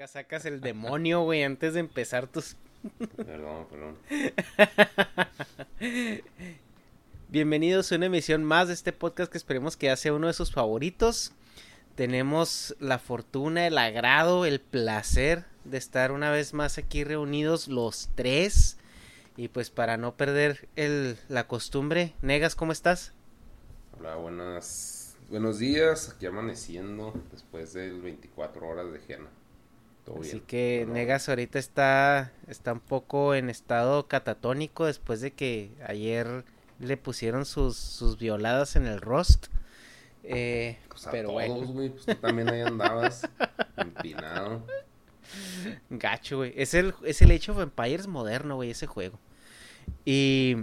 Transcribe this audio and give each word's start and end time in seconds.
Acá 0.00 0.08
sacas 0.08 0.46
el 0.46 0.62
demonio, 0.62 1.20
güey, 1.24 1.42
antes 1.42 1.74
de 1.74 1.80
empezar 1.80 2.26
tus... 2.26 2.56
Perdón, 3.18 3.66
perdón. 3.68 3.98
Bienvenidos 7.28 7.92
a 7.92 7.96
una 7.96 8.06
emisión 8.06 8.42
más 8.42 8.68
de 8.68 8.72
este 8.72 8.94
podcast 8.94 9.30
que 9.30 9.36
esperemos 9.36 9.76
que 9.76 9.88
ya 9.88 9.96
sea 9.96 10.14
uno 10.14 10.28
de 10.28 10.32
sus 10.32 10.52
favoritos. 10.52 11.32
Tenemos 11.96 12.74
la 12.80 12.98
fortuna, 12.98 13.66
el 13.66 13.76
agrado, 13.76 14.46
el 14.46 14.62
placer 14.62 15.44
de 15.64 15.76
estar 15.76 16.12
una 16.12 16.30
vez 16.30 16.54
más 16.54 16.78
aquí 16.78 17.04
reunidos 17.04 17.68
los 17.68 18.08
tres. 18.14 18.78
Y 19.36 19.48
pues 19.48 19.68
para 19.68 19.98
no 19.98 20.16
perder 20.16 20.66
el, 20.76 21.18
la 21.28 21.46
costumbre, 21.46 22.14
Negas, 22.22 22.54
¿cómo 22.54 22.72
estás? 22.72 23.12
Hola, 23.98 24.16
buenas, 24.16 25.18
buenos 25.28 25.58
días. 25.58 26.08
Aquí 26.08 26.24
amaneciendo 26.24 27.12
después 27.30 27.74
de 27.74 27.90
24 27.90 28.66
horas 28.66 28.90
de 28.94 29.00
Jena. 29.00 29.28
Todo 30.12 30.22
Así 30.22 30.32
bien. 30.32 30.44
que 30.46 30.86
Negas 30.88 31.28
ahorita 31.28 31.58
está, 31.58 32.32
está 32.48 32.72
un 32.72 32.80
poco 32.80 33.34
en 33.34 33.48
estado 33.50 34.08
catatónico 34.08 34.86
después 34.86 35.20
de 35.20 35.32
que 35.32 35.70
ayer 35.86 36.44
le 36.80 36.96
pusieron 36.96 37.44
sus, 37.46 37.76
sus 37.76 38.18
violadas 38.18 38.74
en 38.76 38.86
el 38.86 39.00
roast. 39.00 39.46
Eh, 40.24 40.78
Pues 40.88 41.06
a 41.06 41.10
pero 41.10 41.28
todos, 41.28 41.48
bueno. 41.48 41.92
Pues 41.92 42.04
tú 42.06 42.14
también 42.16 42.48
ahí 42.50 42.60
andabas 42.62 43.28
empinado. 43.76 44.66
gacho, 45.90 46.38
güey. 46.38 46.52
Es 46.56 46.74
el, 46.74 46.94
es 47.04 47.22
el 47.22 47.30
Age 47.30 47.50
of 47.52 47.60
Empires 47.60 48.06
moderno, 48.06 48.56
güey, 48.56 48.70
ese 48.70 48.86
juego. 48.86 49.18
Y 50.04 50.56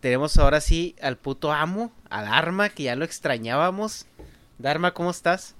tenemos 0.00 0.36
ahora 0.38 0.60
sí 0.60 0.96
al 1.00 1.18
puto 1.18 1.52
amo, 1.52 1.92
a 2.10 2.22
Dharma, 2.22 2.68
que 2.70 2.84
ya 2.84 2.96
lo 2.96 3.04
extrañábamos. 3.04 4.06
Dharma, 4.58 4.92
¿cómo 4.94 5.10
estás? 5.10 5.54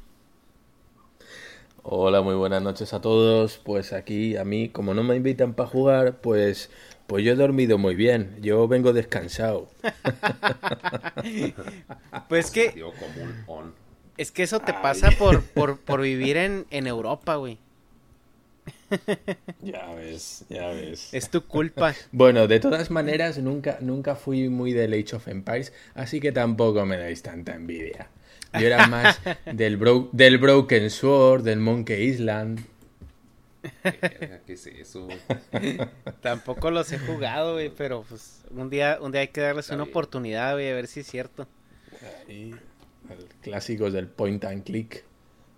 Hola, 1.88 2.20
muy 2.20 2.34
buenas 2.34 2.62
noches 2.62 2.92
a 2.94 3.00
todos. 3.00 3.58
Pues 3.58 3.92
aquí 3.92 4.36
a 4.36 4.44
mí, 4.44 4.70
como 4.70 4.92
no 4.92 5.04
me 5.04 5.14
invitan 5.14 5.54
para 5.54 5.68
jugar, 5.68 6.20
pues, 6.20 6.68
pues 7.06 7.24
yo 7.24 7.30
he 7.30 7.36
dormido 7.36 7.78
muy 7.78 7.94
bien. 7.94 8.36
Yo 8.40 8.66
vengo 8.66 8.92
descansado. 8.92 9.68
Pues 12.28 12.50
que 12.50 12.72
Digo, 12.72 12.92
como 12.98 13.22
un 13.22 13.44
on. 13.46 13.74
Es 14.16 14.32
que 14.32 14.42
eso 14.42 14.58
te 14.58 14.72
pasa 14.72 15.12
por, 15.12 15.42
por, 15.54 15.78
por 15.78 16.00
vivir 16.00 16.36
en, 16.36 16.66
en 16.70 16.88
Europa, 16.88 17.36
güey. 17.36 17.58
Ya 19.62 19.94
ves, 19.94 20.44
ya 20.48 20.70
ves. 20.70 21.14
Es 21.14 21.30
tu 21.30 21.42
culpa. 21.42 21.94
Bueno, 22.10 22.48
de 22.48 22.58
todas 22.58 22.90
maneras, 22.90 23.38
nunca, 23.38 23.78
nunca 23.80 24.16
fui 24.16 24.48
muy 24.48 24.72
del 24.72 24.92
Age 24.92 25.14
of 25.14 25.28
Empires, 25.28 25.72
así 25.94 26.18
que 26.18 26.32
tampoco 26.32 26.84
me 26.84 26.96
dais 26.96 27.22
tanta 27.22 27.54
envidia. 27.54 28.08
Yo 28.60 28.66
era 28.66 28.86
más 28.86 29.18
del, 29.52 29.76
bro- 29.76 30.08
del 30.12 30.38
Broken 30.38 30.90
Sword, 30.90 31.42
del 31.44 31.60
Monkey 31.60 32.02
Island. 32.02 32.60
¿Qué 34.46 34.52
es 34.52 34.66
eso? 34.66 35.08
Tampoco 36.22 36.70
los 36.70 36.90
he 36.92 36.98
jugado, 36.98 37.54
güey, 37.54 37.70
pero 37.70 38.04
pues 38.08 38.42
un 38.50 38.70
día, 38.70 38.98
un 39.00 39.12
día 39.12 39.22
hay 39.22 39.28
que 39.28 39.40
darles 39.40 39.66
Está 39.66 39.74
una 39.74 39.84
bien. 39.84 39.92
oportunidad, 39.92 40.52
güey, 40.54 40.70
a 40.70 40.74
ver 40.74 40.86
si 40.86 41.00
es 41.00 41.06
cierto. 41.06 41.48
Ahí, 42.28 42.54
el- 43.10 43.26
clásicos 43.42 43.92
del 43.92 44.06
point 44.06 44.44
and 44.44 44.64
click, 44.64 45.04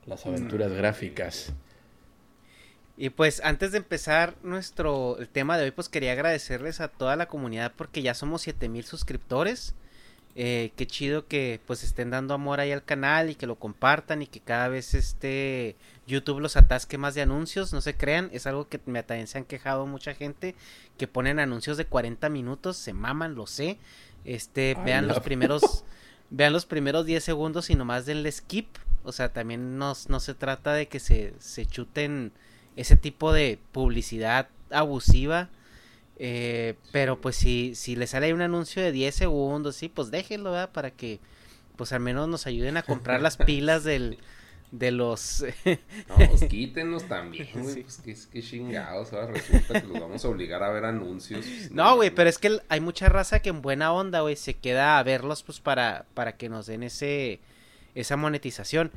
las 0.07 0.25
aventuras 0.27 0.73
gráficas. 0.73 1.53
Y 2.97 3.11
pues 3.11 3.41
antes 3.45 3.71
de 3.73 3.79
empezar 3.79 4.35
nuestro 4.43 5.19
el 5.19 5.29
tema 5.29 5.57
de 5.57 5.65
hoy, 5.65 5.71
pues 5.71 5.89
quería 5.89 6.13
agradecerles 6.13 6.81
a 6.81 6.89
toda 6.89 7.15
la 7.15 7.27
comunidad 7.29 7.73
porque 7.77 8.03
ya 8.03 8.15
somos 8.15 8.43
7000 8.43 8.85
suscriptores. 8.85 9.75
Eh, 10.41 10.71
qué 10.77 10.87
chido 10.87 11.27
que 11.27 11.61
pues 11.67 11.83
estén 11.83 12.11
dando 12.11 12.33
amor 12.33 12.61
ahí 12.61 12.71
al 12.71 12.85
canal 12.85 13.29
y 13.29 13.35
que 13.35 13.49
lo 13.49 13.57
compartan 13.57 14.23
y 14.23 14.29
que 14.29 14.39
cada 14.39 14.69
vez 14.69 14.95
este 14.95 15.75
YouTube 16.07 16.39
los 16.39 16.57
atasque 16.57 16.97
más 16.97 17.17
de 17.17 17.23
anuncios, 17.23 17.73
no 17.73 17.81
se 17.81 17.97
crean, 17.97 18.31
es 18.33 18.47
algo 18.47 18.69
que 18.69 18.79
me 18.87 19.03
también 19.03 19.27
se 19.27 19.39
han 19.39 19.45
quejado 19.45 19.85
mucha 19.87 20.15
gente 20.15 20.55
que 20.97 21.09
ponen 21.09 21.41
anuncios 21.41 21.77
de 21.77 21.87
40 21.87 22.29
minutos, 22.29 22.77
se 22.77 22.93
maman, 22.93 23.35
lo 23.35 23.49
sé. 23.49 23.79
Este, 24.25 24.77
Ay, 24.79 24.85
vean 24.85 25.09
los 25.09 25.19
primeros 25.19 25.85
vean 26.31 26.53
los 26.53 26.67
primeros 26.67 27.05
10 27.05 27.25
segundos 27.25 27.69
y 27.69 27.75
nomás 27.75 28.07
denle 28.07 28.31
skip, 28.31 28.69
o 29.03 29.11
sea, 29.11 29.33
también 29.33 29.77
no, 29.77 29.93
no 30.07 30.21
se 30.21 30.35
trata 30.35 30.73
de 30.73 30.87
que 30.87 31.01
se, 31.01 31.35
se 31.41 31.67
chuten 31.67 32.31
ese 32.77 32.97
tipo 32.97 33.33
de 33.33 33.59
publicidad 33.73 34.51
abusiva. 34.71 35.49
Eh, 36.19 36.75
pero 36.93 37.21
pues 37.21 37.37
si, 37.37 37.75
si 37.75 37.97
le 37.97 38.07
sale 38.07 38.27
ahí 38.27 38.33
un 38.33 38.43
anuncio 38.43 38.83
de 38.83 38.93
10 38.93 39.15
segundos, 39.15 39.77
sí, 39.77 39.89
pues 39.89 40.11
déjenlo, 40.11 40.53
¿verdad? 40.53 40.73
Para 40.73 40.91
que 40.91 41.21
pues 41.77 41.93
al 41.93 42.01
menos 42.01 42.29
nos 42.29 42.47
ayuden 42.47 42.77
a 42.77 42.83
comprar 42.83 43.23
las 43.23 43.37
pilas 43.37 43.85
del, 43.85 44.19
de 44.73 44.91
los... 44.91 45.45
No, 46.09 46.17
pues 46.29 46.45
quítenos 46.49 47.05
también, 47.05 47.49
güey. 47.55 47.75
Sí. 47.75 47.83
Pues 47.83 47.99
qué, 48.05 48.17
qué 48.33 48.43
chingados. 48.43 49.13
Ahora 49.13 49.29
resulta 49.29 49.81
que 49.81 49.87
los 49.87 50.01
vamos 50.01 50.25
a 50.25 50.29
obligar 50.29 50.63
a 50.65 50.71
ver 50.71 50.85
anuncios. 50.85 51.47
no, 51.71 51.95
güey, 51.95 52.11
pero 52.11 52.29
es 52.29 52.39
que 52.39 52.61
hay 52.69 52.81
mucha 52.81 53.09
raza 53.09 53.41
que 53.41 53.51
en 53.51 53.63
buena 53.63 53.93
onda, 53.93 54.23
güey, 54.23 54.35
se 54.35 54.55
queda 54.55 54.99
a 54.99 55.03
verlos 55.05 55.45
pues 55.45 55.61
para, 55.61 56.07
para 56.15 56.37
que 56.37 56.49
nos 56.49 56.67
den 56.67 56.83
ese 56.83 57.41
esa 57.95 58.17
monetización. 58.17 58.91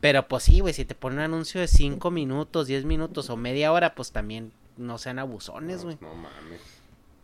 Pero 0.00 0.28
pues 0.28 0.44
sí, 0.44 0.60
güey, 0.60 0.74
si 0.74 0.84
te 0.84 0.94
ponen 0.94 1.18
un 1.18 1.24
anuncio 1.24 1.60
de 1.60 1.66
5 1.66 2.10
minutos, 2.10 2.66
10 2.66 2.84
minutos 2.84 3.30
o 3.30 3.36
media 3.36 3.72
hora, 3.72 3.94
pues 3.94 4.12
también 4.12 4.52
no 4.78 4.98
sean 4.98 5.18
abusones, 5.18 5.84
güey. 5.84 5.98
No, 6.00 6.08
no 6.08 6.14
mames. 6.14 6.60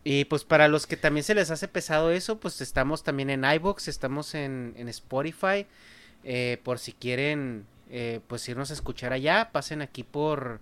Y 0.03 0.25
pues 0.25 0.43
para 0.43 0.67
los 0.67 0.85
que 0.85 0.97
también 0.97 1.23
se 1.23 1.33
les 1.33 1.49
hace 1.49 1.67
pesado 1.67 2.11
eso, 2.11 2.39
pues 2.39 2.61
estamos 2.61 3.03
también 3.03 3.31
en 3.31 3.43
iBox, 3.43 3.87
estamos 3.87 4.35
en, 4.35 4.73
en 4.77 4.87
Spotify. 4.89 5.65
eh, 6.23 6.59
por 6.63 6.79
si 6.79 6.93
quieren, 6.93 7.65
eh, 7.89 8.19
pues 8.27 8.47
irnos 8.49 8.71
a 8.71 8.73
escuchar 8.73 9.13
allá, 9.13 9.49
pasen 9.51 9.81
aquí 9.81 10.03
por 10.03 10.59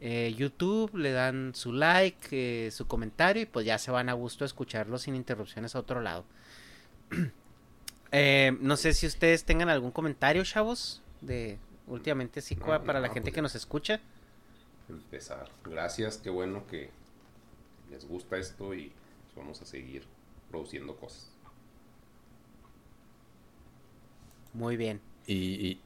eh, 0.00 0.34
YouTube, 0.36 0.94
le 0.94 1.10
dan 1.12 1.54
su 1.54 1.72
like, 1.72 2.28
eh, 2.66 2.70
su 2.70 2.86
comentario 2.86 3.42
y 3.42 3.46
pues 3.46 3.64
ya 3.64 3.78
se 3.78 3.90
van 3.90 4.08
a 4.10 4.12
gusto 4.12 4.44
a 4.44 4.46
escucharlo 4.46 4.98
sin 4.98 5.14
interrupciones 5.16 5.74
a 5.74 5.80
otro 5.80 6.00
lado. 6.00 6.24
No 8.60 8.76
sé 8.78 8.94
si 8.94 9.06
ustedes 9.06 9.44
tengan 9.44 9.68
algún 9.68 9.90
comentario, 9.90 10.42
chavos, 10.42 11.02
de 11.20 11.58
últimamente 11.86 12.40
sí 12.40 12.56
No, 12.56 12.82
para 12.82 12.98
la 12.98 13.08
gente 13.08 13.22
pues 13.24 13.34
que 13.34 13.42
nos 13.42 13.54
escucha. 13.54 14.00
Empezar. 14.88 15.50
Gracias, 15.64 16.18
qué 16.18 16.30
bueno 16.30 16.66
que 16.66 16.90
les 17.90 18.06
gusta 18.06 18.36
esto 18.36 18.74
y 18.74 18.92
vamos 19.36 19.60
a 19.62 19.66
seguir 19.66 20.04
produciendo 20.50 20.96
cosas. 20.96 21.30
Muy 24.52 24.76
bien. 24.76 25.00
Y, 25.26 25.80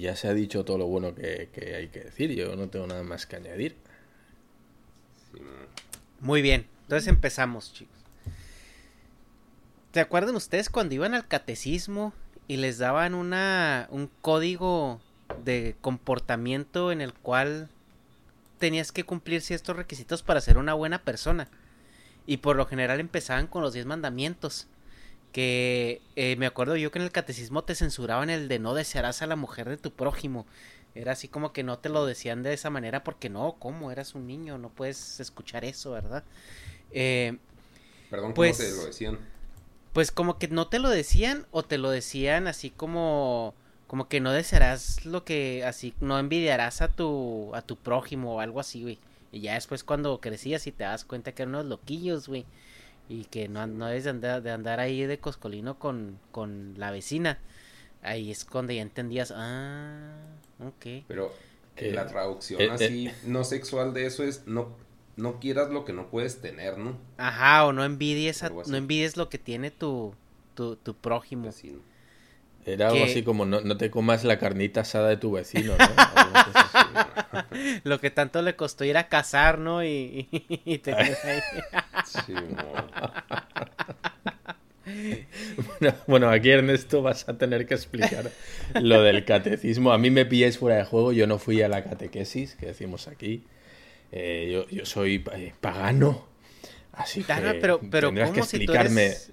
ya 0.00 0.16
se 0.16 0.28
ha 0.28 0.34
dicho 0.34 0.64
todo 0.64 0.78
lo 0.78 0.86
bueno 0.86 1.14
que, 1.14 1.48
hay 1.76 1.88
que 1.88 2.00
decir. 2.00 2.30
Yo 2.32 2.54
no 2.56 2.68
tengo 2.68 2.86
nada 2.86 3.02
más 3.02 3.26
que 3.26 3.36
añadir. 3.36 3.76
Muy 6.20 6.42
bien. 6.42 6.66
Entonces 6.82 7.08
empezamos, 7.08 7.72
chicos. 7.72 7.96
¿Se 9.92 10.00
acuerdan 10.00 10.36
ustedes 10.36 10.70
cuando 10.70 10.94
iban 10.94 11.14
al 11.14 11.26
catecismo 11.26 12.12
y 12.48 12.56
les 12.56 12.78
daban 12.78 13.14
una, 13.14 13.88
un 13.90 14.10
código 14.20 15.00
de 15.44 15.76
comportamiento 15.80 16.92
en 16.92 17.00
el 17.00 17.12
cual 17.12 17.70
tenías 18.62 18.92
que 18.92 19.02
cumplir 19.02 19.40
ciertos 19.40 19.74
requisitos 19.74 20.22
para 20.22 20.40
ser 20.40 20.56
una 20.56 20.72
buena 20.72 21.02
persona? 21.02 21.48
Y 22.28 22.36
por 22.36 22.54
lo 22.54 22.64
general 22.64 23.00
empezaban 23.00 23.48
con 23.48 23.60
los 23.60 23.72
diez 23.72 23.86
mandamientos 23.86 24.68
que 25.32 26.00
eh, 26.14 26.36
me 26.36 26.46
acuerdo 26.46 26.76
yo 26.76 26.92
que 26.92 27.00
en 27.00 27.04
el 27.04 27.10
catecismo 27.10 27.64
te 27.64 27.74
censuraban 27.74 28.30
el 28.30 28.46
de 28.46 28.60
no 28.60 28.74
desearás 28.74 29.20
a 29.20 29.26
la 29.26 29.34
mujer 29.34 29.68
de 29.68 29.78
tu 29.78 29.90
prójimo. 29.90 30.46
Era 30.94 31.10
así 31.10 31.26
como 31.26 31.52
que 31.52 31.64
no 31.64 31.80
te 31.80 31.88
lo 31.88 32.06
decían 32.06 32.44
de 32.44 32.52
esa 32.52 32.70
manera 32.70 33.02
porque 33.02 33.28
no, 33.28 33.56
¿cómo? 33.58 33.90
Eras 33.90 34.14
un 34.14 34.28
niño, 34.28 34.58
no 34.58 34.68
puedes 34.68 35.18
escuchar 35.18 35.64
eso, 35.64 35.90
¿verdad? 35.90 36.22
Eh, 36.92 37.38
Perdón, 38.10 38.26
¿cómo 38.26 38.34
pues, 38.36 38.58
te 38.58 38.70
lo 38.70 38.84
decían? 38.84 39.18
Pues 39.92 40.12
como 40.12 40.38
que 40.38 40.46
no 40.46 40.68
te 40.68 40.78
lo 40.78 40.88
decían 40.88 41.46
o 41.50 41.64
te 41.64 41.78
lo 41.78 41.90
decían 41.90 42.46
así 42.46 42.70
como 42.70 43.54
como 43.92 44.08
que 44.08 44.20
no 44.20 44.32
desearás 44.32 45.04
lo 45.04 45.22
que 45.22 45.66
así 45.66 45.92
no 46.00 46.18
envidiarás 46.18 46.80
a 46.80 46.88
tu 46.88 47.54
a 47.54 47.60
tu 47.60 47.76
prójimo 47.76 48.36
o 48.36 48.40
algo 48.40 48.58
así, 48.58 48.80
güey. 48.80 48.98
Y 49.32 49.40
ya 49.42 49.52
después 49.52 49.84
cuando 49.84 50.18
crecías 50.18 50.66
y 50.66 50.72
te 50.72 50.84
das 50.84 51.04
cuenta 51.04 51.32
que 51.32 51.42
eran 51.42 51.56
unos 51.56 51.66
loquillos, 51.66 52.26
güey 52.26 52.46
y 53.12 53.24
que 53.24 53.46
no, 53.46 53.66
no 53.66 53.86
debes 53.88 54.04
de 54.04 54.10
andar, 54.10 54.42
de 54.42 54.50
andar 54.50 54.80
ahí 54.80 55.04
de 55.04 55.18
coscolino 55.18 55.78
con, 55.78 56.18
con 56.30 56.74
la 56.78 56.90
vecina. 56.90 57.38
Ahí 58.00 58.30
es 58.30 58.46
cuando 58.46 58.72
ya 58.72 58.80
entendías, 58.80 59.34
ah, 59.36 60.14
ok. 60.64 61.04
Pero 61.06 61.30
la 61.76 62.06
traducción 62.06 62.62
eh, 62.62 62.64
eh. 62.64 62.70
así 62.70 63.10
no 63.24 63.44
sexual 63.44 63.92
de 63.92 64.06
eso 64.06 64.24
es 64.24 64.46
no 64.46 64.80
no 65.16 65.40
quieras 65.40 65.68
lo 65.70 65.84
que 65.84 65.92
no 65.92 66.08
puedes 66.08 66.40
tener, 66.40 66.78
¿no? 66.78 66.96
Ajá, 67.18 67.66
o 67.66 67.74
no 67.74 67.84
envidies, 67.84 68.42
no 68.66 68.76
envidies 68.78 69.18
lo 69.18 69.28
que 69.28 69.36
tiene 69.36 69.70
tu, 69.70 70.14
tu, 70.54 70.76
tu 70.76 70.94
prójimo. 70.94 71.50
Era 72.64 72.88
algo 72.88 73.04
así 73.04 73.22
como 73.22 73.44
no, 73.44 73.60
no, 73.60 73.76
te 73.76 73.90
comas 73.90 74.22
la 74.24 74.38
carnita 74.38 74.82
asada 74.82 75.08
de 75.08 75.16
tu 75.16 75.32
vecino, 75.32 75.74
¿no? 75.76 75.86
Lo 77.84 78.00
que 78.00 78.10
tanto 78.10 78.40
le 78.42 78.54
costó 78.54 78.84
ir 78.84 78.96
a 78.96 79.08
cazar, 79.08 79.58
¿no? 79.58 79.84
Y, 79.84 80.28
te 80.82 80.92
ahí. 80.94 81.10
bueno, 85.56 85.94
bueno, 86.06 86.30
aquí 86.30 86.50
Ernesto 86.50 87.02
vas 87.02 87.28
a 87.28 87.36
tener 87.36 87.66
que 87.66 87.74
explicar 87.74 88.30
lo 88.74 89.02
del 89.02 89.24
catecismo. 89.24 89.92
A 89.92 89.98
mí 89.98 90.10
me 90.10 90.24
pilláis 90.24 90.58
fuera 90.58 90.76
de 90.76 90.84
juego, 90.84 91.12
yo 91.12 91.26
no 91.26 91.38
fui 91.38 91.62
a 91.62 91.68
la 91.68 91.82
catequesis, 91.82 92.54
que 92.54 92.66
decimos 92.66 93.08
aquí. 93.08 93.44
Eh, 94.12 94.50
yo, 94.52 94.68
yo, 94.68 94.86
soy 94.86 95.24
eh, 95.32 95.52
pagano. 95.60 96.28
Así 96.92 97.24
que 97.24 97.32
pero, 97.60 97.80
pero 97.90 98.10
¿cómo 98.10 98.32
que 98.32 98.40
explicarme. 98.40 99.10
Si 99.10 99.16
tú, 99.16 99.32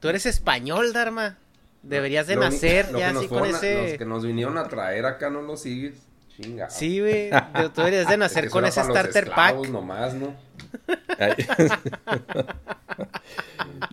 tú 0.00 0.08
eres 0.08 0.26
español, 0.26 0.92
Dharma. 0.92 1.38
Deberías 1.82 2.26
de 2.26 2.36
nacer 2.36 2.86
ya 2.96 3.10
así 3.10 3.28
con 3.28 3.46
ese. 3.46 3.90
Los 3.90 3.98
que 3.98 4.04
nos 4.04 4.24
vinieron 4.24 4.58
a 4.58 4.68
traer 4.68 5.06
acá 5.06 5.30
no 5.30 5.42
los 5.42 5.62
sigues. 5.62 5.94
Chinga. 6.36 6.70
Sí, 6.70 7.00
güey. 7.00 7.30
Tú 7.74 7.80
deberías 7.80 8.08
de 8.08 8.16
nacer 8.16 8.50
con 8.50 8.64
ese 8.64 8.82
starter 8.82 9.30
pack. 9.30 9.68
Nomás, 9.68 10.14
¿no? 10.14 10.34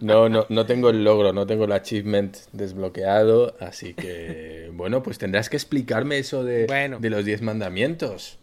no, 0.02 0.30
no, 0.30 0.46
no 0.50 0.66
tengo 0.66 0.90
el 0.90 1.04
logro, 1.04 1.34
no 1.34 1.46
tengo 1.46 1.66
el 1.66 1.72
achievement 1.72 2.38
desbloqueado, 2.52 3.56
así 3.60 3.94
que 3.94 4.70
bueno, 4.74 5.04
pues 5.04 5.18
tendrás 5.18 5.50
que 5.50 5.58
explicarme 5.58 6.20
eso 6.20 6.44
de, 6.44 6.68
de 7.00 7.10
los 7.10 7.26
10 7.26 7.42
mandamientos. 7.42 8.40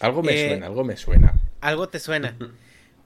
Algo 0.00 0.22
me 0.22 0.32
eh, 0.32 0.48
suena, 0.48 0.66
algo 0.66 0.84
me 0.84 0.96
suena. 0.96 1.34
Algo 1.60 1.88
te 1.88 1.98
suena. 1.98 2.36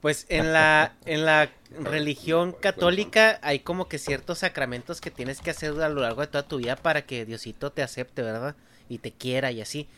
Pues 0.01 0.25
en 0.31 0.53
la, 0.53 0.95
en 1.05 1.27
la 1.27 1.51
religión 1.79 2.53
católica 2.53 3.39
hay 3.43 3.61
como 3.61 3.87
que 3.89 3.99
ciertos 3.99 4.39
sacramentos 4.39 5.01
que 5.01 5.11
tienes 5.11 5.41
que 5.41 5.51
hacer 5.51 5.79
a 5.83 5.89
lo 5.91 6.01
largo 6.01 6.23
de 6.23 6.29
toda 6.29 6.49
tu 6.49 6.57
vida 6.57 6.77
para 6.77 7.03
que 7.03 7.27
Diosito 7.27 7.71
te 7.71 7.83
acepte, 7.83 8.23
¿verdad? 8.23 8.57
Y 8.89 8.99
te 8.99 9.13
quiera 9.13 9.53
y 9.53 9.61
así. 9.61 9.89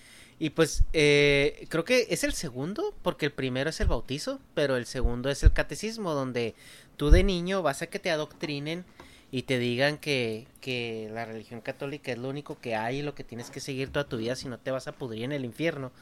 Y 0.40 0.50
pues 0.50 0.82
eh, 0.92 1.66
creo 1.68 1.84
que 1.84 2.08
es 2.10 2.24
el 2.24 2.32
segundo, 2.32 2.94
porque 3.02 3.26
el 3.26 3.32
primero 3.32 3.70
es 3.70 3.80
el 3.80 3.86
bautizo, 3.86 4.40
pero 4.54 4.76
el 4.76 4.86
segundo 4.86 5.30
es 5.30 5.44
el 5.44 5.52
catecismo, 5.52 6.14
donde 6.14 6.56
tú 6.96 7.10
de 7.10 7.22
niño 7.22 7.62
vas 7.62 7.82
a 7.82 7.86
que 7.86 8.00
te 8.00 8.10
adoctrinen 8.10 8.84
y 9.30 9.42
te 9.42 9.60
digan 9.60 9.98
que, 9.98 10.48
que 10.60 11.08
la 11.12 11.24
religión 11.26 11.60
católica 11.60 12.10
es 12.10 12.18
lo 12.18 12.28
único 12.28 12.58
que 12.58 12.74
hay 12.74 12.98
y 12.98 13.02
lo 13.02 13.14
que 13.14 13.22
tienes 13.22 13.50
que 13.50 13.60
seguir 13.60 13.90
toda 13.90 14.08
tu 14.08 14.16
vida 14.16 14.34
si 14.34 14.48
no 14.48 14.58
te 14.58 14.72
vas 14.72 14.88
a 14.88 14.92
pudrir 14.92 15.22
en 15.24 15.32
el 15.32 15.44
infierno. 15.44 15.92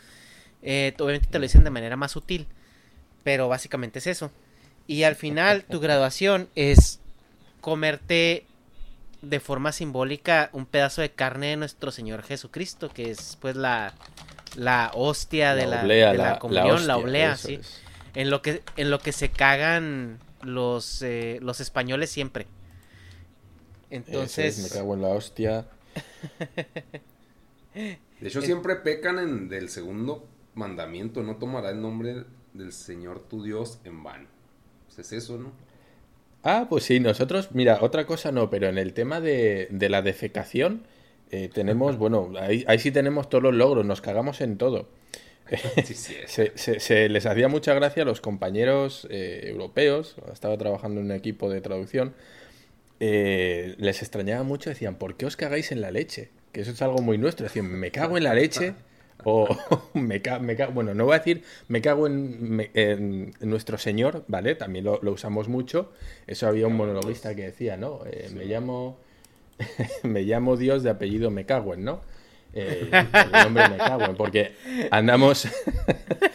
Eh, 0.63 0.95
obviamente 0.99 1.29
te 1.29 1.39
lo 1.39 1.43
dicen 1.43 1.63
de 1.63 1.71
manera 1.71 1.97
más 1.97 2.13
sutil. 2.13 2.47
Pero 3.23 3.49
básicamente 3.49 3.99
es 3.99 4.07
eso. 4.07 4.31
Y 4.87 5.05
al 5.05 5.17
final 5.17 5.65
tu 5.65 5.81
graduación 5.81 6.49
es 6.55 7.01
comerte 7.61 8.47
de 9.23 9.41
forma 9.41 9.73
simbólica 9.73 10.49
un 10.53 10.67
pedazo 10.67 11.03
de 11.03 11.11
carne 11.11 11.49
de 11.49 11.57
nuestro 11.57 11.91
Señor 11.91 12.23
Jesucristo, 12.23 12.89
que 12.89 13.11
es 13.11 13.37
pues 13.41 13.55
la, 13.55 13.95
la 14.57 14.91
hostia 14.95 15.55
de 15.55 15.67
la, 15.67 15.85
de 15.85 16.15
la, 16.17 16.39
comunión, 16.39 16.87
la, 16.87 16.97
oblea, 16.97 17.37
sí. 17.37 17.61
En 18.15 18.31
lo 18.31 18.43
que 18.43 18.63
en 18.77 18.91
lo 18.91 18.99
que 18.99 19.13
se 19.13 19.29
cagan 19.29 20.19
los 20.43 21.03
eh, 21.03 21.39
los 21.43 21.61
españoles 21.61 22.11
siempre. 22.11 22.47
Entonces, 23.91 24.59
me 24.59 24.69
cago 24.69 24.95
en 24.95 25.03
la 25.03 25.09
hostia. 25.09 25.67
De 27.75 28.29
hecho, 28.29 28.41
siempre 28.43 28.77
pecan 28.77 29.19
en 29.19 29.49
del 29.49 29.69
segundo 29.69 30.27
mandamiento, 30.55 31.23
no 31.23 31.37
tomará 31.37 31.71
el 31.71 31.81
nombre 31.81 32.25
del 32.55 32.73
Señor 32.73 33.21
tu 33.29 33.43
Dios 33.43 33.79
en 33.85 34.03
vano. 34.03 34.29
Pues 34.87 34.99
es 34.99 35.25
eso, 35.25 35.39
¿no? 35.39 35.53
Ah, 36.43 36.67
pues 36.69 36.85
sí, 36.85 37.01
nosotros, 37.01 37.51
mira, 37.53 37.79
otra 37.83 38.07
cosa 38.07 38.33
no, 38.33 38.49
pero 38.49 38.69
en 38.69 38.79
el 38.79 38.95
tema 38.95 39.21
de, 39.21 39.69
la 39.71 40.03
defecación 40.03 40.83
eh, 41.31 41.51
tenemos, 41.53 41.99
bueno, 41.99 42.33
ahí, 42.39 42.65
sí 42.79 42.91
tenemos 42.91 43.29
todos 43.29 43.43
los 43.43 43.55
logros, 43.55 43.85
nos 43.85 44.01
cagamos 44.01 44.41
en 44.41 44.57
todo. 44.57 44.89
se, 45.85 47.09
les 47.09 47.27
hacía 47.27 47.49
mucha 47.49 47.75
gracia 47.75 48.03
a 48.05 48.07
los 48.07 48.21
compañeros 48.21 49.07
eh, 49.11 49.43
europeos, 49.45 50.17
estaba 50.33 50.57
trabajando 50.57 51.01
en 51.01 51.07
un 51.07 51.13
equipo 51.13 51.51
de 51.51 51.61
traducción, 51.61 52.15
eh, 53.01 53.75
les 53.79 54.03
extrañaba 54.03 54.43
mucho, 54.43 54.71
decían, 54.71 54.97
¿por 54.97 55.17
qué 55.17 55.27
os 55.27 55.37
cagáis 55.37 55.73
en 55.73 55.81
la 55.81 55.91
leche? 55.91 56.31
Que 56.53 56.63
eso 56.63 56.71
es 56.71 56.83
algo 56.83 57.01
muy 57.03 57.19
nuestro, 57.19 57.45
decían, 57.45 57.67
me 57.67 57.91
cago 57.91 58.17
en 58.17 58.25
la 58.25 58.35
leche 58.35 58.75
o 59.25 59.49
me, 59.95 60.21
cago, 60.23 60.73
bueno, 60.73 60.95
no 60.95 61.05
voy 61.05 61.15
a 61.15 61.19
decir 61.19 61.43
me 61.69 61.81
cago 61.81 62.07
en, 62.07 63.33
nuestro 63.41 63.79
Señor, 63.79 64.25
¿vale? 64.29 64.55
También 64.55 64.85
lo, 64.85 65.01
usamos 65.03 65.49
mucho. 65.49 65.93
Eso 66.27 66.47
había 66.47 66.67
un 66.67 66.77
monologuista 66.77 67.35
que 67.35 67.43
decía, 67.43 67.77
¿no? 67.77 68.01
Eh, 68.07 68.31
me 68.35 68.45
llamo 68.45 68.99
me 70.03 70.23
llamo 70.23 70.57
Dios 70.57 70.83
de 70.83 70.91
apellido 70.91 71.31
me 71.31 71.45
cago 71.47 71.75
en, 71.75 71.85
¿no? 71.85 72.01
Eh, 72.53 72.91
el 73.13 73.33
nombre 73.33 73.69
me 73.69 73.77
cago 73.77 74.05
en, 74.05 74.17
porque 74.17 74.55
andamos, 74.91 75.49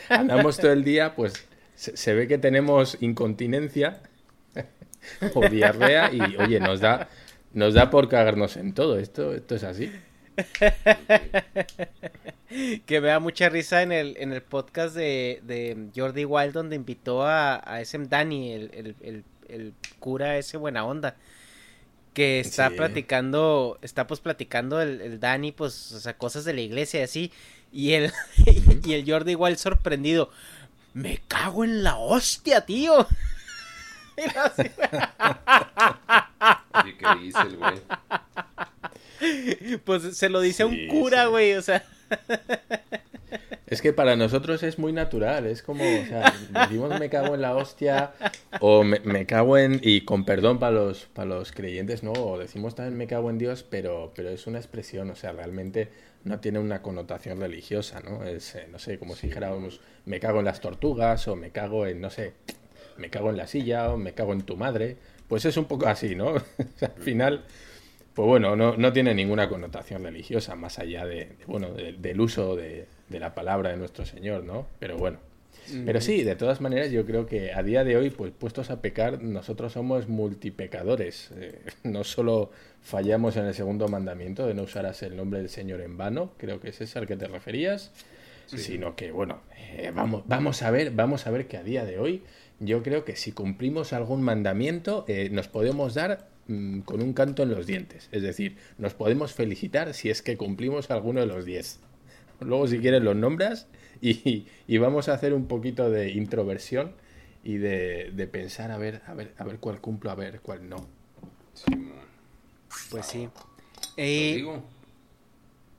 andamos 0.09 0.57
todo 0.57 0.71
el 0.71 0.83
día, 0.83 1.15
pues 1.15 1.45
se, 1.75 2.13
ve 2.13 2.27
que 2.27 2.37
tenemos 2.37 2.97
incontinencia 3.01 4.01
o 5.33 5.47
diarrea 5.47 6.11
y, 6.13 6.37
oye, 6.37 6.59
nos 6.59 6.79
da, 6.79 7.09
nos 7.53 7.73
da 7.73 7.89
por 7.89 8.07
cagarnos 8.07 8.55
en 8.57 8.73
todo. 8.73 8.97
Esto, 8.97 9.33
esto 9.33 9.55
es 9.55 9.63
así. 9.63 9.91
que 12.85 13.01
me 13.01 13.07
da 13.07 13.19
mucha 13.19 13.49
risa 13.49 13.81
en 13.81 13.91
el, 13.91 14.15
en 14.17 14.33
el 14.33 14.41
podcast 14.41 14.95
de, 14.95 15.89
Jordi 15.95 16.25
Wild 16.25 16.53
donde 16.53 16.75
invitó 16.75 17.23
a, 17.23 17.61
a 17.65 17.81
ese 17.81 17.97
Dani, 17.99 18.53
el, 18.53 19.23
cura 19.99 20.37
ese 20.37 20.57
buena 20.57 20.85
onda. 20.85 21.15
Que 22.13 22.39
está 22.39 22.69
platicando, 22.69 23.77
está 23.81 24.07
pues 24.07 24.21
platicando 24.21 24.81
el, 24.81 25.01
el 25.01 25.19
Dani, 25.19 25.51
pues, 25.51 25.91
o 25.91 25.99
sea, 25.99 26.17
cosas 26.17 26.45
de 26.45 26.53
la 26.53 26.61
iglesia 26.61 27.01
y 27.01 27.03
así. 27.03 27.31
Y 27.73 27.93
el, 27.93 28.13
y 28.85 28.93
el 28.93 29.09
Jordi 29.09 29.35
Wild 29.35 29.57
sorprendido. 29.57 30.29
Me 30.93 31.19
cago 31.27 31.65
en 31.65 31.83
la 31.83 31.97
hostia, 31.97 32.65
tío. 32.65 33.05
¿Y 36.85 36.93
qué 36.93 37.05
dice 37.21 37.41
el 37.41 37.57
güey? 37.57 37.81
Pues 39.83 40.17
se 40.17 40.29
lo 40.29 40.41
dice 40.41 40.63
a 40.63 40.65
un 40.65 40.87
cura, 40.87 41.27
güey, 41.27 41.53
o 41.53 41.61
sea. 41.61 41.83
Es 43.67 43.81
que 43.81 43.93
para 43.93 44.15
nosotros 44.15 44.61
es 44.61 44.77
muy 44.77 44.93
natural, 44.93 45.47
es 45.47 45.63
como, 45.63 45.83
o 45.83 46.05
sea, 46.05 46.33
decimos 46.51 46.99
me 46.99 47.09
cago 47.09 47.33
en 47.33 47.41
la 47.41 47.55
hostia 47.55 48.13
o 48.59 48.83
me, 48.83 49.25
cago 49.25 49.57
en, 49.57 49.79
y 49.81 50.01
con 50.01 50.23
perdón 50.23 50.59
para 50.59 50.71
los, 50.71 51.05
para 51.05 51.29
los 51.29 51.51
creyentes, 51.51 52.03
¿no? 52.03 52.11
O 52.11 52.37
decimos 52.37 52.75
también 52.75 52.95
me 52.95 53.07
cago 53.07 53.29
en 53.31 53.39
Dios, 53.39 53.65
pero, 53.67 54.13
pero 54.15 54.29
es 54.29 54.45
una 54.45 54.59
expresión, 54.59 55.09
o 55.09 55.15
sea, 55.15 55.31
realmente 55.31 55.89
no 56.23 56.39
tiene 56.39 56.59
una 56.59 56.83
connotación 56.83 57.39
religiosa, 57.39 58.01
¿no? 58.01 58.23
Es, 58.23 58.53
eh, 58.55 58.67
no 58.71 58.77
sé, 58.77 58.99
como 58.99 59.15
si 59.15 59.27
dijéramos 59.27 59.81
me 60.05 60.19
cago 60.19 60.39
en 60.39 60.45
las 60.45 60.61
tortugas 60.61 61.27
o 61.27 61.35
me 61.35 61.49
cago 61.49 61.87
en, 61.87 62.01
no 62.01 62.11
sé, 62.11 62.33
me 62.97 63.09
cago 63.09 63.29
en 63.31 63.37
la 63.37 63.47
silla 63.47 63.91
o 63.91 63.97
me 63.97 64.13
cago 64.13 64.33
en 64.33 64.43
tu 64.43 64.57
madre. 64.57 64.97
Pues 65.27 65.43
es 65.45 65.57
un 65.57 65.65
poco 65.65 65.87
así, 65.87 66.15
¿no? 66.15 66.35
al 66.81 67.01
final 67.01 67.43
Pues 68.15 68.27
bueno, 68.27 68.55
no, 68.55 68.75
no 68.77 68.93
tiene 68.93 69.13
ninguna 69.13 69.49
connotación 69.49 70.03
religiosa 70.03 70.55
más 70.55 70.79
allá 70.79 71.05
de, 71.05 71.35
bueno, 71.45 71.71
del 71.71 72.21
uso 72.21 72.55
de, 72.55 72.87
de 73.09 73.19
la 73.19 73.35
palabra 73.35 73.69
de 73.69 73.77
nuestro 73.77 74.05
Señor, 74.05 74.43
¿no? 74.43 74.65
Pero 74.79 74.97
bueno, 74.97 75.19
pero 75.85 76.01
sí, 76.01 76.23
de 76.23 76.35
todas 76.35 76.61
maneras, 76.61 76.91
yo 76.91 77.05
creo 77.05 77.25
que 77.25 77.51
a 77.53 77.63
día 77.63 77.83
de 77.83 77.97
hoy, 77.97 78.09
pues 78.09 78.31
puestos 78.31 78.69
a 78.69 78.81
pecar, 78.81 79.21
nosotros 79.23 79.73
somos 79.73 80.07
multipecadores. 80.07 81.31
Eh, 81.35 81.59
no 81.83 82.03
solo 82.03 82.51
fallamos 82.81 83.35
en 83.37 83.45
el 83.45 83.53
segundo 83.53 83.87
mandamiento 83.87 84.45
de 84.45 84.53
no 84.53 84.63
usarás 84.63 85.01
el 85.03 85.15
nombre 85.15 85.39
del 85.39 85.49
Señor 85.49 85.81
en 85.81 85.97
vano, 85.97 86.31
creo 86.37 86.59
que 86.59 86.69
ese 86.69 86.83
es 86.83 86.95
al 86.95 87.07
que 87.07 87.15
te 87.15 87.27
referías, 87.27 87.91
sino 88.45 88.95
que, 88.95 89.11
bueno, 89.11 89.41
eh, 89.57 89.91
vamos, 89.93 90.23
vamos 90.27 90.61
a 90.61 90.69
ver, 90.69 90.91
vamos 90.91 91.25
a 91.25 91.31
ver 91.31 91.47
que 91.47 91.57
a 91.57 91.63
día 91.63 91.83
de 91.83 91.97
hoy, 91.97 92.21
yo 92.59 92.83
creo 92.83 93.03
que 93.03 93.15
si 93.15 93.31
cumplimos 93.31 93.91
algún 93.91 94.21
mandamiento, 94.21 95.03
eh, 95.07 95.29
nos 95.31 95.47
podemos 95.47 95.95
dar 95.95 96.27
mm, 96.47 96.81
con 96.81 97.01
un 97.01 97.13
canto 97.13 97.43
en 97.43 97.49
los 97.49 97.67
dientes. 97.67 98.09
Es 98.11 98.21
decir, 98.21 98.57
nos 98.77 98.93
podemos 98.93 99.33
felicitar 99.33 99.93
si 99.93 100.09
es 100.09 100.21
que 100.21 100.37
cumplimos 100.37 100.91
alguno 100.91 101.19
de 101.21 101.27
los 101.27 101.45
diez. 101.45 101.79
Luego, 102.39 102.67
si 102.67 102.79
quieres, 102.79 103.01
los 103.01 103.15
nombras 103.15 103.67
y, 104.01 104.47
vamos 104.77 105.09
a 105.09 105.13
hacer 105.13 105.33
un 105.33 105.47
poquito 105.47 105.89
de 105.89 106.11
introversión 106.11 106.93
y 107.43 107.57
de, 107.57 108.29
pensar 108.31 108.71
a 108.71 108.77
ver, 108.77 109.01
a 109.07 109.13
ver, 109.13 109.33
a 109.37 109.43
ver 109.43 109.59
cuál 109.59 109.79
cumplo, 109.79 110.11
a 110.11 110.15
ver 110.15 110.41
cuál 110.41 110.67
no. 110.67 110.87
Pues 112.89 113.05
sí. 113.05 113.29
Eh, 113.97 114.45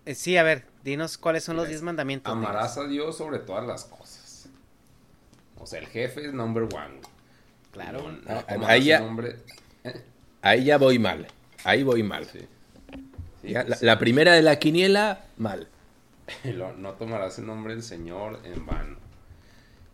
eh, 0.06 0.14
sí, 0.14 0.36
a 0.36 0.42
ver, 0.42 0.64
dinos 0.84 1.18
cuáles 1.18 1.44
son 1.44 1.56
los 1.56 1.68
diez 1.68 1.82
mandamientos. 1.82 2.32
Amarás 2.32 2.78
a 2.78 2.86
Dios 2.86 3.16
sobre 3.16 3.40
todas 3.40 3.66
las 3.66 3.84
cosas. 3.84 4.48
O 5.58 5.66
sea, 5.66 5.80
el 5.80 5.86
jefe 5.86 6.26
es 6.26 6.32
number 6.32 6.62
one. 6.62 7.00
Claro. 7.72 8.16
Ah, 8.26 8.44
ahí, 8.66 8.84
ya, 8.84 9.02
¿eh? 9.84 10.02
Ahí 10.48 10.64
ya 10.64 10.78
voy 10.78 10.98
mal. 10.98 11.26
Ahí 11.64 11.82
voy 11.82 12.02
mal. 12.02 12.26
La, 13.42 13.98
primera 13.98 14.32
de 14.34 14.42
la 14.42 14.58
quiniela, 14.58 15.24
mal. 15.36 15.68
no 16.78 16.92
tomarás 16.92 17.38
el 17.38 17.46
nombre 17.46 17.74
del 17.74 17.82
Señor 17.82 18.40
en 18.44 18.66
vano. 18.66 18.96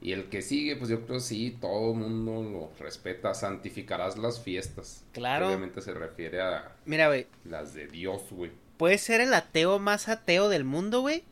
Y 0.00 0.12
el 0.12 0.24
que 0.24 0.42
sigue, 0.42 0.74
pues 0.74 0.90
yo 0.90 1.04
creo 1.04 1.18
que 1.18 1.22
sí, 1.22 1.56
todo 1.60 1.92
el 1.92 1.98
mundo 1.98 2.42
lo 2.42 2.84
respeta, 2.84 3.34
santificarás 3.34 4.18
las 4.18 4.40
fiestas. 4.40 5.04
Claro. 5.12 5.46
Obviamente 5.46 5.80
se 5.80 5.94
refiere 5.94 6.40
a 6.40 6.72
Mira, 6.86 7.06
güey. 7.06 7.26
las 7.44 7.72
de 7.72 7.86
Dios, 7.86 8.22
güey. 8.30 8.50
Puedes 8.78 9.00
ser 9.00 9.20
el 9.20 9.32
ateo 9.32 9.78
más 9.78 10.08
ateo 10.08 10.48
del 10.48 10.64
mundo, 10.64 11.02
güey. 11.02 11.22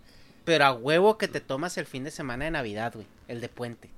Pero 0.44 0.66
a 0.66 0.72
huevo 0.72 1.18
que 1.18 1.26
te 1.26 1.40
tomas 1.40 1.78
el 1.78 1.86
fin 1.86 2.04
de 2.04 2.12
semana 2.12 2.44
de 2.44 2.52
Navidad, 2.52 2.92
güey. 2.94 3.06
El 3.26 3.40
de 3.40 3.48
puente. 3.48 3.90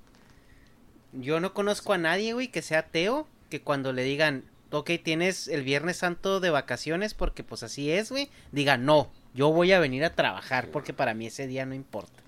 Yo 1.13 1.39
no 1.39 1.53
conozco 1.53 1.93
a 1.93 1.99
nadie, 1.99 2.33
güey, 2.33 2.49
que 2.49 2.63
sea 2.63 2.81
ateo. 2.81 3.27
Que 3.51 3.61
cuando 3.61 3.93
le 3.93 4.05
digan, 4.05 4.45
ok, 4.73 4.91
tienes 5.03 5.49
el 5.49 5.63
Viernes 5.63 5.99
Santo 5.99 6.41
de 6.41 6.51
vacaciones, 6.51 7.15
porque 7.15 7.45
pues 7.45 7.63
así 7.63 7.91
es, 7.91 8.11
güey. 8.11 8.31
Diga, 8.51 8.77
no, 8.77 9.11
yo 9.35 9.53
voy 9.53 9.73
a 9.73 9.81
venir 9.81 10.05
a 10.05 10.15
trabajar 10.15 10.71
porque 10.71 10.93
para 10.93 11.15
mí 11.15 11.27
ese 11.27 11.47
día 11.47 11.67
no 11.67 11.75
importa. 11.75 12.23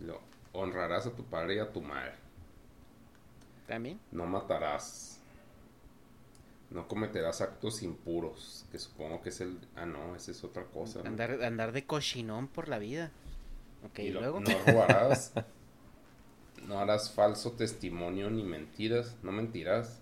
Lo 0.00 0.20
honrarás 0.52 1.06
a 1.06 1.12
tu 1.12 1.24
padre 1.24 1.56
y 1.56 1.58
a 1.58 1.72
tu 1.72 1.80
madre. 1.80 2.12
¿También? 3.66 4.00
No 4.10 4.26
matarás. 4.26 5.20
No 6.70 6.86
cometerás 6.86 7.40
actos 7.40 7.82
impuros, 7.82 8.64
que 8.70 8.78
supongo 8.78 9.22
que 9.22 9.30
es 9.30 9.40
el... 9.40 9.58
Ah, 9.74 9.86
no, 9.86 10.14
esa 10.14 10.30
es 10.30 10.44
otra 10.44 10.64
cosa. 10.64 11.00
Andar, 11.04 11.42
andar 11.42 11.72
de 11.72 11.84
cochinón 11.84 12.46
por 12.46 12.68
la 12.68 12.78
vida. 12.78 13.10
Ok, 13.84 14.00
y 14.00 14.10
luego... 14.10 14.40
No 14.40 14.50
robarás. 14.66 15.32
no 16.68 16.78
harás 16.78 17.10
falso 17.10 17.52
testimonio 17.52 18.30
ni 18.30 18.44
mentiras. 18.44 19.16
No 19.22 19.32
mentirás. 19.32 19.99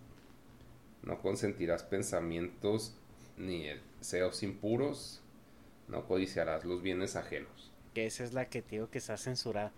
No 1.03 1.21
consentirás 1.21 1.83
pensamientos 1.83 2.95
ni 3.37 3.67
deseos 4.01 4.43
impuros 4.43 5.23
no 5.89 6.07
codiciarás 6.07 6.65
los 6.65 6.83
bienes 6.83 7.17
ajenos. 7.17 7.71
Que 7.95 8.07
esa 8.07 8.25
es 8.25 8.33
la 8.33 8.47
que 8.47 8.63
te 8.63 8.77
digo 8.77 8.91
que 8.91 8.99
está 8.99 9.17
censurada. 9.17 9.73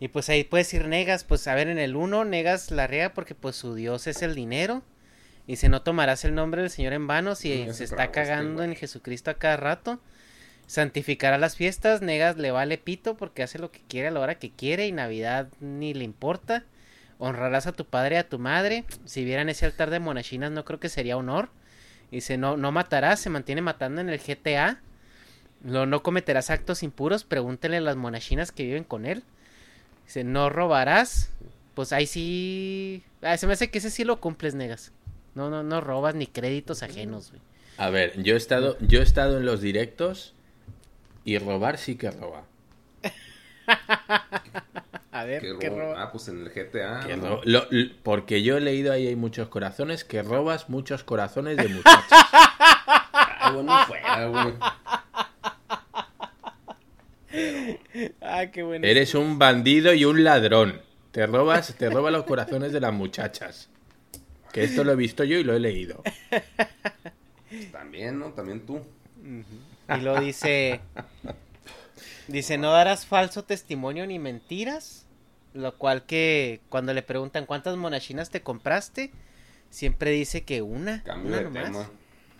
Y 0.00 0.08
pues 0.08 0.28
ahí 0.28 0.44
puedes 0.44 0.72
ir 0.72 0.86
negas, 0.86 1.24
pues 1.24 1.48
a 1.48 1.54
ver 1.54 1.68
en 1.68 1.78
el 1.78 1.96
1 1.96 2.24
negas 2.24 2.70
la 2.70 2.86
rea 2.86 3.12
porque 3.14 3.34
pues 3.34 3.56
su 3.56 3.74
Dios 3.74 4.06
es 4.06 4.22
el 4.22 4.34
dinero. 4.34 4.82
Y 5.46 5.56
si 5.56 5.68
no 5.68 5.82
tomarás 5.82 6.24
el 6.24 6.34
nombre 6.34 6.62
del 6.62 6.70
Señor 6.70 6.92
en 6.92 7.06
vano 7.06 7.34
si 7.34 7.72
se 7.72 7.84
está 7.84 8.12
cagando 8.12 8.62
en 8.62 8.76
Jesucristo 8.76 9.30
a 9.30 9.34
cada 9.34 9.56
rato. 9.56 9.98
Santificará 10.66 11.38
las 11.38 11.56
fiestas, 11.56 12.02
negas 12.02 12.36
le 12.36 12.50
vale 12.50 12.76
pito 12.76 13.16
porque 13.16 13.42
hace 13.42 13.58
lo 13.58 13.72
que 13.72 13.80
quiere 13.88 14.08
a 14.08 14.10
la 14.10 14.20
hora 14.20 14.38
que 14.38 14.50
quiere 14.50 14.86
y 14.86 14.92
Navidad 14.92 15.48
ni 15.60 15.94
le 15.94 16.04
importa. 16.04 16.64
Honrarás 17.18 17.66
a 17.66 17.72
tu 17.72 17.84
padre 17.84 18.16
y 18.16 18.18
a 18.18 18.28
tu 18.28 18.38
madre. 18.38 18.84
Si 19.04 19.24
vieran 19.24 19.48
ese 19.48 19.66
altar 19.66 19.90
de 19.90 20.00
monachinas 20.00 20.52
no 20.52 20.64
creo 20.64 20.80
que 20.80 20.88
sería 20.88 21.16
honor. 21.16 21.50
Dice, 22.10 22.38
no, 22.38 22.56
no 22.56 22.72
matarás, 22.72 23.20
se 23.20 23.30
mantiene 23.30 23.60
matando 23.60 24.00
en 24.00 24.08
el 24.08 24.18
GTA. 24.18 24.80
No, 25.62 25.86
no 25.86 26.02
cometerás 26.02 26.50
actos 26.50 26.82
impuros, 26.82 27.24
pregúntele 27.24 27.78
a 27.78 27.80
las 27.80 27.96
monachinas 27.96 28.52
que 28.52 28.62
viven 28.64 28.84
con 28.84 29.04
él. 29.04 29.24
Dice, 30.06 30.24
no 30.24 30.48
robarás. 30.48 31.30
Pues 31.74 31.92
ahí 31.92 32.06
sí. 32.06 33.02
Ah, 33.22 33.36
se 33.36 33.46
me 33.46 33.52
hace 33.52 33.70
que 33.70 33.78
ese 33.78 33.90
sí 33.90 34.04
lo 34.04 34.20
cumples, 34.20 34.54
negas. 34.54 34.92
No, 35.34 35.50
no, 35.50 35.62
no 35.62 35.80
robas 35.80 36.14
ni 36.14 36.26
créditos 36.26 36.82
ajenos, 36.82 37.30
güey. 37.30 37.42
A 37.76 37.90
ver, 37.90 38.20
yo 38.22 38.34
he 38.34 38.36
estado, 38.36 38.76
yo 38.80 39.00
he 39.00 39.02
estado 39.04 39.38
en 39.38 39.46
los 39.46 39.60
directos 39.60 40.34
y 41.24 41.38
robar 41.38 41.78
sí 41.78 41.94
que 41.96 42.10
roba. 42.10 42.44
A 45.18 45.24
ver, 45.24 45.42
¿qué, 45.58 45.68
roba? 45.68 46.00
Ah, 46.00 46.12
pues 46.12 46.28
en 46.28 46.46
el 46.46 46.50
GTA. 46.50 47.00
porque 48.04 48.44
yo 48.44 48.56
he 48.56 48.60
leído 48.60 48.92
ahí 48.92 49.08
hay 49.08 49.16
muchos 49.16 49.48
corazones 49.48 50.04
que 50.04 50.22
robas 50.22 50.68
muchos 50.68 51.02
corazones 51.02 51.56
de 51.56 51.66
muchachos. 51.66 52.18
Ay, 53.12 53.52
bueno, 53.54 53.84
fuera, 53.86 54.26
güey. 54.26 54.54
Ah, 58.20 58.46
qué 58.46 58.62
bueno. 58.62 58.86
Eres 58.86 59.14
un 59.14 59.40
bandido 59.40 59.92
y 59.92 60.04
un 60.04 60.22
ladrón. 60.22 60.80
Te 61.10 61.26
robas, 61.26 61.74
te 61.74 61.90
robas 61.90 62.12
los 62.12 62.24
corazones 62.24 62.72
de 62.72 62.80
las 62.80 62.92
muchachas. 62.92 63.68
Que 64.52 64.62
esto 64.62 64.84
lo 64.84 64.92
he 64.92 64.96
visto 64.96 65.24
yo 65.24 65.36
y 65.36 65.42
lo 65.42 65.52
he 65.52 65.58
leído. 65.58 66.04
También, 67.72 68.20
¿no? 68.20 68.32
También 68.34 68.64
tú. 68.64 68.80
Y 69.96 70.00
lo 70.00 70.20
dice. 70.20 70.80
Dice, 72.28 72.56
no 72.56 72.70
darás 72.70 73.04
falso 73.04 73.42
testimonio 73.42 74.06
ni 74.06 74.20
mentiras. 74.20 75.07
Lo 75.54 75.76
cual 75.76 76.04
que 76.04 76.60
cuando 76.68 76.92
le 76.94 77.02
preguntan 77.02 77.46
cuántas 77.46 77.76
monachinas 77.76 78.30
te 78.30 78.42
compraste, 78.42 79.10
siempre 79.70 80.10
dice 80.10 80.44
que 80.44 80.62
una. 80.62 81.02
Cambio 81.02 81.36
de 81.36 81.44
tema. 81.50 81.90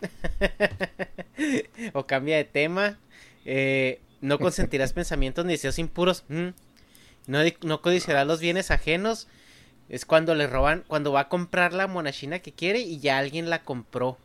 o 1.95 2.07
cambia 2.07 2.37
de 2.37 2.45
tema. 2.45 2.99
Eh, 3.45 4.01
no 4.21 4.39
consentirás 4.39 4.93
pensamientos 4.93 5.45
ni 5.45 5.55
deseos 5.55 5.79
impuros. 5.79 6.25
Mm. 6.29 6.49
No, 7.27 7.39
no 7.63 7.83
codiciarás 7.83 8.27
los 8.27 8.41
bienes 8.41 8.71
ajenos. 8.71 9.29
Es 9.89 10.05
cuando 10.05 10.35
le 10.35 10.47
roban, 10.47 10.85
cuando 10.87 11.13
va 11.13 11.21
a 11.21 11.29
comprar 11.29 11.73
la 11.73 11.87
monachina 11.87 12.41
que 12.41 12.53
quiere 12.53 12.81
y 12.81 12.99
ya 13.01 13.19
alguien 13.19 13.49
la 13.49 13.63
compró. 13.63 14.19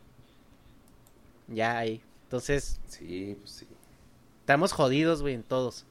Ya 1.48 1.78
ahí. 1.78 2.02
Entonces. 2.24 2.80
Sí, 2.86 3.36
pues 3.40 3.50
sí. 3.50 3.66
Estamos 4.40 4.72
jodidos, 4.72 5.22
güey, 5.22 5.34
en 5.34 5.42
todos. 5.42 5.86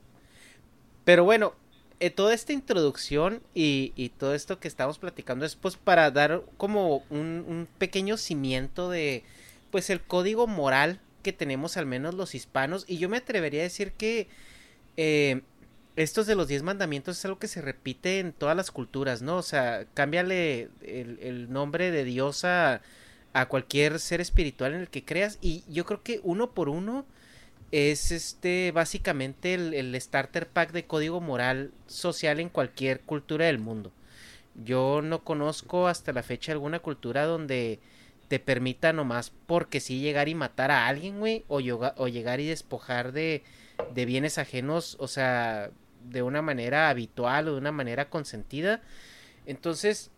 Pero 1.06 1.24
bueno, 1.24 1.56
eh, 2.04 2.10
toda 2.10 2.34
esta 2.34 2.52
introducción 2.52 3.42
y, 3.54 4.12
todo 4.18 4.36
esto 4.36 4.60
que 4.60 4.68
estamos 4.68 4.98
platicando 5.00 5.46
es 5.46 5.56
pues 5.56 5.78
para 5.78 6.12
dar 6.12 6.44
como 6.58 6.98
un, 7.10 7.66
pequeño 7.78 8.18
cimiento 8.18 8.90
de 8.90 9.24
pues 9.72 9.90
el 9.90 10.02
código 10.02 10.46
moral 10.46 11.00
que 11.22 11.32
tenemos 11.32 11.78
al 11.78 11.86
menos 11.86 12.14
los 12.14 12.36
hispanos. 12.36 12.84
Y 12.90 12.98
yo 12.98 13.08
me 13.08 13.16
atrevería 13.16 13.62
a 13.62 13.64
decir 13.64 13.94
que 13.94 14.28
eh, 14.98 15.44
estos 15.96 16.28
de 16.28 16.36
los 16.36 16.50
diez 16.50 16.62
mandamientos 16.62 17.20
es 17.20 17.24
algo 17.24 17.40
que 17.40 17.48
se 17.48 17.62
repite 17.62 18.20
en 18.20 18.34
todas 18.34 18.58
las 18.58 18.70
culturas, 18.70 19.22
¿no? 19.22 19.38
O 19.38 19.42
sea, 19.42 19.86
cámbiale 19.94 20.72
el, 20.82 21.54
nombre 21.54 21.90
de 21.90 22.04
Dios 22.04 22.44
a, 22.44 22.82
a, 23.32 23.46
cualquier 23.48 24.02
ser 24.02 24.20
espiritual 24.20 24.74
en 24.74 24.82
el 24.82 24.90
que 24.90 25.06
creas. 25.06 25.38
Y 25.40 25.64
yo 25.70 25.86
creo 25.86 26.04
que 26.04 26.20
uno 26.24 26.52
por 26.52 26.68
uno 26.68 27.06
es 27.74 28.12
este 28.12 28.72
básicamente 28.72 29.56
el, 29.56 29.74
el 29.74 30.00
starter 30.00 30.48
pack 30.48 30.72
de 30.74 30.86
código 30.86 31.22
moral 31.22 31.72
social 31.88 32.40
en 32.40 32.50
cualquier 32.50 33.02
cultura 33.02 33.48
del 33.48 33.58
mundo. 33.58 33.92
Yo 34.64 35.02
no 35.02 35.24
conozco 35.24 35.88
hasta 35.88 36.14
la 36.14 36.22
fecha 36.22 36.52
alguna 36.52 36.80
cultura 36.80 37.26
donde 37.26 37.80
te 38.28 38.40
permita 38.40 38.94
nomás 38.94 39.32
porque 39.48 39.80
sí 39.80 40.00
llegar 40.00 40.30
y 40.30 40.36
matar 40.36 40.70
a 40.70 40.88
alguien, 40.88 41.20
güey, 41.20 41.46
o, 41.48 41.60
llegar 41.60 42.40
y 42.40 42.46
despojar 42.46 43.12
de, 43.12 43.44
de 43.96 44.06
bienes 44.06 44.38
ajenos, 44.38 44.96
o 45.00 45.08
sea, 45.08 45.72
de 46.04 46.22
una 46.22 46.44
manera 46.44 46.90
habitual 46.90 47.48
o 47.48 47.54
de 47.54 47.58
una 47.58 47.72
manera 47.72 48.10
consentida. 48.12 48.82
Entonces, 49.48 50.12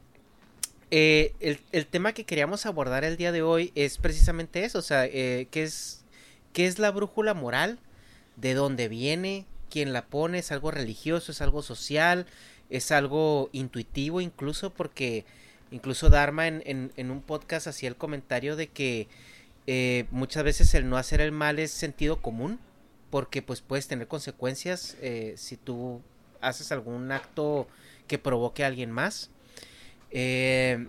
eh, 0.91 1.33
el, 1.39 1.59
el, 1.71 1.87
tema 1.87 2.11
que 2.11 2.25
queríamos 2.25 2.65
abordar 2.65 3.05
el 3.05 3.15
día 3.15 3.31
de 3.31 3.41
hoy 3.41 3.71
es 3.75 3.97
precisamente 3.97 4.65
eso, 4.65 4.79
o 4.79 4.83
sea, 4.83 5.05
eh, 5.05 5.47
¿qué, 5.51 5.63
es, 5.63 6.04
¿qué 6.55 6.65
es 6.65 6.79
la 6.79 6.89
brújula 6.89 7.35
moral? 7.35 7.77
¿De 8.35 8.55
dónde 8.55 8.87
viene? 8.87 9.45
¿Quién 9.69 9.93
la 9.93 10.07
pone? 10.07 10.39
¿Es 10.39 10.51
algo 10.51 10.71
religioso? 10.71 11.31
¿Es 11.31 11.41
algo 11.41 11.61
social? 11.61 12.25
¿Es 12.71 12.91
algo 12.91 13.49
intuitivo 13.51 14.21
incluso? 14.21 14.71
Porque 14.71 15.25
Incluso 15.71 16.09
Dharma 16.09 16.47
en, 16.47 16.91
en, 16.95 17.11
un 17.11 17.21
podcast 17.21 17.67
hacía 17.67 17.89
el 17.89 17.95
comentario 17.95 18.55
de 18.55 18.67
que 18.67 19.07
eh, 19.67 20.05
muchas 20.11 20.43
veces 20.43 20.73
el 20.75 20.87
no 20.87 20.97
hacer 20.97 21.21
el 21.21 21.31
mal 21.31 21.59
es 21.59 21.71
sentido 21.71 22.21
común, 22.21 22.59
porque 23.09 23.41
pues 23.41 23.61
puedes 23.61 23.87
tener 23.87 24.07
consecuencias 24.07 24.95
eh, 25.01 25.33
si 25.37 25.57
tú 25.57 26.01
haces 26.39 26.71
algún 26.71 27.11
acto 27.11 27.67
que 28.07 28.19
provoque 28.19 28.63
a 28.63 28.67
alguien 28.67 28.91
más. 28.91 29.31
Eh, 30.11 30.87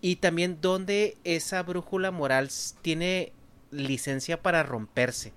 y 0.00 0.16
también 0.16 0.60
donde 0.60 1.16
esa 1.24 1.62
brújula 1.62 2.12
moral 2.12 2.48
tiene 2.82 3.32
licencia 3.76 4.42
para 4.42 4.62
romperse. 4.62 5.32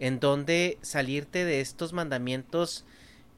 En 0.00 0.20
donde 0.20 0.78
salirte 0.82 1.44
de 1.44 1.60
estos 1.60 1.92
mandamientos 1.92 2.84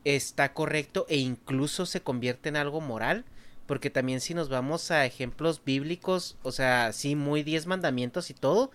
está 0.05 0.53
correcto 0.53 1.07
e 1.09 1.17
incluso 1.17 1.87
se 1.87 2.01
convierte 2.01 2.49
en 2.49 2.57
algo 2.57 2.81
moral. 2.81 3.25
Porque 3.67 3.91
también 3.91 4.21
si 4.21 4.35
nos 4.35 4.49
vamos 4.49 4.91
a 4.91 5.07
ejemplos 5.07 5.63
bíblicos, 5.65 6.37
o 6.43 6.51
sea, 6.51 6.93
sí, 6.93 7.15
muy 7.15 7.43
diez 7.45 7.67
mandamientos 7.67 8.31
y 8.31 8.35
todo, 8.35 8.73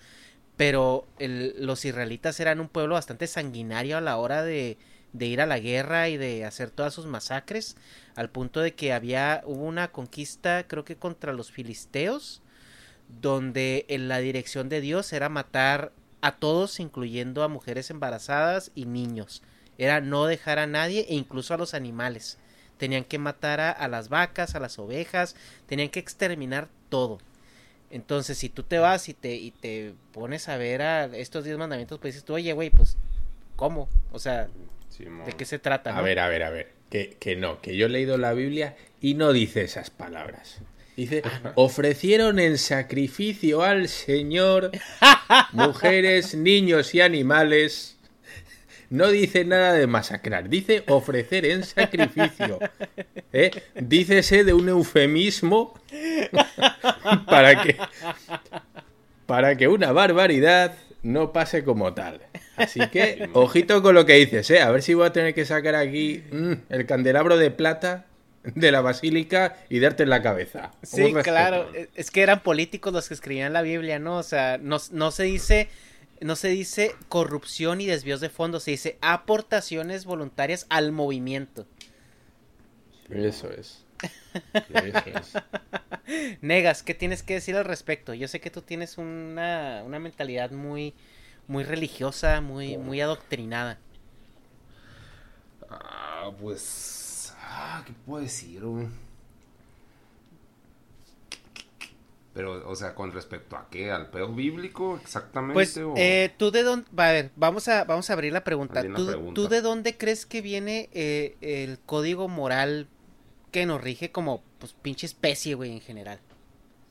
pero 0.56 1.06
los 1.20 1.84
israelitas 1.84 2.40
eran 2.40 2.62
un 2.62 2.70
pueblo 2.70 2.96
bastante 2.96 3.28
sanguinario 3.28 3.98
a 3.98 4.02
la 4.02 4.16
hora 4.16 4.42
de, 4.42 4.78
de 5.12 5.26
ir 5.26 5.42
a 5.42 5.46
la 5.46 5.60
guerra 5.60 6.10
y 6.10 6.18
de 6.18 6.46
hacer 6.46 6.70
todas 6.72 6.94
sus 6.94 7.06
masacres, 7.06 7.76
al 8.16 8.30
punto 8.30 8.62
de 8.62 8.74
que 8.74 8.94
había, 8.94 9.44
hubo 9.46 9.64
una 9.64 9.92
conquista, 9.92 10.66
creo 10.68 10.84
que 10.86 10.98
contra 10.98 11.34
los 11.34 11.52
filisteos, 11.52 12.42
donde 13.08 13.86
en 13.90 14.08
la 14.08 14.20
dirección 14.20 14.70
de 14.70 14.82
Dios 14.82 15.12
era 15.14 15.30
matar 15.30 15.92
a 16.22 16.38
todos, 16.38 16.80
incluyendo 16.80 17.44
a 17.44 17.48
mujeres 17.48 17.90
embarazadas 17.90 18.72
y 18.76 18.86
niños. 18.86 19.44
Era 19.78 20.02
no 20.02 20.26
dejar 20.26 20.60
a 20.60 20.68
nadie 20.68 21.06
e 21.10 21.16
incluso 21.16 21.54
a 21.54 21.58
los 21.58 21.74
animales. 21.74 22.38
Tenían 22.78 23.04
que 23.04 23.20
matar 23.20 23.62
a, 23.62 23.72
a 23.72 23.88
las 23.88 24.10
vacas, 24.10 24.56
a 24.56 24.60
las 24.60 24.80
ovejas, 24.80 25.36
tenían 25.68 25.90
que 25.90 26.00
exterminar 26.00 26.68
todo. 26.90 27.20
Entonces, 27.92 28.38
si 28.38 28.50
tú 28.50 28.64
te 28.64 28.80
vas 28.80 29.08
y 29.10 29.14
te, 29.14 29.36
y 29.36 29.52
te 29.52 29.94
pones 30.12 30.50
a 30.50 30.58
ver 30.58 30.82
a 30.82 31.06
estos 31.06 31.44
diez 31.44 31.58
mandamientos, 31.58 32.00
pues 32.00 32.14
dices 32.14 32.26
tú, 32.26 32.34
oye, 32.34 32.52
güey, 32.54 32.70
pues, 32.70 32.98
¿cómo? 33.56 33.88
O 34.12 34.20
sea, 34.20 34.50
¿de 35.26 35.34
qué 35.34 35.46
se 35.46 35.60
trata? 35.60 35.98
A 35.98 36.02
ver, 36.02 36.20
a 36.20 36.28
ver, 36.28 36.44
a 36.44 36.50
ver. 36.50 36.74
Que, 36.90 37.16
que 37.20 37.36
no, 37.36 37.62
que 37.62 37.78
yo 37.78 37.86
he 37.86 37.90
leído 37.90 38.18
la 38.18 38.34
Biblia 38.34 38.76
y 39.02 39.14
no 39.14 39.32
dice 39.34 39.62
esas 39.62 39.90
palabras. 39.90 40.60
Dice, 40.96 41.24
ofrecieron 41.56 42.40
en 42.40 42.58
sacrificio 42.58 43.64
al 43.64 43.90
Señor 43.90 44.72
mujeres, 45.52 46.36
niños 46.36 46.96
y 46.96 47.02
animales. 47.02 47.98
No 48.90 49.10
dice 49.10 49.44
nada 49.44 49.74
de 49.74 49.88
masacrar, 49.88 50.48
dice 50.48 50.84
ofrecer 50.88 51.46
en 51.46 51.64
sacrificio. 51.64 52.60
¿Eh? 53.34 53.52
Dícese 53.76 54.46
de 54.46 54.54
un 54.54 54.70
eufemismo 54.70 55.78
para 57.26 57.62
que, 57.62 57.76
para 59.26 59.58
que 59.58 59.68
una 59.68 59.92
barbaridad 59.92 60.78
no 61.04 61.34
pase 61.34 61.66
como 61.66 61.94
tal. 61.94 62.22
Así 62.56 62.80
que, 62.88 63.30
ojito 63.34 63.82
con 63.82 63.96
lo 63.96 64.06
que 64.06 64.14
dices, 64.14 64.50
¿eh? 64.50 64.62
A 64.62 64.72
ver 64.72 64.82
si 64.82 64.94
voy 64.94 65.08
a 65.08 65.14
tener 65.14 65.34
que 65.34 65.44
sacar 65.44 65.76
aquí 65.76 66.24
mm, 66.32 66.54
el 66.70 66.86
candelabro 66.86 67.38
de 67.38 67.52
plata 67.52 68.06
de 68.54 68.72
la 68.72 68.82
basílica 68.82 69.58
y 69.70 69.80
darte 69.80 70.04
en 70.04 70.10
la 70.10 70.22
cabeza. 70.22 70.72
Sí, 70.84 71.14
claro. 71.24 71.72
Es 71.96 72.12
que 72.12 72.22
eran 72.22 72.42
políticos 72.42 72.94
los 72.94 73.08
que 73.08 73.14
escribían 73.14 73.54
la 73.54 73.62
Biblia, 73.62 74.00
¿no? 74.00 74.18
O 74.18 74.24
sea, 74.24 74.58
no, 74.58 74.78
no 74.92 75.12
se 75.12 75.24
dice 75.24 75.70
no 76.22 76.36
se 76.36 76.48
dice 76.48 76.96
corrupción 77.10 77.82
y 77.82 77.86
desvíos 77.86 78.22
de 78.22 78.30
fondos, 78.30 78.64
se 78.64 78.72
dice 78.72 78.98
aportaciones 79.02 80.06
voluntarias 80.06 80.66
al 80.70 80.92
movimiento. 80.92 81.68
Eso 83.10 83.50
es. 83.52 83.86
Negas, 86.42 86.84
¿qué 86.84 86.94
tienes 86.94 87.24
que 87.24 87.36
decir 87.36 87.56
al 87.56 87.66
respecto? 87.66 88.14
Yo 88.14 88.28
sé 88.28 88.40
que 88.40 88.50
tú 88.50 88.62
tienes 88.62 88.98
una, 88.98 89.84
una 89.86 90.00
mentalidad 90.00 90.52
muy, 90.52 90.94
muy 91.48 91.64
religiosa, 91.64 92.42
muy, 92.42 92.78
muy 92.78 93.02
adoctrinada. 93.02 93.80
Ah, 95.70 96.32
pues. 96.40 97.05
Ah, 97.58 97.84
¿qué 97.86 97.94
puedo 98.06 98.22
decir, 98.22 98.62
Pero, 102.34 102.70
o 102.70 102.76
sea, 102.76 102.94
con 102.94 103.14
respecto 103.14 103.56
a 103.56 103.70
qué, 103.70 103.92
al 103.92 104.10
pedo 104.10 104.28
bíblico, 104.34 105.00
exactamente. 105.02 105.54
Pues, 105.54 105.80
eh, 105.96 106.34
tú 106.38 106.52
de 106.52 106.64
dónde, 106.64 106.86
a 106.98 107.12
ver, 107.14 107.32
vamos 107.38 107.70
a, 107.70 107.86
vamos 107.86 108.10
a 108.10 108.14
abrir 108.14 108.34
la 108.34 108.44
pregunta. 108.44 108.84
¿Tú, 109.34 109.48
de 109.48 109.62
dónde 109.62 109.96
crees 109.96 110.26
que 110.26 110.42
viene 110.42 110.90
eh, 110.92 111.38
el 111.40 111.80
código 111.80 112.28
moral 112.28 112.90
que 113.52 113.66
nos 113.66 113.82
rige 113.82 114.12
como, 114.12 114.44
pues, 114.60 114.74
pinche 114.74 115.06
especie, 115.06 115.56
güey, 115.56 115.72
en 115.72 115.80
general? 115.80 116.20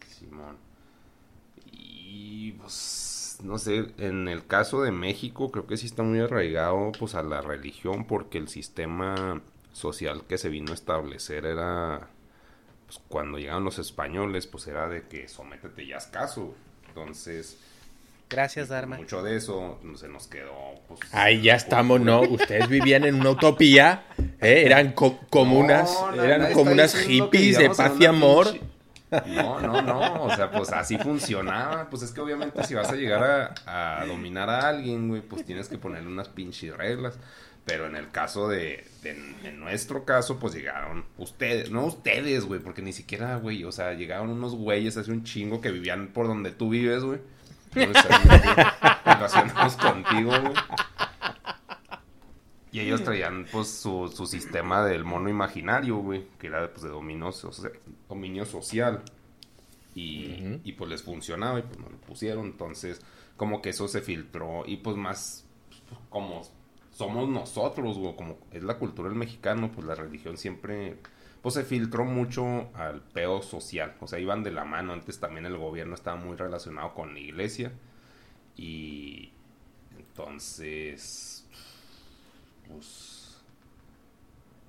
Simón. 0.09 0.57
Y, 1.73 2.53
pues, 2.53 3.37
no 3.43 3.59
sé, 3.59 3.93
en 3.99 4.29
el 4.29 4.47
caso 4.47 4.81
de 4.81 4.93
México, 4.93 5.51
creo 5.51 5.67
que 5.67 5.77
sí 5.77 5.85
está 5.85 6.03
muy 6.03 6.21
arraigado, 6.21 6.93
pues, 6.99 7.15
a 7.15 7.23
la 7.23 7.43
religión, 7.43 8.07
porque 8.07 8.39
el 8.39 8.49
sistema 8.49 9.43
social 9.75 10.25
que 10.27 10.39
se 10.39 10.49
vino 10.49 10.71
a 10.71 10.75
establecer 10.75 11.45
era 11.45 12.09
pues, 12.87 13.01
cuando 13.09 13.39
llegaron 13.39 13.65
los 13.65 13.79
españoles, 13.79 14.47
pues 14.47 14.67
era 14.67 14.89
de 14.89 15.03
que 15.03 15.29
sométete 15.29 15.83
y 15.85 15.93
haz 15.93 16.07
caso. 16.07 16.55
Entonces, 16.89 17.59
Gracias, 18.31 18.69
Dharma. 18.69 18.97
Mucho 18.97 19.23
de 19.23 19.37
eso 19.37 19.79
se 19.97 20.09
nos 20.09 20.27
quedó. 20.27 20.81
Pues, 20.89 21.01
Ahí 21.13 21.43
ya 21.43 21.55
estamos, 21.55 22.01
¿no? 22.01 22.23
Ustedes 22.23 22.69
vivían 22.69 23.05
en 23.05 23.17
una 23.17 23.31
utopía, 23.31 24.07
¿eh? 24.41 24.63
eran 24.65 24.93
comunas, 24.93 25.97
eran 26.17 26.53
comunas 26.53 26.95
hippies 26.97 27.59
de 27.59 27.71
paz 27.71 27.93
y 28.01 28.07
amor. 28.07 28.49
No, 29.27 29.61
no, 29.61 29.81
no, 29.83 30.25
o 30.25 30.35
sea, 30.35 30.51
pues 30.51 30.73
así 30.73 30.99
funcionaba. 30.99 31.89
Pues 31.89 32.03
es 32.03 32.11
que 32.11 32.21
obviamente 32.21 32.65
si 32.65 32.75
vas 32.75 32.89
a 32.89 32.97
llegar 32.97 33.55
a, 33.67 34.01
a 34.01 34.07
dominar 34.07 34.51
a 34.51 34.69
alguien, 34.69 35.09
güey, 35.09 35.21
pues 35.21 35.45
tienes 35.45 35.69
que 35.69 35.79
ponerle 35.79 36.09
unas 36.09 36.29
pinches 36.29 36.77
reglas. 36.77 37.19
Pero 37.65 37.87
en 37.87 37.97
el 37.97 38.11
caso 38.11 38.49
de, 38.49 38.85
en 39.05 39.59
nuestro 39.59 40.05
caso, 40.05 40.39
pues 40.39 40.55
llegaron 40.55 41.05
ustedes, 41.17 41.71
no 41.71 41.87
ustedes, 41.87 42.45
güey, 42.45 42.61
porque 42.61 42.83
ni 42.83 42.93
siquiera, 42.93 43.37
güey, 43.37 43.65
o 43.65 43.73
sea, 43.73 43.95
llegaron 43.95 44.31
unos 44.31 44.55
güeyes 44.55 44.99
hace 44.99 45.11
un 45.11 45.25
chingo 45.25 45.63
que 45.63 45.71
vivían 45.71 46.09
por 46.09 46.27
donde 46.27 46.51
tú 46.51 46.69
vives, 46.69 47.03
güey. 47.03 47.21
Relacionados 47.75 49.77
contigo, 49.77 50.31
güey. 50.31 50.55
Y 52.71 52.81
ellos 52.81 53.05
traían, 53.05 53.47
pues, 53.51 53.69
su, 53.69 54.13
su 54.15 54.27
sistema 54.27 54.85
del 54.85 55.05
mono 55.05 55.31
imaginario, 55.31 55.99
güey, 55.99 56.27
que 56.39 56.49
era, 56.49 56.71
pues, 56.71 56.83
de 56.83 56.89
dominio, 56.89 57.31
dominio 58.09 58.45
social. 58.45 59.03
Y, 59.95 60.59
y, 60.65 60.73
pues, 60.73 60.91
les 60.91 61.03
funcionaba 61.03 61.61
y, 61.61 61.63
pues, 61.63 61.79
nos 61.79 61.93
lo 61.93 61.99
pusieron. 61.99 62.47
Entonces, 62.47 63.01
como 63.37 63.63
que 63.63 63.71
eso 63.71 63.87
se 63.87 64.01
filtró 64.01 64.65
y, 64.67 64.79
pues, 64.79 64.97
más, 64.97 65.47
pues, 65.89 66.01
como 66.11 66.43
somos 66.95 67.29
nosotros, 67.29 67.99
como 68.17 68.39
es 68.53 68.63
la 68.63 68.79
cultura 68.79 69.09
del 69.09 69.19
mexicano, 69.19 69.71
pues 69.73 69.85
la 69.87 69.97
religión 69.97 70.37
siempre, 70.37 70.97
pues 71.43 71.57
se 71.57 71.65
filtró 71.65 72.05
mucho 72.05 72.69
al 72.75 73.03
peo 73.03 73.43
social, 73.43 73.97
o 74.01 74.07
sea, 74.07 74.21
iban 74.21 74.45
de 74.45 74.53
la 74.53 74.65
mano, 74.65 74.93
antes 74.93 75.19
también 75.19 75.45
el 75.45 75.59
gobierno 75.59 75.95
estaba 75.97 76.17
muy 76.17 76.37
relacionado 76.37 76.95
con 76.95 77.13
la 77.13 77.19
iglesia 77.19 77.73
y 78.57 79.33
entonces, 79.99 81.45
pues, 82.69 83.43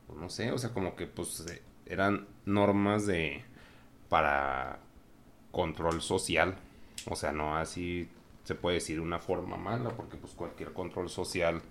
pues 0.08 0.20
no 0.20 0.30
sé, 0.30 0.52
o 0.52 0.58
sea, 0.58 0.74
como 0.74 0.96
que 0.96 1.06
pues 1.06 1.46
eh, 1.48 1.62
eran 1.86 2.28
normas 2.46 3.06
de, 3.06 3.44
para 4.10 4.80
control 5.52 6.02
social, 6.02 6.56
o 7.08 7.16
sea, 7.16 7.32
no 7.32 7.56
así 7.56 8.10
se 8.46 8.56
puede 8.56 8.76
decir 8.78 9.00
una 9.00 9.20
forma 9.20 9.58
mala, 9.58 9.92
porque 9.92 10.18
pues 10.18 10.34
cualquier 10.34 10.74
control 10.74 11.10
social 11.10 11.62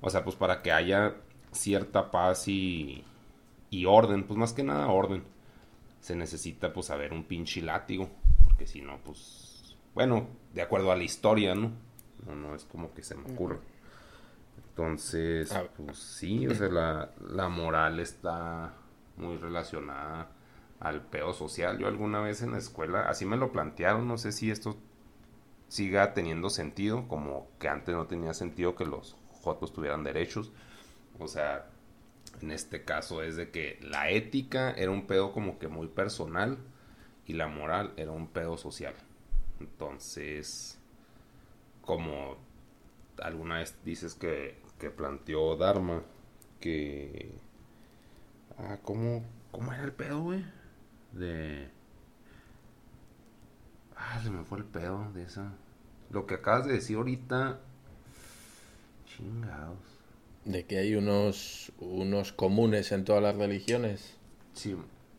o 0.00 0.10
sea, 0.10 0.24
pues 0.24 0.36
para 0.36 0.62
que 0.62 0.72
haya 0.72 1.16
cierta 1.52 2.10
paz 2.10 2.48
y, 2.48 3.04
y 3.70 3.84
orden, 3.86 4.24
pues 4.24 4.38
más 4.38 4.52
que 4.52 4.62
nada 4.62 4.88
orden. 4.88 5.24
Se 6.00 6.14
necesita 6.14 6.72
pues 6.72 6.90
haber 6.90 7.12
un 7.12 7.24
pinche 7.24 7.60
látigo, 7.60 8.08
porque 8.44 8.66
si 8.66 8.80
no, 8.80 8.98
pues, 8.98 9.76
bueno, 9.94 10.28
de 10.54 10.62
acuerdo 10.62 10.92
a 10.92 10.96
la 10.96 11.02
historia, 11.02 11.54
¿no? 11.54 11.72
No, 12.26 12.34
no 12.34 12.54
es 12.54 12.64
como 12.64 12.94
que 12.94 13.02
se 13.02 13.16
me 13.16 13.32
ocurre. 13.32 13.58
Entonces, 14.70 15.52
pues 15.76 15.98
sí, 15.98 16.46
o 16.46 16.54
sea, 16.54 16.68
la, 16.68 17.10
la 17.20 17.48
moral 17.48 17.98
está 17.98 18.74
muy 19.16 19.36
relacionada 19.36 20.30
al 20.78 21.02
peo 21.02 21.32
social. 21.32 21.78
Yo 21.78 21.88
alguna 21.88 22.20
vez 22.20 22.42
en 22.42 22.52
la 22.52 22.58
escuela, 22.58 23.08
así 23.08 23.24
me 23.24 23.36
lo 23.36 23.50
plantearon, 23.50 24.06
no 24.06 24.18
sé 24.18 24.30
si 24.30 24.52
esto 24.52 24.76
siga 25.66 26.14
teniendo 26.14 26.48
sentido, 26.48 27.08
como 27.08 27.48
que 27.58 27.68
antes 27.68 27.94
no 27.94 28.06
tenía 28.06 28.34
sentido 28.34 28.76
que 28.76 28.86
los 28.86 29.16
jotos 29.40 29.72
tuvieran 29.72 30.04
derechos. 30.04 30.52
O 31.18 31.28
sea, 31.28 31.70
en 32.40 32.50
este 32.50 32.84
caso 32.84 33.22
es 33.22 33.36
de 33.36 33.50
que 33.50 33.78
la 33.82 34.10
ética 34.10 34.70
era 34.72 34.90
un 34.90 35.06
pedo 35.06 35.32
como 35.32 35.58
que 35.58 35.68
muy 35.68 35.88
personal 35.88 36.58
y 37.26 37.34
la 37.34 37.48
moral 37.48 37.92
era 37.96 38.12
un 38.12 38.28
pedo 38.28 38.56
social. 38.56 38.94
Entonces, 39.60 40.78
como 41.82 42.36
alguna 43.22 43.58
vez 43.58 43.76
dices 43.84 44.14
que, 44.14 44.60
que 44.78 44.90
planteó 44.90 45.56
Dharma, 45.56 46.02
que... 46.60 47.34
Ah, 48.58 48.78
¿cómo, 48.82 49.24
¿cómo 49.50 49.72
era 49.72 49.84
el 49.84 49.92
pedo, 49.92 50.20
güey? 50.20 50.44
De... 51.12 51.70
Ah, 53.96 54.20
se 54.22 54.30
me 54.30 54.44
fue 54.44 54.58
el 54.58 54.64
pedo 54.64 55.10
de 55.12 55.24
esa... 55.24 55.52
lo 56.10 56.26
que 56.26 56.34
acabas 56.34 56.66
de 56.66 56.74
decir 56.74 56.96
ahorita. 56.96 57.60
Chingados. 59.18 59.78
De 60.44 60.64
que 60.64 60.78
hay 60.78 60.94
unos, 60.94 61.72
unos 61.80 62.32
comunes 62.32 62.92
en 62.92 63.04
todas 63.04 63.22
las 63.22 63.36
religiones. 63.36 64.16
Sí, 64.54 64.76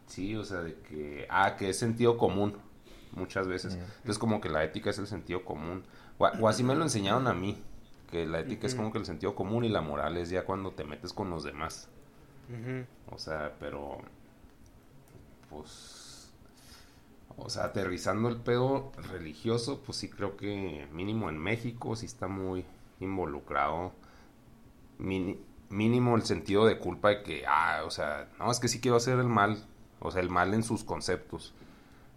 sí, 0.07 0.35
o 0.35 0.43
sea, 0.45 0.61
de 0.61 0.75
que. 0.75 1.27
Ah, 1.29 1.55
que 1.57 1.69
es 1.69 1.77
sentido 1.77 2.17
común. 2.17 2.55
Muchas 3.11 3.47
veces. 3.47 3.73
Entonces, 3.73 4.17
como 4.17 4.39
que 4.39 4.49
la 4.49 4.63
ética 4.63 4.89
es 4.89 4.97
el 4.99 5.07
sentido 5.07 5.43
común. 5.43 5.83
O, 6.17 6.25
o 6.25 6.47
así 6.47 6.63
me 6.63 6.75
lo 6.75 6.83
enseñaron 6.83 7.27
a 7.27 7.33
mí. 7.33 7.61
Que 8.09 8.25
la 8.25 8.39
ética 8.39 8.65
es 8.65 8.73
como 8.73 8.91
que 8.91 8.97
el 8.97 9.05
sentido 9.05 9.35
común 9.35 9.65
y 9.65 9.69
la 9.69 9.81
moral 9.81 10.17
es 10.17 10.29
ya 10.29 10.45
cuando 10.45 10.71
te 10.71 10.83
metes 10.83 11.13
con 11.13 11.29
los 11.29 11.43
demás. 11.43 11.89
O 13.11 13.17
sea, 13.19 13.55
pero. 13.59 13.99
Pues. 15.49 16.31
O 17.37 17.49
sea, 17.49 17.65
aterrizando 17.65 18.29
el 18.29 18.37
pedo 18.37 18.91
religioso, 19.11 19.81
pues 19.85 19.97
sí 19.97 20.09
creo 20.09 20.35
que 20.37 20.87
mínimo 20.91 21.29
en 21.29 21.37
México 21.37 21.95
sí 21.95 22.05
está 22.05 22.27
muy 22.27 22.65
involucrado. 22.99 23.93
mínimo 24.97 26.15
el 26.15 26.23
sentido 26.23 26.65
de 26.65 26.79
culpa 26.79 27.09
de 27.09 27.23
que, 27.23 27.45
ah, 27.47 27.83
o 27.85 27.91
sea, 27.91 28.29
no, 28.39 28.51
es 28.51 28.59
que 28.59 28.67
sí 28.67 28.79
quiero 28.79 28.97
hacer 28.97 29.19
el 29.19 29.27
mal. 29.27 29.65
O 29.99 30.11
sea, 30.11 30.21
el 30.21 30.29
mal 30.29 30.53
en 30.53 30.63
sus 30.63 30.83
conceptos. 30.83 31.53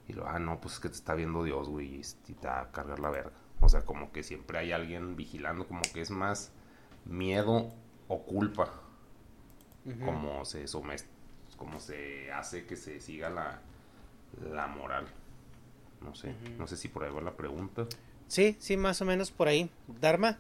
Y 0.08 0.12
lo, 0.12 0.26
ah, 0.26 0.38
no, 0.38 0.60
pues 0.60 0.74
es 0.74 0.80
que 0.80 0.88
te 0.88 0.94
está 0.94 1.14
viendo 1.14 1.44
Dios, 1.44 1.68
güey, 1.68 2.00
y 2.28 2.32
te 2.34 2.46
va 2.46 2.60
a 2.60 2.72
cargar 2.72 3.00
la 3.00 3.10
verga. 3.10 3.32
O 3.60 3.68
sea, 3.68 3.84
como 3.84 4.10
que 4.12 4.22
siempre 4.22 4.58
hay 4.58 4.72
alguien 4.72 5.16
vigilando, 5.16 5.66
como 5.66 5.82
que 5.82 6.00
es 6.00 6.10
más 6.10 6.52
miedo 7.04 7.72
o 8.08 8.22
culpa. 8.22 8.72
Como 10.04 10.44
se 10.44 10.64
como 11.56 11.80
se 11.80 12.32
hace 12.32 12.66
que 12.66 12.76
se 12.76 13.00
siga 13.00 13.30
la, 13.30 13.60
la 14.52 14.66
moral. 14.68 15.06
No 16.00 16.14
sé, 16.14 16.34
no 16.58 16.66
sé 16.66 16.76
si 16.76 16.88
por 16.88 17.04
ahí 17.04 17.12
va 17.12 17.20
la 17.20 17.36
pregunta. 17.36 17.86
Sí, 18.26 18.56
sí, 18.58 18.76
más 18.76 19.00
o 19.02 19.04
menos 19.04 19.30
por 19.30 19.48
ahí. 19.48 19.70
Dharma. 20.00 20.38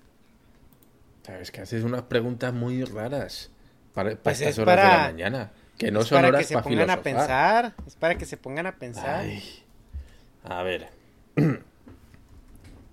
Sabes 1.24 1.50
que 1.50 1.60
haces 1.60 1.84
unas 1.84 2.02
preguntas 2.02 2.52
muy 2.52 2.84
raras 2.84 3.50
para, 3.94 4.16
pues 4.16 4.40
estas 4.40 4.58
horas 4.58 4.76
de 4.76 4.82
la 4.82 5.04
mañana. 5.04 5.52
Que 5.78 5.90
no 5.90 6.02
son 6.04 6.22
para 6.22 6.38
que 6.38 6.44
se 6.44 6.58
pongan 6.58 6.90
a 6.90 7.02
pensar. 7.02 7.74
Es 7.86 7.96
para 7.96 8.16
que 8.16 8.26
se 8.26 8.36
pongan 8.36 8.66
a 8.66 8.76
pensar. 8.76 9.24
A 10.44 10.62
ver. 10.62 10.88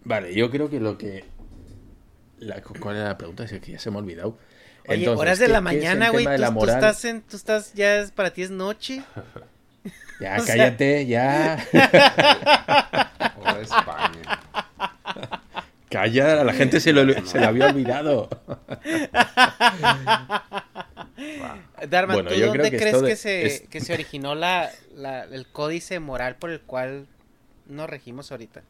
Vale, 0.04 0.34
yo 0.34 0.50
creo 0.50 0.70
que 0.70 0.80
lo 0.80 0.98
que. 0.98 1.26
La, 2.39 2.62
¿Cuál 2.62 2.96
era 2.96 3.10
la 3.10 3.18
pregunta? 3.18 3.44
Es 3.44 3.52
que 3.52 3.72
ya 3.72 3.80
se 3.80 3.92
me 3.92 3.98
ha 3.98 4.00
olvidado. 4.00 4.38
Oye, 4.88 5.08
horas 5.10 5.39
de 5.39 5.50
la 5.50 5.62
mañana, 5.62 6.10
güey. 6.10 6.26
Tú, 6.26 6.60
tú, 6.60 6.65
estás 6.65 7.06
en, 7.06 7.22
tú 7.22 7.36
estás, 7.36 7.74
ya 7.74 7.98
es, 7.98 8.12
para 8.12 8.32
ti 8.32 8.44
es 8.44 8.52
noche. 8.52 9.04
Ya, 10.20 10.38
cállate, 10.46 11.06
ya. 11.06 11.56
España. 13.62 14.65
Calla, 15.89 16.43
la 16.43 16.54
gente 16.54 16.80
se 16.80 16.93
lo, 16.93 17.25
se 17.25 17.39
lo 17.39 17.47
había 17.47 17.67
olvidado. 17.67 18.30
Darman, 21.89 22.15
bueno, 22.15 22.30
¿tú 22.30 22.39
dónde 22.39 22.69
crees 22.69 23.02
que, 23.02 23.15
se, 23.15 23.67
que 23.69 23.82
se 23.82 23.93
originó 23.93 24.36
la, 24.36 24.69
la, 24.95 25.23
el 25.23 25.47
códice 25.47 25.99
moral 25.99 26.36
por 26.36 26.52
el 26.52 26.62
cual 26.62 27.08
nos 27.67 27.89
regimos 27.89 28.32
ahorita? 28.32 28.62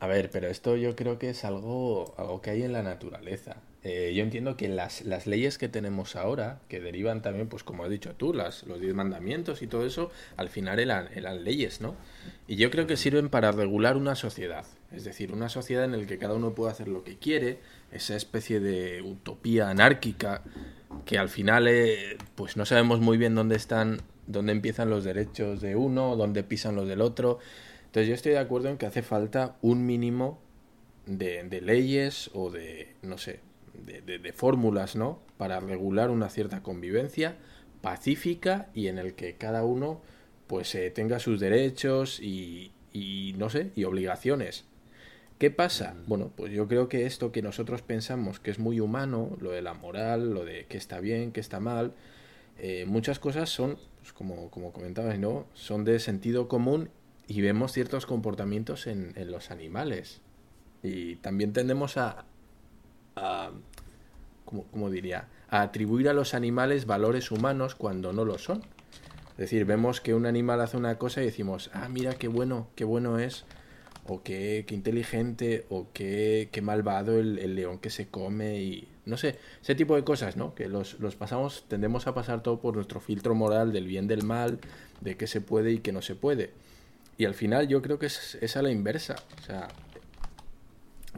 A 0.00 0.06
ver, 0.06 0.30
pero 0.30 0.48
esto 0.48 0.76
yo 0.76 0.94
creo 0.96 1.18
que 1.18 1.30
es 1.30 1.44
algo, 1.44 2.14
algo 2.18 2.42
que 2.42 2.50
hay 2.50 2.62
en 2.62 2.72
la 2.72 2.82
naturaleza. 2.82 3.56
Eh, 3.88 4.12
yo 4.16 4.24
entiendo 4.24 4.56
que 4.56 4.66
las, 4.68 5.02
las, 5.02 5.28
leyes 5.28 5.58
que 5.58 5.68
tenemos 5.68 6.16
ahora, 6.16 6.58
que 6.68 6.80
derivan 6.80 7.22
también, 7.22 7.46
pues 7.46 7.62
como 7.62 7.84
has 7.84 7.90
dicho 7.90 8.14
tú, 8.16 8.34
las, 8.34 8.64
los 8.64 8.80
diez 8.80 8.92
mandamientos 8.94 9.62
y 9.62 9.68
todo 9.68 9.86
eso, 9.86 10.10
al 10.36 10.48
final 10.48 10.80
eran, 10.80 11.08
eran 11.14 11.44
leyes, 11.44 11.80
¿no? 11.80 11.94
Y 12.48 12.56
yo 12.56 12.72
creo 12.72 12.88
que 12.88 12.96
sirven 12.96 13.28
para 13.28 13.52
regular 13.52 13.96
una 13.96 14.16
sociedad. 14.16 14.64
Es 14.90 15.04
decir, 15.04 15.32
una 15.32 15.48
sociedad 15.48 15.84
en 15.84 15.92
la 15.92 16.04
que 16.04 16.18
cada 16.18 16.34
uno 16.34 16.52
puede 16.52 16.72
hacer 16.72 16.88
lo 16.88 17.04
que 17.04 17.16
quiere, 17.16 17.60
esa 17.92 18.16
especie 18.16 18.58
de 18.58 19.02
utopía 19.02 19.70
anárquica 19.70 20.42
que 21.04 21.16
al 21.18 21.28
final 21.28 21.68
eh, 21.68 22.16
pues 22.34 22.56
no 22.56 22.66
sabemos 22.66 22.98
muy 22.98 23.18
bien 23.18 23.36
dónde 23.36 23.54
están, 23.54 24.00
dónde 24.26 24.50
empiezan 24.50 24.90
los 24.90 25.04
derechos 25.04 25.60
de 25.60 25.76
uno, 25.76 26.16
dónde 26.16 26.42
pisan 26.42 26.74
los 26.74 26.88
del 26.88 27.02
otro. 27.02 27.38
Entonces 27.84 28.08
yo 28.08 28.14
estoy 28.14 28.32
de 28.32 28.38
acuerdo 28.38 28.68
en 28.68 28.78
que 28.78 28.86
hace 28.86 29.02
falta 29.02 29.54
un 29.62 29.86
mínimo 29.86 30.40
de, 31.06 31.60
leyes 31.62 32.30
o 32.34 32.50
de, 32.50 32.94
no 33.02 33.16
sé, 33.18 33.40
de, 33.84 34.32
fórmulas, 34.32 34.96
¿no? 34.96 35.20
Para 35.36 35.60
regular 35.60 36.10
una 36.10 36.28
cierta 36.30 36.62
convivencia 36.62 37.36
pacífica 37.80 38.68
y 38.74 38.88
en 38.88 38.98
el 38.98 39.14
que 39.14 39.34
cada 39.36 39.64
uno 39.64 40.00
pues 40.46 40.74
eh, 40.74 40.90
tenga 40.90 41.18
sus 41.18 41.40
derechos 41.40 42.20
y, 42.20 42.72
y, 42.92 43.34
no 43.36 43.50
sé, 43.50 43.72
y 43.74 43.84
obligaciones. 43.84 44.64
¿Qué 45.38 45.50
pasa? 45.50 45.94
Bueno, 46.06 46.32
pues 46.34 46.52
yo 46.52 46.66
creo 46.66 46.88
que 46.88 47.04
esto 47.04 47.30
que 47.32 47.42
nosotros 47.42 47.82
pensamos 47.82 48.40
que 48.40 48.50
es 48.50 48.58
muy 48.58 48.80
humano, 48.80 49.36
lo 49.40 49.50
de 49.50 49.60
la 49.60 49.74
moral, 49.74 50.32
lo 50.32 50.44
de 50.44 50.64
que 50.66 50.78
está 50.78 51.00
bien, 51.00 51.32
que 51.32 51.40
está 51.40 51.60
mal, 51.60 51.92
eh, 52.58 52.86
muchas 52.86 53.18
cosas 53.18 53.50
son, 53.50 53.78
pues 54.00 54.12
como, 54.12 54.50
como 54.50 54.72
comentabas, 54.72 55.18
¿no? 55.18 55.46
Son 55.52 55.84
de 55.84 55.98
sentido 55.98 56.48
común 56.48 56.90
y 57.28 57.40
vemos 57.40 57.72
ciertos 57.72 58.06
comportamientos 58.06 58.86
en, 58.86 59.14
los 59.30 59.50
animales. 59.50 60.20
Y 60.82 61.16
también 61.16 61.52
tendemos 61.52 61.96
a, 61.96 62.24
a 63.16 63.50
diría, 64.90 65.28
a 65.48 65.62
atribuir 65.62 66.08
a 66.08 66.12
los 66.12 66.34
animales 66.34 66.86
valores 66.86 67.30
humanos 67.30 67.74
cuando 67.74 68.12
no 68.12 68.24
lo 68.24 68.38
son. 68.38 68.62
Es 69.32 69.38
decir, 69.38 69.64
vemos 69.64 70.00
que 70.00 70.14
un 70.14 70.24
animal 70.24 70.60
hace 70.60 70.76
una 70.76 70.96
cosa 70.96 71.20
y 71.20 71.26
decimos, 71.26 71.70
ah, 71.74 71.88
mira 71.88 72.14
qué 72.14 72.28
bueno, 72.28 72.68
qué 72.74 72.84
bueno 72.84 73.18
es, 73.18 73.44
o 74.06 74.22
qué, 74.22 74.64
qué 74.66 74.74
inteligente, 74.74 75.66
o 75.68 75.88
qué, 75.92 76.48
qué 76.52 76.62
malvado 76.62 77.18
el, 77.18 77.54
león 77.54 77.78
que 77.78 77.90
se 77.90 78.06
come, 78.08 78.60
y 78.62 78.88
no 79.04 79.16
sé, 79.16 79.38
ese 79.62 79.74
tipo 79.74 79.94
de 79.94 80.04
cosas, 80.04 80.36
¿no? 80.36 80.54
Que 80.54 80.68
los, 80.68 80.98
los 81.00 81.16
pasamos, 81.16 81.64
tendemos 81.68 82.06
a 82.06 82.14
pasar 82.14 82.42
todo 82.42 82.60
por 82.60 82.76
nuestro 82.76 83.00
filtro 83.00 83.34
moral 83.34 83.72
del 83.72 83.86
bien, 83.86 84.06
del 84.06 84.24
mal, 84.24 84.58
de 85.00 85.16
qué 85.16 85.26
se 85.26 85.40
puede 85.40 85.72
y 85.72 85.78
qué 85.80 85.92
no 85.92 86.00
se 86.00 86.14
puede. 86.14 86.52
Y 87.18 87.24
al 87.24 87.34
final 87.34 87.68
yo 87.68 87.82
creo 87.82 87.98
que 87.98 88.06
es, 88.06 88.56
a 88.56 88.62
la 88.62 88.70
inversa. 88.70 89.16
O 89.40 89.42
sea, 89.42 89.68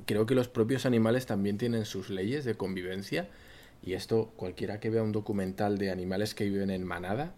creo 0.09 0.25
que 0.25 0.35
los 0.35 0.49
propios 0.49 0.87
animales 0.87 1.27
también 1.27 1.59
tienen 1.59 1.85
sus 1.85 2.09
leyes 2.09 2.47
de 2.47 2.55
convivencia. 2.55 3.29
Y 3.83 3.92
esto 3.92 4.33
cualquiera 4.37 4.81
que 4.81 4.88
vea 4.88 5.03
un 5.03 5.12
documental 5.12 5.77
de 5.77 5.90
animales 5.90 6.35
que 6.35 6.44
viven 6.44 6.71
en 6.71 6.83
manada 6.83 7.35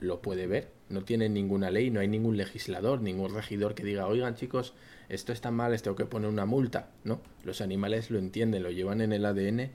lo 0.00 0.22
puede 0.22 0.46
ver. 0.46 0.70
No 0.88 1.04
tienen 1.04 1.34
ninguna 1.34 1.70
ley, 1.70 1.90
no 1.90 2.00
hay 2.00 2.08
ningún 2.08 2.38
legislador, 2.38 3.02
ningún 3.02 3.34
regidor 3.34 3.74
que 3.74 3.84
diga, 3.84 4.06
oigan 4.06 4.36
chicos, 4.36 4.72
esto 5.10 5.32
está 5.32 5.50
mal, 5.50 5.72
les 5.72 5.82
tengo 5.82 5.96
que 5.96 6.06
poner 6.06 6.30
una 6.30 6.46
multa. 6.46 6.88
No, 7.04 7.20
los 7.44 7.60
animales 7.60 8.10
lo 8.10 8.18
entienden, 8.18 8.62
lo 8.62 8.70
llevan 8.70 9.02
en 9.02 9.12
el 9.12 9.26
ADN. 9.26 9.70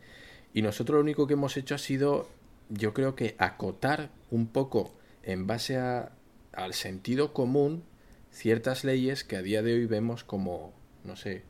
Y 0.52 0.64
nosotros 0.64 0.96
lo 0.96 1.02
único 1.02 1.28
que 1.28 1.34
hemos 1.34 1.56
hecho 1.56 1.76
ha 1.76 1.80
sido, 1.80 2.28
yo 2.70 2.96
creo 2.96 3.16
que 3.16 3.36
acotar 3.38 4.10
un 4.32 4.48
poco 4.48 4.96
en 5.22 5.46
base 5.46 5.78
a, 5.78 6.14
al 6.52 6.74
sentido 6.74 7.32
común 7.32 7.84
ciertas 8.32 8.84
leyes 8.84 9.24
que 9.24 9.36
a 9.36 9.44
día 9.44 9.62
de 9.62 9.74
hoy 9.74 9.86
vemos 9.86 10.24
como, 10.24 10.74
no 11.04 11.16
sé, 11.16 11.44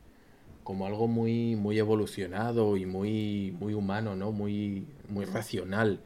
como 0.70 0.86
algo 0.86 1.08
muy, 1.08 1.56
muy 1.56 1.80
evolucionado 1.80 2.76
y 2.76 2.86
muy, 2.86 3.52
muy 3.58 3.74
humano, 3.74 4.14
¿no? 4.14 4.30
Muy, 4.30 4.86
muy 5.08 5.24
racional. 5.24 5.98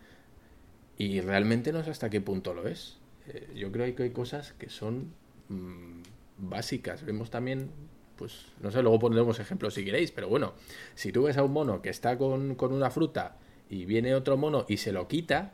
Y 0.96 1.20
realmente 1.20 1.70
no 1.70 1.84
sé 1.84 1.90
hasta 1.90 2.08
qué 2.08 2.22
punto 2.22 2.54
lo 2.54 2.66
es. 2.66 2.96
Eh, 3.28 3.46
yo 3.54 3.70
creo 3.70 3.94
que 3.94 4.04
hay 4.04 4.10
cosas 4.12 4.54
que 4.54 4.70
son 4.70 5.12
mm, 5.50 6.00
básicas. 6.38 7.04
Vemos 7.04 7.28
también, 7.28 7.68
pues, 8.16 8.46
no 8.62 8.70
sé, 8.70 8.80
luego 8.80 8.98
pondremos 8.98 9.38
ejemplos 9.38 9.74
si 9.74 9.84
queréis, 9.84 10.12
pero 10.12 10.30
bueno, 10.30 10.54
si 10.94 11.12
tú 11.12 11.24
ves 11.24 11.36
a 11.36 11.42
un 11.42 11.52
mono 11.52 11.82
que 11.82 11.90
está 11.90 12.16
con, 12.16 12.54
con 12.54 12.72
una 12.72 12.90
fruta 12.90 13.36
y 13.68 13.84
viene 13.84 14.14
otro 14.14 14.38
mono 14.38 14.64
y 14.66 14.78
se 14.78 14.92
lo 14.92 15.08
quita, 15.08 15.52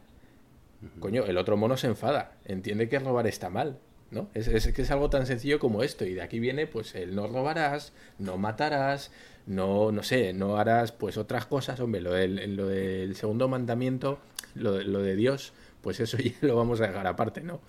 coño, 1.01 1.25
el 1.25 1.37
otro 1.37 1.57
mono 1.57 1.77
se 1.77 1.89
enfada, 1.89 2.37
entiende 2.45 2.89
que 2.89 3.01
robar 3.01 3.27
está 3.27 3.51
mal. 3.51 3.81
¿No? 4.11 4.29
Es, 4.35 4.49
que 4.73 4.83
es 4.83 4.91
algo 4.91 5.11
tan 5.11 5.27
sencillo 5.27 5.59
como 5.59 5.83
esto 5.83 6.05
y 6.05 6.15
de 6.15 6.23
aquí 6.23 6.41
viene 6.41 6.67
pues 6.67 6.95
el 6.95 7.15
no 7.15 7.27
robarás, 7.29 7.93
no 8.19 8.37
matarás, 8.39 9.13
no, 9.47 9.93
no 9.93 10.03
sé, 10.03 10.33
no 10.33 10.57
harás 10.57 10.93
pues 10.93 11.17
otras 11.17 11.47
cosas, 11.47 11.81
hombre, 11.81 12.01
lo 12.01 12.13
del, 12.13 12.57
lo 12.57 12.67
del 12.67 13.15
segundo 13.17 13.49
mandamiento, 13.49 14.19
lo, 14.55 14.81
lo 14.83 15.01
de 15.01 15.17
Dios, 15.17 15.53
pues 15.81 16.01
eso 16.01 16.17
ya 16.19 16.35
lo 16.43 16.57
vamos 16.57 16.81
a 16.81 16.89
dejar 16.89 17.07
aparte, 17.07 17.41
¿no? 17.41 17.61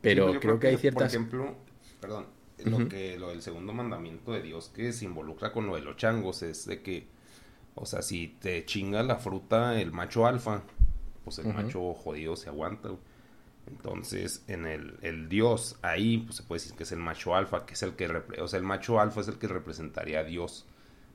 Pero 0.00 0.38
creo 0.38 0.60
que 0.60 0.68
hay 0.68 0.76
ciertas... 0.76 1.12
Por 1.12 1.20
ejemplo, 1.20 1.54
perdón, 2.00 2.26
lo, 2.64 2.88
que, 2.88 3.18
lo 3.18 3.30
del 3.30 3.42
segundo 3.42 3.72
mandamiento 3.72 4.32
de 4.32 4.42
Dios 4.42 4.70
que 4.74 4.92
se 4.92 5.04
involucra 5.04 5.52
con 5.52 5.66
lo 5.66 5.74
de 5.74 5.82
los 5.82 5.96
changos 5.96 6.42
es 6.42 6.66
de 6.66 6.82
que, 6.82 7.06
o 7.74 7.86
sea, 7.86 8.02
si 8.02 8.28
te 8.40 8.64
chinga 8.64 9.02
la 9.02 9.16
fruta 9.16 9.80
el 9.80 9.92
macho 9.92 10.26
alfa, 10.26 10.62
pues 11.24 11.38
el 11.38 11.52
macho 11.52 11.94
jodido 11.94 12.36
se 12.36 12.48
aguanta, 12.48 12.90
entonces, 13.70 14.44
en 14.48 14.66
el, 14.66 15.28
dios, 15.28 15.76
ahí 15.82 16.18
pues, 16.18 16.36
se 16.36 16.42
puede 16.42 16.60
decir 16.60 16.76
que 16.76 16.84
es 16.84 16.92
el 16.92 16.98
macho 16.98 17.34
alfa, 17.34 17.66
que 17.66 17.74
es 17.74 17.82
el 17.82 17.94
que, 17.94 18.06
o 18.40 18.48
sea, 18.48 18.58
el 18.58 18.64
macho 18.64 19.00
alfa 19.00 19.20
es 19.20 19.28
el 19.28 19.38
que 19.38 19.48
representaría 19.48 20.20
a 20.20 20.24
Dios. 20.24 20.66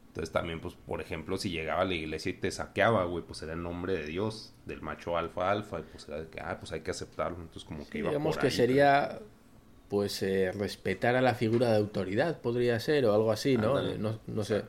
Entonces 0.07 0.31
también, 0.31 0.59
pues, 0.59 0.75
por 0.75 1.01
ejemplo, 1.01 1.37
si 1.37 1.49
llegaba 1.49 1.81
a 1.81 1.85
la 1.85 1.95
iglesia 1.95 2.29
y 2.29 2.33
te 2.33 2.51
saqueaba, 2.51 3.05
güey, 3.05 3.23
pues 3.23 3.41
era 3.41 3.53
el 3.53 3.63
nombre 3.63 3.93
de 3.93 4.05
Dios, 4.05 4.53
del 4.65 4.81
macho 4.81 5.17
alfa 5.17 5.49
alfa, 5.49 5.79
y 5.79 5.83
pues 5.83 6.07
era 6.07 6.19
de 6.19 6.27
que, 6.27 6.39
ah, 6.39 6.57
pues 6.59 6.71
hay 6.71 6.81
que 6.81 6.91
aceptarlo. 6.91 7.37
Entonces 7.37 7.63
como 7.63 7.87
que 7.89 7.97
iba 7.97 8.09
Digamos 8.09 8.37
que 8.37 8.51
sería, 8.51 9.19
pues 9.89 10.21
eh, 10.21 10.51
respetar 10.51 11.15
a 11.15 11.21
la 11.21 11.33
figura 11.33 11.71
de 11.71 11.77
autoridad 11.77 12.39
podría 12.41 12.79
ser 12.79 13.05
o 13.07 13.13
algo 13.13 13.31
así, 13.31 13.57
¿no? 13.57 13.75
Ándale. 13.75 13.97
No, 13.97 14.19
no 14.27 14.43
sé. 14.43 14.63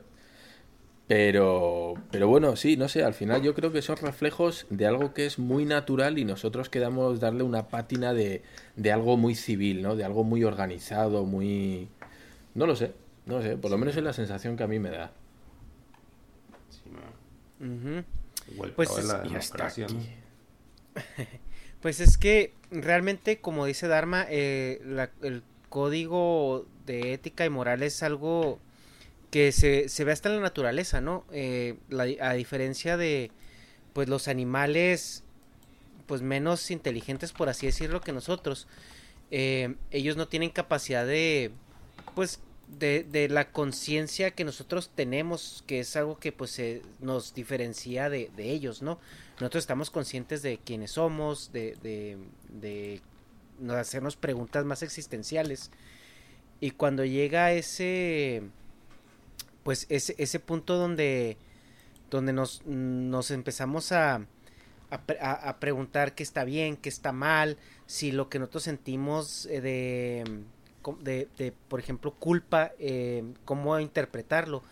Pero, 1.07 1.93
pero 2.11 2.27
bueno, 2.27 2.55
sí, 2.55 2.77
no 2.77 2.89
sé, 2.89 3.03
al 3.03 3.13
final 3.13 3.43
yo 3.43 3.53
creo 3.53 3.71
que 3.71 3.83
son 3.83 3.97
reflejos 3.97 4.65
de 4.71 4.87
algo 4.87 5.13
que 5.13 5.27
es 5.27 5.37
muy 5.37 5.63
natural 5.63 6.17
y 6.17 6.25
nosotros 6.25 6.67
queramos 6.69 7.19
darle 7.19 7.43
una 7.43 7.67
pátina 7.67 8.11
de, 8.13 8.41
de 8.75 8.91
algo 8.91 9.15
muy 9.15 9.35
civil, 9.35 9.83
¿no? 9.83 9.95
De 9.95 10.03
algo 10.03 10.23
muy 10.23 10.43
organizado, 10.43 11.23
muy... 11.23 11.89
No 12.55 12.65
lo 12.65 12.75
sé, 12.75 12.93
no 13.27 13.37
lo 13.37 13.43
sé, 13.43 13.55
por 13.55 13.69
lo 13.69 13.77
menos 13.77 13.95
es 13.95 14.03
la 14.03 14.13
sensación 14.13 14.57
que 14.57 14.63
a 14.63 14.67
mí 14.67 14.79
me 14.79 14.89
da. 14.89 15.11
Sí. 16.69 16.89
Igual 18.53 18.71
Pues 18.75 18.89
es- 18.97 19.05
la 19.05 19.23
y 19.29 19.35
hasta 19.35 19.67
aquí. 19.67 19.83
Pues 21.81 21.99
es 21.99 22.17
que 22.17 22.51
realmente, 22.71 23.39
como 23.41 23.67
dice 23.67 23.87
Dharma, 23.87 24.25
eh, 24.27 24.81
la- 24.83 25.11
el 25.21 25.43
código 25.69 26.65
de 26.87 27.13
ética 27.13 27.45
y 27.45 27.49
moral 27.51 27.83
es 27.83 28.01
algo 28.01 28.59
que 29.35 29.51
se, 29.51 29.89
se 29.89 30.05
ve 30.05 30.13
hasta 30.13 30.29
en 30.29 30.37
la 30.37 30.43
naturaleza, 30.43 31.01
¿no? 31.01 31.25
Eh, 31.33 31.75
a 32.21 32.33
diferencia 32.35 32.95
de, 32.95 33.31
pues, 33.91 34.07
los 34.07 34.29
animales, 34.29 35.25
pues, 36.05 36.21
menos 36.21 36.71
inteligentes, 36.71 37.33
por 37.33 37.49
así 37.49 37.65
decirlo, 37.65 37.99
que 37.99 38.13
nosotros, 38.13 38.65
eh, 39.31 39.75
ellos 39.91 40.15
no 40.15 40.29
tienen 40.29 40.51
capacidad 40.51 41.05
de, 41.05 41.51
pues, 42.15 42.39
de, 42.79 43.03
de 43.03 43.27
la 43.27 43.51
conciencia 43.51 44.31
que 44.31 44.45
nosotros 44.45 44.89
tenemos, 44.95 45.65
que 45.67 45.81
es 45.81 45.93
algo 45.97 46.17
que, 46.17 46.31
pues, 46.31 46.51
se 46.51 46.81
nos 47.01 47.33
diferencia 47.33 48.09
de, 48.09 48.31
de 48.37 48.51
ellos, 48.51 48.81
¿no? 48.81 49.01
Nosotros 49.41 49.63
estamos 49.63 49.89
conscientes 49.91 50.43
de 50.43 50.59
quiénes 50.59 50.91
somos, 50.91 51.51
de, 51.51 51.75
de, 51.83 52.17
de 52.47 53.01
no 53.59 53.73
hacernos 53.73 54.15
preguntas 54.15 54.63
más 54.63 54.81
existenciales. 54.81 55.71
Y 56.61 56.71
cuando 56.71 57.03
llega 57.03 57.51
ese, 57.51 58.43
pues 59.65 59.87
ese, 59.89 60.15
ese 60.19 60.39
punto 60.39 60.77
donde, 60.77 61.37
donde 62.11 62.33
nos, 62.33 62.63
nos 62.65 63.31
empezamos 63.31 63.91
a, 63.91 64.25
a, 64.91 65.01
pre- 65.01 65.19
a- 65.19 65.49
a 65.49 65.59
preguntar 65.59 66.15
qué 66.15 66.23
está 66.23 66.45
bien, 66.45 66.77
qué 66.77 66.89
está 66.89 67.11
mal, 67.11 67.57
si 67.87 68.13
lo 68.13 68.29
que 68.29 68.39
nosotros 68.39 68.63
sentimos 68.63 69.47
eh, 69.51 69.61
de, 71.01 71.27
de, 71.37 71.51
por 71.67 71.79
ejemplo, 71.81 72.11
culpa, 72.13 72.71
eh, 72.79 73.23
cómo 73.43 73.79
interpretarlo. 73.79 74.63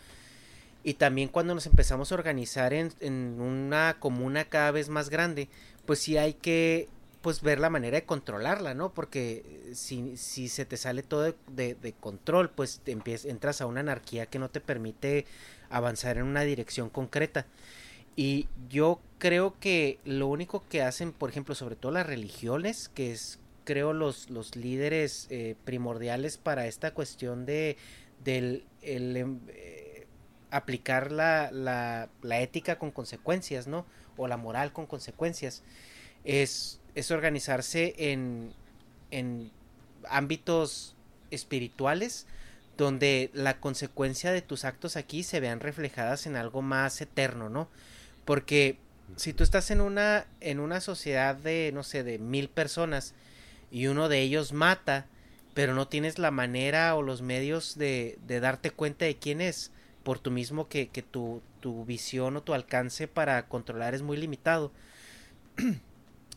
Y 0.83 0.95
también 0.95 1.29
cuando 1.29 1.55
nos 1.55 1.65
empezamos 1.65 2.11
a 2.11 2.15
organizar 2.15 2.73
en, 2.73 2.91
en 2.99 3.39
una 3.41 3.97
comuna 3.99 4.45
cada 4.45 4.71
vez 4.71 4.89
más 4.89 5.09
grande, 5.09 5.49
pues 5.85 5.99
sí 5.99 6.17
hay 6.17 6.33
que 6.35 6.89
pues 7.23 7.41
ver 7.41 7.59
la 7.59 7.69
manera 7.69 7.95
de 7.95 8.05
controlarla, 8.05 8.73
¿no? 8.73 8.93
Porque 8.93 9.45
eh, 9.45 9.75
si, 9.75 10.17
si 10.17 10.49
se 10.49 10.65
te 10.65 10.75
sale 10.75 11.03
todo 11.03 11.33
de, 11.47 11.95
control, 12.01 12.49
pues 12.49 12.81
empiezas, 12.85 13.31
entras 13.31 13.61
a 13.61 13.65
una 13.65 13.79
anarquía 13.79 14.25
que 14.25 14.39
no 14.39 14.49
te 14.49 14.59
permite 14.59 15.25
avanzar 15.69 16.17
en 16.17 16.25
una 16.25 16.41
dirección 16.41 16.89
concreta. 16.89 17.47
Y 18.17 18.49
yo 18.69 18.99
creo 19.19 19.55
que 19.61 19.99
lo 20.03 20.27
único 20.27 20.65
que 20.67 20.81
hacen, 20.81 21.13
por 21.13 21.29
ejemplo, 21.29 21.55
sobre 21.55 21.77
todo 21.77 21.93
las 21.93 22.05
religiones, 22.05 22.89
que 22.89 23.13
es 23.13 23.39
creo 23.63 23.93
los, 23.93 24.29
los 24.29 24.57
líderes 24.57 25.27
eh, 25.29 25.55
primordiales 25.63 26.37
para 26.37 26.67
esta 26.67 26.93
cuestión 26.93 27.45
de 27.45 27.77
del 28.25 28.65
el, 28.81 29.15
em, 29.15 29.39
eh, 29.47 30.07
aplicar 30.51 31.13
la, 31.13 31.51
la, 31.51 32.09
la 32.21 32.41
ética 32.41 32.77
con 32.77 32.91
consecuencias, 32.91 33.65
¿no? 33.65 33.85
O 34.17 34.27
la 34.27 34.35
moral 34.35 34.73
con 34.73 34.87
consecuencias. 34.87 35.63
Es, 36.25 36.81
es 36.95 37.11
organizarse 37.11 37.95
en, 37.97 38.51
en 39.11 39.51
ámbitos 40.09 40.95
espirituales 41.31 42.27
donde 42.77 43.29
la 43.33 43.59
consecuencia 43.59 44.31
de 44.31 44.41
tus 44.41 44.65
actos 44.65 44.97
aquí 44.97 45.23
se 45.23 45.39
vean 45.39 45.59
reflejadas 45.59 46.25
en 46.25 46.35
algo 46.35 46.61
más 46.61 47.01
eterno, 47.01 47.49
¿no? 47.49 47.67
Porque 48.25 48.77
si 49.15 49.33
tú 49.33 49.43
estás 49.43 49.69
en 49.71 49.81
una, 49.81 50.25
en 50.39 50.59
una 50.59 50.81
sociedad 50.81 51.35
de, 51.35 51.71
no 51.73 51.83
sé, 51.83 52.03
de 52.03 52.17
mil 52.17 52.49
personas 52.49 53.13
y 53.71 53.87
uno 53.87 54.09
de 54.09 54.21
ellos 54.21 54.53
mata, 54.53 55.05
pero 55.53 55.75
no 55.75 55.87
tienes 55.87 56.17
la 56.17 56.31
manera 56.31 56.95
o 56.95 57.03
los 57.03 57.21
medios 57.21 57.77
de, 57.77 58.17
de 58.25 58.39
darte 58.39 58.71
cuenta 58.71 59.05
de 59.05 59.17
quién 59.17 59.39
es, 59.39 59.71
por 60.03 60.19
tu 60.19 60.31
mismo 60.31 60.67
que, 60.67 60.89
que 60.89 61.03
tu, 61.03 61.41
tu 61.59 61.85
visión 61.85 62.35
o 62.35 62.43
tu 62.43 62.53
alcance 62.53 63.07
para 63.07 63.47
controlar 63.47 63.93
es 63.93 64.01
muy 64.01 64.17
limitado. 64.17 64.71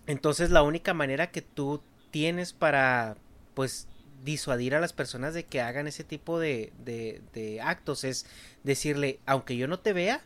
Entonces 0.06 0.50
la 0.50 0.62
única 0.62 0.94
manera 0.94 1.30
que 1.30 1.42
tú 1.42 1.82
tienes 2.10 2.52
para, 2.52 3.16
pues, 3.54 3.88
disuadir 4.24 4.74
a 4.74 4.80
las 4.80 4.92
personas 4.92 5.34
de 5.34 5.44
que 5.44 5.60
hagan 5.60 5.86
ese 5.86 6.04
tipo 6.04 6.38
de, 6.38 6.72
de, 6.84 7.22
de 7.32 7.60
actos 7.60 8.04
es 8.04 8.26
decirle, 8.64 9.20
aunque 9.26 9.56
yo 9.56 9.68
no 9.68 9.78
te 9.78 9.92
vea, 9.92 10.22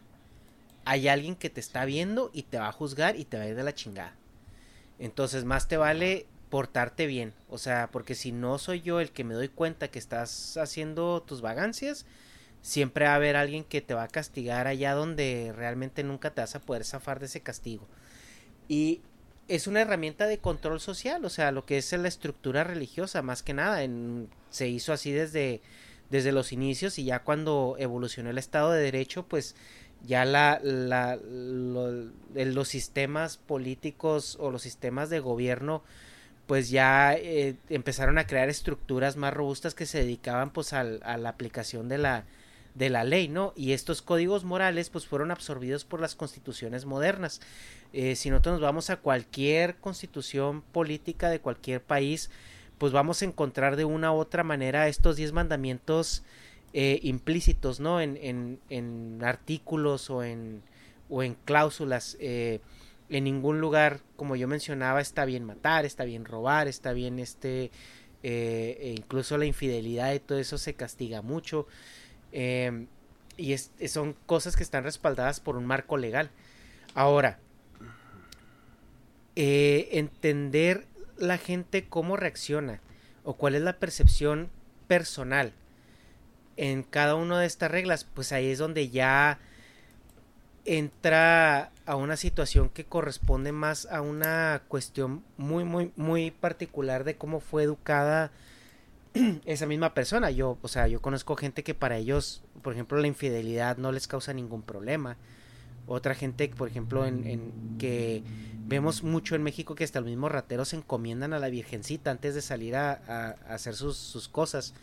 hay 0.84 1.08
alguien 1.08 1.36
que 1.36 1.50
te 1.50 1.60
está 1.60 1.84
viendo 1.84 2.30
y 2.32 2.44
te 2.44 2.58
va 2.58 2.68
a 2.68 2.72
juzgar 2.72 3.16
y 3.16 3.24
te 3.24 3.36
va 3.36 3.44
a 3.44 3.48
ir 3.48 3.56
de 3.56 3.64
la 3.64 3.74
chingada. 3.74 4.14
Entonces 4.98 5.44
más 5.44 5.68
te 5.68 5.76
vale 5.76 6.26
portarte 6.50 7.06
bien. 7.06 7.32
O 7.48 7.58
sea, 7.58 7.88
porque 7.90 8.14
si 8.14 8.32
no 8.32 8.58
soy 8.58 8.82
yo 8.82 9.00
el 9.00 9.10
que 9.10 9.24
me 9.24 9.34
doy 9.34 9.48
cuenta 9.48 9.88
que 9.88 9.98
estás 9.98 10.56
haciendo 10.56 11.22
tus 11.22 11.40
vagancias, 11.40 12.04
siempre 12.60 13.06
va 13.06 13.12
a 13.12 13.16
haber 13.16 13.36
alguien 13.36 13.64
que 13.64 13.80
te 13.80 13.94
va 13.94 14.02
a 14.02 14.08
castigar 14.08 14.66
allá 14.66 14.94
donde 14.94 15.52
realmente 15.56 16.02
nunca 16.02 16.30
te 16.34 16.42
vas 16.42 16.54
a 16.54 16.60
poder 16.60 16.84
zafar 16.84 17.20
de 17.20 17.26
ese 17.26 17.40
castigo. 17.40 17.86
Y 18.68 19.00
es 19.50 19.66
una 19.66 19.80
herramienta 19.80 20.26
de 20.26 20.38
control 20.38 20.80
social, 20.80 21.24
o 21.24 21.28
sea, 21.28 21.50
lo 21.50 21.66
que 21.66 21.76
es 21.76 21.92
la 21.92 22.06
estructura 22.06 22.62
religiosa, 22.62 23.20
más 23.20 23.42
que 23.42 23.52
nada, 23.52 23.82
en, 23.82 24.28
se 24.48 24.68
hizo 24.68 24.92
así 24.92 25.10
desde, 25.10 25.60
desde 26.08 26.30
los 26.30 26.52
inicios 26.52 26.98
y 27.00 27.04
ya 27.04 27.24
cuando 27.24 27.74
evolucionó 27.78 28.30
el 28.30 28.38
Estado 28.38 28.70
de 28.70 28.82
Derecho, 28.82 29.24
pues 29.24 29.56
ya 30.06 30.24
la, 30.24 30.60
la 30.62 31.18
los 31.22 32.68
sistemas 32.68 33.36
políticos 33.38 34.38
o 34.40 34.50
los 34.50 34.62
sistemas 34.62 35.10
de 35.10 35.20
gobierno 35.20 35.82
pues 36.46 36.70
ya 36.70 37.14
eh, 37.14 37.56
empezaron 37.68 38.18
a 38.18 38.26
crear 38.26 38.48
estructuras 38.48 39.16
más 39.16 39.34
robustas 39.34 39.74
que 39.74 39.84
se 39.84 39.98
dedicaban 39.98 40.50
pues 40.50 40.72
a 40.72 40.84
la 40.84 41.28
aplicación 41.28 41.88
de 41.88 41.98
la 41.98 42.24
de 42.74 42.90
la 42.90 43.04
ley, 43.04 43.28
¿no? 43.28 43.52
Y 43.56 43.72
estos 43.72 44.02
códigos 44.02 44.44
morales 44.44 44.90
pues 44.90 45.06
fueron 45.06 45.30
absorbidos 45.30 45.84
por 45.84 46.00
las 46.00 46.14
constituciones 46.14 46.84
modernas. 46.84 47.40
Eh, 47.92 48.14
si 48.16 48.30
nosotros 48.30 48.54
nos 48.54 48.62
vamos 48.62 48.90
a 48.90 48.96
cualquier 48.96 49.76
constitución 49.76 50.62
política 50.62 51.28
de 51.30 51.40
cualquier 51.40 51.82
país, 51.82 52.30
pues 52.78 52.92
vamos 52.92 53.22
a 53.22 53.24
encontrar 53.26 53.76
de 53.76 53.84
una 53.84 54.12
u 54.12 54.16
otra 54.16 54.44
manera 54.44 54.88
estos 54.88 55.16
diez 55.16 55.32
mandamientos 55.32 56.22
eh, 56.72 57.00
implícitos, 57.02 57.80
¿no? 57.80 58.00
En, 58.00 58.16
en, 58.22 58.60
en 58.70 59.20
artículos 59.24 60.08
o 60.08 60.22
en, 60.22 60.62
o 61.08 61.22
en 61.22 61.34
cláusulas. 61.44 62.16
eh, 62.20 62.60
en 63.10 63.24
ningún 63.24 63.60
lugar, 63.60 63.98
como 64.14 64.36
yo 64.36 64.46
mencionaba, 64.46 65.00
está 65.00 65.24
bien 65.24 65.44
matar, 65.44 65.84
está 65.84 66.04
bien 66.04 66.24
robar, 66.24 66.68
está 66.68 66.92
bien 66.92 67.18
este, 67.18 67.72
e 68.22 68.94
incluso 68.96 69.36
la 69.36 69.46
infidelidad 69.46 70.14
y 70.14 70.20
todo 70.20 70.38
eso 70.38 70.58
se 70.58 70.74
castiga 70.74 71.20
mucho. 71.20 71.66
Eh, 72.32 72.86
y 73.36 73.56
son 73.56 74.14
cosas 74.26 74.56
que 74.56 74.62
están 74.62 74.84
respaldadas 74.84 75.40
por 75.40 75.56
un 75.56 75.66
marco 75.66 75.96
legal. 75.96 76.30
Ahora, 76.94 77.38
eh, 79.36 79.88
entender 79.92 80.86
la 81.16 81.38
gente 81.38 81.86
cómo 81.88 82.16
reacciona 82.16 82.80
o 83.24 83.34
cuál 83.34 83.54
es 83.54 83.62
la 83.62 83.78
percepción 83.78 84.50
personal 84.88 85.52
en 86.56 86.82
cada 86.82 87.14
una 87.14 87.40
de 87.40 87.46
estas 87.46 87.70
reglas, 87.70 88.04
pues 88.04 88.32
ahí 88.32 88.50
es 88.50 88.58
donde 88.58 88.90
ya 88.90 89.38
entra 90.66 91.70
a 91.86 91.96
una 91.96 92.16
situación 92.16 92.68
que 92.68 92.84
corresponde 92.84 93.52
más 93.52 93.86
a 93.86 94.02
una 94.02 94.62
cuestión 94.68 95.24
muy 95.38 95.64
muy 95.64 95.90
muy 95.96 96.30
particular 96.30 97.04
de 97.04 97.16
cómo 97.16 97.40
fue 97.40 97.62
educada 97.62 98.30
esa 99.44 99.66
misma 99.66 99.94
persona. 99.94 100.30
Yo, 100.30 100.58
o 100.62 100.68
sea, 100.68 100.86
yo 100.88 101.00
conozco 101.00 101.36
gente 101.36 101.62
que 101.62 101.74
para 101.74 101.96
ellos, 101.98 102.42
por 102.62 102.72
ejemplo, 102.72 102.98
la 102.98 103.06
infidelidad 103.06 103.76
no 103.76 103.92
les 103.92 104.06
causa 104.08 104.32
ningún 104.32 104.62
problema. 104.62 105.16
Otra 105.86 106.14
gente, 106.14 106.48
por 106.48 106.68
ejemplo, 106.68 107.06
en, 107.06 107.24
en 107.26 107.54
que 107.78 108.24
vemos 108.66 109.02
mucho 109.04 109.34
en 109.36 109.42
México 109.42 109.74
que 109.74 109.84
hasta 109.84 110.00
los 110.00 110.08
mismos 110.10 110.32
rateros 110.32 110.68
se 110.70 110.76
encomiendan 110.76 111.32
a 111.32 111.38
la 111.40 111.50
Virgencita 111.50 112.10
antes 112.10 112.34
de 112.34 112.42
salir 112.42 112.76
a, 112.76 112.92
a- 113.08 113.36
a 113.48 113.54
hacer 113.54 113.74
sus, 113.74 113.96
sus 113.96 114.28
cosas. 114.28 114.74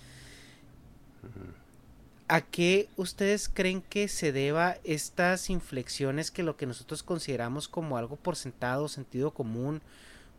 ¿A 2.30 2.42
qué 2.42 2.90
ustedes 2.98 3.48
creen 3.48 3.82
que 3.82 4.10
se 4.10 4.34
deba 4.34 4.78
estas 4.84 5.50
inflexiones 5.50 6.30
que 6.30 6.44
lo 6.44 6.58
que 6.58 6.66
nosotros 6.66 7.02
consideramos 7.04 7.70
como 7.70 7.98
algo 7.98 8.18
por 8.18 8.36
sentado, 8.36 8.90
sentido 8.90 9.32
común 9.34 9.82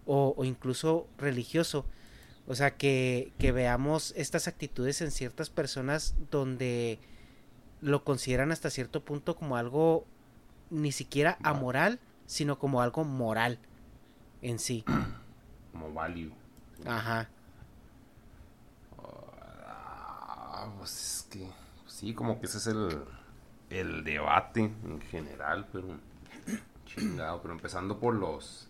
o, 0.07 0.35
o 0.37 0.44
incluso 0.44 1.07
religioso? 1.18 1.87
O 2.48 2.54
sea, 2.54 2.76
que, 2.76 3.30
que 3.38 3.52
veamos 3.52 4.14
estas 4.16 4.48
actitudes 4.48 5.02
en 5.02 5.11
ciertas 5.11 5.50
personas 5.50 6.14
donde 6.30 6.98
lo 7.82 8.04
consideran 8.04 8.52
hasta 8.52 8.70
cierto 8.70 9.04
punto 9.04 9.37
como 9.37 9.56
algo 9.56 10.06
ni 10.70 10.90
siquiera 10.90 11.37
amoral, 11.42 12.00
sino 12.24 12.58
como 12.58 12.80
algo 12.80 13.04
moral 13.04 13.58
en 14.40 14.58
sí. 14.58 14.84
Como 15.72 15.92
value. 15.92 16.32
Ajá. 16.87 17.28
Ah, 19.66 20.72
pues 20.78 20.90
es 20.90 21.26
que 21.30 21.48
sí, 21.87 22.14
como 22.14 22.40
que 22.40 22.46
ese 22.46 22.58
es 22.58 22.66
el, 22.66 23.04
el 23.70 24.02
debate 24.02 24.61
en 24.62 25.00
general, 25.02 25.68
pero 25.72 25.98
chingado, 26.87 27.42
pero 27.42 27.52
empezando 27.52 28.00
por 28.00 28.14
los 28.14 28.68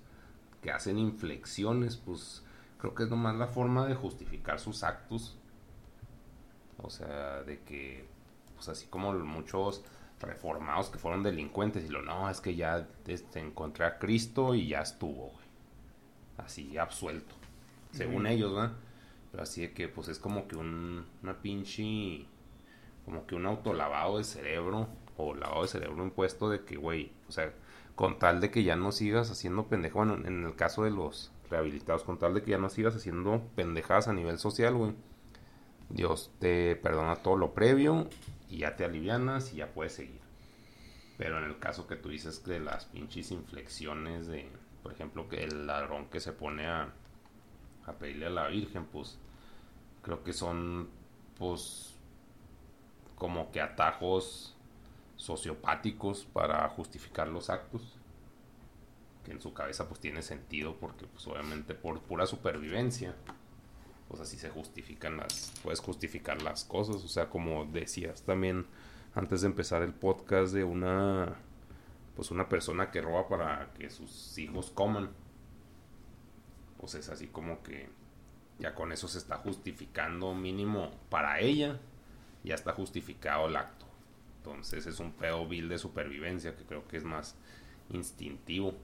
que 0.60 0.70
hacen 0.70 0.98
inflexiones, 0.98 1.96
pues 1.96 2.42
creo 2.78 2.94
que 2.94 3.04
es 3.04 3.10
nomás 3.10 3.36
la 3.36 3.48
forma 3.48 3.86
de 3.86 3.94
justificar 3.94 4.58
sus 4.58 4.82
actos. 4.82 5.36
O 6.78 6.90
sea, 6.90 7.42
de 7.42 7.60
que, 7.60 8.06
pues 8.54 8.68
así 8.68 8.86
como 8.86 9.12
muchos 9.12 9.84
reformados 10.20 10.88
que 10.88 10.98
fueron 10.98 11.22
delincuentes 11.22 11.84
y 11.84 11.88
lo, 11.88 12.02
no, 12.02 12.30
es 12.30 12.40
que 12.40 12.54
ya 12.54 12.88
este, 13.06 13.40
encontré 13.40 13.84
a 13.84 13.98
Cristo 13.98 14.54
y 14.54 14.68
ya 14.68 14.80
estuvo, 14.80 15.30
güey. 15.30 15.48
Así, 16.38 16.78
absuelto. 16.78 17.34
Según 17.92 18.26
ellos, 18.26 18.54
¿verdad? 18.54 18.72
Pero 19.30 19.42
así 19.42 19.62
de 19.62 19.72
que, 19.72 19.88
pues 19.88 20.08
es 20.08 20.18
como 20.18 20.46
que 20.46 20.56
un, 20.56 21.04
una 21.22 21.42
pinche, 21.42 22.26
como 23.04 23.26
que 23.26 23.34
un 23.34 23.46
autolavado 23.46 24.18
de 24.18 24.24
cerebro 24.24 24.88
o 25.16 25.34
lavado 25.34 25.62
de 25.62 25.68
cerebro 25.68 26.04
impuesto 26.04 26.48
de 26.48 26.64
que, 26.64 26.76
güey, 26.76 27.12
o 27.28 27.32
sea, 27.32 27.52
con 27.96 28.20
tal 28.20 28.40
de 28.40 28.52
que 28.52 28.62
ya 28.62 28.76
no 28.76 28.92
sigas 28.92 29.30
haciendo 29.30 29.66
pendejo, 29.66 29.98
bueno, 29.98 30.14
en 30.14 30.44
el 30.44 30.54
caso 30.54 30.84
de 30.84 30.90
los 30.90 31.32
rehabilitados, 31.50 32.04
con 32.04 32.18
tal 32.18 32.34
de 32.34 32.42
que 32.42 32.52
ya 32.52 32.58
no 32.58 32.68
sigas 32.68 32.94
haciendo 32.94 33.42
pendejadas 33.54 34.08
a 34.08 34.12
nivel 34.12 34.38
social, 34.38 34.74
güey. 34.74 34.94
Dios 35.90 36.30
te 36.38 36.76
perdona 36.76 37.16
todo 37.16 37.36
lo 37.36 37.54
previo 37.54 38.08
y 38.48 38.58
ya 38.58 38.76
te 38.76 38.84
alivianas 38.84 39.52
y 39.52 39.56
ya 39.56 39.68
puedes 39.68 39.94
seguir. 39.94 40.20
Pero 41.16 41.38
en 41.38 41.44
el 41.44 41.58
caso 41.58 41.86
que 41.86 41.96
tú 41.96 42.10
dices 42.10 42.44
de 42.44 42.60
las 42.60 42.84
pinches 42.84 43.30
inflexiones 43.30 44.26
de, 44.26 44.48
por 44.82 44.92
ejemplo, 44.92 45.28
que 45.28 45.44
el 45.44 45.66
ladrón 45.66 46.06
que 46.06 46.20
se 46.20 46.32
pone 46.32 46.66
a, 46.66 46.92
a 47.86 47.92
pedirle 47.94 48.26
a 48.26 48.30
la 48.30 48.48
Virgen, 48.48 48.84
pues 48.84 49.18
creo 50.02 50.22
que 50.22 50.32
son, 50.32 50.88
pues, 51.38 51.94
como 53.16 53.50
que 53.50 53.60
atajos 53.60 54.54
sociopáticos 55.16 56.24
para 56.26 56.68
justificar 56.68 57.28
los 57.28 57.50
actos 57.50 57.98
en 59.30 59.40
su 59.40 59.52
cabeza 59.52 59.88
pues 59.88 60.00
tiene 60.00 60.22
sentido 60.22 60.76
porque 60.76 61.06
pues 61.06 61.26
obviamente 61.26 61.74
por 61.74 62.00
pura 62.00 62.26
supervivencia 62.26 63.14
pues 64.08 64.20
así 64.20 64.36
se 64.36 64.50
justifican 64.50 65.16
las 65.16 65.52
puedes 65.62 65.80
justificar 65.80 66.42
las 66.42 66.64
cosas 66.64 66.96
o 66.96 67.08
sea 67.08 67.28
como 67.28 67.66
decías 67.66 68.22
también 68.22 68.66
antes 69.14 69.42
de 69.42 69.48
empezar 69.48 69.82
el 69.82 69.92
podcast 69.92 70.52
de 70.54 70.64
una 70.64 71.36
pues 72.16 72.30
una 72.30 72.48
persona 72.48 72.90
que 72.90 73.00
roba 73.00 73.28
para 73.28 73.72
que 73.74 73.90
sus 73.90 74.36
hijos 74.38 74.70
coman 74.70 75.10
pues 76.78 76.94
es 76.94 77.08
así 77.08 77.26
como 77.26 77.62
que 77.62 77.88
ya 78.58 78.74
con 78.74 78.92
eso 78.92 79.08
se 79.08 79.18
está 79.18 79.36
justificando 79.36 80.34
mínimo 80.34 80.90
para 81.10 81.40
ella 81.40 81.78
ya 82.44 82.54
está 82.54 82.72
justificado 82.72 83.48
el 83.48 83.56
acto 83.56 83.86
entonces 84.38 84.86
es 84.86 85.00
un 85.00 85.12
pedo 85.12 85.46
vil 85.46 85.68
de 85.68 85.78
supervivencia 85.78 86.56
que 86.56 86.64
creo 86.64 86.86
que 86.88 86.96
es 86.96 87.04
más 87.04 87.36
instintivo. 87.90 88.74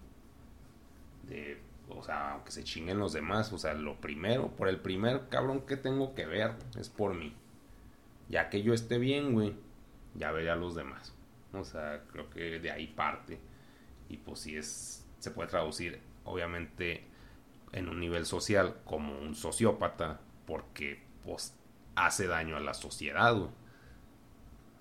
De, 1.26 1.60
o 1.88 2.02
sea, 2.02 2.32
aunque 2.32 2.52
se 2.52 2.64
chinguen 2.64 2.98
los 2.98 3.12
demás. 3.12 3.52
O 3.52 3.58
sea, 3.58 3.74
lo 3.74 4.00
primero, 4.00 4.48
por 4.48 4.68
el 4.68 4.80
primer 4.80 5.28
cabrón 5.28 5.62
que 5.62 5.76
tengo 5.76 6.14
que 6.14 6.26
ver 6.26 6.52
es 6.78 6.88
por 6.88 7.14
mí. 7.14 7.34
Ya 8.28 8.50
que 8.50 8.62
yo 8.62 8.72
esté 8.72 8.98
bien, 8.98 9.32
güey, 9.32 9.54
ya 10.14 10.32
veré 10.32 10.50
a 10.50 10.56
los 10.56 10.74
demás. 10.74 11.14
O 11.52 11.64
sea, 11.64 12.02
creo 12.10 12.30
que 12.30 12.58
de 12.58 12.70
ahí 12.70 12.86
parte. 12.86 13.38
Y 14.08 14.16
pues 14.18 14.40
si 14.40 14.56
es, 14.56 15.06
se 15.18 15.30
puede 15.30 15.48
traducir, 15.48 16.00
obviamente, 16.24 17.04
en 17.72 17.88
un 17.88 18.00
nivel 18.00 18.26
social 18.26 18.76
como 18.84 19.18
un 19.18 19.34
sociópata, 19.34 20.20
porque 20.46 21.02
pues 21.24 21.56
hace 21.96 22.26
daño 22.26 22.56
a 22.56 22.60
la 22.60 22.74
sociedad, 22.74 23.34
güey 23.34 23.50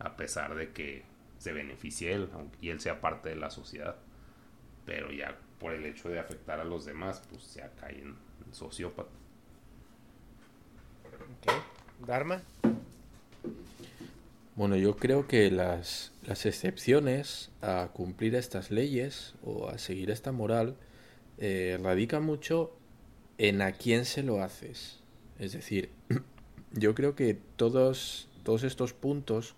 a 0.04 0.18
pesar 0.18 0.56
de 0.56 0.72
que 0.72 1.06
se 1.38 1.54
beneficie 1.54 2.14
él 2.14 2.30
y 2.62 2.70
él 2.70 2.80
sea 2.80 3.02
parte 3.02 3.30
de 3.30 3.36
la 3.36 3.50
sociedad. 3.50 3.96
Pero 4.86 5.12
ya 5.12 5.38
por 5.63 5.73
el 5.73 5.86
hecho 5.86 6.10
de 6.10 6.19
afectar 6.19 6.60
a 6.60 6.65
los 6.65 6.84
demás, 6.84 7.23
pues 7.30 7.54
ya 7.54 7.71
cae 7.80 8.02
en, 8.02 8.17
sociópata. 8.52 9.10
Dharma. 12.06 12.43
Bueno, 14.58 14.76
yo 14.76 14.97
creo 14.97 15.26
que 15.26 15.49
las, 15.49 16.12
las, 16.23 16.45
excepciones 16.45 17.49
a 17.62 17.91
cumplir 17.93 18.36
estas 18.36 18.71
leyes 18.71 19.36
o 19.41 19.69
a 19.69 19.78
seguir 19.78 20.12
esta 20.12 20.34
moral 20.34 20.76
eh, 21.38 21.80
radican 21.82 22.26
mucho 22.26 22.76
en 23.38 23.62
a 23.62 23.71
quién 23.71 24.04
se 24.04 24.21
lo 24.21 24.43
haces. 24.43 24.99
Es 25.39 25.54
decir, 25.54 25.91
yo 26.73 26.93
creo 26.93 27.15
que 27.15 27.38
todos, 27.56 28.28
todos 28.43 28.63
estos 28.63 28.91
puntos 28.91 29.56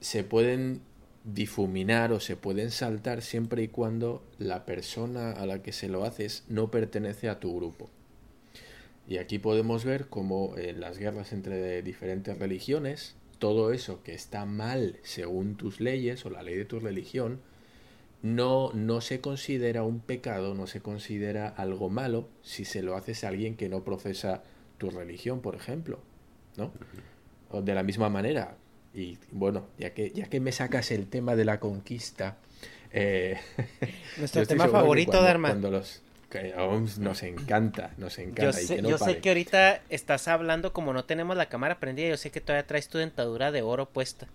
se 0.00 0.24
pueden 0.24 0.82
difuminar 1.34 2.12
o 2.12 2.20
se 2.20 2.36
pueden 2.36 2.70
saltar 2.70 3.22
siempre 3.22 3.62
y 3.62 3.68
cuando 3.68 4.24
la 4.38 4.64
persona 4.64 5.32
a 5.32 5.46
la 5.46 5.62
que 5.62 5.72
se 5.72 5.88
lo 5.88 6.04
haces 6.04 6.44
no 6.48 6.70
pertenece 6.70 7.28
a 7.28 7.38
tu 7.38 7.54
grupo. 7.56 7.90
Y 9.06 9.18
aquí 9.18 9.38
podemos 9.38 9.84
ver 9.84 10.08
cómo 10.08 10.54
en 10.56 10.80
las 10.80 10.98
guerras 10.98 11.32
entre 11.32 11.82
diferentes 11.82 12.38
religiones, 12.38 13.14
todo 13.38 13.72
eso 13.72 14.02
que 14.02 14.14
está 14.14 14.44
mal 14.44 14.98
según 15.02 15.56
tus 15.56 15.80
leyes 15.80 16.24
o 16.26 16.30
la 16.30 16.42
ley 16.42 16.56
de 16.56 16.64
tu 16.64 16.80
religión, 16.80 17.40
no, 18.22 18.72
no 18.72 19.00
se 19.00 19.20
considera 19.20 19.84
un 19.84 20.00
pecado, 20.00 20.54
no 20.54 20.66
se 20.66 20.80
considera 20.80 21.48
algo 21.48 21.88
malo 21.88 22.28
si 22.42 22.64
se 22.64 22.82
lo 22.82 22.96
haces 22.96 23.22
a 23.22 23.28
alguien 23.28 23.56
que 23.56 23.68
no 23.68 23.84
profesa 23.84 24.42
tu 24.76 24.90
religión, 24.90 25.40
por 25.40 25.54
ejemplo. 25.54 26.00
¿no? 26.56 26.72
O 27.50 27.62
de 27.62 27.74
la 27.74 27.82
misma 27.82 28.08
manera, 28.08 28.56
y 28.94 29.18
bueno, 29.30 29.66
ya 29.78 29.94
que, 29.94 30.10
ya 30.10 30.26
que 30.26 30.40
me 30.40 30.52
sacas 30.52 30.90
el 30.90 31.08
tema 31.08 31.36
de 31.36 31.44
la 31.44 31.60
conquista. 31.60 32.36
Eh, 32.92 33.38
Nuestro 34.16 34.46
tema 34.46 34.68
favorito, 34.68 35.12
cuando, 35.12 35.26
Dharma. 35.26 35.48
Cuando 35.48 35.70
los, 35.70 36.02
que 36.30 36.54
nos 36.98 37.22
encanta, 37.22 37.92
nos 37.96 38.18
encanta. 38.18 38.42
Yo, 38.44 38.52
sé, 38.52 38.82
yo 38.82 38.98
sé, 38.98 39.18
que 39.18 39.30
ahorita 39.30 39.82
estás 39.88 40.28
hablando 40.28 40.72
como 40.72 40.92
no 40.92 41.04
tenemos 41.04 41.36
la 41.36 41.46
cámara 41.46 41.80
prendida, 41.80 42.08
yo 42.08 42.16
sé 42.16 42.30
que 42.30 42.40
todavía 42.40 42.66
traes 42.66 42.88
tu 42.88 42.98
dentadura 42.98 43.50
de 43.50 43.62
oro 43.62 43.86
puesta. 43.86 44.28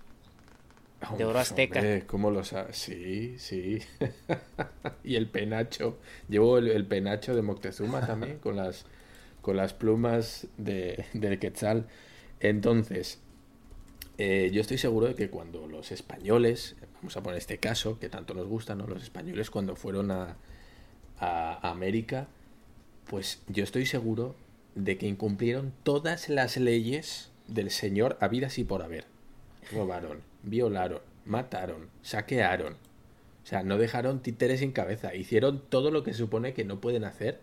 De 1.18 1.26
oro 1.26 1.40
azteca. 1.40 1.80
Hombre, 1.80 2.06
¿Cómo 2.08 2.32
lo 2.32 2.44
sabes? 2.46 2.78
Sí, 2.78 3.36
sí. 3.38 3.80
y 5.04 5.16
el 5.16 5.28
penacho. 5.28 6.00
Llevo 6.30 6.58
el, 6.58 6.86
penacho 6.86 7.36
de 7.36 7.42
Moctezuma 7.42 8.06
también, 8.08 8.40
con 8.40 8.56
las, 8.56 8.86
con 9.42 9.58
las 9.58 9.74
plumas 9.74 10.48
de, 10.58 11.06
del 11.14 11.40
Quetzal. 11.40 11.88
Entonces, 12.40 13.20
eh, 14.18 14.52
yo 14.54 14.62
estoy 14.62 14.78
seguro 14.78 15.08
de 15.08 15.16
que 15.16 15.30
cuando 15.30 15.68
los 15.68 15.92
españoles, 15.92 16.76
vamos 16.96 17.18
a 17.18 17.24
poner 17.24 17.40
este 17.40 17.58
caso, 17.58 18.00
que 18.00 18.10
tanto 18.10 18.34
nos 18.34 18.48
gusta, 18.48 18.76
¿no? 18.76 18.86
Los 18.86 19.02
españoles 19.02 19.50
cuando 19.50 19.76
fueron 19.76 20.12
a, 20.12 20.38
a 21.18 21.70
América, 21.70 22.28
pues 23.08 23.42
yo 23.48 23.64
estoy 23.64 23.86
seguro 23.86 24.36
de 24.76 24.98
que 24.98 25.08
incumplieron 25.08 25.74
todas 25.84 26.30
las 26.30 26.58
leyes 26.58 27.32
del 27.48 27.72
Señor 27.72 28.18
habidas 28.22 28.60
y 28.60 28.64
por 28.64 28.84
haber. 28.84 29.06
Robaron, 29.72 30.22
violaron, 30.44 31.02
mataron, 31.26 31.90
saquearon. 32.04 32.74
O 32.74 33.46
sea, 33.46 33.64
no 33.64 33.78
dejaron 33.78 34.22
títeres 34.22 34.60
sin 34.60 34.72
cabeza. 34.72 35.16
Hicieron 35.16 35.62
todo 35.70 35.92
lo 35.92 36.04
que 36.04 36.12
se 36.12 36.20
supone 36.20 36.54
que 36.54 36.66
no 36.66 36.80
pueden 36.80 37.04
hacer. 37.04 37.40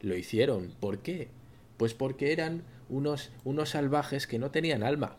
Lo 0.00 0.16
hicieron. 0.16 0.72
¿Por 0.80 0.98
qué? 0.98 1.28
Pues 1.76 1.94
porque 1.94 2.32
eran 2.32 2.62
unos, 2.88 3.30
unos 3.44 3.70
salvajes 3.70 4.26
que 4.26 4.38
no 4.38 4.50
tenían 4.50 4.82
alma 4.82 5.16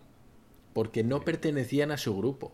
porque 0.74 1.04
no 1.04 1.22
pertenecían 1.22 1.92
a 1.92 1.98
su 1.98 2.16
grupo. 2.18 2.52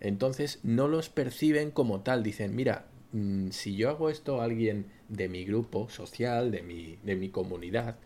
Entonces 0.00 0.58
no 0.62 0.88
los 0.88 1.08
perciben 1.08 1.70
como 1.70 2.00
tal. 2.00 2.22
Dicen, 2.22 2.56
mira, 2.56 2.86
mm, 3.12 3.50
si 3.50 3.76
yo 3.76 3.90
hago 3.90 4.10
esto 4.10 4.40
a 4.40 4.44
alguien 4.44 4.86
de 5.08 5.28
mi 5.28 5.44
grupo 5.44 5.88
social, 5.88 6.50
de 6.50 6.62
mi, 6.62 6.98
de 7.04 7.16
mi 7.16 7.28
comunidad, 7.28 7.96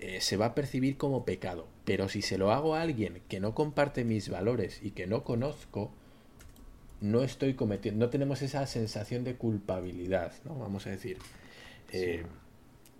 eh, 0.00 0.20
se 0.20 0.36
va 0.36 0.46
a 0.46 0.54
percibir 0.54 0.96
como 0.96 1.24
pecado. 1.24 1.68
Pero 1.84 2.08
si 2.08 2.22
se 2.22 2.38
lo 2.38 2.50
hago 2.50 2.74
a 2.74 2.82
alguien 2.82 3.22
que 3.28 3.38
no 3.38 3.54
comparte 3.54 4.04
mis 4.04 4.28
valores 4.28 4.80
y 4.82 4.90
que 4.90 5.06
no 5.06 5.22
conozco, 5.22 5.92
no 7.00 7.22
estoy 7.22 7.54
cometiendo, 7.54 8.06
no 8.06 8.10
tenemos 8.10 8.42
esa 8.42 8.66
sensación 8.66 9.24
de 9.24 9.36
culpabilidad, 9.36 10.32
¿no? 10.44 10.56
Vamos 10.56 10.86
a 10.86 10.90
decir. 10.90 11.18
Eh, 11.92 12.24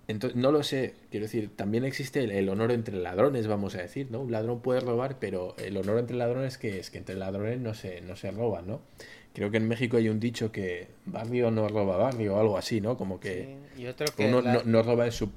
entonces, 0.08 0.36
no 0.36 0.50
lo 0.50 0.62
sé, 0.62 0.94
quiero 1.10 1.26
decir, 1.26 1.50
también 1.54 1.84
existe 1.84 2.24
el, 2.38 2.48
honor 2.48 2.72
entre 2.72 2.96
ladrones, 2.96 3.46
vamos 3.46 3.76
a 3.76 3.82
decir, 3.82 4.10
¿no? 4.10 4.20
Un 4.20 4.32
ladrón 4.32 4.60
puede 4.60 4.80
robar, 4.80 5.18
pero 5.20 5.54
el 5.58 5.76
honor 5.76 5.98
entre 5.98 6.16
ladrones 6.16 6.58
que 6.58 6.80
es 6.80 6.90
que 6.90 6.98
entre 6.98 7.14
ladrones 7.14 7.60
no 7.60 7.74
se, 7.74 8.00
no 8.00 8.16
se 8.16 8.32
roba, 8.32 8.62
¿no? 8.62 8.80
Creo 9.32 9.50
que 9.50 9.58
en 9.58 9.68
México 9.68 9.96
hay 9.96 10.08
un 10.08 10.18
dicho 10.18 10.50
que 10.50 10.88
barrio 11.06 11.50
no 11.50 11.68
roba 11.68 11.96
barrio 11.96 12.34
o 12.34 12.40
algo 12.40 12.58
así, 12.58 12.80
¿no? 12.80 12.96
Como 12.96 13.20
que, 13.20 13.56
y 13.76 13.86
otro 13.86 14.06
que 14.14 14.26
uno 14.26 14.42
no, 14.42 14.62
no, 14.64 14.82
roba 14.82 15.06
en 15.06 15.12
su... 15.12 15.30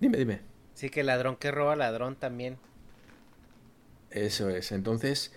Dime, 0.00 0.16
dime. 0.16 0.40
Sí, 0.74 0.88
que 0.88 1.02
ladrón 1.02 1.36
que 1.36 1.50
roba 1.50 1.76
ladrón 1.76 2.16
también. 2.16 2.56
Eso 4.10 4.48
es, 4.48 4.72
entonces 4.72 5.32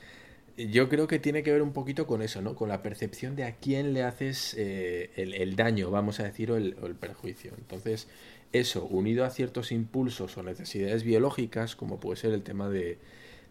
yo 0.57 0.89
creo 0.89 1.07
que 1.07 1.19
tiene 1.19 1.43
que 1.43 1.51
ver 1.51 1.61
un 1.61 1.73
poquito 1.73 2.07
con 2.07 2.21
eso, 2.21 2.41
¿no? 2.41 2.55
Con 2.55 2.69
la 2.69 2.81
percepción 2.81 3.35
de 3.35 3.43
a 3.45 3.55
quién 3.55 3.93
le 3.93 4.03
haces 4.03 4.55
eh, 4.57 5.11
el, 5.15 5.55
daño, 5.55 5.91
vamos 5.91 6.19
a 6.19 6.23
decir, 6.23 6.51
o 6.51 6.57
el, 6.57 6.95
perjuicio. 6.99 7.53
Entonces, 7.57 8.07
eso, 8.51 8.85
unido 8.85 9.25
a 9.25 9.29
ciertos 9.29 9.71
impulsos 9.71 10.37
o 10.37 10.43
necesidades 10.43 11.03
biológicas, 11.03 11.75
como 11.75 11.99
puede 11.99 12.17
ser 12.17 12.33
el 12.33 12.43
tema 12.43 12.69
de, 12.69 12.97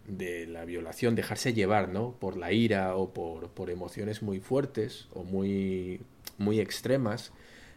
de 0.07 0.47
la 0.47 0.65
violación, 0.65 1.15
dejarse 1.15 1.53
llevar, 1.53 1.89
¿no? 1.89 2.15
Por 2.19 2.37
la 2.37 2.51
ira 2.51 2.95
o 2.95 3.13
por, 3.13 3.49
por 3.49 3.69
emociones 3.69 4.21
muy 4.21 4.39
fuertes 4.39 5.07
o 5.13 5.23
muy, 5.23 6.01
muy 6.37 6.59
extremas, 6.59 7.31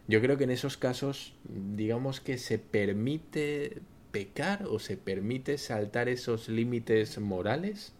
yo 0.07 0.21
creo 0.21 0.37
que 0.37 0.43
en 0.43 0.51
esos 0.51 0.77
casos, 0.77 1.33
digamos 1.43 2.21
que 2.21 2.37
se 2.37 2.59
permite 2.59 3.81
pecar 4.11 4.65
o 4.67 4.79
se 4.79 4.97
permite 4.97 5.57
saltar 5.57 6.09
esos 6.09 6.47
límites 6.47 7.17
morales. 7.17 7.91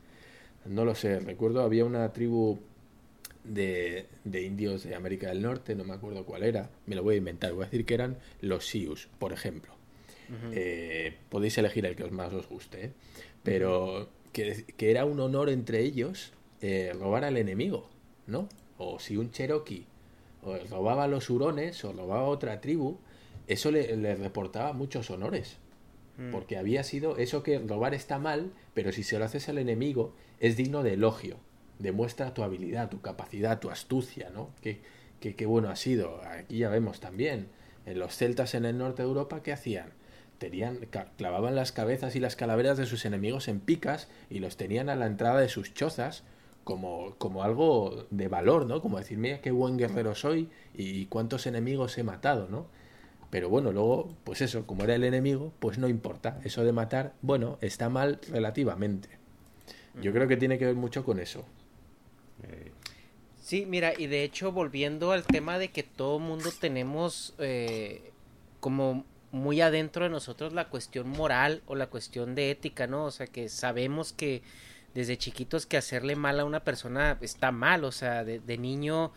No 0.65 0.85
lo 0.85 0.95
sé, 0.95 1.19
recuerdo 1.19 1.61
había 1.61 1.85
una 1.85 2.11
tribu 2.11 2.59
de, 3.43 4.07
de, 4.23 4.41
indios 4.41 4.83
de 4.83 4.95
América 4.95 5.29
del 5.29 5.41
Norte, 5.41 5.75
no 5.75 5.83
me 5.83 5.93
acuerdo 5.93 6.25
cuál 6.25 6.43
era, 6.43 6.69
me 6.85 6.95
lo 6.95 7.03
voy 7.03 7.15
a 7.15 7.17
inventar, 7.19 7.53
voy 7.53 7.63
a 7.63 7.65
decir 7.65 7.85
que 7.85 7.93
eran 7.93 8.17
los 8.41 8.65
Sioux, 8.65 9.07
por 9.19 9.31
ejemplo. 9.31 9.73
Eh, 10.53 11.15
podéis 11.29 11.55
elegir 11.59 11.85
el 11.85 11.95
que 11.95 12.03
más 12.09 12.33
os 12.33 12.49
guste, 12.49 12.85
¿eh? 12.85 12.91
pero 13.43 14.09
que, 14.33 14.65
que, 14.75 14.89
era 14.89 15.05
un 15.05 15.19
honor 15.19 15.49
entre 15.49 15.81
ellos 15.81 16.33
eh, 16.61 16.93
robar 16.99 17.25
al 17.25 17.37
enemigo, 17.37 17.89
¿no? 18.25 18.49
O 18.79 18.97
si 18.97 19.17
un 19.17 19.29
Cherokee 19.29 19.85
o 20.41 20.57
robaba 20.69 21.03
a 21.03 21.07
los 21.07 21.29
hurones 21.29 21.83
o 21.85 21.93
robaba 21.93 22.21
a 22.21 22.29
otra 22.29 22.59
tribu, 22.59 22.97
eso 23.45 23.69
le, 23.69 23.95
le 23.97 24.15
reportaba 24.15 24.73
muchos 24.73 25.11
honores. 25.11 25.57
Mm. 26.17 26.31
Porque 26.31 26.57
había 26.57 26.83
sido 26.83 27.17
eso 27.17 27.43
que 27.43 27.59
robar 27.59 27.93
está 27.93 28.19
mal, 28.19 28.51
pero 28.73 28.91
si 28.91 29.03
se 29.03 29.19
lo 29.19 29.25
haces 29.25 29.49
al 29.49 29.57
enemigo 29.57 30.13
es 30.39 30.57
digno 30.57 30.83
de 30.83 30.93
elogio. 30.93 31.37
Demuestra 31.79 32.33
tu 32.33 32.43
habilidad, 32.43 32.89
tu 32.89 33.01
capacidad, 33.01 33.59
tu 33.59 33.69
astucia, 33.69 34.29
¿no? 34.29 34.49
Qué, 34.61 34.81
qué, 35.19 35.35
qué 35.35 35.45
bueno 35.45 35.69
ha 35.69 35.75
sido. 35.75 36.21
Aquí 36.23 36.59
ya 36.59 36.69
vemos 36.69 36.99
también. 36.99 37.47
En 37.85 37.99
los 37.99 38.15
celtas 38.15 38.55
en 38.55 38.65
el 38.65 38.77
norte 38.77 39.03
de 39.03 39.07
Europa, 39.07 39.43
¿qué 39.43 39.51
hacían? 39.51 39.91
Tenían, 40.37 40.79
clavaban 41.17 41.55
las 41.55 41.71
cabezas 41.71 42.15
y 42.15 42.19
las 42.19 42.35
calaveras 42.35 42.77
de 42.77 42.85
sus 42.85 43.05
enemigos 43.05 43.47
en 43.47 43.59
picas 43.59 44.09
y 44.29 44.39
los 44.39 44.57
tenían 44.57 44.89
a 44.89 44.95
la 44.95 45.05
entrada 45.05 45.39
de 45.39 45.49
sus 45.49 45.73
chozas 45.73 46.23
como, 46.63 47.15
como 47.17 47.43
algo 47.43 48.07
de 48.09 48.27
valor, 48.27 48.65
¿no? 48.65 48.81
Como 48.81 48.97
decir, 48.97 49.17
mira 49.17 49.39
qué 49.39 49.51
buen 49.51 49.77
guerrero 49.77 50.15
soy 50.15 50.49
y 50.73 51.05
cuántos 51.05 51.45
enemigos 51.47 51.97
he 51.97 52.03
matado, 52.03 52.47
¿no? 52.49 52.67
Pero 53.35 53.49
bueno, 53.49 53.73
luego, 53.73 54.15
pues 54.23 54.39
eso, 54.39 54.65
como 54.65 54.85
era 54.85 54.95
el 54.95 55.03
enemigo, 55.03 55.51
pues 55.59 55.77
no 55.77 55.89
importa. 55.89 56.39
Eso 56.45 56.63
de 56.63 56.71
matar, 56.71 57.11
bueno, 57.21 57.57
está 57.59 57.89
mal 57.89 58.17
relativamente. 58.29 59.09
Yo 60.01 60.13
creo 60.13 60.25
que 60.29 60.37
tiene 60.37 60.57
que 60.57 60.63
ver 60.63 60.75
mucho 60.75 61.03
con 61.03 61.19
eso. 61.19 61.43
Sí, 63.41 63.65
mira, 63.65 63.91
y 63.97 64.07
de 64.07 64.23
hecho, 64.23 64.53
volviendo 64.53 65.11
al 65.11 65.25
tema 65.25 65.59
de 65.59 65.67
que 65.67 65.83
todo 65.83 66.17
mundo 66.17 66.49
tenemos 66.61 67.33
eh, 67.37 68.13
como 68.61 69.03
muy 69.33 69.59
adentro 69.59 70.05
de 70.05 70.11
nosotros 70.11 70.53
la 70.53 70.69
cuestión 70.69 71.09
moral 71.09 71.61
o 71.65 71.75
la 71.75 71.87
cuestión 71.87 72.35
de 72.35 72.51
ética, 72.51 72.87
¿no? 72.87 73.03
O 73.03 73.11
sea, 73.11 73.27
que 73.27 73.49
sabemos 73.49 74.13
que 74.13 74.43
desde 74.93 75.17
chiquitos 75.17 75.65
que 75.65 75.75
hacerle 75.75 76.15
mal 76.15 76.39
a 76.39 76.45
una 76.45 76.63
persona 76.63 77.17
está 77.19 77.51
mal, 77.51 77.83
o 77.83 77.91
sea, 77.91 78.23
de, 78.23 78.39
de 78.39 78.57
niño 78.57 79.11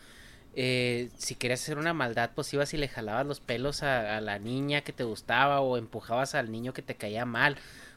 eh, 0.60 1.10
si 1.16 1.36
querías 1.36 1.62
hacer 1.62 1.78
una 1.78 1.94
maldad, 1.94 2.32
pues 2.34 2.52
ibas 2.52 2.74
y 2.74 2.78
le 2.78 2.88
jalabas 2.88 3.24
los 3.24 3.38
pelos 3.38 3.84
a, 3.84 4.20
la 4.20 4.40
niña 4.40 4.80
que 4.80 4.92
te 4.92 5.04
gustaba 5.04 5.60
o 5.60 5.76
empujabas 5.76 6.34
al 6.34 6.50
niño 6.50 6.72
que 6.72 6.82
te 6.82 6.96
caía 6.96 7.24
mal. 7.24 7.56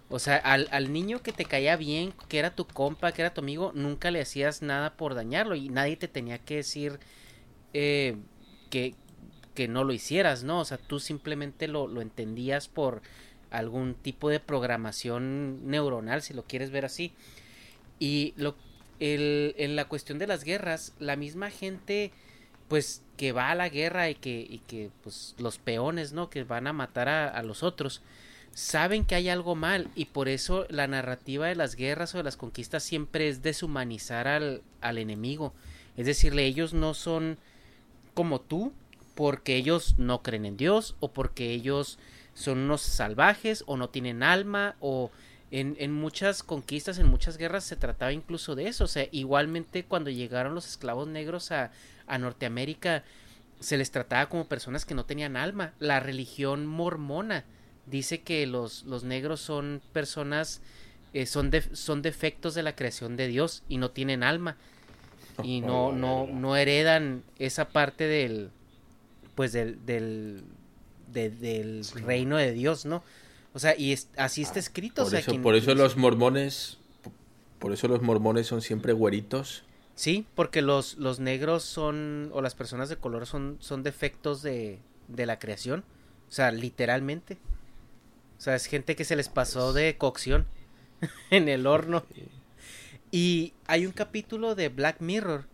O 0.10 0.20
sea, 0.20 0.36
al, 0.38 0.94
niño 0.94 1.24
que 1.24 1.32
te 1.32 1.46
caía 1.46 1.76
bien, 1.76 2.14
que 2.30 2.38
era 2.38 2.54
tu 2.54 2.68
compa, 2.68 3.14
que 3.14 3.24
era 3.24 3.34
tu 3.34 3.42
amigo, 3.42 3.72
nunca 3.74 4.12
le 4.12 4.22
hacías 4.22 4.62
nada 4.62 4.96
por 4.96 5.16
dañarlo 5.16 5.56
y 5.56 5.70
nadie 5.70 5.98
te 5.98 6.08
tenía 6.08 6.38
que 6.38 6.58
decir 6.58 7.00
eh, 7.74 8.18
que, 8.70 8.94
que 9.56 9.68
no 9.68 9.84
lo 9.84 9.92
hicieras, 9.92 10.44
¿no? 10.44 10.60
O 10.60 10.66
sea, 10.66 10.78
tú 10.78 11.00
simplemente 11.00 11.68
lo, 11.68 11.88
lo 11.88 12.00
entendías 12.00 12.68
por 12.68 13.02
algún 13.50 13.96
tipo 13.96 14.30
de 14.30 14.40
programación 14.40 15.68
neuronal, 15.68 16.22
si 16.22 16.36
lo 16.36 16.44
quieres 16.44 16.70
ver 16.70 16.86
así. 16.86 17.12
Y 17.98 18.36
lo, 18.38 18.56
el, 19.00 19.56
en 19.58 19.76
la 19.76 19.86
cuestión 19.86 20.20
de 20.20 20.28
las 20.28 20.44
guerras, 20.44 20.94
la 21.00 21.16
misma 21.16 21.50
gente 21.50 22.12
pues 22.72 23.04
que 23.18 23.34
va 23.34 23.52
a 23.52 23.56
la 23.56 23.68
guerra 23.68 24.10
y 24.10 24.16
que, 24.16 24.48
y 24.50 24.60
que 24.60 24.92
pues 25.04 25.36
los 25.38 25.58
peones, 25.58 26.14
¿no? 26.14 26.30
Que 26.30 26.46
van 26.46 26.68
a 26.68 26.72
matar 26.72 27.10
a, 27.10 27.28
a, 27.28 27.44
los 27.44 27.64
otros, 27.64 28.02
saben 28.54 29.04
que 29.04 29.16
hay 29.16 29.28
algo 29.28 29.56
mal 29.56 29.90
y 29.94 30.06
por 30.06 30.30
eso 30.30 30.66
la 30.70 30.88
narrativa 30.88 31.48
de 31.48 31.56
las 31.56 31.76
guerras 31.76 32.16
o 32.16 32.20
de 32.20 32.24
las 32.24 32.38
conquistas 32.38 32.82
siempre 32.82 33.28
es 33.28 33.42
deshumanizar 33.42 34.30
al, 34.30 34.62
al 34.80 35.00
enemigo. 35.00 35.54
Es 35.98 36.06
decirle, 36.06 36.46
ellos 36.46 36.74
no 36.74 36.94
son 36.94 37.38
como 38.14 38.40
tú 38.40 38.72
porque 39.16 39.58
ellos 39.58 39.96
no 39.98 40.24
creen 40.24 40.46
en 40.46 40.56
Dios 40.56 40.96
o 41.02 41.12
porque 41.12 41.52
ellos 41.52 42.00
son 42.36 42.60
unos 42.60 42.84
salvajes 42.84 43.66
o 43.68 43.76
no 43.76 43.90
tienen 43.90 44.24
alma 44.24 44.78
o 44.80 45.12
en, 45.52 45.76
en, 45.80 45.92
muchas 45.92 46.44
conquistas, 46.44 46.98
en 46.98 47.08
muchas 47.08 47.38
guerras 47.38 47.66
se 47.66 47.76
trataba 47.76 48.14
incluso 48.14 48.56
de 48.56 48.68
eso. 48.68 48.86
O 48.86 48.88
sea, 48.88 49.08
igualmente 49.12 49.84
cuando 49.84 50.10
llegaron 50.10 50.56
los 50.56 50.68
esclavos 50.68 51.08
negros 51.08 51.52
a, 51.52 51.72
a 52.08 52.18
Norteamérica 52.18 53.04
se 53.62 53.78
les 53.78 53.92
trataba 53.92 54.28
como 54.28 54.46
personas 54.46 54.86
que 54.86 54.96
no 54.96 55.06
tenían 55.06 55.38
alma. 55.38 55.74
La 55.80 56.00
religión 56.00 56.66
mormona 56.66 57.46
dice 57.86 58.22
que 58.22 58.46
los, 58.48 58.84
los 58.84 59.04
negros 59.04 59.40
son 59.40 59.82
personas, 59.94 60.62
eh, 61.14 61.26
son, 61.26 61.52
de, 61.52 61.62
son 61.76 62.02
defectos 62.02 62.56
de 62.56 62.64
la 62.64 62.76
creación 62.76 63.16
de 63.16 63.28
Dios 63.28 63.64
y 63.70 63.78
no 63.78 63.92
tienen 63.92 64.24
alma. 64.24 64.58
Y 65.44 65.62
no, 65.62 65.92
no, 65.92 66.28
no 66.28 66.56
heredan 66.56 67.24
esa 67.38 67.70
parte 67.70 68.08
del, 68.08 68.50
pues 69.36 69.54
del, 69.54 69.86
del, 69.86 70.44
de, 71.14 71.30
del 71.30 71.86
reino 72.04 72.38
de 72.38 72.52
Dios, 72.52 72.86
¿no? 72.86 73.04
O 73.54 73.60
sea, 73.60 73.78
y 73.78 73.92
es, 73.92 74.10
así 74.18 74.42
está 74.42 74.60
escrito. 74.60 75.04
Por 75.04 75.08
o 75.08 75.10
sea, 75.10 75.20
eso, 75.20 75.42
por 75.42 75.56
eso 75.56 75.76
los 75.76 75.98
mormones, 75.98 76.78
por 77.60 77.74
eso 77.74 77.88
los 77.88 78.02
mormones 78.02 78.48
son 78.48 78.62
siempre 78.62 78.94
güeritos 78.94 79.64
Sí, 80.02 80.26
porque 80.34 80.64
los, 80.64 80.98
los 80.98 81.20
negros 81.20 81.64
son, 81.64 82.32
o 82.34 82.42
las 82.42 82.56
personas 82.56 82.90
de 82.90 82.98
color 82.98 83.28
son, 83.28 83.58
son 83.60 83.84
defectos 83.84 84.42
de, 84.42 84.80
de 85.08 85.26
la 85.26 85.38
creación. 85.38 85.84
O 86.28 86.32
sea, 86.32 86.52
literalmente. 86.52 87.38
O 88.38 88.42
sea, 88.42 88.56
es 88.56 88.66
gente 88.66 88.96
que 88.96 89.06
se 89.06 89.16
les 89.16 89.30
pasó 89.30 89.74
de 89.74 89.98
cocción 89.98 90.48
en 91.30 91.50
el 91.50 91.68
horno. 91.68 92.04
Y 93.12 93.54
hay 93.68 93.86
un 93.86 93.92
capítulo 93.92 94.56
de 94.56 94.70
Black 94.70 95.02
Mirror 95.02 95.46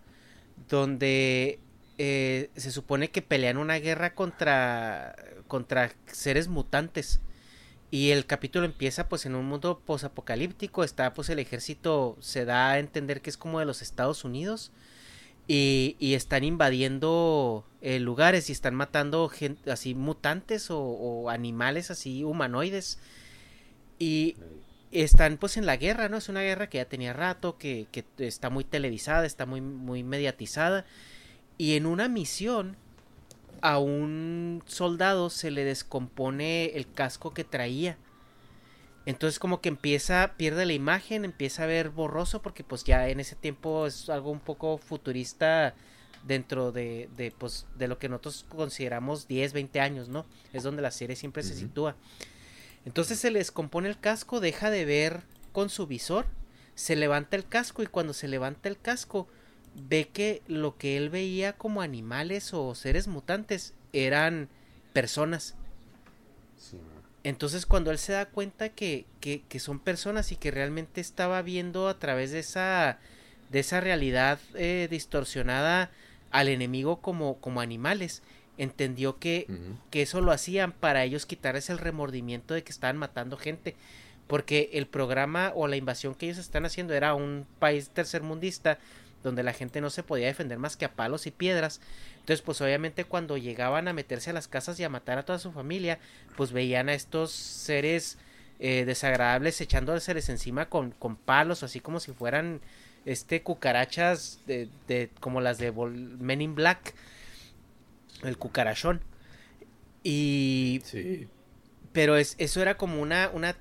donde 0.70 1.60
eh, 1.98 2.50
se 2.56 2.72
supone 2.72 3.10
que 3.10 3.22
pelean 3.22 3.58
una 3.58 3.80
guerra 3.80 4.14
contra, 4.14 5.16
contra 5.48 5.92
seres 6.06 6.48
mutantes. 6.48 7.20
Y 7.90 8.12
el 8.12 8.26
capítulo 8.26 8.66
empieza 8.66 9.08
pues 9.08 9.26
en 9.26 9.36
un 9.36 9.46
mundo 9.46 9.80
posapocalíptico, 9.86 10.84
está 10.84 11.14
pues 11.14 11.30
el 11.30 11.40
ejército 11.40 12.18
se 12.20 12.44
da 12.44 12.72
a 12.72 12.80
entender 12.80 13.22
que 13.22 13.30
es 13.30 13.38
como 13.38 13.60
de 13.60 13.66
los 13.66 13.82
Estados 13.82 14.26
Unidos 14.26 14.72
y, 15.48 15.96
están 16.14 16.44
invadiendo 16.44 17.66
eh, 17.82 18.00
lugares 18.00 18.50
y 18.50 18.52
están 18.52 18.76
matando 18.76 19.30
gente 19.30 19.72
así 19.72 19.96
mutantes 19.96 20.70
o, 20.70 20.80
o, 20.80 21.30
animales 21.30 21.90
así 21.90 22.26
humanoides 22.26 23.00
y 23.98 24.36
están 24.92 25.38
pues 25.38 25.56
en 25.56 25.66
la 25.66 25.78
guerra, 25.78 26.10
¿no? 26.10 26.18
Es 26.18 26.28
una 26.28 26.42
guerra 26.42 26.70
que 26.70 26.80
ya 26.80 26.86
tenía 26.86 27.14
rato, 27.14 27.58
que, 27.58 27.88
que 27.92 28.04
está 28.18 28.50
muy 28.50 28.66
televisada, 28.66 29.26
está 29.26 29.46
muy, 29.46 29.62
muy 29.62 30.04
mediatizada 30.04 30.86
y 31.58 31.76
en 31.78 31.86
una 31.86 32.10
misión 32.10 32.76
a 33.62 33.80
un 33.80 34.64
soldado 34.66 35.30
se 35.30 35.52
le 35.52 35.64
descompone 35.64 36.66
el 36.76 36.92
casco 36.92 37.34
que 37.34 37.44
traía. 37.44 37.98
Entonces 39.06 39.40
como 39.40 39.62
que 39.62 39.70
empieza, 39.70 40.34
pierde 40.38 40.66
la 40.66 40.74
imagen, 40.74 41.24
empieza 41.24 41.64
a 41.64 41.68
ver 41.68 41.90
borroso 41.90 42.42
porque 42.42 42.64
pues 42.64 42.84
ya 42.84 43.08
en 43.08 43.20
ese 43.20 43.36
tiempo 43.36 43.88
es 43.88 44.10
algo 44.10 44.32
un 44.32 44.42
poco 44.42 44.78
futurista 44.78 45.76
dentro 46.26 46.72
de, 46.72 47.10
de, 47.16 47.32
pues, 47.32 47.66
de 47.78 47.88
lo 47.88 48.00
que 48.00 48.10
nosotros 48.10 48.46
consideramos 48.50 49.28
10, 49.28 49.54
20 49.54 49.80
años, 49.80 50.10
¿no? 50.10 50.26
Es 50.52 50.64
donde 50.64 50.82
la 50.82 50.92
serie 50.92 51.16
siempre 51.16 51.42
uh 51.42 51.46
-huh. 51.46 51.50
se 51.50 51.56
sitúa. 51.56 51.96
Entonces 52.86 53.20
se 53.20 53.32
le 53.32 53.40
descompone 53.40 53.90
el 53.90 54.00
casco, 54.00 54.40
deja 54.40 54.70
de 54.70 54.86
ver 54.86 55.22
con 55.52 55.70
su 55.70 55.88
visor, 55.88 56.26
se 56.76 56.96
levanta 56.96 57.36
el 57.36 57.48
casco 57.48 57.84
y 57.84 57.88
cuando 57.88 58.14
se 58.14 58.28
levanta 58.28 58.70
el 58.70 58.80
casco 58.80 59.28
ve 59.78 60.08
que 60.08 60.42
lo 60.48 60.78
que 60.78 60.98
él 60.98 61.10
veía 61.10 61.54
como 61.54 61.82
animales 61.82 62.54
o 62.54 62.74
seres 62.76 63.08
mutantes 63.08 63.74
eran 63.94 64.50
personas. 64.94 65.56
Sí. 66.58 66.78
Entonces 67.24 67.66
cuando 67.66 67.92
él 67.92 67.98
se 67.98 68.14
da 68.14 68.26
cuenta 68.26 68.70
que, 68.70 69.06
que, 69.20 69.42
que, 69.48 69.60
son 69.60 69.80
personas 69.80 70.32
y 70.32 70.36
que 70.36 70.52
realmente 70.52 71.02
estaba 71.02 71.42
viendo 71.42 71.88
a 71.88 72.00
través 72.00 72.32
de 72.32 72.40
esa, 72.40 73.00
de 73.50 73.60
esa 73.60 73.82
realidad 73.82 74.40
eh, 74.56 74.88
distorsionada 74.90 75.92
al 76.32 76.48
enemigo 76.48 77.02
como, 77.02 77.38
como 77.40 77.62
animales, 77.62 78.24
entendió 78.58 79.20
que, 79.20 79.46
uh 79.50 79.52
-huh. 79.52 79.78
que 79.92 80.02
eso 80.04 80.22
lo 80.22 80.32
hacían 80.32 80.72
para 80.72 81.04
ellos 81.04 81.26
quitarles 81.26 81.70
el 81.70 81.80
remordimiento 81.80 82.54
de 82.54 82.64
que 82.64 82.72
estaban 82.72 82.98
matando 82.98 83.38
gente. 83.38 83.76
Porque 84.28 84.72
el 84.74 84.88
programa 84.88 85.54
o 85.56 85.68
la 85.68 85.78
invasión 85.78 86.14
que 86.14 86.26
ellos 86.26 86.38
están 86.38 86.66
haciendo 86.66 86.94
era 86.94 87.14
un 87.14 87.46
país 87.60 87.90
tercermundista 87.90 88.78
donde 89.24 89.44
la 89.44 89.54
gente 89.54 89.82
no 89.82 89.90
se 89.90 90.04
podía 90.04 90.28
defender 90.28 90.58
más 90.60 90.78
que 90.78 90.86
a 90.86 90.94
palos 90.94 91.28
y 91.28 91.32
piedras. 91.32 91.82
Entonces, 92.20 92.42
pues 92.42 92.62
obviamente 92.62 93.04
cuando 93.06 93.38
llegaban 93.38 93.88
a 93.88 93.94
meterse 93.94 94.30
a 94.30 94.34
las 94.34 94.48
casas 94.48 94.80
y 94.80 94.84
a 94.84 94.90
matar 94.90 95.18
a 95.18 95.24
toda 95.24 95.40
su 95.40 95.52
familia, 95.52 96.00
pues 96.36 96.52
veían 96.52 96.90
a 96.90 96.94
estos 96.94 97.32
seres 97.32 98.18
eh, 98.60 98.86
desagradables 98.86 99.60
echándoseles 99.62 100.30
encima 100.30 100.70
con, 100.70 100.92
con 100.92 101.16
palos, 101.16 101.64
así 101.64 101.80
como 101.80 102.00
si 102.00 102.12
fueran 102.12 102.62
este 103.06 103.42
cucarachas 103.44 104.40
de, 104.48 104.68
de 104.88 105.10
como 105.20 105.40
las 105.42 105.58
de 105.58 105.72
Men 105.72 106.42
in 106.42 106.56
Black, 106.56 106.94
el 108.24 108.38
cucarachón. 108.38 109.02
Y 110.04 110.82
Sí. 110.84 111.28
pero 111.92 112.18
es, 112.18 112.36
eso 112.38 112.62
era 112.62 112.78
como 112.78 113.02
una, 113.02 113.30
una 113.34 113.56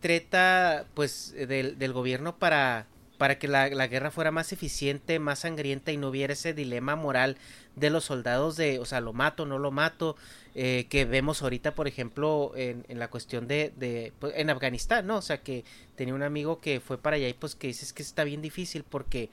treta 0.00 0.86
pues 0.94 1.32
del, 1.32 1.78
del 1.78 1.92
gobierno 1.92 2.38
para, 2.38 2.86
para 3.18 3.38
que 3.38 3.48
la, 3.48 3.68
la 3.68 3.88
guerra 3.88 4.10
fuera 4.10 4.30
más 4.30 4.52
eficiente, 4.52 5.18
más 5.18 5.40
sangrienta 5.40 5.92
y 5.92 5.96
no 5.96 6.08
hubiera 6.08 6.32
ese 6.32 6.54
dilema 6.54 6.96
moral 6.96 7.36
de 7.76 7.90
los 7.90 8.04
soldados 8.04 8.56
de, 8.56 8.78
o 8.78 8.84
sea, 8.84 9.00
lo 9.00 9.12
mato, 9.12 9.44
no 9.44 9.58
lo 9.58 9.70
mato, 9.70 10.16
eh, 10.54 10.86
que 10.88 11.04
vemos 11.04 11.42
ahorita, 11.42 11.74
por 11.74 11.88
ejemplo, 11.88 12.52
en, 12.56 12.84
en 12.88 12.98
la 12.98 13.08
cuestión 13.08 13.48
de, 13.48 13.72
de 13.76 14.12
pues, 14.18 14.32
en 14.36 14.50
Afganistán, 14.50 15.06
¿no? 15.06 15.16
O 15.16 15.22
sea, 15.22 15.42
que 15.42 15.64
tenía 15.96 16.14
un 16.14 16.22
amigo 16.22 16.60
que 16.60 16.80
fue 16.80 16.96
para 16.96 17.16
allá 17.16 17.28
y 17.28 17.34
pues 17.34 17.54
que 17.56 17.66
dices 17.66 17.92
que 17.92 18.02
está 18.02 18.24
bien 18.24 18.40
difícil 18.40 18.84
porque 18.88 19.30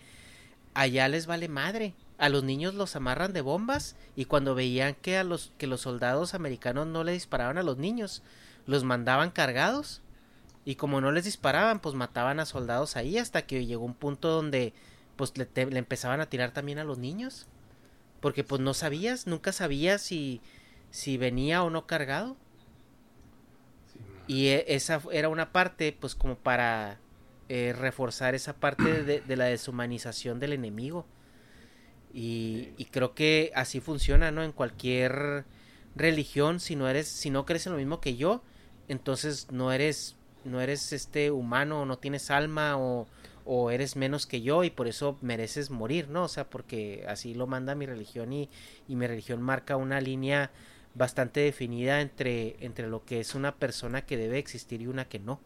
allá 0.73 1.07
les 1.07 1.27
vale 1.27 1.47
madre. 1.47 1.93
A 2.17 2.29
los 2.29 2.43
niños 2.43 2.73
los 2.73 2.95
amarran 2.95 3.33
de 3.33 3.41
bombas 3.41 3.97
y 4.15 4.25
cuando 4.25 4.55
veían 4.55 4.95
que 4.95 5.17
a 5.17 5.25
los 5.25 5.51
que 5.57 5.67
los 5.67 5.81
soldados 5.81 6.33
americanos 6.33 6.87
no 6.87 7.03
le 7.03 7.11
disparaban 7.11 7.57
a 7.57 7.63
los 7.63 7.77
niños, 7.77 8.23
los 8.65 8.83
mandaban 8.85 9.31
cargados 9.31 10.01
y 10.65 10.75
como 10.75 11.01
no 11.01 11.11
les 11.11 11.25
disparaban, 11.25 11.79
pues 11.81 11.95
mataban 11.95 12.39
a 12.41 12.45
soldados 12.45 12.97
ahí 12.97 13.17
hasta 13.17 13.43
que 13.47 13.65
llegó 13.65 13.85
un 13.85 13.95
punto 13.95 14.29
donde 14.29 14.73
pues 15.15 15.37
le, 15.37 15.45
te- 15.45 15.67
le 15.67 15.79
empezaban 15.79 16.21
a 16.21 16.29
tirar 16.29 16.51
también 16.51 16.79
a 16.79 16.83
los 16.85 16.97
niños. 16.99 17.47
Porque 18.21 18.43
pues 18.43 18.61
no 18.61 18.73
sabías, 18.73 19.27
nunca 19.27 19.51
sabías 19.53 20.01
si 20.01 20.41
si 20.91 21.17
venía 21.17 21.63
o 21.63 21.69
no 21.69 21.87
cargado. 21.87 22.37
Y 24.27 24.47
e- 24.47 24.65
esa 24.67 25.01
era 25.11 25.29
una 25.29 25.51
parte, 25.51 25.95
pues 25.99 26.15
como 26.15 26.35
para 26.37 26.99
eh, 27.49 27.73
reforzar 27.77 28.35
esa 28.35 28.53
parte 28.53 29.03
de, 29.03 29.21
de 29.21 29.35
la 29.35 29.45
deshumanización 29.45 30.39
del 30.39 30.53
enemigo. 30.53 31.05
Y, 32.13 32.73
y 32.77 32.85
creo 32.85 33.13
que 33.13 33.51
así 33.55 33.79
funciona, 33.81 34.31
¿no? 34.31 34.43
En 34.43 34.51
cualquier 34.53 35.45
religión, 35.95 36.59
si 36.59 36.75
no 36.75 36.87
eres, 36.87 37.07
si 37.07 37.29
no 37.29 37.45
crees 37.45 37.65
en 37.67 37.73
lo 37.73 37.77
mismo 37.77 37.99
que 37.99 38.15
yo, 38.15 38.41
entonces 38.87 39.51
no 39.51 39.71
eres, 39.73 40.15
no 40.45 40.61
eres 40.61 40.93
este 40.93 41.31
humano, 41.31 41.81
o 41.81 41.85
no 41.85 41.97
tienes 41.97 42.31
alma, 42.31 42.77
o, 42.77 43.07
o 43.43 43.71
eres 43.71 43.95
menos 43.95 44.25
que 44.25 44.41
yo, 44.41 44.63
y 44.63 44.69
por 44.69 44.87
eso 44.87 45.17
mereces 45.21 45.69
morir, 45.69 46.09
¿no? 46.09 46.23
O 46.23 46.27
sea, 46.27 46.49
porque 46.49 47.05
así 47.07 47.33
lo 47.33 47.47
manda 47.47 47.75
mi 47.75 47.85
religión 47.85 48.31
y, 48.33 48.49
y 48.87 48.95
mi 48.95 49.07
religión 49.07 49.41
marca 49.41 49.75
una 49.75 49.99
línea 50.01 50.51
bastante 50.95 51.41
definida 51.41 52.01
entre, 52.01 52.55
entre 52.63 52.87
lo 52.87 53.03
que 53.03 53.19
es 53.19 53.35
una 53.35 53.55
persona 53.55 54.05
que 54.05 54.17
debe 54.17 54.39
existir 54.39 54.81
y 54.81 54.87
una 54.87 55.05
que 55.05 55.19
no. 55.19 55.39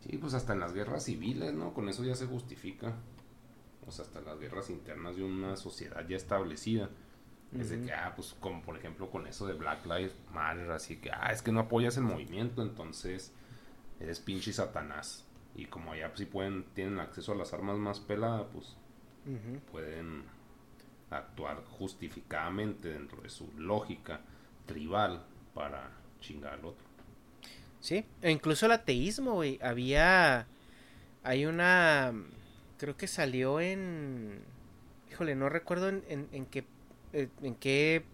Sí, 0.00 0.16
pues 0.18 0.34
hasta 0.34 0.52
en 0.52 0.60
las 0.60 0.72
guerras 0.72 1.04
civiles, 1.04 1.52
¿no? 1.52 1.74
Con 1.74 1.88
eso 1.88 2.04
ya 2.04 2.14
se 2.14 2.26
justifica. 2.26 2.94
O 3.86 3.90
sea, 3.90 4.04
hasta 4.04 4.20
las 4.20 4.38
guerras 4.38 4.70
internas 4.70 5.16
de 5.16 5.24
una 5.24 5.56
sociedad 5.56 6.06
ya 6.06 6.16
establecida. 6.16 6.90
Es 7.58 7.70
de 7.70 7.82
que, 7.82 7.92
ah, 7.92 8.12
pues 8.14 8.36
como 8.38 8.62
por 8.62 8.76
ejemplo 8.76 9.10
con 9.10 9.26
eso 9.26 9.44
de 9.44 9.54
Black 9.54 9.84
Lives 9.84 10.14
Matter, 10.32 10.70
así 10.70 10.98
que, 10.98 11.10
ah, 11.10 11.32
es 11.32 11.42
que 11.42 11.50
no 11.50 11.58
apoyas 11.58 11.96
el 11.96 12.04
movimiento, 12.04 12.62
entonces 12.62 13.32
eres 14.00 14.20
pinche 14.20 14.52
satanás. 14.52 15.24
Y 15.54 15.66
como 15.66 15.92
allá 15.92 16.08
pues, 16.08 16.20
sí 16.20 16.26
pueden, 16.26 16.64
tienen 16.74 16.98
acceso 17.00 17.32
a 17.32 17.36
las 17.36 17.52
armas 17.52 17.78
más 17.78 18.00
peladas, 18.00 18.46
pues 18.52 18.76
pueden 19.70 20.24
actuar 21.10 21.62
justificadamente 21.64 22.88
dentro 22.92 23.20
de 23.22 23.30
su 23.30 23.52
lógica 23.58 24.20
tribal 24.66 25.24
para 25.54 25.90
chingar 26.20 26.54
al 26.54 26.64
otro. 26.64 26.86
Sí, 27.80 28.04
e 28.22 28.30
incluso 28.30 28.66
el 28.66 28.72
ateísmo, 28.72 29.34
güey. 29.34 29.58
Había. 29.62 30.46
Hay 31.22 31.46
una. 31.46 32.12
Creo 32.78 32.96
que 32.96 33.06
salió 33.06 33.60
en. 33.60 34.40
Híjole, 35.10 35.34
no 35.34 35.48
recuerdo 35.48 35.88
en, 35.88 36.04
en, 36.08 36.28
en 36.32 36.46
qué. 36.46 36.64
eh, 37.12 37.28
En 37.42 37.54
qué 37.56 38.04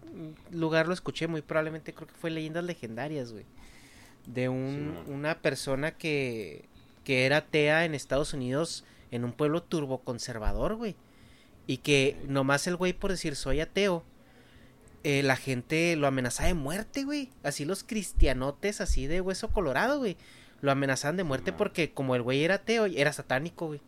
lugar 0.51 0.87
lo 0.87 0.93
escuché. 0.93 1.27
Muy 1.27 1.41
probablemente 1.41 1.93
creo 1.93 2.07
que 2.07 2.15
fue 2.15 2.29
Leyendas 2.31 2.63
Legendarias, 2.63 3.31
güey. 3.33 3.45
De 4.27 4.49
un, 4.49 4.97
una 5.07 5.41
persona 5.41 5.91
que. 5.97 6.65
Que 7.05 7.25
era 7.25 7.37
atea 7.37 7.85
en 7.85 7.95
Estados 7.95 8.33
Unidos. 8.33 8.85
En 9.11 9.23
un 9.25 9.33
pueblo 9.33 9.63
turboconservador, 9.63 10.75
güey. 10.75 10.95
Y 11.67 11.77
que 11.79 12.17
nomás 12.27 12.67
el 12.67 12.75
güey 12.77 12.93
por 12.93 13.11
decir 13.11 13.35
soy 13.35 13.61
ateo. 13.61 14.05
eh, 15.03 15.23
la 15.23 15.35
gente 15.37 15.95
lo 15.95 16.07
amenazaba 16.07 16.47
de 16.47 16.53
muerte, 16.55 17.03
güey. 17.05 17.29
Así 17.43 17.65
los 17.65 17.83
cristianotes, 17.83 18.81
así 18.81 19.07
de 19.07 19.21
hueso 19.21 19.49
colorado, 19.49 19.99
güey. 19.99 20.17
Lo 20.61 20.71
amenazaban 20.71 21.17
de 21.17 21.23
muerte 21.23 21.53
porque 21.53 21.93
como 21.93 22.15
el 22.15 22.21
güey 22.23 22.43
era 22.43 22.55
ateo, 22.55 22.85
era 22.87 23.13
satánico, 23.13 23.67
güey. 23.67 23.81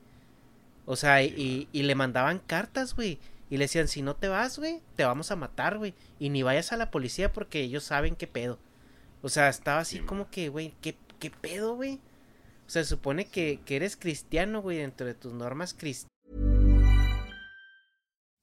O 0.85 0.95
sea, 0.95 1.23
y, 1.23 1.67
y 1.71 1.83
le 1.83 1.95
mandaban 1.95 2.39
cartas, 2.39 2.95
güey. 2.95 3.19
Y 3.49 3.57
le 3.57 3.65
decían, 3.65 3.87
si 3.87 4.01
no 4.01 4.15
te 4.15 4.27
vas, 4.27 4.57
güey, 4.59 4.81
te 4.95 5.05
vamos 5.05 5.31
a 5.31 5.35
matar, 5.35 5.77
güey. 5.77 5.93
Y 6.19 6.29
ni 6.29 6.43
vayas 6.43 6.71
a 6.71 6.77
la 6.77 6.91
policía 6.91 7.33
porque 7.33 7.61
ellos 7.61 7.83
saben 7.83 8.15
qué 8.15 8.27
pedo. 8.27 8.59
O 9.21 9.29
sea, 9.29 9.49
estaba 9.49 9.81
así 9.81 9.97
Simón. 9.97 10.07
como 10.07 10.29
que, 10.29 10.49
güey, 10.49 10.73
¿qué, 10.81 10.95
qué 11.19 11.29
pedo, 11.29 11.75
güey? 11.75 11.99
O 12.67 12.69
sea, 12.69 12.83
se 12.83 12.89
supone 12.89 13.25
que, 13.25 13.59
que 13.65 13.75
eres 13.75 13.95
cristiano, 13.97 14.61
güey, 14.61 14.77
dentro 14.77 15.07
de 15.07 15.13
tus 15.13 15.33
normas 15.33 15.73
cristianas. 15.73 16.09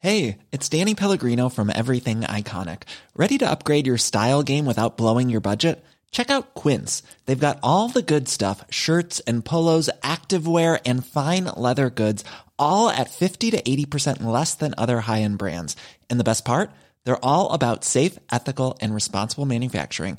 Hey, 0.00 0.38
it's 0.52 0.68
Danny 0.68 0.94
Pellegrino 0.94 1.48
from 1.48 1.70
Everything 1.70 2.20
Iconic. 2.20 2.82
Ready 3.16 3.38
to 3.38 3.50
upgrade 3.50 3.86
your 3.86 3.98
style 3.98 4.42
game 4.42 4.66
without 4.66 4.96
blowing 4.96 5.30
your 5.30 5.40
budget? 5.40 5.82
Check 6.10 6.30
out 6.30 6.54
Quince. 6.54 7.02
They've 7.24 7.46
got 7.46 7.58
all 7.62 7.88
the 7.88 8.02
good 8.02 8.28
stuff 8.28 8.64
shirts 8.70 9.20
and 9.20 9.44
polos, 9.44 9.90
activewear, 10.02 10.80
and 10.84 11.04
fine 11.04 11.44
leather 11.56 11.90
goods, 11.90 12.24
all 12.58 12.88
at 12.88 13.10
50 13.10 13.50
to 13.52 13.62
80% 13.62 14.22
less 14.22 14.54
than 14.54 14.74
other 14.76 15.00
high 15.00 15.22
end 15.22 15.38
brands. 15.38 15.76
And 16.08 16.20
the 16.20 16.24
best 16.24 16.44
part? 16.44 16.70
They're 17.04 17.24
all 17.24 17.52
about 17.52 17.84
safe, 17.84 18.18
ethical, 18.30 18.76
and 18.80 18.94
responsible 18.94 19.46
manufacturing. 19.46 20.18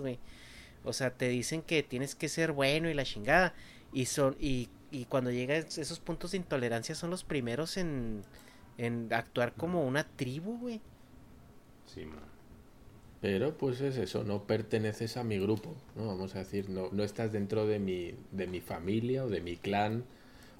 güey. 0.00 0.18
O 0.84 0.92
sea, 0.92 1.10
te 1.16 1.28
dicen 1.28 1.62
que 1.62 1.82
tienes 1.82 2.14
que 2.14 2.28
ser 2.28 2.52
bueno 2.52 2.90
y 2.90 2.94
la 2.94 3.04
chingada. 3.04 3.54
Y 3.92 4.06
son, 4.06 4.36
y, 4.40 4.68
y 4.90 5.06
cuando 5.06 5.30
llegan 5.30 5.64
esos 5.64 6.00
puntos 6.00 6.32
de 6.32 6.38
intolerancia 6.38 6.94
son 6.94 7.10
los 7.10 7.24
primeros 7.24 7.76
en, 7.76 8.22
en 8.78 9.12
actuar 9.12 9.54
como 9.54 9.84
una 9.86 10.04
tribu, 10.04 10.58
güey. 10.58 10.80
Sí, 11.84 12.04
man. 12.06 12.34
Pero 13.20 13.56
pues 13.56 13.80
es 13.80 13.96
eso, 13.96 14.22
no 14.24 14.46
perteneces 14.46 15.16
a 15.16 15.24
mi 15.24 15.38
grupo, 15.38 15.74
¿no? 15.96 16.06
Vamos 16.06 16.34
a 16.34 16.40
decir, 16.40 16.68
no, 16.68 16.90
no 16.92 17.02
estás 17.04 17.32
dentro 17.32 17.66
de 17.66 17.78
mi, 17.78 18.14
de 18.32 18.46
mi 18.46 18.60
familia 18.60 19.24
o 19.24 19.30
de 19.30 19.40
mi 19.40 19.56
clan, 19.56 20.04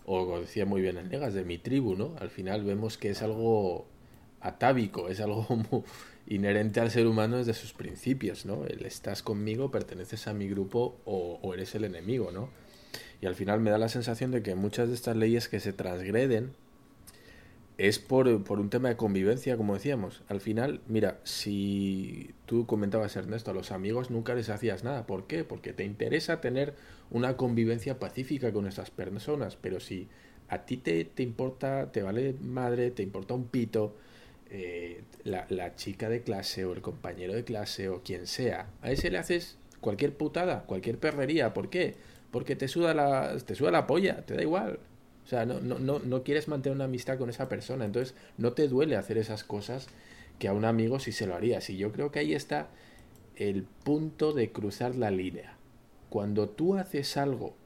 o 0.06 0.24
como 0.26 0.40
decía 0.40 0.64
muy 0.66 0.80
bien 0.80 0.96
el 0.96 1.10
Negas, 1.10 1.34
de 1.34 1.44
mi 1.44 1.58
tribu, 1.58 1.94
¿no? 1.96 2.16
Al 2.20 2.30
final 2.30 2.64
vemos 2.64 2.96
que 2.98 3.10
es 3.10 3.22
algo 3.22 3.86
atávico, 4.40 5.08
es 5.10 5.20
algo 5.20 5.46
muy 5.70 5.82
inherente 6.26 6.80
al 6.80 6.90
ser 6.90 7.06
humano 7.06 7.38
desde 7.38 7.54
sus 7.54 7.72
principios, 7.72 8.46
¿no? 8.46 8.64
El 8.66 8.86
estás 8.86 9.22
conmigo, 9.22 9.70
perteneces 9.70 10.26
a 10.26 10.34
mi 10.34 10.48
grupo 10.48 10.96
o, 11.04 11.52
eres 11.54 11.74
el 11.74 11.84
enemigo, 11.84 12.30
¿no? 12.32 12.48
Y 13.20 13.26
al 13.26 13.34
final 13.34 13.60
me 13.60 13.70
da 13.70 13.78
la 13.78 13.88
sensación 13.88 14.30
de 14.30 14.42
que 14.42 14.54
muchas 14.54 14.88
de 14.88 14.94
estas 14.94 15.16
leyes 15.16 15.48
que 15.48 15.60
se 15.60 15.72
transgreden 15.72 16.52
es 17.76 17.98
por, 17.98 18.44
por 18.44 18.60
un 18.60 18.70
tema 18.70 18.88
de 18.88 18.96
convivencia, 18.96 19.56
como 19.56 19.74
decíamos. 19.74 20.22
Al 20.28 20.40
final, 20.40 20.80
mira, 20.86 21.18
si 21.24 22.30
tú 22.46 22.66
comentabas, 22.66 23.16
Ernesto, 23.16 23.50
a 23.50 23.54
los 23.54 23.72
amigos 23.72 24.10
nunca 24.10 24.34
les 24.34 24.48
hacías 24.48 24.84
nada. 24.84 25.06
¿Por 25.06 25.26
qué? 25.26 25.42
Porque 25.44 25.72
te 25.72 25.84
interesa 25.84 26.40
tener 26.40 26.74
una 27.10 27.36
convivencia 27.36 27.98
pacífica 27.98 28.52
con 28.52 28.66
esas 28.66 28.90
personas. 28.90 29.56
Pero 29.56 29.80
si 29.80 30.08
a 30.48 30.64
ti 30.66 30.76
te, 30.76 31.04
te 31.04 31.22
importa, 31.22 31.90
te 31.90 32.02
vale 32.02 32.34
madre, 32.40 32.90
te 32.90 33.02
importa 33.02 33.34
un 33.34 33.48
pito, 33.48 33.96
eh, 34.50 35.02
la, 35.24 35.74
chica 35.74 36.08
de 36.08 36.22
clase 36.22 36.64
o 36.64 36.72
el 36.72 36.80
compañero 36.80 37.34
de 37.34 37.44
clase 37.44 37.88
o 37.88 38.02
quien 38.02 38.26
sea, 38.26 38.68
a 38.82 38.90
ese 38.90 39.10
le 39.10 39.18
haces 39.18 39.58
cualquier 39.80 40.16
putada, 40.16 40.62
cualquier 40.62 40.98
perrería. 40.98 41.54
¿Por 41.54 41.70
qué? 41.70 41.96
Porque 42.30 42.56
te 42.56 42.68
suda 42.68 42.94
la, 42.94 43.36
te 43.44 43.54
suda 43.54 43.70
la 43.70 43.86
polla, 43.86 44.24
te 44.26 44.34
da 44.34 44.42
igual. 44.42 44.78
O 45.24 45.26
sea, 45.26 45.46
no, 45.46 45.60
no, 45.60 45.78
no, 45.78 45.98
no 45.98 46.22
quieres 46.22 46.48
mantener 46.48 46.76
una 46.76 46.84
amistad 46.84 47.18
con 47.18 47.30
esa 47.30 47.48
persona. 47.48 47.84
Entonces, 47.84 48.14
no 48.36 48.52
te 48.52 48.68
duele 48.68 48.96
hacer 48.96 49.18
esas 49.18 49.44
cosas 49.44 49.88
que 50.38 50.48
a 50.48 50.52
un 50.52 50.64
amigo 50.64 51.00
sí 51.00 51.12
se 51.12 51.26
lo 51.26 51.34
harías. 51.34 51.70
Y 51.70 51.76
yo 51.76 51.92
creo 51.92 52.10
que 52.10 52.18
ahí 52.18 52.34
está 52.34 52.68
el 53.36 53.64
punto 53.84 54.32
de 54.32 54.52
cruzar 54.52 54.94
la 54.94 55.10
línea. 55.10 55.56
Cuando 56.10 56.48
tú 56.48 56.76
haces 56.76 57.16
algo 57.16 57.56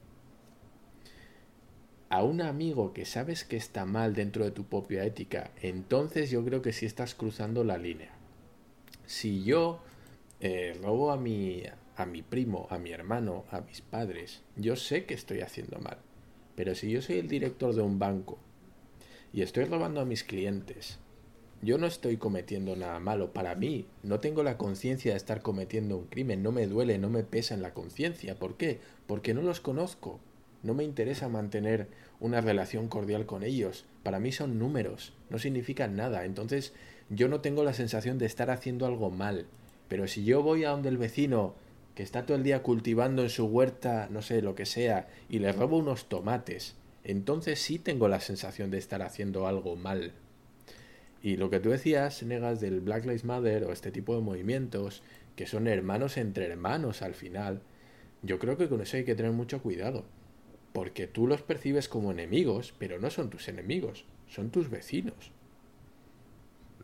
a 2.11 2.23
un 2.23 2.41
amigo 2.41 2.93
que 2.93 3.05
sabes 3.05 3.45
que 3.45 3.57
está 3.57 3.85
mal 3.85 4.15
dentro 4.15 4.45
de 4.45 4.51
tu 4.51 4.65
propia 4.65 5.05
ética, 5.05 5.51
entonces 5.61 6.31
yo 6.31 6.45
creo 6.45 6.63
que 6.63 6.73
sí 6.73 6.87
estás 6.87 7.15
cruzando 7.15 7.65
la 7.65 7.79
línea. 7.79 8.13
Si 9.07 9.45
yo 9.45 9.81
eh, 10.41 10.79
robo 10.83 11.11
a 11.11 11.17
mi, 11.17 11.63
a 11.97 12.07
mi 12.07 12.23
primo, 12.23 12.67
a 12.71 12.79
mi 12.79 12.93
hermano, 12.93 13.45
a 13.51 13.61
mis 13.61 13.81
padres, 13.83 14.43
yo 14.57 14.77
sé 14.77 15.05
que 15.05 15.15
estoy 15.15 15.41
haciendo 15.41 15.79
mal. 15.79 15.99
Pero 16.55 16.75
si 16.75 16.91
yo 16.91 17.03
soy 17.03 17.19
el 17.19 17.29
director 17.29 17.75
de 17.75 17.83
un 17.83 17.99
banco 17.99 18.39
y 19.33 19.43
estoy 19.43 19.65
robando 19.65 20.01
a 20.01 20.05
mis 20.05 20.25
clientes, 20.25 20.99
yo 21.61 21.77
no 21.77 21.87
estoy 21.87 22.17
cometiendo 22.17 22.77
nada 22.77 23.01
malo. 23.01 23.33
Para 23.33 23.55
mí, 23.55 23.87
no 24.03 24.21
tengo 24.21 24.43
la 24.43 24.57
conciencia 24.57 25.13
de 25.13 25.17
estar 25.17 25.43
cometiendo 25.43 25.97
un 25.97 26.07
crimen. 26.07 26.43
No 26.43 26.53
me 26.53 26.67
duele, 26.67 26.99
no 26.99 27.11
me 27.11 27.25
pesa 27.25 27.55
en 27.55 27.63
la 27.63 27.75
conciencia. 27.75 28.39
¿Por 28.39 28.57
qué? 28.57 28.79
Porque 29.07 29.35
no 29.35 29.43
los 29.43 29.61
conozco. 29.61 30.21
No 30.63 30.75
me 30.75 30.85
interesa 30.85 31.29
mantener 31.29 31.89
una 32.21 32.41
relación 32.41 32.89
cordial 32.89 33.27
con 33.27 33.43
ellos. 33.43 33.85
Para 34.03 34.19
mí 34.19 34.33
son 34.33 34.59
números, 34.59 35.13
no 35.31 35.39
significan 35.39 35.97
nada. 35.97 36.25
Entonces 36.25 36.73
yo 37.11 37.29
no 37.29 37.41
tengo 37.41 37.63
la 37.63 37.73
sensación 37.73 38.19
de 38.19 38.27
estar 38.27 38.51
haciendo 38.51 38.87
algo 38.87 39.11
mal. 39.11 39.47
Pero 39.89 40.09
si 40.09 40.25
yo 40.25 40.43
voy 40.43 40.65
a 40.65 40.71
donde 40.71 40.89
el 40.89 40.99
vecino 40.99 41.55
que 41.95 42.03
está 42.03 42.27
todo 42.27 42.37
el 42.37 42.43
día 42.43 42.63
cultivando 42.63 43.23
en 43.23 43.31
su 43.31 43.47
huerta, 43.47 44.09
no 44.11 44.23
sé, 44.23 44.43
lo 44.43 44.55
que 44.55 44.67
sea, 44.67 45.09
y 45.29 45.39
le 45.39 45.53
robo 45.53 45.79
unos 45.79 46.09
tomates, 46.09 46.77
entonces 47.03 47.59
sí 47.61 47.79
tengo 47.79 48.07
la 48.09 48.21
sensación 48.21 48.71
de 48.71 48.79
estar 48.79 49.03
haciendo 49.03 49.47
algo 49.47 49.75
mal. 49.77 50.13
Y 51.23 51.37
lo 51.37 51.51
que 51.51 51.59
tú 51.59 51.71
decías, 51.71 52.23
Negas, 52.23 52.61
del 52.61 52.81
Black 52.81 53.05
Lives 53.05 53.25
Matter 53.25 53.65
o 53.65 53.73
este 53.73 53.91
tipo 53.91 54.15
de 54.15 54.21
movimientos, 54.21 55.03
que 55.35 55.47
son 55.47 55.67
hermanos 55.67 56.17
entre 56.17 56.47
hermanos 56.47 57.03
al 57.03 57.15
final, 57.15 57.63
yo 58.23 58.39
creo 58.39 58.57
que 58.57 58.69
con 58.69 58.81
eso 58.81 58.97
hay 58.97 59.05
que 59.05 59.15
tener 59.15 59.33
mucho 59.33 59.61
cuidado 59.63 60.05
porque 60.79 61.09
tú 61.09 61.27
los 61.27 61.43
percibes 61.43 61.89
como 61.89 62.13
enemigos, 62.13 62.73
pero 62.79 63.01
no 63.01 63.11
son 63.11 63.31
tus 63.31 63.49
enemigos, 63.49 64.05
son 64.29 64.51
tus 64.51 64.71
vecinos. 64.71 65.33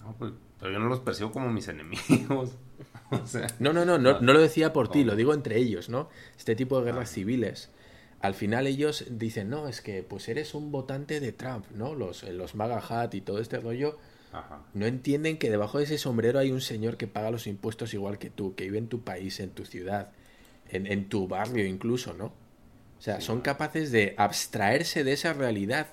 No, 0.00 0.16
pues, 0.18 0.32
pero 0.58 0.72
yo 0.72 0.80
no 0.80 0.88
los 0.88 0.98
percibo 0.98 1.30
como 1.30 1.48
mis 1.50 1.68
enemigos. 1.68 2.56
no, 3.60 3.72
no, 3.72 3.84
no, 3.84 3.96
no, 3.96 4.20
no, 4.20 4.32
lo 4.32 4.40
decía 4.40 4.72
por 4.72 4.88
ti, 4.88 5.04
lo 5.04 5.14
digo 5.14 5.32
entre 5.32 5.58
ellos, 5.58 5.90
¿no? 5.90 6.08
Este 6.36 6.56
tipo 6.56 6.76
de 6.76 6.86
guerras 6.86 7.12
civiles. 7.12 7.70
Al 8.20 8.34
final 8.34 8.66
ellos 8.66 9.04
dicen, 9.10 9.48
no, 9.48 9.68
es 9.68 9.80
que 9.80 10.02
pues 10.02 10.28
eres 10.28 10.54
un 10.54 10.72
votante 10.72 11.20
de 11.20 11.30
Trump, 11.30 11.66
¿no? 11.70 11.94
Los, 11.94 12.24
los 12.24 12.56
MAGA 12.56 12.82
Hat 12.88 13.14
y 13.14 13.20
todo 13.20 13.38
este 13.38 13.60
rollo. 13.60 13.96
No 14.72 14.86
entienden 14.86 15.38
que 15.38 15.50
debajo 15.50 15.78
de 15.78 15.84
ese 15.84 15.98
sombrero 15.98 16.40
hay 16.40 16.50
un 16.50 16.60
señor 16.60 16.96
que 16.96 17.06
paga 17.06 17.30
los 17.30 17.46
impuestos 17.46 17.94
igual 17.94 18.18
que 18.18 18.30
tú, 18.30 18.56
que 18.56 18.64
vive 18.64 18.78
en 18.78 18.88
tu 18.88 19.04
país, 19.04 19.38
en 19.38 19.50
tu 19.50 19.64
ciudad, 19.64 20.10
en, 20.68 20.88
en 20.88 21.08
tu 21.08 21.28
barrio 21.28 21.64
incluso, 21.64 22.12
¿no? 22.12 22.42
O 23.04 23.10
sea, 23.12 23.20
son 23.20 23.42
capaces 23.42 23.92
de 23.92 24.14
abstraerse 24.16 25.04
de 25.04 25.12
esa 25.12 25.34
realidad, 25.34 25.88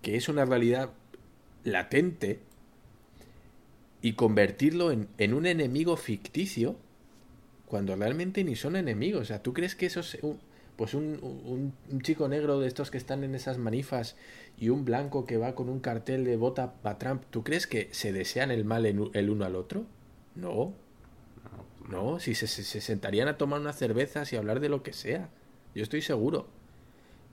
que 0.00 0.14
es 0.14 0.28
una 0.28 0.44
realidad 0.44 0.90
latente, 1.64 2.38
y 4.00 4.12
convertirlo 4.12 4.92
en, 4.92 5.08
en 5.18 5.34
un 5.34 5.44
enemigo 5.44 5.96
ficticio, 5.96 6.76
cuando 7.66 7.96
realmente 7.96 8.44
ni 8.44 8.54
son 8.54 8.76
enemigos. 8.76 9.22
O 9.22 9.24
sea, 9.24 9.42
¿tú 9.42 9.52
crees 9.52 9.74
que 9.74 9.86
eso 9.86 9.98
es 9.98 10.18
un, 10.22 10.38
pues 10.76 10.94
un, 10.94 11.74
un, 11.88 12.00
chico 12.02 12.28
negro 12.28 12.60
de 12.60 12.68
estos 12.68 12.92
que 12.92 12.98
están 12.98 13.24
en 13.24 13.34
esas 13.34 13.58
manifas 13.58 14.14
y 14.56 14.68
un 14.68 14.84
blanco 14.84 15.26
que 15.26 15.36
va 15.36 15.56
con 15.56 15.68
un 15.68 15.80
cartel 15.80 16.22
de 16.24 16.36
vota 16.36 16.74
para 16.74 16.96
Trump, 16.96 17.24
¿tú 17.30 17.42
crees 17.42 17.66
que 17.66 17.88
se 17.90 18.12
desean 18.12 18.52
el 18.52 18.64
mal 18.64 18.86
el 18.86 19.30
uno 19.30 19.44
al 19.44 19.56
otro? 19.56 19.84
No. 20.36 20.74
No, 21.88 22.20
si 22.20 22.36
se, 22.36 22.46
se, 22.46 22.80
sentarían 22.80 23.26
a 23.26 23.36
tomar 23.36 23.60
unas 23.60 23.76
cervezas 23.76 24.32
y 24.32 24.36
hablar 24.36 24.60
de 24.60 24.68
lo 24.68 24.84
que 24.84 24.92
sea. 24.92 25.28
Yo 25.74 25.82
estoy 25.82 26.02
seguro. 26.02 26.48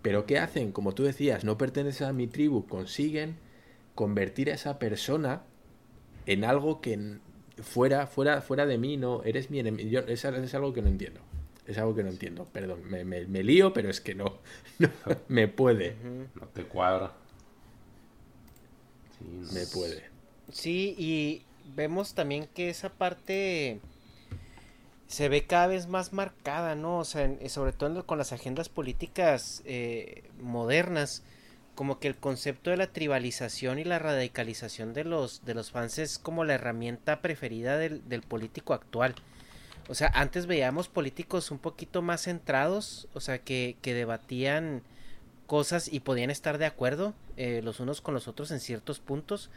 Pero 0.02 0.26
¿qué 0.26 0.40
hacen? 0.40 0.72
Como 0.72 0.94
tú 0.94 1.04
decías, 1.04 1.44
no 1.44 1.58
pertenecen 1.58 2.08
a 2.08 2.14
mi 2.14 2.28
tribu, 2.28 2.66
consiguen 2.68 3.38
convertir 3.96 4.52
a 4.52 4.54
esa 4.54 4.80
persona 4.80 5.42
en 6.26 6.44
algo 6.44 6.82
que 6.82 7.18
fuera, 7.62 8.08
fuera, 8.08 8.42
fuera 8.42 8.66
de 8.66 8.78
mí, 8.78 8.98
no, 8.98 9.24
eres 9.24 9.50
mi 9.50 9.60
enemigo. 9.60 10.02
Es, 10.08 10.24
es, 10.24 10.54
algo 10.56 10.74
que 10.74 10.82
no 10.82 10.90
entiendo. 10.90 11.22
Es 11.66 11.78
algo 11.78 11.96
que 11.96 12.04
no 12.04 12.10
entiendo. 12.10 12.46
Perdón, 12.46 12.82
me, 12.90 13.04
me, 13.04 13.26
me 13.26 13.44
lío, 13.44 13.74
pero 13.74 13.90
es 13.90 14.00
que 14.00 14.16
no, 14.16 14.38
no 14.80 14.90
me 15.28 15.48
puede. 15.48 15.96
No 16.36 16.48
te 16.54 16.64
cuadra. 16.64 17.14
Sí, 19.18 19.54
me 19.54 19.66
puede. 19.66 20.04
Sí, 20.52 20.96
y 20.98 21.44
vemos 21.76 22.14
también 22.14 22.48
que 22.54 22.70
esa 22.70 22.90
parte 22.90 23.80
se 25.08 25.30
ve 25.30 25.46
cada 25.46 25.68
vez 25.68 25.88
más 25.88 26.14
marcada, 26.14 26.76
¿no? 26.76 27.00
O 27.00 27.06
sea, 27.06 27.26
eh, 27.26 27.50
sobre 27.50 27.72
todo 27.72 28.06
con 28.06 28.18
las 28.18 28.34
agendas 28.34 28.70
políticas 28.70 29.64
eh, 29.66 30.24
modernas, 30.42 31.24
como 31.76 32.00
que 32.00 32.08
el 32.08 32.18
concepto 32.18 32.72
de 32.72 32.78
la 32.78 32.88
tribalización 32.88 33.80
y 33.80 33.84
la 33.84 34.00
radicalización 34.00 34.94
de 34.94 35.06
los, 35.06 35.46
de 35.46 35.54
los 35.54 35.72
fans 35.72 36.00
es 36.00 36.20
como 36.20 36.44
la 36.44 36.56
herramienta 36.56 37.22
preferida 37.22 37.78
del, 37.78 38.22
político 38.28 38.74
actual. 38.74 39.16
O 39.88 39.96
sea, 39.96 40.12
antes 40.14 40.48
veíamos 40.48 40.90
políticos 40.90 41.52
un 41.52 41.60
poquito 41.60 42.02
más 42.02 42.24
centrados, 42.24 43.08
o 43.14 43.22
sea, 43.22 43.40
que, 43.40 43.78
que 43.82 43.94
debatían 43.94 44.82
cosas 45.46 45.88
y 45.92 46.02
podían 46.02 46.30
estar 46.30 46.58
de 46.58 46.66
acuerdo 46.66 47.14
eh, 47.38 47.62
los 47.64 47.80
unos 47.80 48.02
con 48.02 48.14
los 48.14 48.28
otros 48.28 48.52
en 48.52 48.60
ciertos 48.60 49.00
puntos, 49.00 49.50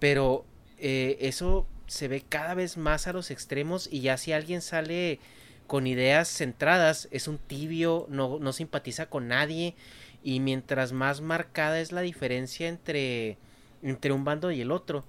pero 0.00 0.44
eso 0.80 1.66
se 1.86 2.08
ve 2.08 2.22
cada 2.26 2.54
vez 2.54 2.76
más 2.76 3.06
a 3.06 3.12
los 3.12 3.30
extremos 3.30 3.88
y 3.90 4.00
ya 4.00 4.16
si 4.16 4.32
alguien 4.32 4.62
sale 4.62 5.18
con 5.66 5.86
ideas 5.86 6.28
centradas 6.28 7.08
es 7.10 7.28
un 7.28 7.38
tibio, 7.38 8.06
no, 8.08 8.38
no 8.38 8.52
simpatiza 8.52 9.06
con 9.06 9.28
nadie 9.28 9.74
y 10.22 10.40
mientras 10.40 10.92
más 10.92 11.20
marcada 11.20 11.80
es 11.80 11.92
la 11.92 12.00
diferencia 12.00 12.68
entre, 12.68 13.38
entre 13.82 14.12
un 14.12 14.24
bando 14.24 14.50
y 14.50 14.60
el 14.60 14.70
otro, 14.70 15.04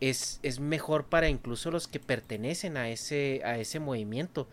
es, 0.00 0.40
es 0.42 0.60
mejor 0.60 1.06
para 1.06 1.28
incluso 1.28 1.70
los 1.70 1.88
que 1.88 2.00
pertenecen 2.00 2.76
a 2.76 2.88
ese, 2.88 3.42
a 3.44 3.58
ese 3.58 3.80
movimiento. 3.80 4.48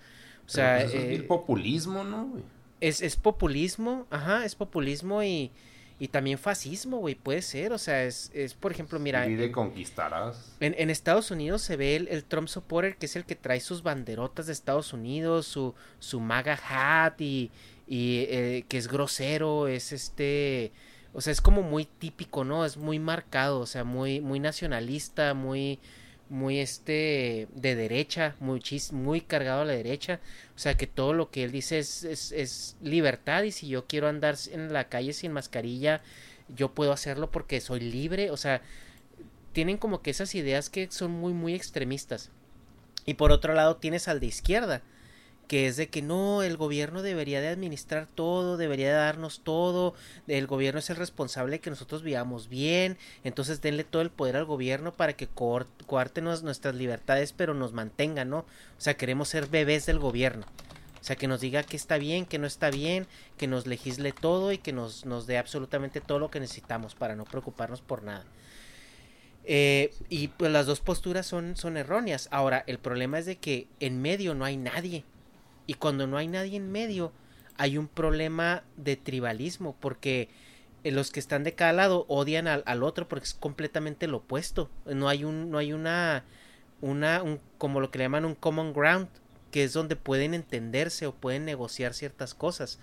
O 0.45 0.49
sea, 0.49 0.80
pues 0.82 0.93
es 0.93 1.20
el 1.20 1.26
populismo, 1.26 2.03
¿no? 2.03 2.34
Es, 2.80 3.01
es 3.01 3.16
populismo, 3.16 4.07
ajá, 4.10 4.45
es 4.45 4.55
populismo 4.55 5.24
y, 5.24 5.51
y 6.00 6.08
también 6.08 6.38
fascismo, 6.38 6.97
güey, 6.97 7.16
puede 7.16 7.41
ser. 7.41 7.74
O 7.74 7.78
sea, 7.78 8.06
es, 8.06 8.32
es 8.34 8.54
por 8.54 8.72
ejemplo, 8.72 8.97
mira. 9.00 9.28
Y 9.28 9.36
de 9.36 9.52
conquistarás. 9.52 10.56
En, 10.62 10.74
en, 10.78 10.89
Estados 10.89 11.30
Unidos 11.30 11.62
se 11.62 11.76
ve 11.76 11.97
el, 11.97 12.24
Trump 12.24 12.47
supporter, 12.47 12.95
que 12.95 13.06
es 13.06 13.16
el 13.18 13.26
que 13.26 13.36
trae 13.36 13.60
sus 13.60 13.84
banderotas 13.84 14.47
de 14.47 14.54
Estados 14.54 14.93
Unidos, 14.93 15.45
su, 15.45 15.76
su 16.00 16.22
MAGA 16.22 16.58
hat 16.70 17.20
y, 17.20 17.52
y 17.86 18.26
eh, 18.30 18.66
que 18.70 18.78
es 18.78 18.88
grosero, 18.88 19.68
es 19.68 19.91
este. 19.91 20.72
O 21.12 21.22
sea, 21.22 21.34
es 21.34 21.41
como 21.41 21.64
muy 21.64 21.86
típico, 21.86 22.45
¿no? 22.45 22.64
Es 22.64 22.78
muy 22.78 22.97
marcado, 23.00 23.60
o 23.60 23.66
sea, 23.66 23.84
muy, 23.84 24.22
muy 24.22 24.39
nacionalista, 24.39 25.34
muy 25.34 25.80
muy 26.30 26.60
este 26.60 27.48
de 27.54 27.76
derecha, 27.76 28.36
muy, 28.40 28.62
muy 28.92 29.22
cargado 29.22 29.62
a 29.62 29.66
la 29.66 29.74
derecha, 29.74 30.20
o 30.56 30.60
sea 30.60 30.76
que 30.76 30.88
todo 30.88 31.14
lo 31.14 31.32
que 31.32 31.44
él 31.44 31.52
dice 31.52 31.80
es, 31.80 32.04
es, 32.04 32.32
es, 32.32 32.78
libertad 32.82 33.44
y 33.44 33.52
si 33.52 33.68
yo 33.68 33.88
quiero 33.88 34.08
andar 34.08 34.36
en 34.52 34.72
la 34.72 34.90
calle 34.90 35.14
sin 35.14 35.32
mascarilla, 35.32 36.02
yo 36.56 36.74
puedo 36.74 36.92
hacerlo 36.94 37.32
porque 37.32 37.62
soy 37.62 37.80
libre, 37.80 38.32
o 38.32 38.38
sea, 38.38 38.62
tienen 39.54 39.78
como 39.78 40.02
que 40.02 40.12
esas 40.12 40.36
ideas 40.36 40.70
que 40.70 40.90
son 40.92 41.12
muy 41.12 41.34
muy 41.34 41.54
extremistas. 41.56 42.32
Y 43.06 43.16
por 43.16 43.32
otro 43.32 43.54
lado 43.54 43.78
tienes 43.78 44.08
al 44.08 44.20
de 44.20 44.28
izquierda, 44.28 44.84
que 45.50 45.66
es 45.66 45.78
de 45.78 45.89
que 45.89 46.04
no, 46.04 46.43
el 46.43 46.58
gobierno 46.58 47.02
debería 47.02 47.41
de 47.41 47.47
administrar 47.47 48.06
todo, 48.06 48.56
debería 48.56 48.89
de 48.89 48.93
darnos 48.93 49.41
todo, 49.43 49.95
el 50.28 50.45
gobierno 50.45 50.78
es 50.78 50.91
el 50.91 50.95
responsable 50.95 51.54
de 51.54 51.60
que 51.60 51.72
nosotros 51.72 52.04
vivamos 52.04 52.50
bien, 52.50 53.00
entonces 53.24 53.60
denle 53.60 53.84
todo 53.84 54.04
el 54.04 54.12
poder 54.12 54.38
al 54.38 54.45
gobierno 54.45 54.93
para 54.93 55.14
que 55.14 55.28
coarte 55.28 56.22
nuestras 56.22 56.76
libertades, 56.76 57.34
pero 57.34 57.56
nos 57.56 57.74
mantenga, 57.74 58.26
¿no? 58.26 58.38
O 58.38 58.45
sea, 58.78 58.93
queremos 58.93 59.30
ser 59.30 59.47
bebés 59.47 59.88
del 59.88 59.97
gobierno. 59.97 60.45
O 61.02 61.04
sea, 61.04 61.16
que 61.16 61.28
nos 61.28 61.41
diga 61.41 61.64
que 61.64 61.78
está 61.78 61.97
bien, 61.97 62.28
que 62.28 62.38
no 62.38 62.45
está 62.45 62.70
bien, 62.70 63.08
que 63.36 63.47
nos 63.47 63.66
legisle 63.66 64.12
todo 64.12 64.52
y 64.52 64.60
que 64.60 64.72
nos, 64.72 65.08
nos 65.08 65.26
dé 65.26 65.39
absolutamente 65.39 66.00
todo 66.00 66.20
lo 66.20 66.30
que 66.30 66.39
necesitamos 66.39 66.93
para 66.93 67.16
no 67.16 67.26
preocuparnos 67.26 67.82
por 67.82 68.04
nada. 68.04 68.24
Eh, 69.45 69.95
y 70.10 70.28
pues 70.28 70.52
las 70.52 70.68
dos 70.68 70.80
posturas 70.80 71.26
son, 71.26 71.56
son 71.56 71.76
erróneas. 71.76 72.28
Ahora, 72.30 72.64
el 72.68 72.78
problema 72.78 73.18
es 73.18 73.26
de 73.26 73.38
que 73.38 73.68
en 73.80 74.00
medio 74.00 74.36
no 74.36 74.45
hay 74.45 74.56
nadie. 74.56 75.06
Y 75.70 75.76
cuando 75.76 76.08
no 76.08 76.18
hay 76.18 76.28
nadie 76.28 76.58
en 76.58 76.72
medio, 76.72 77.12
hay 77.56 77.78
un 77.78 77.88
problema 77.88 78.64
de 78.76 78.96
tribalismo, 78.96 79.76
porque 79.80 80.28
eh, 80.84 80.90
los 80.90 81.12
que 81.12 81.20
están 81.20 81.44
de 81.44 81.54
cada 81.54 81.74
lado 81.74 82.06
odian 82.08 82.48
al, 82.48 82.82
otro 82.82 83.08
porque 83.08 83.26
es 83.26 83.36
completamente 83.36 84.08
lo 84.08 84.18
opuesto. 84.18 84.72
No 84.88 85.08
hay 85.08 85.24
un, 85.26 85.52
no 85.52 85.60
hay 85.60 85.72
una, 85.72 86.26
una, 86.82 87.22
un, 87.22 87.40
como 87.60 87.82
lo 87.82 87.92
que 87.92 88.00
le 88.00 88.06
llaman 88.06 88.26
un 88.26 88.34
common 88.34 88.74
ground, 88.74 89.10
que 89.52 89.64
es 89.64 89.72
donde 89.72 89.96
pueden 89.96 90.34
entenderse 90.34 91.06
o 91.06 91.14
pueden 91.14 91.46
negociar 91.46 91.94
ciertas 91.94 92.34
cosas. 92.34 92.80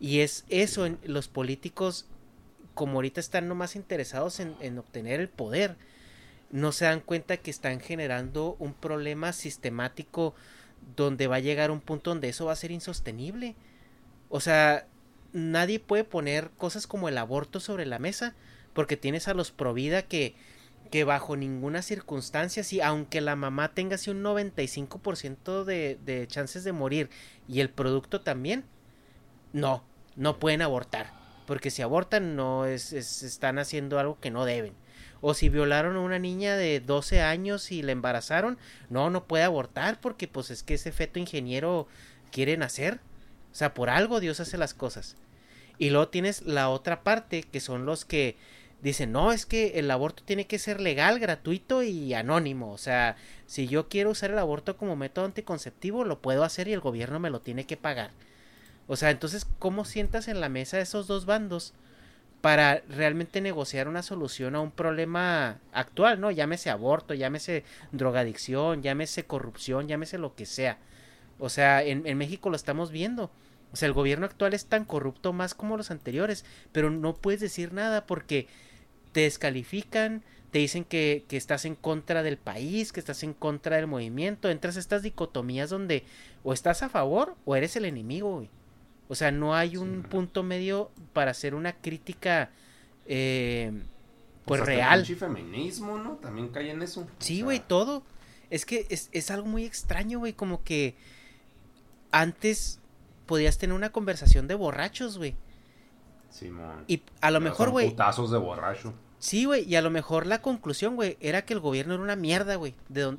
Y 0.00 0.18
es 0.18 0.44
eso, 0.48 0.86
en 0.86 0.98
los 1.04 1.28
políticos 1.28 2.08
como 2.74 2.94
ahorita 2.94 3.20
están 3.20 3.46
nomás 3.46 3.76
interesados 3.76 4.40
en, 4.40 4.56
en 4.58 4.76
obtener 4.76 5.20
el 5.20 5.28
poder, 5.28 5.76
no 6.50 6.72
se 6.72 6.86
dan 6.86 6.98
cuenta 6.98 7.36
que 7.36 7.52
están 7.52 7.78
generando 7.78 8.56
un 8.58 8.74
problema 8.74 9.32
sistemático 9.32 10.34
donde 10.96 11.26
va 11.26 11.36
a 11.36 11.40
llegar 11.40 11.70
un 11.70 11.80
punto 11.80 12.10
donde 12.10 12.28
eso 12.28 12.46
va 12.46 12.52
a 12.52 12.56
ser 12.56 12.70
insostenible. 12.70 13.56
O 14.28 14.40
sea, 14.40 14.86
nadie 15.32 15.80
puede 15.80 16.04
poner 16.04 16.50
cosas 16.56 16.86
como 16.86 17.08
el 17.08 17.18
aborto 17.18 17.60
sobre 17.60 17.86
la 17.86 17.98
mesa 17.98 18.34
porque 18.72 18.96
tienes 18.96 19.28
a 19.28 19.34
los 19.34 19.50
provida 19.50 20.02
que 20.02 20.34
que 20.90 21.02
bajo 21.02 21.36
ninguna 21.36 21.82
circunstancia, 21.82 22.62
si 22.62 22.80
aunque 22.80 23.20
la 23.20 23.34
mamá 23.34 23.74
tenga 23.74 23.96
así 23.96 24.10
un 24.10 24.22
95% 24.22 25.64
de, 25.64 25.98
de 26.04 26.26
chances 26.28 26.62
de 26.62 26.70
morir 26.70 27.10
y 27.48 27.58
el 27.58 27.68
producto 27.68 28.20
también, 28.20 28.64
no, 29.52 29.82
no 30.14 30.38
pueden 30.38 30.62
abortar. 30.62 31.12
Porque 31.46 31.70
si 31.70 31.82
abortan, 31.82 32.36
no 32.36 32.64
es, 32.66 32.92
están 32.92 33.58
haciendo 33.58 33.98
algo 33.98 34.18
que 34.20 34.30
no 34.30 34.44
deben. 34.44 34.74
O 35.26 35.32
si 35.32 35.48
violaron 35.48 35.96
a 35.96 36.00
una 36.00 36.18
niña 36.18 36.54
de 36.54 36.80
12 36.80 37.22
años 37.22 37.72
y 37.72 37.80
la 37.80 37.92
embarazaron, 37.92 38.58
no, 38.90 39.08
no 39.08 39.24
puede 39.24 39.44
abortar 39.44 39.98
porque 39.98 40.28
pues 40.28 40.50
es 40.50 40.62
que 40.62 40.74
ese 40.74 40.92
feto 40.92 41.18
ingeniero 41.18 41.88
quiere 42.30 42.58
nacer. 42.58 43.00
O 43.50 43.54
sea, 43.54 43.72
por 43.72 43.88
algo 43.88 44.20
Dios 44.20 44.40
hace 44.40 44.58
las 44.58 44.74
cosas. 44.74 45.16
Y 45.78 45.88
luego 45.88 46.08
tienes 46.08 46.42
la 46.42 46.68
otra 46.68 47.02
parte, 47.02 47.42
que 47.42 47.60
son 47.60 47.86
los 47.86 48.04
que 48.04 48.36
dicen, 48.82 49.12
no, 49.12 49.32
es 49.32 49.46
que 49.46 49.78
el 49.78 49.90
aborto 49.90 50.22
tiene 50.24 50.46
que 50.46 50.58
ser 50.58 50.78
legal, 50.78 51.18
gratuito 51.18 51.82
y 51.82 52.12
anónimo. 52.12 52.70
O 52.70 52.76
sea, 52.76 53.16
si 53.46 53.66
yo 53.66 53.88
quiero 53.88 54.10
usar 54.10 54.30
el 54.30 54.38
aborto 54.38 54.76
como 54.76 54.94
método 54.94 55.24
anticonceptivo, 55.24 56.04
lo 56.04 56.20
puedo 56.20 56.44
hacer 56.44 56.68
y 56.68 56.74
el 56.74 56.80
gobierno 56.80 57.18
me 57.18 57.30
lo 57.30 57.40
tiene 57.40 57.64
que 57.64 57.78
pagar. 57.78 58.10
O 58.88 58.96
sea, 58.96 59.08
entonces, 59.08 59.46
¿cómo 59.58 59.86
sientas 59.86 60.28
en 60.28 60.42
la 60.42 60.50
mesa 60.50 60.80
esos 60.80 61.06
dos 61.06 61.24
bandos 61.24 61.72
para 62.44 62.82
realmente 62.90 63.40
negociar 63.40 63.88
una 63.88 64.02
solución 64.02 64.54
a 64.54 64.60
un 64.60 64.70
problema 64.70 65.62
actual, 65.72 66.20
¿no? 66.20 66.30
Llámese 66.30 66.68
aborto, 66.68 67.14
llámese 67.14 67.64
drogadicción, 67.90 68.82
llámese 68.82 69.24
corrupción, 69.24 69.88
llámese 69.88 70.18
lo 70.18 70.34
que 70.34 70.44
sea. 70.44 70.76
O 71.38 71.48
sea, 71.48 71.82
en, 71.82 72.02
México 72.18 72.50
lo 72.50 72.56
estamos 72.56 72.90
viendo. 72.90 73.30
O 73.72 73.76
sea, 73.76 73.86
el 73.86 73.94
gobierno 73.94 74.26
actual 74.26 74.52
es 74.52 74.66
tan 74.66 74.84
corrupto 74.84 75.32
más 75.32 75.54
como 75.54 75.78
los 75.78 75.90
anteriores, 75.90 76.44
pero 76.70 76.90
no 76.90 77.14
puedes 77.14 77.40
decir 77.40 77.72
nada 77.72 78.04
porque 78.06 78.46
te 79.12 79.20
descalifican, 79.22 80.22
te 80.50 80.58
dicen 80.58 80.84
que, 80.84 81.24
que, 81.26 81.38
estás 81.38 81.64
en 81.64 81.76
contra 81.76 82.22
del 82.22 82.36
país, 82.36 82.92
que 82.92 83.00
estás 83.00 83.22
en 83.22 83.32
contra 83.32 83.76
del 83.76 83.86
movimiento, 83.86 84.50
entras 84.50 84.76
a 84.76 84.80
estas 84.80 85.02
dicotomías 85.02 85.70
donde 85.70 86.04
o 86.42 86.52
estás 86.52 86.82
a 86.82 86.90
favor 86.90 87.36
o 87.46 87.56
eres 87.56 87.74
el 87.76 87.86
enemigo, 87.86 88.36
güey. 88.36 88.50
O 89.08 89.14
sea, 89.14 89.30
no 89.30 89.54
hay 89.54 89.76
un 89.76 90.02
sí. 90.02 90.08
punto 90.08 90.42
medio 90.42 90.90
para 91.12 91.30
hacer 91.32 91.54
una 91.54 91.74
crítica 91.74 92.50
eh, 93.06 93.70
pues, 94.44 94.60
pues 94.60 94.66
real. 94.66 95.00
El 95.00 95.16
feminismo, 95.16 95.98
¿no? 95.98 96.12
También 96.16 96.48
cae 96.48 96.70
en 96.70 96.82
eso. 96.82 97.06
Sí, 97.18 97.42
güey, 97.42 97.58
o 97.58 97.60
sea... 97.60 97.68
todo. 97.68 98.02
Es 98.50 98.64
que 98.66 98.86
es, 98.90 99.08
es 99.12 99.30
algo 99.30 99.46
muy 99.46 99.64
extraño, 99.64 100.18
güey, 100.20 100.32
como 100.32 100.62
que 100.64 100.96
antes 102.12 102.80
podías 103.26 103.58
tener 103.58 103.74
una 103.74 103.90
conversación 103.90 104.46
de 104.48 104.54
borrachos, 104.54 105.18
güey. 105.18 105.34
Simón. 106.30 106.84
Y 106.86 107.02
a 107.20 107.30
lo 107.30 107.38
Pero 107.40 107.50
mejor, 107.50 107.70
güey. 107.70 107.90
Putazos 107.90 108.30
de 108.30 108.38
borracho. 108.38 108.94
Sí, 109.18 109.44
güey, 109.46 109.64
y 109.64 109.76
a 109.76 109.82
lo 109.82 109.90
mejor 109.90 110.26
la 110.26 110.42
conclusión, 110.42 110.96
güey, 110.96 111.16
era 111.20 111.44
que 111.44 111.54
el 111.54 111.60
gobierno 111.60 111.94
era 111.94 112.02
una 112.02 112.16
mierda, 112.16 112.56
güey. 112.56 112.74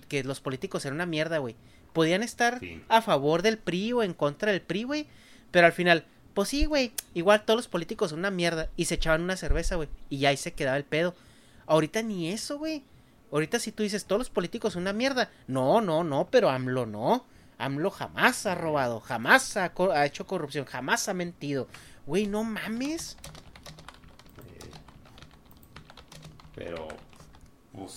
Que 0.07 0.23
los 0.23 0.39
políticos 0.41 0.86
eran 0.86 0.95
una 0.95 1.05
mierda, 1.05 1.39
güey. 1.39 1.55
Podían 1.93 2.23
estar 2.23 2.59
Sí. 2.59 2.83
a 2.89 3.01
favor 3.01 3.41
del 3.41 3.57
PRI 3.57 3.93
o 3.93 4.03
en 4.03 4.13
contra 4.13 4.51
del 4.51 4.61
PRI, 4.61 4.83
güey. 4.83 5.07
Pero 5.55 5.67
al 5.67 5.71
final, 5.71 6.03
pues 6.33 6.49
sí, 6.49 6.65
güey, 6.65 6.91
igual 7.13 7.45
todos 7.45 7.59
los 7.59 7.67
políticos 7.69 8.09
son 8.09 8.19
una 8.19 8.29
mierda. 8.29 8.69
Y 8.75 8.83
se 8.83 8.95
echaban 8.95 9.21
una 9.21 9.37
cerveza, 9.37 9.77
güey. 9.77 9.87
Y 10.09 10.25
ahí 10.25 10.35
se 10.35 10.51
quedaba 10.51 10.75
el 10.75 10.83
pedo. 10.83 11.15
Ahorita 11.65 12.01
ni 12.01 12.27
eso, 12.29 12.57
güey. 12.57 12.83
Ahorita 13.31 13.57
si 13.57 13.71
tú 13.71 13.81
dices 13.81 14.03
todos 14.03 14.19
los 14.19 14.29
políticos 14.29 14.73
son 14.73 14.81
una 14.81 14.91
mierda. 14.91 15.31
No, 15.47 15.79
no, 15.79 16.03
no, 16.03 16.27
pero 16.29 16.49
AMLO 16.49 16.85
no. 16.85 17.25
AMLO 17.57 17.89
jamás 17.89 18.45
ha 18.47 18.53
robado, 18.53 18.99
jamás 18.99 19.55
ha, 19.55 19.71
hecho 20.05 20.27
corrupción, 20.27 20.65
jamás 20.65 21.07
ha 21.07 21.13
mentido. 21.13 21.69
Güey, 22.05 22.27
no 22.27 22.43
mames. 22.43 23.15
Pero, 26.53 26.89
pues 27.71 27.93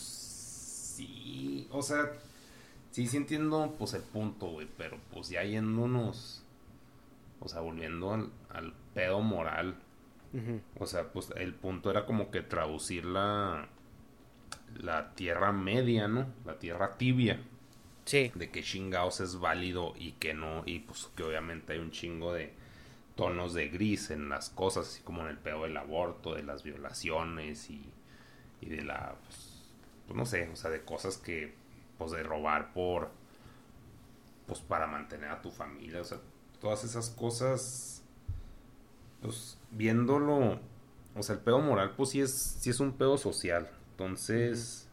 sí, 0.95 1.67
o 1.73 1.83
sea, 1.83 2.13
sí, 2.93 3.09
sí 3.09 3.17
entiendo 3.17 3.75
pues 3.77 3.95
el 3.95 4.03
punto, 4.03 4.47
güey, 4.47 4.69
pero 4.77 4.97
pues 5.13 5.31
ya 5.31 5.43
yéndonos, 5.43 6.45
o 7.41 7.49
sea, 7.49 7.61
volviendo 7.61 8.13
al, 8.15 8.31
al 8.51 8.73
pedo 8.95 9.21
moral, 9.21 9.77
o 10.79 10.87
sea, 10.87 11.11
pues 11.13 11.31
el 11.37 11.55
punto 11.55 11.91
era 11.91 12.05
como 12.07 12.31
que 12.31 12.43
traducir 12.43 13.05
la, 13.05 13.69
la 14.77 15.15
tierra 15.15 15.53
media, 15.53 16.09
¿no? 16.09 16.27
La 16.45 16.59
tierra 16.59 16.97
tibia, 16.97 17.41
Sí. 18.05 18.33
de 18.35 18.51
que 18.51 18.63
chingados 18.63 19.21
es 19.21 19.39
válido 19.39 19.95
y 19.97 20.13
que 20.13 20.35
no, 20.35 20.63
y 20.67 20.81
pues 20.81 21.11
que 21.17 21.23
obviamente 21.25 21.75
hay 21.75 21.79
un 21.79 21.91
chingo 21.91 22.33
de 22.33 22.55
tonos 23.17 23.53
de 23.55 23.69
gris 23.69 24.11
en 24.11 24.29
las 24.29 24.51
cosas, 24.51 24.89
así 24.89 25.03
como 25.03 25.23
en 25.23 25.29
el 25.29 25.39
pedo 25.39 25.65
del 25.65 25.77
aborto, 25.77 26.35
de 26.35 26.43
las 26.43 26.63
violaciones 26.63 27.69
y, 27.71 27.85
y 28.61 28.67
de 28.69 28.83
la, 28.85 29.17
pues, 29.25 29.63
pues, 30.07 30.17
no 30.17 30.25
sé, 30.27 30.49
o 30.53 30.57
sea, 30.57 30.71
de 30.71 30.83
cosas 30.85 31.19
que, 31.19 31.55
pues 31.99 32.13
de 32.13 32.23
robar 32.23 32.73
por, 32.73 33.11
pues 34.47 34.61
para 34.61 34.87
mantener 34.87 35.31
a 35.31 35.43
tu 35.43 35.51
familia, 35.51 36.01
o 36.01 36.05
sea, 36.05 36.19
todas 36.61 36.85
esas 36.85 37.11
cosas, 37.11 38.03
pues 39.21 39.59
viéndolo, 39.71 40.61
o 41.15 41.23
sea, 41.23 41.37
el 41.37 41.41
pedo 41.41 41.61
moral, 41.61 41.95
pues 41.97 42.11
sí 42.11 42.21
es, 42.21 42.33
sí 42.33 42.71
es 42.71 42.81
un 42.81 42.93
pedo 42.93 43.19
social, 43.19 43.71
entonces... 43.91 44.85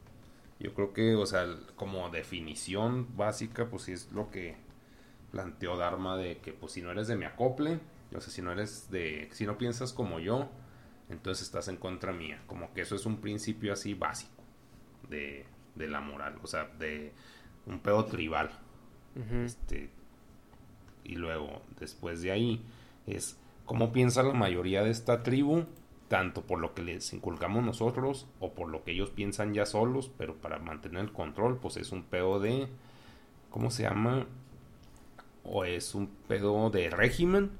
Yo 0.58 0.74
creo 0.74 0.94
que, 0.94 1.16
o 1.16 1.26
sea, 1.26 1.46
como 1.76 2.10
definición 2.10 3.18
básica, 3.18 3.70
pues 3.70 3.84
sí 3.84 3.92
es 3.92 4.10
lo 4.14 4.32
que 4.32 4.56
planteó 5.32 5.76
Dharma 5.76 6.16
de 6.16 6.38
que, 6.38 6.54
pues 6.54 6.72
si 6.72 6.82
no 6.82 6.92
eres 6.92 7.08
de 7.08 7.18
mi 7.18 7.26
acople, 7.26 7.82
o 8.16 8.22
sea, 8.22 8.32
si 8.32 8.42
no 8.42 8.54
eres 8.54 8.90
de, 8.90 9.28
si 9.34 9.46
no 9.46 9.58
piensas 9.58 9.92
como 9.92 10.22
yo, 10.22 10.50
entonces 11.10 11.46
estás 11.46 11.68
en 11.68 11.76
contra 11.76 12.14
mía. 12.14 12.42
Como 12.48 12.74
que 12.74 12.82
eso 12.82 12.96
es 12.96 13.06
un 13.06 13.18
principio 13.18 13.74
así 13.74 13.96
básico 13.96 14.42
de, 15.10 15.46
de 15.76 15.88
la 15.90 16.00
moral, 16.00 16.40
o 16.42 16.48
sea, 16.48 16.70
de 16.80 17.12
un 17.66 17.82
pedo 17.82 18.06
tribal. 18.06 18.50
Ujú. 19.18 19.40
Este, 19.44 19.90
y 21.06 21.16
luego, 21.16 21.62
después 21.80 22.22
de 22.22 22.32
ahí, 22.32 22.66
es 23.08 23.38
cómo 23.66 23.92
piensa 23.92 24.24
la 24.24 24.34
mayoría 24.34 24.84
de 24.84 24.92
esta 24.92 25.24
tribu, 25.24 25.66
tanto 26.08 26.42
por 26.42 26.60
lo 26.60 26.74
que 26.74 26.84
les 26.84 27.14
inculcamos 27.14 27.64
nosotros 27.64 28.28
o 28.40 28.54
por 28.54 28.70
lo 28.70 28.84
que 28.84 28.92
ellos 28.92 29.12
piensan 29.12 29.54
ya 29.54 29.66
solos, 29.66 30.12
pero 30.18 30.36
para 30.36 30.60
mantener 30.60 31.02
el 31.02 31.12
control, 31.12 31.58
pues 31.58 31.78
es 31.78 31.92
un 31.92 32.04
pedo 32.04 32.40
de, 32.40 32.68
¿cómo 33.50 33.72
se 33.72 33.84
llama? 33.84 34.26
O 35.44 35.64
es 35.64 35.96
un 35.96 36.08
pedo 36.28 36.70
de 36.70 36.90
régimen, 36.90 37.52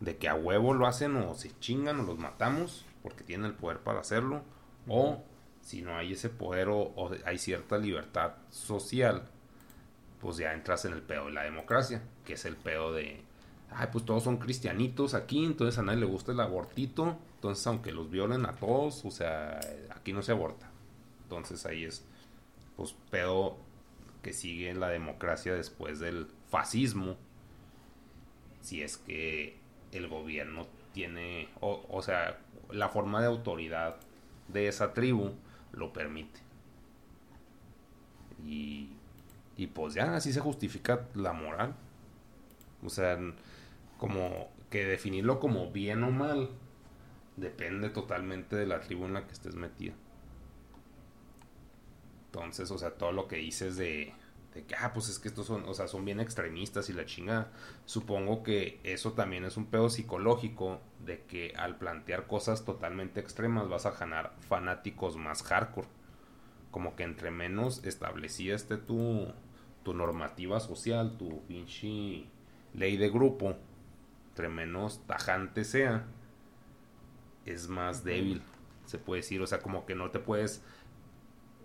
de 0.00 0.16
que 0.16 0.28
a 0.28 0.34
huevo 0.34 0.74
lo 0.74 0.86
hacen 0.86 1.16
o 1.16 1.34
se 1.34 1.56
chingan 1.60 2.00
o 2.00 2.02
los 2.02 2.18
matamos 2.18 2.84
porque 3.02 3.24
tienen 3.24 3.46
el 3.46 3.54
poder 3.54 3.78
para 3.78 4.00
hacerlo, 4.00 4.42
o 4.88 5.22
si 5.60 5.82
no 5.82 5.96
hay 5.96 6.12
ese 6.12 6.28
poder 6.30 6.68
o, 6.68 6.78
o 6.78 7.10
hay 7.24 7.38
cierta 7.38 7.78
libertad 7.78 8.32
social, 8.50 9.28
pues 10.24 10.38
ya 10.38 10.54
entras 10.54 10.86
en 10.86 10.94
el 10.94 11.02
pedo 11.02 11.26
de 11.26 11.32
la 11.32 11.42
democracia, 11.42 12.00
que 12.24 12.32
es 12.32 12.46
el 12.46 12.56
pedo 12.56 12.94
de, 12.94 13.20
ay, 13.70 13.88
pues 13.92 14.06
todos 14.06 14.24
son 14.24 14.38
cristianitos 14.38 15.12
aquí, 15.12 15.44
entonces 15.44 15.78
a 15.78 15.82
nadie 15.82 16.00
le 16.00 16.06
gusta 16.06 16.32
el 16.32 16.40
abortito, 16.40 17.18
entonces 17.34 17.66
aunque 17.66 17.92
los 17.92 18.10
violen 18.10 18.46
a 18.46 18.54
todos, 18.54 19.04
o 19.04 19.10
sea, 19.10 19.60
aquí 19.90 20.14
no 20.14 20.22
se 20.22 20.32
aborta. 20.32 20.70
Entonces 21.24 21.66
ahí 21.66 21.84
es, 21.84 22.06
pues, 22.74 22.96
pedo 23.10 23.58
que 24.22 24.32
sigue 24.32 24.72
la 24.72 24.88
democracia 24.88 25.52
después 25.52 26.00
del 26.00 26.26
fascismo, 26.48 27.16
si 28.62 28.80
es 28.80 28.96
que 28.96 29.58
el 29.92 30.08
gobierno 30.08 30.66
tiene, 30.94 31.50
o, 31.60 31.84
o 31.90 32.00
sea, 32.00 32.38
la 32.70 32.88
forma 32.88 33.20
de 33.20 33.26
autoridad 33.26 33.96
de 34.48 34.68
esa 34.68 34.94
tribu 34.94 35.32
lo 35.72 35.92
permite. 35.92 36.40
Y, 38.42 38.93
y 39.56 39.68
pues 39.68 39.94
ya, 39.94 40.14
así 40.14 40.32
se 40.32 40.40
justifica 40.40 41.06
la 41.14 41.32
moral. 41.32 41.74
O 42.82 42.90
sea, 42.90 43.18
como 43.98 44.48
que 44.70 44.84
definirlo 44.84 45.40
como 45.40 45.70
bien 45.70 46.02
o 46.02 46.10
mal 46.10 46.50
depende 47.36 47.90
totalmente 47.90 48.56
de 48.56 48.66
la 48.66 48.80
tribu 48.80 49.06
en 49.06 49.14
la 49.14 49.26
que 49.26 49.32
estés 49.32 49.54
metida. 49.54 49.94
Entonces, 52.26 52.70
o 52.70 52.78
sea, 52.78 52.90
todo 52.90 53.12
lo 53.12 53.28
que 53.28 53.36
dices 53.36 53.76
de, 53.76 54.12
de 54.54 54.64
que, 54.64 54.74
ah, 54.76 54.92
pues 54.92 55.08
es 55.08 55.18
que 55.18 55.28
estos 55.28 55.46
son, 55.46 55.64
o 55.68 55.74
sea, 55.74 55.86
son 55.86 56.04
bien 56.04 56.20
extremistas 56.20 56.88
y 56.90 56.92
la 56.92 57.04
chingada. 57.04 57.52
Supongo 57.84 58.42
que 58.42 58.80
eso 58.82 59.12
también 59.12 59.44
es 59.44 59.56
un 59.56 59.66
pedo 59.66 59.90
psicológico 59.90 60.80
de 61.04 61.22
que 61.22 61.52
al 61.56 61.76
plantear 61.76 62.26
cosas 62.26 62.64
totalmente 62.64 63.20
extremas 63.20 63.68
vas 63.68 63.86
a 63.86 63.92
ganar 63.92 64.34
fanáticos 64.48 65.16
más 65.16 65.42
hardcore. 65.42 65.88
Como 66.70 66.96
que 66.96 67.04
entre 67.04 67.30
menos 67.30 67.84
establecida 67.84 68.56
esté 68.56 68.76
tu, 68.76 69.32
tu 69.84 69.94
normativa 69.94 70.58
social, 70.58 71.16
tu 71.16 71.42
pinche 71.46 72.24
ley 72.72 72.96
de 72.96 73.10
grupo, 73.10 73.56
entre 74.30 74.48
menos 74.48 75.00
tajante 75.06 75.64
sea, 75.64 76.06
es 77.46 77.68
más 77.68 78.02
débil, 78.02 78.42
se 78.86 78.98
puede 78.98 79.20
decir, 79.20 79.40
o 79.40 79.46
sea, 79.46 79.60
como 79.60 79.86
que 79.86 79.94
no 79.94 80.10
te 80.10 80.18
puedes 80.18 80.62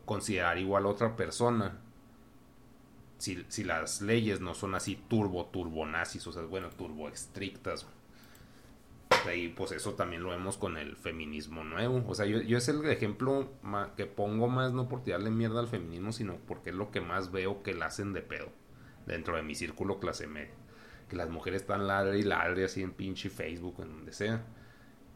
considerar 0.06 0.58
igual 0.58 0.86
a 0.86 0.90
otra 0.90 1.16
persona 1.16 1.80
si, 3.20 3.46
si 3.50 3.64
las 3.64 4.02
leyes 4.02 4.42
no 4.42 4.56
son 4.56 4.76
así 4.76 4.96
turbo, 4.96 5.46
turbo 5.48 5.86
nazis, 5.86 6.26
o 6.26 6.32
sea, 6.32 6.42
bueno, 6.44 6.70
turbo 6.70 7.10
estrictas. 7.10 7.86
Y 9.36 9.50
pues 9.50 9.72
eso 9.72 9.94
también 9.94 10.24
lo 10.24 10.30
vemos 10.30 10.58
con 10.58 10.78
el 10.78 10.96
feminismo 10.96 11.64
nuevo. 11.64 12.04
O 12.08 12.16
sea, 12.16 12.26
yo, 12.26 12.42
yo 12.42 12.58
es 12.58 12.68
el 12.70 12.84
ejemplo 12.86 13.52
que 13.96 14.06
pongo 14.06 14.48
más 14.48 14.74
no 14.74 14.88
por 14.88 15.04
tirarle 15.04 15.30
mierda 15.30 15.60
al 15.60 15.68
feminismo, 15.68 16.12
sino 16.12 16.38
porque 16.48 16.72
es 16.72 16.76
lo 16.76 16.92
que 16.92 17.02
más 17.02 17.32
veo 17.32 17.62
que 17.62 17.74
la 17.74 17.88
hacen 17.88 18.14
de 18.14 18.22
pedo 18.22 18.50
dentro 19.06 19.36
de 19.36 19.44
mi 19.44 19.56
círculo 19.56 20.00
clase 20.00 20.28
media. 20.28 20.54
Que 21.10 21.16
las 21.16 21.30
mujeres 21.30 21.62
están 21.62 21.88
ladre 21.88 22.20
y 22.20 22.24
ladre 22.24 22.66
así 22.66 22.82
en 22.82 22.92
pinche 22.92 23.30
Facebook, 23.30 23.76
en 23.80 23.90
donde 23.90 24.14
sea. 24.14 24.46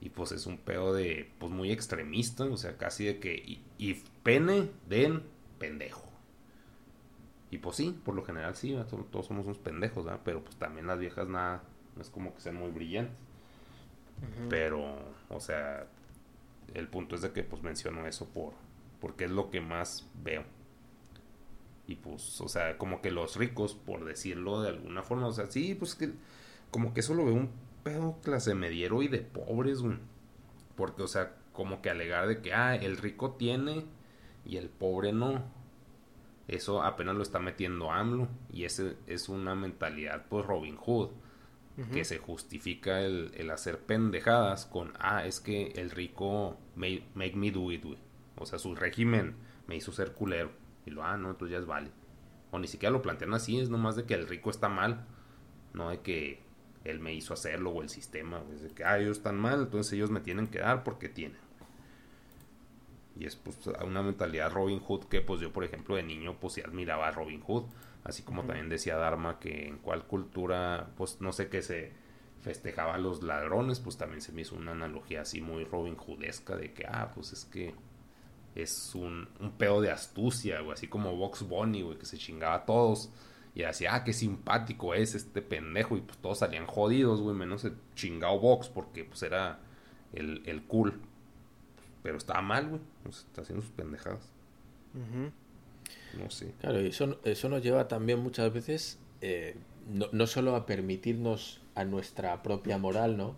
Y 0.02 0.10
pues 0.10 0.32
es 0.32 0.46
un 0.48 0.58
pedo 0.58 0.94
de, 0.94 1.32
pues 1.40 1.52
muy 1.52 1.72
extremista, 1.72 2.44
o 2.44 2.58
sea, 2.58 2.78
casi 2.78 3.06
de 3.06 3.20
que, 3.20 3.36
y, 3.78 3.94
pene, 4.24 4.70
den, 4.88 5.24
pendejo. 5.60 6.10
Y 7.52 7.60
pues 7.60 7.76
sí, 7.76 7.98
por 8.04 8.16
lo 8.16 8.26
general 8.26 8.56
sí, 8.56 8.76
todos 9.12 9.28
somos 9.28 9.46
unos 9.46 9.60
pendejos. 9.60 10.06
Pero 10.26 10.44
pues 10.44 10.56
también 10.58 10.88
las 10.88 11.00
viejas 11.00 11.30
nada, 11.30 11.64
no 11.96 12.02
es 12.02 12.10
como 12.10 12.34
que 12.34 12.42
sean 12.42 12.56
muy 12.56 12.72
brillantes. 12.72 13.33
Pero, 14.50 14.98
o 15.30 15.40
sea, 15.40 15.88
el 16.74 16.88
punto 16.88 17.16
es 17.16 17.22
de 17.22 17.32
que 17.32 17.44
pues 17.44 17.62
menciono 17.64 18.08
eso 18.08 18.28
por, 18.30 18.54
porque 19.00 19.26
es 19.26 19.32
lo 19.32 19.50
que 19.50 19.62
más 19.62 20.08
veo. 20.24 20.44
Y 21.88 21.96
pues, 21.96 22.40
o 22.42 22.48
sea, 22.48 22.78
como 22.78 23.02
que 23.02 23.12
los 23.12 23.36
ricos, 23.36 23.76
por 23.76 24.06
decirlo 24.06 24.62
de 24.62 24.70
alguna 24.70 25.04
forma, 25.04 25.28
o 25.28 25.34
sea, 25.34 25.50
sí, 25.50 25.76
pues 25.76 25.96
que 25.96 26.12
como 26.72 26.94
que 26.94 27.02
eso 27.02 27.14
lo 27.14 27.26
veo 27.26 27.36
un 27.36 27.52
pedo 27.84 28.20
clase 28.24 28.56
mediero 28.56 29.04
y 29.04 29.08
de 29.08 29.20
pobres, 29.20 29.82
güey. 29.82 29.98
Porque, 30.76 31.04
o 31.04 31.08
sea, 31.08 31.36
como 31.52 31.82
que 31.82 31.90
alegar 31.90 32.28
de 32.28 32.42
que, 32.42 32.54
ah, 32.54 32.76
el 32.76 32.98
rico 32.98 33.32
tiene 33.34 33.86
y 34.46 34.58
el 34.58 34.70
pobre 34.70 35.14
no 35.14 35.44
eso 36.48 36.84
apenas 36.84 37.16
lo 37.16 37.24
está 37.24 37.40
metiendo 37.40 37.92
AMLO 37.92 38.28
y 38.52 38.66
ese 38.66 38.98
es 39.08 39.30
una 39.30 39.56
mentalidad 39.56 40.26
pues 40.30 40.46
Robin 40.46 40.76
Hood 40.76 41.10
que 41.92 42.06
se 42.06 42.20
justifica 42.20 43.02
el, 43.02 43.50
hacer 43.52 43.80
pendejadas 43.80 44.66
con 44.66 44.94
ah 45.00 45.26
es 45.26 45.40
que 45.40 45.74
el 45.76 45.90
rico 45.90 46.58
make, 46.76 47.04
me 47.16 47.52
do 47.52 47.72
it 47.72 47.84
o 48.36 48.46
sea 48.46 48.60
su 48.60 48.76
régimen 48.76 49.36
me 49.68 49.76
hizo 49.76 49.92
ser 49.92 50.12
culero. 50.14 50.52
Y 50.86 50.92
lo 50.92 51.04
ah 51.04 51.18
no 51.18 51.32
entonces 51.32 51.54
ya 51.54 51.60
es 51.60 51.66
vale 51.66 51.90
o 52.52 52.60
ni 52.60 52.68
siquiera 52.68 52.92
lo 52.92 53.02
plantean 53.02 53.34
así 53.34 53.60
es 53.60 53.70
nomás 53.70 53.96
de 53.96 54.06
que 54.06 54.14
el 54.14 54.28
rico 54.28 54.50
está 54.50 54.70
mal 54.70 55.06
no 55.74 55.90
de 55.90 56.02
que 56.02 56.44
él 56.84 57.00
me 57.00 57.14
hizo 57.14 57.34
hacerlo 57.34 57.72
o 57.72 57.82
el 57.82 57.90
sistema 57.90 58.44
es 58.54 58.62
de 58.62 58.70
que 58.70 58.84
ah 58.84 59.00
ellos 59.00 59.18
están 59.18 59.40
mal 59.40 59.62
entonces 59.62 59.94
ellos 59.94 60.12
me 60.12 60.20
tienen 60.20 60.48
que 60.48 60.60
dar 60.60 60.84
porque 60.84 61.10
tienen 61.10 61.44
y 63.16 63.26
es 63.26 63.36
pues 63.36 63.58
una 63.84 64.02
mentalidad 64.02 64.52
Robin 64.52 64.80
Hood 64.80 65.06
que 65.06 65.22
pues 65.22 65.40
yo 65.40 65.52
por 65.54 65.64
ejemplo 65.64 65.96
de 65.96 66.04
niño 66.04 66.38
pues 66.40 66.54
sí 66.54 66.62
admiraba 66.62 67.08
a 67.08 67.12
Robin 67.12 67.42
Hood. 67.42 67.66
Así 68.04 68.24
como 68.24 68.44
también 68.44 68.70
decía 68.70 68.98
Dharma 68.98 69.40
que 69.40 69.68
en 69.68 69.78
cuál 69.78 70.06
cultura 70.06 70.90
pues 70.98 71.22
no 71.22 71.32
sé 71.32 71.50
qué 71.50 71.62
se 71.62 71.92
festejaba 72.42 72.96
a 72.96 72.98
los 72.98 73.24
ladrones 73.24 73.80
pues 73.80 73.96
también 73.96 74.22
se 74.22 74.34
me 74.34 74.42
hizo 74.42 74.56
una 74.56 74.72
analogía 74.72 75.22
así 75.22 75.40
muy 75.40 75.64
Robin 75.64 75.96
Hoodesca 75.96 76.58
de 76.58 76.74
que 76.74 76.86
ah 76.86 77.12
pues 77.16 77.32
es 77.32 77.46
que 77.46 77.74
es 78.56 78.94
un, 78.96 79.28
un 79.40 79.52
pedo 79.54 79.82
de 79.82 79.92
astucia, 79.92 80.62
güey, 80.62 80.74
así 80.74 80.88
como 80.88 81.16
Box 81.16 81.48
Bunny, 81.48 81.82
güey, 81.82 81.98
que 81.98 82.06
se 82.06 82.18
chingaba 82.18 82.56
a 82.56 82.66
todos. 82.66 83.10
Y 83.56 83.62
decía, 83.62 83.96
ah, 83.96 84.04
qué 84.04 84.14
simpático 84.14 84.94
es 84.94 85.16
este 85.16 85.42
pendejo. 85.42 85.98
Y 85.98 86.02
pues 86.02 86.18
todos 86.18 86.40
salían 86.40 86.66
jodidos, 86.66 87.22
güey, 87.22 87.36
menos 87.36 87.64
el 87.66 87.76
chingado 87.96 88.40
Box, 88.40 88.70
porque 88.70 89.04
pues 89.06 89.24
era 89.24 89.60
el, 90.14 90.42
el 90.46 90.64
cool. 90.64 91.02
Pero 92.02 92.18
estaba 92.18 92.42
mal, 92.42 92.68
güey. 92.68 92.82
está 93.08 93.42
haciendo 93.42 93.64
sus 93.64 93.72
pendejadas. 93.72 94.30
Claro, 96.60 96.82
y 96.82 96.88
eso, 96.88 97.20
eso 97.24 97.50
nos 97.50 97.64
lleva 97.64 97.88
también 97.88 98.20
muchas 98.20 98.54
veces 98.54 99.00
eh, 99.22 99.56
no, 99.90 100.08
no, 100.12 100.28
solo 100.28 100.56
a 100.56 100.66
permitirnos 100.66 101.62
a 101.76 101.84
nuestra 101.86 102.42
propia 102.44 102.78
moral, 102.78 103.18
¿no? 103.18 103.36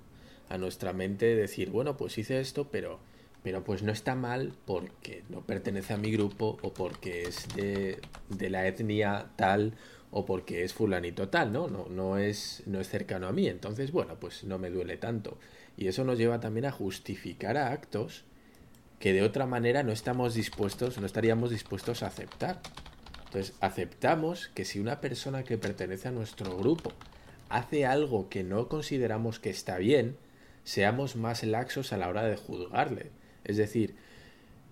A 0.50 0.58
nuestra 0.58 0.94
mente 0.94 1.36
decir, 1.36 1.70
bueno, 1.70 1.98
pues 1.98 2.18
hice 2.18 2.40
esto, 2.40 2.70
pero, 2.72 3.00
pero 3.44 3.64
pues 3.64 3.82
no 3.84 3.92
está 3.92 4.16
mal 4.16 4.54
porque 4.66 5.24
no 5.30 5.42
pertenece 5.42 5.94
a 5.94 5.98
mi 5.98 6.12
grupo 6.12 6.58
o 6.62 6.74
porque 6.74 7.24
es 7.24 7.48
de, 7.56 8.00
de 8.30 8.50
la 8.50 8.68
etnia 8.68 9.32
tal 9.36 9.74
o 10.12 10.26
porque 10.26 10.64
es 10.64 10.74
fulanito 10.74 11.30
tal, 11.30 11.52
¿no? 11.52 11.68
No, 11.68 11.88
no, 11.90 12.18
es, 12.18 12.64
no 12.66 12.80
es 12.80 12.90
cercano 12.90 13.28
a 13.28 13.32
mí. 13.32 13.48
Entonces, 13.48 13.92
bueno, 13.92 14.18
pues 14.20 14.44
no 14.44 14.58
me 14.60 14.70
duele 14.70 14.98
tanto. 14.98 15.38
Y 15.78 15.88
eso 15.88 16.04
nos 16.04 16.18
lleva 16.18 16.40
también 16.40 16.66
a 16.66 16.72
justificar 16.72 17.58
a 17.58 17.72
actos 17.72 18.24
que 19.06 19.14
de 19.14 19.22
otra 19.22 19.46
manera 19.46 19.84
no 19.84 19.92
estamos 19.92 20.34
dispuestos, 20.34 20.98
no 20.98 21.06
estaríamos 21.06 21.52
dispuestos 21.52 22.02
a 22.02 22.08
aceptar. 22.08 22.60
Entonces, 23.26 23.56
aceptamos 23.62 24.48
que 24.48 24.66
si 24.66 24.80
una 24.80 25.00
persona 25.00 25.44
que 25.44 25.60
pertenece 25.60 26.08
a 26.08 26.12
nuestro 26.12 26.58
grupo 26.58 26.92
hace 27.48 27.86
algo 27.86 28.30
que 28.30 28.44
no 28.44 28.68
consideramos 28.68 29.40
que 29.40 29.52
está 29.52 29.78
bien, 29.78 30.18
seamos 30.64 31.16
más 31.18 31.44
laxos 31.44 31.94
a 31.94 31.98
la 31.98 32.10
hora 32.10 32.24
de 32.24 32.36
juzgarle. 32.36 33.12
Es 33.44 33.58
decir, 33.58 33.96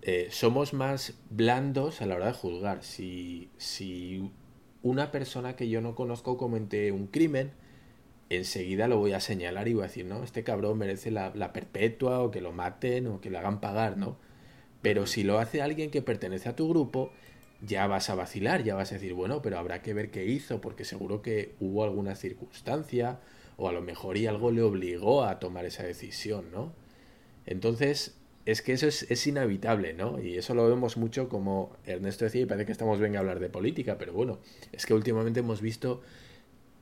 eh, 0.01 0.29
somos 0.31 0.73
más 0.73 1.13
blandos 1.29 2.01
a 2.01 2.07
la 2.07 2.15
hora 2.15 2.25
de 2.25 2.34
juzgar. 2.34 2.84
Si, 2.84 3.51
si 3.59 4.31
una 4.81 5.11
persona 5.11 5.55
que 5.55 5.69
yo 5.69 5.79
no 5.79 5.93
conozco 5.93 6.38
comete 6.38 6.91
un 6.91 7.05
crimen, 7.05 7.51
enseguida 8.29 8.88
lo 8.88 8.97
voy 8.97 9.13
a 9.13 9.19
señalar 9.19 9.67
y 9.67 9.73
voy 9.73 9.84
a 9.84 9.88
decir, 9.88 10.05
no, 10.05 10.23
este 10.23 10.43
cabrón 10.43 10.77
merece 10.77 11.11
la, 11.11 11.53
perpetua 11.53 12.21
o 12.21 12.31
que 12.31 12.41
lo 12.41 12.51
maten 12.51 13.07
o 13.07 13.21
que 13.21 13.29
lo 13.29 13.39
hagan 13.39 13.61
pagar, 13.61 13.97
¿no? 13.97 14.17
Pero 14.84 15.07
si 15.07 15.23
lo 15.23 15.39
hace 15.39 15.63
alguien 15.63 15.89
que 15.89 16.03
pertenece 16.03 16.49
a 16.49 16.55
tu 16.55 16.69
grupo, 16.69 17.11
ya 17.65 17.88
vas 17.88 18.09
a 18.09 18.15
vacilar, 18.15 18.63
ya 18.63 18.75
vas 18.75 18.91
a 18.91 18.95
decir, 18.95 19.13
bueno, 19.13 19.41
pero 19.41 19.57
habrá 19.57 19.81
que 19.81 19.93
ver 19.93 20.11
qué 20.11 20.25
hizo, 20.25 20.61
porque 20.61 20.86
seguro 20.86 21.23
que 21.23 21.55
hubo 21.59 21.84
alguna 21.84 22.15
circunstancia 22.15 23.19
o 23.57 23.69
a 23.69 23.71
lo 23.71 23.81
mejor 23.81 24.17
y 24.17 24.27
algo 24.27 24.51
le 24.51 24.61
obligó 24.61 25.23
a 25.23 25.39
tomar 25.39 25.65
esa 25.65 25.84
decisión, 25.84 26.51
¿no? 26.51 26.73
Entonces, 27.45 28.15
es 28.45 28.61
que 28.61 28.73
eso 28.73 28.88
es, 28.88 29.09
es, 29.09 29.25
inevitable, 29.25 29.93
¿no? 29.93 30.19
Y 30.21 30.38
eso 30.38 30.53
lo 30.53 30.67
vemos 30.67 30.97
mucho 30.97 31.29
como 31.29 31.71
Ernesto 31.86 32.25
decía, 32.25 32.41
y 32.41 32.45
parece 32.45 32.65
que 32.65 32.73
estamos 32.73 32.99
bien 32.99 33.15
a 33.15 33.19
hablar 33.19 33.39
de 33.39 33.49
política, 33.49 33.97
pero 33.97 34.11
bueno, 34.11 34.39
es 34.73 34.86
que 34.86 34.93
últimamente 34.93 35.39
hemos 35.39 35.61
visto, 35.61 36.01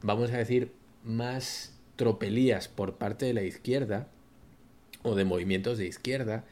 vamos 0.01 0.31
a 0.31 0.37
decir, 0.37 0.71
más 1.03 1.77
tropelías 1.97 2.67
por 2.67 2.95
parte 2.95 3.27
de 3.27 3.33
la 3.33 3.43
izquierda 3.43 4.07
o 5.03 5.13
de 5.13 5.25
movimientos 5.25 5.77
de 5.77 5.85
izquierda 5.85 6.45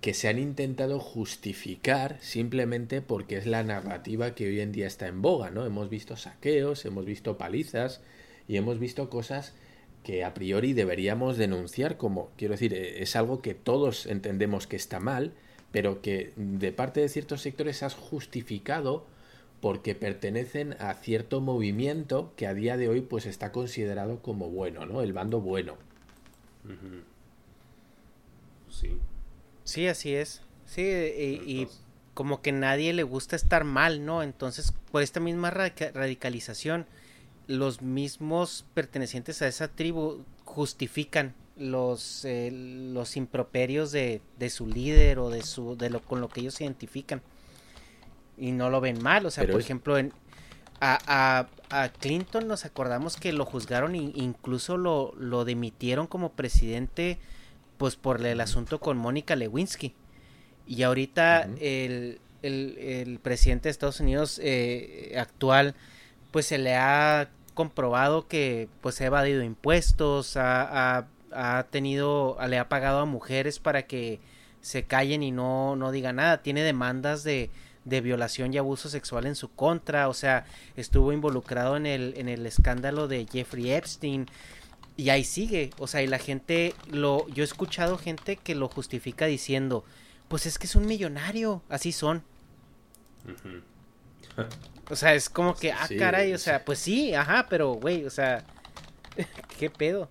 que 0.00 0.14
se 0.14 0.28
han 0.28 0.38
intentado 0.38 0.98
justificar 0.98 2.16
simplemente 2.20 3.02
porque 3.02 3.36
es 3.36 3.46
la 3.46 3.62
narrativa 3.62 4.34
que 4.34 4.46
hoy 4.46 4.60
en 4.60 4.72
día 4.72 4.86
está 4.86 5.08
en 5.08 5.20
boga, 5.20 5.50
¿no? 5.50 5.66
Hemos 5.66 5.90
visto 5.90 6.16
saqueos, 6.16 6.84
hemos 6.86 7.04
visto 7.04 7.36
palizas 7.36 8.00
y 8.48 8.56
hemos 8.56 8.78
visto 8.78 9.10
cosas 9.10 9.54
que 10.02 10.24
a 10.24 10.32
priori 10.32 10.72
deberíamos 10.72 11.36
denunciar 11.36 11.98
como, 11.98 12.30
quiero 12.36 12.52
decir, 12.52 12.72
eh, 12.72 13.02
es 13.02 13.14
algo 13.14 13.42
que 13.42 13.54
todos 13.54 14.06
entendemos 14.06 14.66
que 14.66 14.76
está 14.76 15.00
mal, 15.00 15.34
pero 15.70 16.00
que 16.00 16.32
de 16.36 16.72
parte 16.72 17.00
de 17.00 17.10
ciertos 17.10 17.42
sectores 17.42 17.82
has 17.82 17.94
justificado 17.94 19.06
porque 19.60 19.94
pertenecen 19.94 20.74
a 20.78 20.94
cierto 20.94 21.42
movimiento 21.42 22.32
que 22.36 22.46
a 22.46 22.54
día 22.54 22.78
de 22.78 22.88
hoy 22.88 23.02
pues 23.02 23.26
está 23.26 23.52
considerado 23.52 24.22
como 24.22 24.48
bueno, 24.48 24.86
¿no? 24.86 25.02
El 25.02 25.12
bando 25.12 25.42
bueno. 25.42 25.76
Sí. 28.70 28.98
Sí, 29.70 29.86
así 29.86 30.16
es. 30.16 30.42
Sí, 30.66 30.82
y, 30.82 31.68
como 32.12 32.42
que 32.42 32.50
nadie 32.50 32.92
le 32.92 33.04
gusta 33.04 33.36
estar 33.36 33.62
mal, 33.62 34.04
¿no? 34.04 34.24
Entonces, 34.24 34.74
por 34.90 35.00
esta 35.00 35.20
misma 35.20 35.50
radicalización, 35.50 36.86
los 37.46 37.80
mismos 37.80 38.66
pertenecientes 38.74 39.42
a 39.42 39.46
esa 39.46 39.68
tribu 39.68 40.24
justifican 40.44 41.34
los, 41.56 42.24
eh, 42.24 42.50
los 42.52 43.16
improperios 43.16 43.92
de, 43.92 44.20
de, 44.40 44.50
su 44.50 44.66
líder 44.66 45.20
o 45.20 45.30
de, 45.30 45.42
su, 45.44 45.76
de 45.76 45.88
lo 45.88 46.00
con 46.00 46.20
lo 46.20 46.28
que 46.28 46.40
ellos 46.40 46.54
se 46.54 46.64
identifican 46.64 47.22
y 48.36 48.50
no 48.50 48.70
lo 48.70 48.80
ven 48.80 49.00
mal. 49.00 49.24
O 49.24 49.30
sea, 49.30 49.46
por 49.46 49.60
ejemplo, 49.60 49.98
en, 49.98 50.12
a, 50.80 51.46
a, 51.70 51.88
Clinton 51.90 52.48
nos 52.48 52.64
acordamos 52.64 53.16
que 53.16 53.32
lo 53.32 53.44
juzgaron 53.44 53.94
e 53.94 53.98
incluso 54.16 54.76
lo, 54.76 55.14
lo 55.16 55.44
demitieron 55.44 56.08
como 56.08 56.32
presidente 56.32 57.20
pues 57.80 57.96
por 57.96 58.26
el 58.26 58.42
asunto 58.42 58.78
con 58.78 58.98
Mónica 58.98 59.36
Lewinsky. 59.36 59.94
Y 60.66 60.82
ahorita 60.82 61.48
el, 61.58 62.20
el, 62.42 63.18
presidente 63.22 63.68
de 63.68 63.70
Estados 63.70 64.00
Unidos 64.00 64.38
eh, 64.44 65.16
actual 65.18 65.74
pues 66.30 66.44
se 66.44 66.58
le 66.58 66.76
ha 66.76 67.30
comprobado 67.54 68.28
que 68.28 68.68
pues 68.82 69.00
ha 69.00 69.06
evadido 69.06 69.42
impuestos, 69.42 70.36
ha, 70.36 70.98
ha, 70.98 71.06
ha, 71.32 71.62
tenido, 71.70 72.36
le 72.46 72.58
ha 72.58 72.68
pagado 72.68 72.98
a 72.98 73.06
mujeres 73.06 73.58
para 73.58 73.86
que 73.86 74.20
se 74.60 74.84
callen 74.84 75.22
y 75.22 75.30
no, 75.30 75.74
no 75.74 75.90
digan 75.90 76.16
nada. 76.16 76.42
Tiene 76.42 76.62
demandas 76.62 77.24
de, 77.24 77.48
de 77.86 78.02
violación 78.02 78.52
y 78.52 78.58
abuso 78.58 78.90
sexual 78.90 79.24
en 79.24 79.36
su 79.36 79.54
contra, 79.54 80.10
o 80.10 80.14
sea, 80.14 80.44
estuvo 80.76 81.14
involucrado 81.14 81.78
en 81.78 81.86
el, 81.86 82.12
en 82.18 82.28
el 82.28 82.44
escándalo 82.44 83.08
de 83.08 83.26
Jeffrey 83.26 83.70
Epstein 83.70 84.26
Y 85.00 85.08
ahí 85.08 85.24
sigue, 85.24 85.70
o 85.78 85.86
sea, 85.86 86.02
y 86.02 86.06
la 86.06 86.18
gente 86.18 86.74
lo 86.90 87.26
yo 87.28 87.42
he 87.42 87.46
escuchado 87.46 87.96
gente 87.96 88.36
que 88.36 88.54
lo 88.54 88.68
justifica 88.68 89.24
diciendo, 89.24 89.82
pues 90.28 90.44
es 90.44 90.58
que 90.58 90.66
es 90.66 90.76
un 90.76 90.84
millonario, 90.84 91.62
así 91.70 91.90
son. 91.90 92.22
o 94.90 94.94
sea, 94.94 95.14
es 95.14 95.30
como 95.30 95.54
que, 95.54 95.72
ah, 95.72 95.88
caray, 95.98 96.34
o 96.34 96.38
sea, 96.38 96.66
pues 96.66 96.80
sí, 96.80 97.14
ajá, 97.14 97.46
pero 97.48 97.72
güey, 97.72 98.04
o 98.04 98.10
sea, 98.10 98.44
¿qué 99.58 99.70
pedo? 99.70 100.10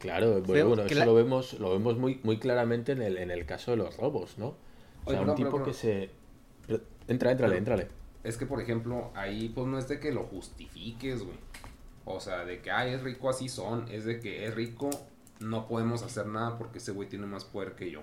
Claro, 0.00 0.42
bueno, 0.42 0.82
eso 0.82 1.04
lo 1.04 1.14
vemos, 1.14 1.52
lo 1.60 1.70
vemos 1.70 1.96
muy, 1.96 2.18
muy 2.24 2.38
claramente 2.38 2.90
en 2.90 3.02
el, 3.02 3.18
en 3.18 3.30
el 3.30 3.46
caso 3.46 3.70
de 3.70 3.76
los 3.76 3.96
robos, 3.98 4.36
¿no? 4.36 4.56
O 5.04 5.12
sea, 5.12 5.20
un 5.20 5.36
tipo 5.36 5.62
que 5.62 5.72
se... 5.72 6.10
Entra, 7.06 7.30
entrale, 7.30 7.56
entrale. 7.56 7.86
Es 8.24 8.36
que, 8.36 8.46
por 8.46 8.60
ejemplo, 8.60 9.12
ahí 9.14 9.48
pues 9.54 9.68
no 9.68 9.78
es 9.78 9.86
de 9.86 10.00
que 10.00 10.10
lo 10.10 10.24
justifiques, 10.24 11.22
güey. 11.22 11.38
O 12.10 12.20
sea, 12.20 12.46
de 12.46 12.62
que, 12.62 12.70
ay, 12.70 12.94
es 12.94 13.02
rico, 13.02 13.28
así 13.28 13.50
son. 13.50 13.86
Es 13.90 14.06
de 14.06 14.18
que 14.18 14.46
es 14.46 14.54
rico, 14.54 14.88
no 15.40 15.68
podemos 15.68 16.02
hacer 16.02 16.26
nada 16.26 16.56
porque 16.56 16.78
ese 16.78 16.92
güey 16.92 17.06
tiene 17.06 17.26
más 17.26 17.44
poder 17.44 17.74
que 17.74 17.90
yo. 17.90 18.02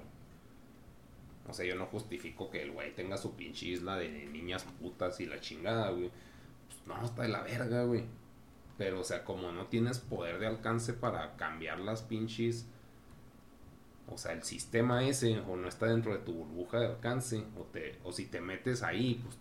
O 1.50 1.54
sea, 1.54 1.66
yo 1.66 1.76
no 1.76 1.88
justifico 1.88 2.52
que 2.52 2.62
el 2.62 2.72
güey 2.72 2.94
tenga 2.94 3.18
su 3.18 3.36
pinche 3.36 3.66
isla 3.66 3.98
de 3.98 4.10
niñas 4.10 4.64
putas 4.80 5.20
y 5.20 5.26
la 5.26 5.40
chingada, 5.40 5.90
güey. 5.90 6.12
Pues 6.68 6.88
no, 6.88 7.04
está 7.04 7.24
de 7.24 7.30
la 7.30 7.42
verga, 7.42 7.84
güey. 7.84 8.06
Pero, 8.78 9.00
o 9.00 9.04
sea, 9.04 9.24
como 9.24 9.52
no 9.52 9.66
tienes 9.68 9.98
poder 9.98 10.38
de 10.38 10.48
alcance 10.48 10.94
para 10.94 11.36
cambiar 11.36 11.80
las 11.80 12.04
pinches. 12.04 12.68
O 14.08 14.20
sea, 14.20 14.34
el 14.34 14.44
sistema 14.44 15.04
ese, 15.04 15.40
o 15.40 15.56
no 15.56 15.68
está 15.68 15.88
dentro 15.88 16.12
de 16.12 16.20
tu 16.20 16.34
burbuja 16.34 16.80
de 16.80 16.86
alcance, 16.86 17.44
o, 17.58 17.64
te, 17.64 17.98
o 18.04 18.12
si 18.12 18.28
te 18.28 18.40
metes 18.40 18.84
ahí, 18.84 19.20
pues 19.24 19.36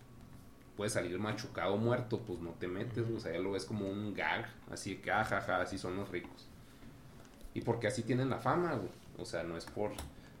puede 0.75 0.89
salir 0.89 1.17
machucado 1.19 1.77
muerto, 1.77 2.19
pues 2.19 2.39
no 2.39 2.51
te 2.51 2.67
metes, 2.67 3.09
o 3.09 3.19
sea, 3.19 3.31
ya 3.31 3.39
lo 3.39 3.51
ves 3.51 3.65
como 3.65 3.87
un 3.87 4.13
gag, 4.13 4.45
así 4.69 4.97
que, 4.97 5.11
ajaja, 5.11 5.57
ah, 5.57 5.61
así 5.61 5.77
son 5.77 5.95
los 5.95 6.09
ricos. 6.09 6.47
Y 7.53 7.61
porque 7.61 7.87
así 7.87 8.03
tienen 8.03 8.29
la 8.29 8.39
fama, 8.39 8.73
güey. 8.75 8.91
O 9.17 9.25
sea, 9.25 9.43
no 9.43 9.55
es 9.55 9.65
por, 9.65 9.91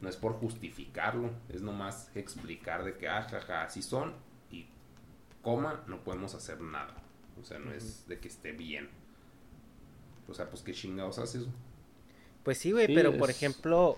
no 0.01 0.09
es 0.09 0.17
por 0.17 0.33
justificarlo, 0.33 1.31
es 1.49 1.61
nomás 1.61 2.09
explicar 2.15 2.83
de 2.83 2.97
que, 2.97 3.07
ajaja, 3.07 3.61
ah, 3.61 3.63
así 3.63 3.81
son, 3.81 4.13
y 4.51 4.67
coma, 5.41 5.83
no 5.87 6.03
podemos 6.03 6.35
hacer 6.35 6.59
nada. 6.59 6.93
O 7.41 7.45
sea, 7.45 7.59
no 7.59 7.71
es 7.71 8.07
de 8.07 8.19
que 8.19 8.27
esté 8.27 8.51
bien. 8.51 8.89
O 10.27 10.33
sea, 10.33 10.49
pues 10.49 10.61
qué 10.63 10.73
chingados 10.73 11.19
haces. 11.19 11.45
Pues 12.43 12.57
sí, 12.57 12.71
güey, 12.71 12.93
pero 12.93 13.17
por 13.17 13.29
ejemplo, 13.29 13.97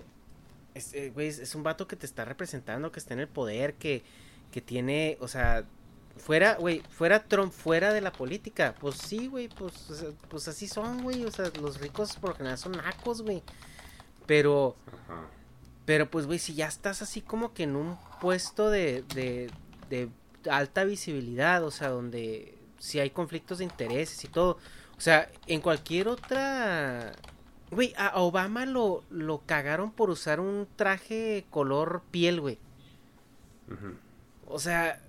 es, 0.74 0.94
eh, 0.94 1.10
güey, 1.10 1.28
es 1.28 1.54
un 1.54 1.62
vato 1.62 1.88
que 1.88 1.96
te 1.96 2.06
está 2.06 2.24
representando, 2.24 2.92
que 2.92 3.00
está 3.00 3.14
en 3.14 3.20
el 3.20 3.28
poder, 3.28 3.74
que, 3.74 4.02
que 4.52 4.60
tiene, 4.60 5.18
o 5.20 5.28
sea, 5.28 5.66
fuera, 6.18 6.54
güey, 6.54 6.82
fuera 6.90 7.24
Trump, 7.24 7.52
fuera 7.52 7.92
de 7.92 8.00
la 8.00 8.12
política, 8.12 8.74
pues 8.80 8.96
sí, 8.96 9.28
güey, 9.28 9.48
pues, 9.48 9.74
pues 10.28 10.48
así 10.48 10.68
son, 10.68 11.02
güey, 11.02 11.24
o 11.24 11.30
sea, 11.30 11.50
los 11.60 11.80
ricos 11.80 12.16
por 12.16 12.36
general 12.36 12.58
son 12.58 12.72
nacos, 12.72 13.22
güey. 13.22 13.42
Pero, 14.26 14.76
pero 15.84 16.10
pues, 16.10 16.26
güey, 16.26 16.38
si 16.38 16.54
ya 16.54 16.66
estás 16.66 17.02
así 17.02 17.20
como 17.20 17.54
que 17.54 17.62
en 17.64 17.76
un 17.76 17.96
puesto 18.20 18.70
de, 18.70 19.02
de, 19.14 19.50
de 19.88 20.10
alta 20.50 20.84
visibilidad, 20.84 21.64
o 21.64 21.70
sea, 21.70 21.88
donde 21.88 22.58
si 22.78 23.00
hay 23.00 23.10
conflictos 23.10 23.58
de 23.58 23.64
intereses 23.64 24.22
y 24.24 24.28
todo, 24.28 24.58
o 24.96 25.00
sea, 25.00 25.30
en 25.46 25.60
cualquier 25.60 26.08
otra... 26.08 27.12
Güey, 27.70 27.92
a 27.98 28.18
Obama 28.20 28.64
lo, 28.64 29.04
lo 29.10 29.42
cagaron 29.44 29.92
por 29.92 30.08
usar 30.08 30.40
un 30.40 30.66
traje 30.76 31.44
color 31.50 32.02
piel, 32.10 32.40
güey. 32.40 32.58
O 34.46 34.58
sea, 34.58 35.02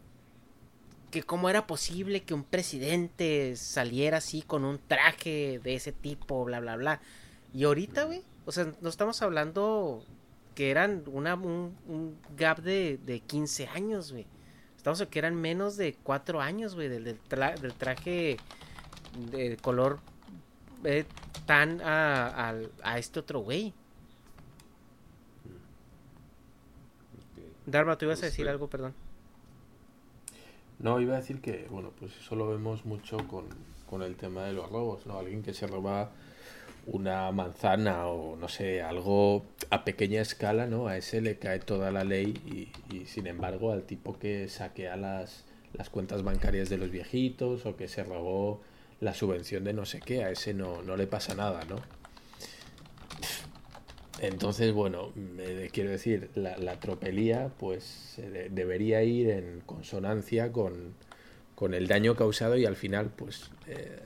que 1.11 1.23
cómo 1.23 1.49
era 1.49 1.67
posible 1.67 2.23
que 2.23 2.33
un 2.33 2.43
presidente 2.43 3.55
saliera 3.55 4.17
así 4.17 4.41
con 4.41 4.63
un 4.63 4.79
traje 4.79 5.59
de 5.63 5.75
ese 5.75 5.91
tipo, 5.91 6.43
bla, 6.45 6.59
bla, 6.59 6.75
bla. 6.75 7.01
Y 7.53 7.63
ahorita, 7.63 8.03
güey, 8.03 8.23
o 8.45 8.51
sea, 8.51 8.71
no 8.81 8.89
estamos 8.89 9.21
hablando 9.21 10.03
que 10.55 10.71
eran 10.71 11.03
una, 11.07 11.35
un, 11.35 12.17
gap 12.37 12.61
de, 12.61 12.99
de 13.05 13.21
15 13.21 13.67
años, 13.67 14.11
güey. 14.11 14.27
Estamos 14.77 15.01
que 15.07 15.19
eran 15.19 15.35
menos 15.35 15.77
de 15.77 15.95
4 16.03 16.41
años, 16.41 16.75
güey, 16.75 16.89
del, 16.89 17.03
del, 17.03 17.73
traje 17.73 18.37
de 19.31 19.57
color 19.57 19.99
eh, 20.83 21.05
tan 21.45 21.81
a, 21.81 22.55
a, 22.83 22.97
este 22.97 23.19
otro 23.19 23.39
güey. 23.39 23.73
Dharma, 27.65 27.97
tú 27.97 28.05
ibas 28.05 28.23
a 28.23 28.27
decir 28.27 28.47
algo, 28.47 28.67
perdón. 28.67 28.93
No, 30.79 31.01
iba 31.01 31.15
a 31.15 31.17
decir 31.17 31.41
que, 31.41 31.67
bueno, 31.69 31.91
pues 31.99 32.15
eso 32.17 32.35
lo 32.35 32.47
vemos 32.47 32.85
mucho 32.85 33.17
con, 33.27 33.45
con 33.89 34.01
el 34.01 34.15
tema 34.15 34.45
de 34.45 34.53
los 34.53 34.69
robos, 34.69 35.05
¿no? 35.05 35.19
Alguien 35.19 35.43
que 35.43 35.53
se 35.53 35.67
roba 35.67 36.11
una 36.85 37.31
manzana 37.31 38.07
o 38.07 38.35
no 38.35 38.47
sé, 38.47 38.81
algo 38.81 39.45
a 39.69 39.83
pequeña 39.83 40.21
escala, 40.21 40.67
¿no? 40.67 40.87
A 40.87 40.97
ese 40.97 41.21
le 41.21 41.37
cae 41.37 41.59
toda 41.59 41.91
la 41.91 42.03
ley 42.03 42.71
y, 42.91 43.05
sin 43.05 43.27
embargo 43.27 43.71
al 43.71 43.83
tipo 43.83 44.17
que 44.17 44.47
saquea 44.47 44.95
las, 44.95 45.45
las 45.73 45.89
cuentas 45.89 46.23
bancarias 46.23 46.69
de 46.69 46.77
los 46.77 46.91
viejitos 46.91 47.65
o 47.65 47.75
que 47.75 47.87
se 47.87 48.03
robó 48.03 48.61
la 49.01 49.13
subvención 49.13 49.63
de 49.63 49.73
no 49.73 49.85
sé 49.85 49.99
qué, 49.99 50.23
a 50.23 50.31
ese 50.31 50.53
no, 50.53 50.81
no 50.81 50.97
le 50.97 51.07
pasa 51.07 51.35
nada, 51.35 51.61
¿no? 51.69 51.98
Entonces, 54.21 54.73
bueno, 54.73 55.11
me, 55.15 55.69
quiero 55.69 55.91
decir, 55.91 56.29
la, 56.35 56.79
tropelía 56.79 57.51
pues 57.57 58.21
debería 58.49 59.03
ir 59.03 59.29
en 59.29 59.61
consonancia 59.65 60.51
con, 60.51 60.93
con, 61.55 61.73
el 61.73 61.87
daño 61.87 62.15
causado 62.15 62.57
y 62.57 62.65
al 62.65 62.75
final, 62.75 63.11
pues, 63.15 63.51
eh, 63.67 63.99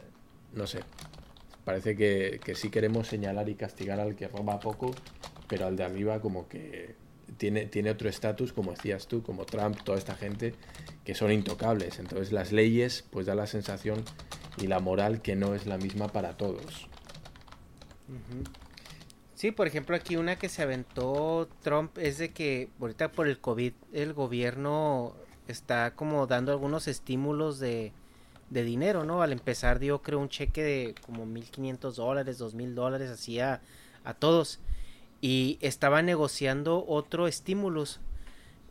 no 0.53 0.67
sé, 0.67 0.79
parece 1.65 1.95
que, 1.95 2.39
que, 2.43 2.53
sí 2.53 2.69
queremos 2.69 3.07
señalar 3.07 3.49
y 3.49 3.55
castigar 3.55 3.99
al 3.99 4.15
que 4.15 4.27
roba 4.27 4.59
poco, 4.59 4.93
pero 5.47 5.65
al 5.65 5.75
de 5.75 5.83
arriba 5.83 6.21
como 6.21 6.47
que 6.47 6.95
tiene, 7.37 7.65
tiene 7.65 7.89
otro 7.89 8.07
estatus, 8.07 8.53
como 8.53 8.71
decías 8.71 9.07
tú, 9.07 9.23
como 9.23 9.45
Trump, 9.45 9.79
toda 9.83 9.97
esta 9.97 10.15
gente, 10.15 10.53
que 11.03 11.15
son 11.15 11.31
intocables. 11.31 11.99
Entonces 11.99 12.31
las 12.31 12.51
leyes 12.51 13.03
pues 13.09 13.25
da 13.25 13.33
la 13.35 13.47
sensación 13.47 14.03
y 14.57 14.67
la 14.67 14.79
moral 14.79 15.21
que 15.21 15.35
no 15.35 15.55
es 15.55 15.65
la 15.65 15.77
misma 15.77 16.07
para 16.09 16.37
todos. 16.37 16.87
Sí, 19.43 19.51
por 19.51 19.67
ejemplo, 19.67 19.93
aquí 19.93 20.15
una 20.15 20.37
que 20.37 20.47
se 20.47 20.61
aventó 20.61 21.49
Trump 21.63 21.97
es 21.97 22.17
de 22.17 22.31
que 22.31 22.69
ahorita 22.79 23.11
por 23.11 23.27
el 23.27 23.39
COVID 23.41 23.73
el 23.91 24.13
gobierno 24.13 25.17
está 25.49 25.95
como 25.95 26.27
dando 26.27 26.53
algunos 26.53 26.87
estímulos 26.87 27.59
de, 27.59 27.91
de 28.49 28.63
dinero, 28.63 29.03
¿no? 29.03 29.21
Al 29.21 29.33
empezar 29.33 29.79
dio 29.79 30.01
creo 30.01 30.19
un 30.19 30.29
cheque 30.29 30.63
de 30.63 30.95
como 31.05 31.25
1.500 31.25 31.95
dólares, 31.95 32.39
2.000 32.39 32.73
dólares 32.73 33.09
así 33.09 33.41
a, 33.41 33.59
a 34.05 34.13
todos. 34.13 34.61
Y 35.19 35.57
estaba 35.59 36.01
negociando 36.01 36.85
otro 36.87 37.27
estímulos 37.27 37.99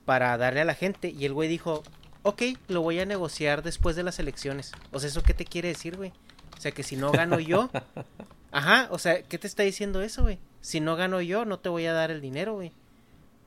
para 0.07 0.35
darle 0.39 0.62
a 0.62 0.64
la 0.64 0.75
gente. 0.75 1.11
Y 1.11 1.27
el 1.27 1.35
güey 1.35 1.51
dijo, 1.51 1.83
ok, 2.23 2.45
lo 2.68 2.81
voy 2.81 2.99
a 2.99 3.05
negociar 3.05 3.62
después 3.62 3.95
de 3.95 4.05
las 4.05 4.18
elecciones. 4.18 4.73
O 4.91 5.01
sea, 5.01 5.11
¿eso 5.11 5.23
qué 5.23 5.35
te 5.35 5.45
quiere 5.45 5.68
decir, 5.68 5.99
güey? 5.99 6.14
O 6.57 6.61
sea, 6.62 6.73
que 6.73 6.83
si 6.83 6.97
no 6.97 7.12
gano 7.12 7.41
yo... 7.41 7.68
Ajá, 8.53 8.89
o 8.91 8.99
sea, 8.99 9.23
¿qué 9.23 9.37
te 9.37 9.47
está 9.47 9.64
diciendo 9.64 10.01
eso, 10.01 10.23
güey? 10.23 10.39
Si 10.62 10.80
no 10.80 10.96
gano 10.96 11.20
yo, 11.20 11.44
no 11.44 11.58
te 11.58 11.68
voy 11.68 11.84
a 11.84 11.92
dar 11.92 12.10
el 12.10 12.22
dinero, 12.22 12.54
güey. 12.54 12.72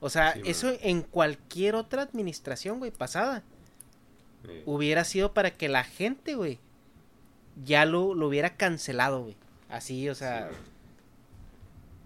O 0.00 0.10
sea, 0.10 0.32
eso 0.44 0.72
en 0.82 1.02
cualquier 1.02 1.74
otra 1.74 2.02
administración, 2.02 2.78
güey, 2.78 2.92
pasada. 2.92 3.42
Hubiera 4.64 5.02
sido 5.02 5.32
para 5.32 5.50
que 5.50 5.68
la 5.68 5.82
gente, 5.82 6.36
güey, 6.36 6.60
ya 7.64 7.84
lo, 7.84 8.14
lo 8.14 8.28
hubiera 8.28 8.56
cancelado, 8.56 9.22
güey. 9.22 9.36
Así, 9.68 10.08
o 10.08 10.14
sea... 10.14 10.50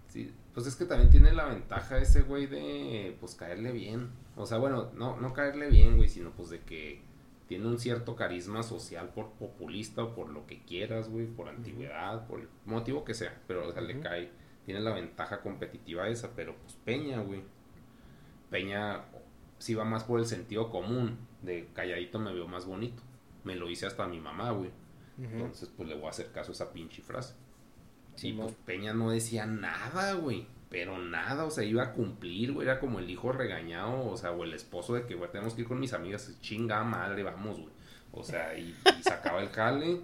Sí, 0.07 0.33
pues 0.53 0.65
es 0.65 0.75
que 0.75 0.85
también 0.85 1.11
tiene 1.11 1.33
la 1.33 1.45
ventaja 1.45 1.99
ese 1.99 2.21
güey 2.21 2.47
de, 2.47 3.15
pues, 3.19 3.35
caerle 3.35 3.71
bien. 3.73 4.09
O 4.35 4.45
sea, 4.47 4.57
bueno, 4.57 4.89
no, 4.95 5.17
no 5.17 5.33
caerle 5.33 5.69
bien, 5.69 5.97
güey, 5.97 6.09
sino 6.09 6.31
pues 6.31 6.49
de 6.49 6.61
que 6.61 7.01
tiene 7.47 7.67
un 7.67 7.79
cierto 7.79 8.15
carisma 8.15 8.63
social 8.63 9.09
por 9.09 9.31
populista 9.33 10.03
o 10.03 10.15
por 10.15 10.29
lo 10.29 10.47
que 10.47 10.63
quieras, 10.63 11.09
güey, 11.09 11.27
por 11.27 11.49
antigüedad, 11.49 12.25
por 12.25 12.39
el 12.39 12.47
motivo 12.65 13.03
que 13.03 13.13
sea, 13.13 13.39
pero 13.45 13.67
o 13.67 13.73
sea, 13.73 13.81
le 13.81 13.99
cae 13.99 14.31
tiene 14.65 14.79
la 14.79 14.93
ventaja 14.93 15.41
competitiva 15.41 16.07
esa, 16.07 16.35
pero 16.35 16.55
pues 16.55 16.73
Peña, 16.85 17.19
güey. 17.19 17.43
Peña 18.49 19.05
sí 19.57 19.73
va 19.75 19.85
más 19.85 20.03
por 20.03 20.19
el 20.19 20.25
sentido 20.25 20.69
común, 20.69 21.17
de 21.41 21.69
calladito 21.73 22.19
me 22.19 22.33
veo 22.33 22.47
más 22.47 22.65
bonito. 22.65 23.01
Me 23.43 23.55
lo 23.55 23.69
hice 23.69 23.85
hasta 23.87 24.07
mi 24.07 24.19
mamá, 24.19 24.51
güey. 24.51 24.71
Entonces, 25.17 25.69
pues 25.75 25.87
le 25.87 25.95
voy 25.95 26.07
a 26.07 26.09
hacer 26.09 26.31
caso 26.31 26.51
a 26.51 26.53
esa 26.53 26.71
pinche 26.71 27.01
frase. 27.01 27.35
Sí, 28.15 28.33
pues 28.33 28.53
Peña 28.65 28.93
no 28.93 29.11
decía 29.11 29.45
nada, 29.45 30.13
güey. 30.13 30.47
Pero 30.69 30.97
nada, 30.97 31.43
o 31.43 31.51
sea, 31.51 31.63
iba 31.63 31.83
a 31.83 31.93
cumplir, 31.93 32.53
güey. 32.53 32.67
Era 32.67 32.79
como 32.79 32.99
el 32.99 33.09
hijo 33.09 33.31
regañado, 33.31 34.09
o 34.09 34.17
sea, 34.17 34.31
o 34.31 34.43
el 34.43 34.53
esposo 34.53 34.93
de 34.93 35.05
que, 35.05 35.15
güey, 35.15 35.29
tenemos 35.31 35.53
que 35.53 35.61
ir 35.61 35.67
con 35.67 35.79
mis 35.79 35.93
amigas. 35.93 36.35
Chinga 36.41 36.83
madre, 36.83 37.23
vamos, 37.23 37.59
güey. 37.59 37.73
O 38.13 38.23
sea, 38.23 38.57
y, 38.57 38.75
y 38.99 39.03
sacaba 39.03 39.41
el 39.41 39.49
jale 39.49 40.01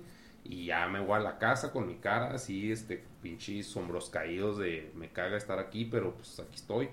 y 0.49 0.65
ya 0.65 0.87
me 0.87 0.99
voy 0.99 1.15
a 1.15 1.19
la 1.19 1.37
casa 1.37 1.71
con 1.71 1.87
mi 1.87 1.95
cara 1.95 2.33
así, 2.33 2.71
este, 2.71 3.03
pinches 3.21 3.75
hombros 3.75 4.09
caídos 4.09 4.57
de 4.57 4.91
me 4.95 5.09
caga 5.09 5.37
estar 5.37 5.59
aquí, 5.59 5.85
pero 5.85 6.15
pues 6.15 6.39
aquí 6.39 6.55
estoy. 6.55 6.89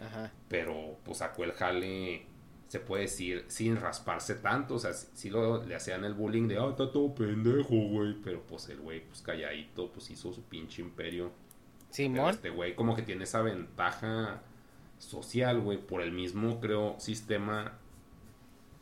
Ajá. 0.00 0.32
Pero 0.48 0.98
pues 1.04 1.18
sacó 1.18 1.44
el 1.44 1.52
jale 1.52 2.26
se 2.68 2.80
puede 2.80 3.04
decir, 3.04 3.44
sin 3.48 3.76
rasparse 3.76 4.34
tanto. 4.36 4.74
O 4.74 4.78
sea, 4.78 4.92
sí, 4.92 5.30
lo, 5.30 5.64
le 5.64 5.74
hacían 5.74 6.04
el 6.04 6.14
bullying 6.14 6.48
de, 6.48 6.58
ah, 6.58 6.68
está 6.70 6.92
todo 6.92 7.14
pendejo, 7.14 7.74
güey. 7.74 8.14
Pero 8.22 8.42
pues 8.42 8.68
el 8.68 8.80
güey, 8.80 9.00
pues 9.04 9.22
calladito, 9.22 9.90
pues 9.90 10.10
hizo 10.10 10.32
su 10.32 10.42
pinche 10.42 10.82
imperio. 10.82 11.32
Simón. 11.90 12.30
Este 12.30 12.50
güey 12.50 12.74
como 12.74 12.94
que 12.94 13.02
tiene 13.02 13.24
esa 13.24 13.40
ventaja 13.40 14.42
social, 14.98 15.60
güey, 15.60 15.78
por 15.78 16.02
el 16.02 16.12
mismo, 16.12 16.60
creo, 16.60 16.96
sistema 16.98 17.78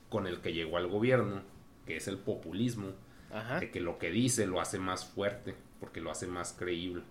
con 0.09 0.27
el 0.27 0.41
que 0.41 0.53
llegó 0.53 0.79
al 0.79 0.89
gobierno, 0.89 1.43
que 1.87 1.97
es 1.97 2.09
el 2.09 2.19
populismo, 2.19 2.89
Ajá. 3.33 3.61
de 3.61 3.71
que 3.71 3.81
lo 3.81 3.99
que 3.99 4.11
dice 4.11 4.47
lo 4.47 4.61
hace 4.61 4.79
más 4.79 5.05
fuerte, 5.05 5.55
porque 5.81 6.01
lo 6.01 6.11
hace 6.11 6.27
más 6.27 6.53
creíble. 6.53 7.03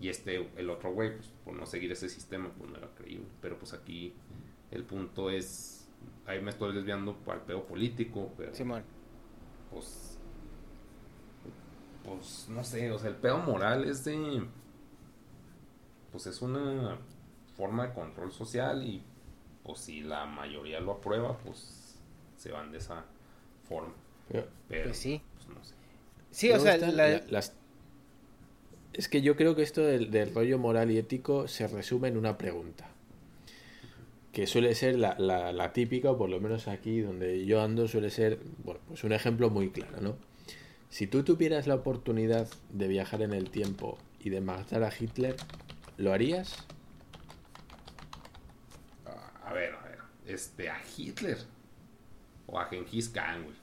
Y 0.00 0.08
este, 0.08 0.48
el 0.56 0.70
otro 0.70 0.92
güey, 0.92 1.16
pues 1.16 1.28
por 1.44 1.54
no 1.54 1.66
seguir 1.66 1.90
ese 1.92 2.08
sistema, 2.08 2.50
pues 2.56 2.70
no 2.70 2.76
era 2.78 2.88
creíble. 2.94 3.26
Pero 3.40 3.58
pues 3.58 3.72
aquí 3.72 4.14
el 4.70 4.84
punto 4.84 5.30
es, 5.30 5.88
ahí 6.26 6.40
me 6.40 6.50
estoy 6.50 6.74
desviando 6.74 7.16
para 7.16 7.40
el 7.40 7.44
pedo 7.44 7.64
político, 7.66 8.32
pero 8.36 8.54
Simón. 8.54 8.84
pues, 9.70 10.18
pues 12.04 12.46
no 12.48 12.62
sé, 12.64 12.90
o 12.92 12.98
sea, 12.98 13.10
el 13.10 13.16
pedo 13.16 13.38
moral 13.38 13.84
es 13.84 14.04
de, 14.04 14.46
pues 16.12 16.26
es 16.26 16.40
una 16.42 16.96
forma 17.56 17.88
de 17.88 17.94
control 17.94 18.30
social 18.32 18.82
y 18.86 19.02
pues 19.64 19.80
si 19.80 20.00
la 20.02 20.24
mayoría 20.26 20.80
lo 20.80 20.92
aprueba, 20.92 21.36
pues 21.38 21.98
se 22.36 22.52
van 22.52 22.70
de 22.70 22.78
esa 22.78 23.04
forma. 23.68 23.94
Pero- 24.30 24.48
Pues 24.84 24.96
sí. 24.98 25.20
pues, 25.34 25.48
no 25.56 25.64
sé. 25.64 25.74
Sí, 26.30 26.50
o 26.50 26.58
sea, 26.60 26.74
están 26.74 26.96
la- 26.96 27.08
la- 27.08 27.22
las- 27.30 27.54
es 28.92 29.08
que 29.08 29.22
yo 29.22 29.36
creo 29.36 29.54
que 29.54 29.62
esto 29.62 29.82
del, 29.82 30.10
del 30.10 30.34
rollo 30.34 30.58
moral 30.58 30.90
y 30.90 30.98
ético 30.98 31.48
se 31.48 31.66
resume 31.68 32.08
en 32.08 32.16
una 32.16 32.36
pregunta. 32.38 32.88
Que 34.32 34.46
suele 34.46 34.74
ser 34.74 34.98
la, 34.98 35.16
la- 35.18 35.52
la 35.52 35.72
típica, 35.72 36.10
o 36.10 36.18
por 36.18 36.28
lo 36.28 36.40
menos 36.40 36.68
aquí 36.68 37.00
donde 37.00 37.44
yo 37.46 37.62
ando, 37.62 37.88
suele 37.88 38.10
ser, 38.10 38.38
bueno, 38.64 38.80
pues 38.88 39.02
un 39.04 39.12
ejemplo 39.12 39.50
muy 39.50 39.70
claro, 39.70 40.00
¿no? 40.00 40.16
Si 40.90 41.06
tú 41.06 41.22
tuvieras 41.22 41.66
la 41.66 41.74
oportunidad 41.74 42.48
de 42.72 42.88
viajar 42.88 43.22
en 43.22 43.32
el 43.34 43.50
tiempo 43.50 43.98
y 44.20 44.30
de 44.30 44.40
matar 44.40 44.82
a 44.84 44.90
Hitler, 44.96 45.36
¿lo 45.96 46.12
harías? 46.12 46.64
A 49.44 49.52
ver, 49.52 49.74
a 49.74 49.82
ver, 49.84 49.98
este, 50.26 50.68
a 50.70 50.78
Hitler 50.96 51.38
o 52.46 52.58
a 52.58 52.66
Genghis 52.66 53.08
Khan, 53.08 53.44
güey. 53.44 53.56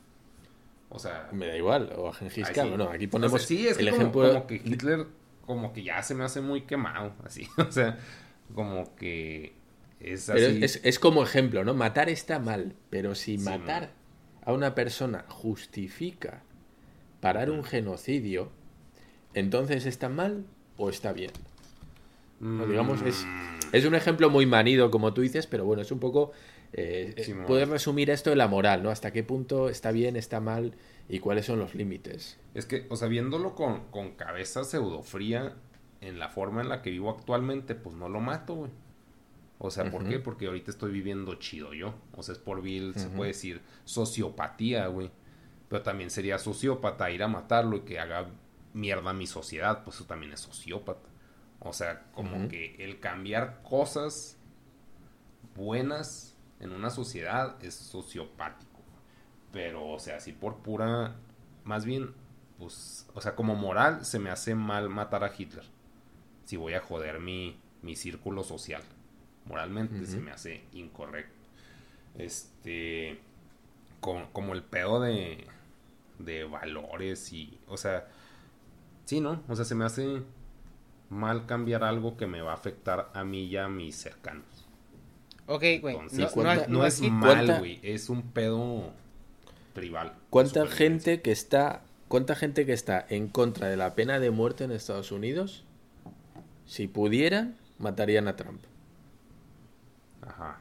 O 0.89 0.99
sea, 0.99 1.29
Me 1.31 1.47
da 1.47 1.57
igual, 1.57 1.91
o 1.97 2.09
a 2.09 2.13
Gengis 2.13 2.49
Khan, 2.49 2.65
sí. 2.65 2.69
bueno, 2.69 2.89
aquí 2.89 3.05
O 3.05 3.09
ponemos 3.09 3.41
sea, 3.41 3.47
sí, 3.47 3.67
es 3.67 3.77
que 3.77 3.83
el 3.83 3.89
como, 3.89 4.01
ejemplo... 4.01 4.27
como 4.29 4.47
que 4.47 4.55
Hitler 4.55 5.07
como 5.45 5.73
que 5.73 5.83
ya 5.83 6.01
se 6.01 6.15
me 6.15 6.23
hace 6.23 6.41
muy 6.41 6.61
quemado, 6.61 7.13
así, 7.23 7.47
o 7.57 7.71
sea, 7.71 7.97
como 8.53 8.95
que 8.95 9.53
es 9.99 10.25
Pero 10.31 10.47
así. 10.47 10.63
es, 10.63 10.81
es 10.83 10.99
como 10.99 11.23
ejemplo, 11.23 11.63
¿no? 11.63 11.73
Matar 11.73 12.09
está 12.09 12.39
mal, 12.39 12.73
pero 12.89 13.13
si 13.15 13.38
Sí, 13.38 13.43
matar 13.43 13.91
a 14.43 14.53
una 14.53 14.73
persona 14.75 15.25
justifica 15.29 16.41
parar 17.19 17.49
un 17.51 17.63
genocidio, 17.63 18.51
entonces 19.33 19.86
está 19.86 20.09
mal 20.09 20.45
o 20.77 20.89
está 20.89 21.13
bien. 21.13 21.31
No, 22.39 22.65
digamos, 22.67 23.01
es, 23.01 23.23
Mm, 23.25 23.55
es 23.71 23.86
un 23.86 23.95
ejemplo 23.95 24.29
muy 24.29 24.45
manido, 24.45 24.91
como 24.91 25.13
tú 25.13 25.21
dices, 25.21 25.47
pero 25.47 25.65
bueno, 25.65 25.81
es 25.81 25.91
un 25.91 25.99
poco... 25.99 26.31
eh, 26.78 27.13
eh, 27.15 27.43
puedes 27.47 27.69
resumir 27.69 28.09
esto 28.09 28.34
en 28.34 28.38
la 28.38 28.49
moral, 28.49 28.84
¿no? 28.84 28.89
Hasta 28.89 29.11
qué 29.13 29.23
punto 29.23 29.69
está 29.69 29.91
bien, 29.91 30.17
está 30.17 30.41
mal 30.41 30.73
y 31.07 31.19
cuáles 31.19 31.45
son 31.45 31.57
los 31.57 31.73
límites. 31.73 32.38
Es 32.53 32.65
que, 32.65 32.86
o 32.89 32.97
sea, 32.97 33.07
viéndolo 33.07 33.55
con, 33.55 33.86
con 33.91 34.11
cabeza 34.11 34.65
pseudofría 34.65 35.53
en 36.01 36.19
la 36.19 36.28
forma 36.28 36.61
en 36.61 36.67
la 36.67 36.82
que 36.82 36.89
vivo 36.89 37.09
actualmente, 37.09 37.76
pues 37.76 37.95
no 37.95 38.09
lo 38.09 38.19
mato, 38.19 38.55
güey. 38.55 38.71
O 39.57 39.71
sea, 39.71 39.89
¿por 39.89 40.05
qué? 40.05 40.19
Porque 40.19 40.47
ahorita 40.47 40.69
estoy 40.69 40.91
viviendo 40.91 41.36
chido 41.36 41.73
yo. 41.73 41.95
O 42.11 42.23
sea, 42.23 42.34
es 42.34 42.39
por 42.39 42.61
vil, 42.61 42.93
se 42.93 43.07
puede 43.07 43.30
decir, 43.30 43.61
sociopatía, 43.86 44.88
güey. 44.88 45.11
Pero 45.69 45.82
también 45.82 46.09
sería 46.09 46.38
sociópata 46.39 47.09
ir 47.09 47.23
a 47.23 47.30
matarlo 47.30 47.78
y 47.78 47.80
que 47.82 47.99
haga 47.99 48.28
mierda 48.73 49.11
a 49.11 49.13
mi 49.13 49.28
sociedad, 49.28 49.86
pues 49.86 49.95
eso 49.95 50.05
también 50.05 50.34
es 50.34 50.41
sociópata. 50.41 51.07
O 51.61 51.71
sea, 51.71 52.03
como 52.11 52.49
que 52.49 52.76
el 52.80 52.99
cambiar 52.99 53.61
cosas 53.63 54.38
buenas 55.55 56.34
en 56.60 56.72
una 56.72 56.89
sociedad 56.89 57.62
es 57.64 57.76
sociopático. 57.76 58.82
Pero, 59.51 59.88
o 59.88 59.99
sea, 59.99 60.18
así 60.18 60.34
por 60.34 60.58
pura. 60.58 61.16
Más 61.64 61.86
bien, 61.86 62.14
pues. 62.58 63.08
O 63.14 63.22
sea, 63.22 63.36
como 63.36 63.56
moral, 63.56 64.06
se 64.06 64.20
me 64.20 64.30
hace 64.30 64.56
mal 64.56 64.89
matar 64.89 65.24
a 65.24 65.32
Hitler. 65.36 65.66
Si 66.45 66.58
voy 66.58 66.74
a 66.74 66.82
joder 66.82 67.20
mi, 67.20 67.60
mi 67.82 67.95
círculo 67.95 68.43
social. 68.43 68.84
Moralmente 69.45 70.06
se 70.06 70.20
me 70.20 70.32
hace 70.32 70.64
incorrecto. 70.74 71.34
Este. 72.16 73.20
Como, 73.99 74.32
como 74.32 74.53
el 74.53 74.64
pedo 74.64 74.99
de. 74.99 75.47
De 76.20 76.43
valores 76.43 77.32
y. 77.34 77.60
O 77.68 77.78
sea. 77.78 78.08
Sí, 79.06 79.22
¿no? 79.22 79.43
O 79.47 79.56
sea, 79.56 79.66
se 79.66 79.76
me 79.76 79.86
hace 79.86 80.24
mal 81.10 81.45
cambiar 81.45 81.84
algo 81.84 82.18
que 82.18 82.28
me 82.28 82.41
va 82.41 82.51
a 82.51 82.56
afectar 82.56 83.12
a 83.14 83.24
mí 83.24 83.45
y 83.45 83.58
a 83.58 83.68
mis 83.68 83.95
cercanos. 83.95 84.55
Ok, 85.48 85.64
güey. 85.82 85.96
Entonces, 85.96 86.20
No, 86.20 86.26
no, 86.26 86.28
no, 86.28 86.34
¿cuánta- 86.34 86.68
no 86.68 86.80
no 86.80 86.86
es 86.86 87.02
mal, 87.02 87.22
¿Cuánta- 87.36 87.60
güey. 87.60 87.80
Es 87.84 88.10
un 88.10 88.22
pedo 88.24 88.91
tribal. 89.74 90.14
¿Cuánta 90.30 90.66
gente 90.68 91.22
que 91.22 91.32
está 91.32 91.82
cuánta 92.08 92.36
gente 92.36 92.66
que 92.66 92.74
está 92.74 93.06
en 93.10 93.28
contra 93.28 93.68
de 93.68 93.78
la 93.78 93.96
pena 93.96 94.20
de 94.20 94.30
muerte 94.32 94.64
en 94.64 94.72
Estados 94.72 95.12
Unidos, 95.12 95.64
si 96.66 96.88
pudieran, 96.88 97.56
matarían 97.80 98.28
a 98.28 98.36
Trump? 98.36 98.62
Ajá. 100.26 100.58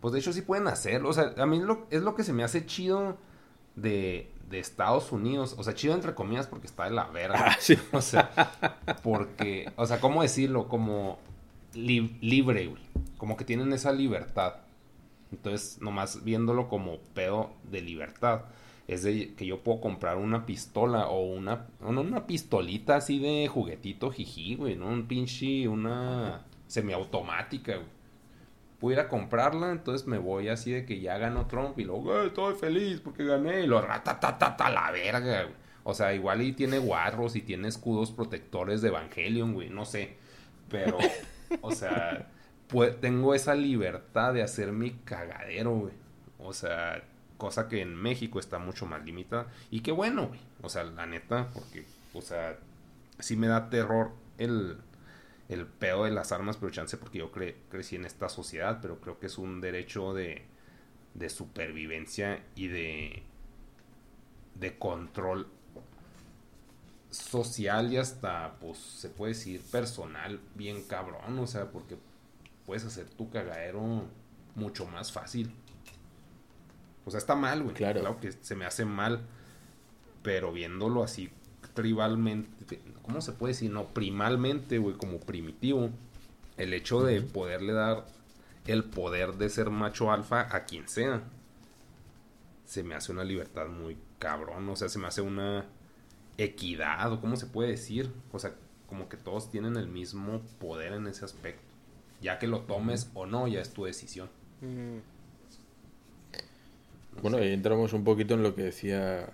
Pues 0.00 0.12
de 0.12 0.20
hecho 0.20 0.32
sí 0.32 0.42
pueden 0.42 0.66
hacerlo. 0.68 1.08
O 1.08 1.12
sea, 1.12 1.32
a 1.38 1.46
mí 1.46 1.60
lo, 1.60 1.86
es 1.90 2.02
lo 2.02 2.14
que 2.14 2.24
se 2.24 2.32
me 2.32 2.44
hace 2.44 2.66
chido 2.66 3.16
de, 3.76 4.30
de 4.50 4.58
Estados 4.58 5.12
Unidos. 5.12 5.54
O 5.58 5.64
sea, 5.64 5.74
chido 5.74 5.94
entre 5.94 6.14
comillas 6.14 6.46
porque 6.46 6.66
está 6.66 6.84
de 6.84 6.90
la 6.90 7.06
verga. 7.06 7.38
Ah, 7.52 7.56
sí. 7.58 7.78
O 7.92 8.00
sea, 8.00 8.30
porque, 9.02 9.70
o 9.76 9.86
sea, 9.86 10.00
¿cómo 10.00 10.22
decirlo? 10.22 10.68
Como 10.68 11.18
li- 11.76 12.16
libre, 12.20 12.66
güey. 12.66 12.82
Como 13.16 13.36
que 13.36 13.44
tienen 13.44 13.72
esa 13.72 13.92
libertad. 13.92 14.54
Entonces, 15.32 15.80
nomás 15.80 16.24
viéndolo 16.24 16.68
como 16.68 16.98
pedo 17.14 17.52
de 17.70 17.80
libertad. 17.80 18.42
Es 18.86 19.02
de 19.02 19.34
que 19.34 19.46
yo 19.46 19.62
puedo 19.62 19.80
comprar 19.80 20.18
una 20.18 20.44
pistola 20.44 21.08
o 21.08 21.22
una, 21.24 21.66
una 21.80 22.26
pistolita 22.26 22.96
así 22.96 23.18
de 23.18 23.48
juguetito 23.48 24.10
jiji, 24.10 24.56
güey, 24.56 24.76
¿no? 24.76 24.88
Un 24.88 25.06
pinche, 25.08 25.66
una 25.68 26.44
semiautomática, 26.66 27.76
güey. 27.76 27.88
Puedo 28.78 28.92
ir 28.94 29.00
a 29.00 29.08
comprarla, 29.08 29.70
entonces 29.72 30.06
me 30.06 30.18
voy 30.18 30.48
así 30.48 30.70
de 30.70 30.84
que 30.84 31.00
ya 31.00 31.16
ganó 31.16 31.46
Trump 31.46 31.78
y 31.78 31.84
luego, 31.84 32.02
"Güey, 32.02 32.26
estoy 32.26 32.54
feliz 32.54 33.00
porque 33.00 33.24
gané 33.24 33.62
y 33.62 33.66
lo 33.66 33.80
ratatatata 33.80 34.68
la 34.68 34.90
verga, 34.90 35.44
güey. 35.44 35.54
O 35.84 35.94
sea, 35.94 36.12
igual 36.14 36.42
y 36.42 36.52
tiene 36.52 36.78
guarros 36.78 37.36
y 37.36 37.40
tiene 37.42 37.68
escudos 37.68 38.10
protectores 38.10 38.82
de 38.82 38.88
Evangelion, 38.88 39.54
güey, 39.54 39.70
no 39.70 39.86
sé. 39.86 40.16
Pero, 40.68 40.98
o 41.60 41.72
sea, 41.72 42.30
pues, 42.68 43.00
tengo 43.00 43.34
esa 43.34 43.54
libertad 43.54 44.34
de 44.34 44.42
hacer 44.42 44.72
mi 44.72 44.92
cagadero, 44.92 45.72
güey. 45.76 45.94
O 46.38 46.52
sea, 46.52 47.02
cosa 47.38 47.68
que 47.68 47.80
en 47.82 47.94
México 47.94 48.38
está 48.40 48.58
mucho 48.58 48.86
más 48.86 49.04
limitada. 49.04 49.46
Y 49.70 49.80
qué 49.80 49.92
bueno, 49.92 50.28
güey. 50.28 50.40
O 50.62 50.68
sea, 50.68 50.84
la 50.84 51.06
neta, 51.06 51.50
porque, 51.52 51.84
o 52.12 52.22
sea, 52.22 52.58
sí 53.18 53.36
me 53.36 53.46
da 53.48 53.70
terror 53.70 54.12
el, 54.38 54.78
el 55.48 55.66
pedo 55.66 56.04
de 56.04 56.10
las 56.10 56.32
armas, 56.32 56.56
pero 56.56 56.72
chance 56.72 56.96
porque 56.96 57.18
yo 57.18 57.32
cre- 57.32 57.56
crecí 57.70 57.96
en 57.96 58.04
esta 58.06 58.28
sociedad, 58.28 58.78
pero 58.82 59.00
creo 59.00 59.18
que 59.18 59.26
es 59.26 59.38
un 59.38 59.60
derecho 59.60 60.14
de, 60.14 60.44
de 61.14 61.30
supervivencia 61.30 62.42
y 62.56 62.68
de, 62.68 63.22
de 64.54 64.78
control 64.78 65.48
social 67.14 67.92
y 67.92 67.96
hasta, 67.96 68.56
pues, 68.60 68.78
se 68.78 69.08
puede 69.08 69.32
decir 69.32 69.60
personal 69.70 70.40
bien 70.54 70.82
cabrón, 70.84 71.38
o 71.38 71.46
sea, 71.46 71.70
porque 71.70 71.96
puedes 72.66 72.84
hacer 72.84 73.08
tu 73.08 73.30
cagadero 73.30 74.04
mucho 74.54 74.86
más 74.86 75.12
fácil. 75.12 75.52
O 77.04 77.10
sea, 77.10 77.18
está 77.18 77.34
mal, 77.34 77.62
güey. 77.62 77.74
Claro. 77.74 78.00
Claro 78.00 78.20
que 78.20 78.32
se 78.32 78.54
me 78.54 78.64
hace 78.64 78.84
mal, 78.84 79.20
pero 80.22 80.52
viéndolo 80.52 81.02
así 81.02 81.30
tribalmente, 81.74 82.80
¿cómo 83.02 83.20
se 83.20 83.32
puede 83.32 83.52
decir? 83.52 83.70
No, 83.70 83.86
primalmente, 83.86 84.78
güey, 84.78 84.96
como 84.96 85.18
primitivo, 85.18 85.90
el 86.56 86.72
hecho 86.72 87.02
de 87.02 87.20
poderle 87.20 87.72
dar 87.72 88.06
el 88.66 88.84
poder 88.84 89.34
de 89.34 89.50
ser 89.50 89.70
macho 89.70 90.10
alfa 90.12 90.48
a 90.54 90.64
quien 90.64 90.88
sea, 90.88 91.22
se 92.64 92.82
me 92.82 92.94
hace 92.94 93.12
una 93.12 93.24
libertad 93.24 93.66
muy 93.68 93.98
cabrón, 94.18 94.68
o 94.68 94.76
sea, 94.76 94.88
se 94.88 94.98
me 94.98 95.06
hace 95.06 95.20
una 95.20 95.66
equidad, 96.38 97.12
o 97.12 97.20
cómo 97.20 97.36
se 97.36 97.46
puede 97.46 97.70
decir, 97.70 98.10
o 98.32 98.38
sea, 98.38 98.54
como 98.88 99.08
que 99.08 99.16
todos 99.16 99.50
tienen 99.50 99.76
el 99.76 99.88
mismo 99.88 100.40
poder 100.58 100.92
en 100.92 101.06
ese 101.06 101.24
aspecto. 101.24 101.62
Ya 102.20 102.38
que 102.38 102.46
lo 102.46 102.60
tomes 102.60 103.10
o 103.14 103.26
no, 103.26 103.48
ya 103.48 103.60
es 103.60 103.72
tu 103.72 103.84
decisión. 103.84 104.28
Bueno, 107.22 107.42
y 107.42 107.48
entramos 107.48 107.92
un 107.92 108.04
poquito 108.04 108.34
en 108.34 108.42
lo 108.42 108.54
que 108.54 108.62
decía 108.62 109.28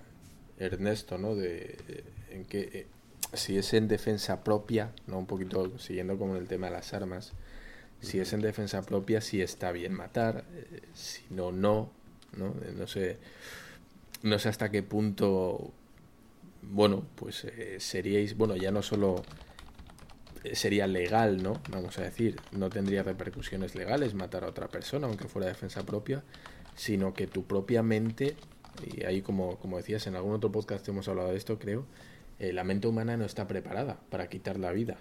Ernesto, 0.58 1.18
¿no? 1.18 1.34
De 1.34 1.78
eh, 1.88 2.04
en 2.30 2.44
que 2.44 2.60
eh, 2.72 2.86
si 3.32 3.56
es 3.56 3.72
en 3.74 3.88
defensa 3.88 4.42
propia, 4.44 4.92
¿no? 5.06 5.18
Un 5.18 5.26
poquito 5.26 5.78
siguiendo 5.78 6.18
como 6.18 6.36
en 6.36 6.42
el 6.42 6.48
tema 6.48 6.66
de 6.66 6.72
las 6.72 6.92
armas, 6.94 7.32
Si 8.00 8.18
es 8.18 8.32
en 8.32 8.40
defensa 8.40 8.82
propia, 8.82 9.20
sí 9.20 9.42
está 9.42 9.72
bien 9.72 9.92
matar, 9.92 10.44
eh, 10.54 10.80
si 10.94 11.22
no, 11.30 11.52
no, 11.52 11.90
¿no? 12.36 12.54
No 12.76 12.86
sé, 12.86 13.18
no 14.22 14.38
sé 14.38 14.48
hasta 14.48 14.70
qué 14.70 14.82
punto, 14.82 15.72
bueno, 16.62 17.04
pues 17.16 17.44
eh, 17.44 17.76
seríais, 17.78 18.36
bueno, 18.36 18.56
ya 18.56 18.70
no 18.70 18.82
solo 18.82 19.22
sería 20.52 20.86
legal, 20.86 21.42
¿no? 21.42 21.60
Vamos 21.70 21.98
a 21.98 22.02
decir, 22.02 22.36
no 22.52 22.70
tendría 22.70 23.02
repercusiones 23.02 23.74
legales 23.74 24.14
matar 24.14 24.44
a 24.44 24.48
otra 24.48 24.68
persona, 24.68 25.06
aunque 25.06 25.28
fuera 25.28 25.48
defensa 25.48 25.84
propia, 25.84 26.24
sino 26.76 27.12
que 27.12 27.26
tu 27.26 27.44
propia 27.44 27.82
mente, 27.82 28.36
y 28.86 29.04
ahí 29.04 29.20
como, 29.20 29.58
como 29.58 29.76
decías, 29.76 30.06
en 30.06 30.16
algún 30.16 30.34
otro 30.34 30.50
podcast 30.50 30.88
hemos 30.88 31.08
hablado 31.08 31.30
de 31.30 31.36
esto, 31.36 31.58
creo, 31.58 31.84
la 32.38 32.64
mente 32.64 32.88
humana 32.88 33.18
no 33.18 33.26
está 33.26 33.46
preparada 33.46 34.00
para 34.08 34.30
quitar 34.30 34.58
la 34.58 34.72
vida 34.72 34.96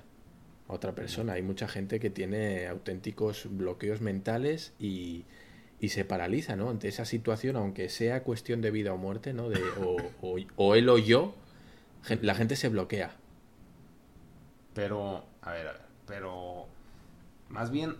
a 0.67 0.73
otra 0.73 0.93
persona. 0.93 1.33
Hay 1.33 1.41
mucha 1.41 1.69
gente 1.69 1.99
que 1.99 2.09
tiene 2.09 2.67
auténticos 2.67 3.47
bloqueos 3.49 4.01
mentales 4.01 4.73
y, 4.77 5.23
y 5.79 5.89
se 5.89 6.03
paraliza, 6.03 6.57
¿no? 6.57 6.69
Ante 6.69 6.89
esa 6.89 7.05
situación, 7.05 7.55
aunque 7.55 7.87
sea 7.87 8.23
cuestión 8.23 8.61
de 8.61 8.71
vida 8.71 8.93
o 8.93 8.97
muerte, 8.97 9.33
¿no? 9.33 9.49
De, 9.49 9.61
o, 9.81 9.97
o, 10.57 10.75
él 10.75 10.89
o 10.89 10.97
yo, 10.97 11.33
la 12.21 12.35
gente 12.35 12.55
se 12.55 12.69
bloquea. 12.69 13.11
Pero, 14.73 15.25
a 15.41 15.51
ver, 15.51 15.67
a 15.67 15.71
ver, 15.73 15.81
pero 16.05 16.67
más 17.49 17.71
bien, 17.71 17.95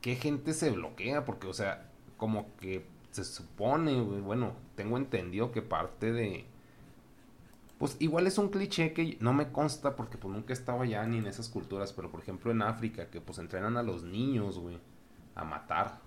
¿qué 0.00 0.16
gente 0.16 0.52
se 0.52 0.70
bloquea? 0.70 1.24
Porque, 1.24 1.46
o 1.46 1.54
sea, 1.54 1.90
como 2.16 2.54
que 2.56 2.84
se 3.10 3.24
supone, 3.24 4.00
bueno, 4.00 4.54
tengo 4.76 4.96
entendido 4.96 5.50
que 5.52 5.62
parte 5.62 6.12
de, 6.12 6.44
pues 7.78 7.96
igual 7.98 8.26
es 8.26 8.38
un 8.38 8.50
cliché 8.50 8.92
que 8.92 9.16
no 9.20 9.32
me 9.32 9.50
consta 9.52 9.96
porque 9.96 10.18
pues 10.18 10.34
nunca 10.34 10.52
he 10.52 10.54
estado 10.54 10.82
allá 10.82 11.04
ni 11.06 11.18
en 11.18 11.26
esas 11.26 11.48
culturas, 11.48 11.94
pero 11.94 12.10
por 12.10 12.20
ejemplo 12.20 12.50
en 12.50 12.62
África 12.62 13.10
que 13.10 13.22
pues 13.22 13.38
entrenan 13.38 13.78
a 13.78 13.82
los 13.82 14.02
niños, 14.02 14.58
güey, 14.58 14.78
a 15.34 15.44
matar. 15.44 15.98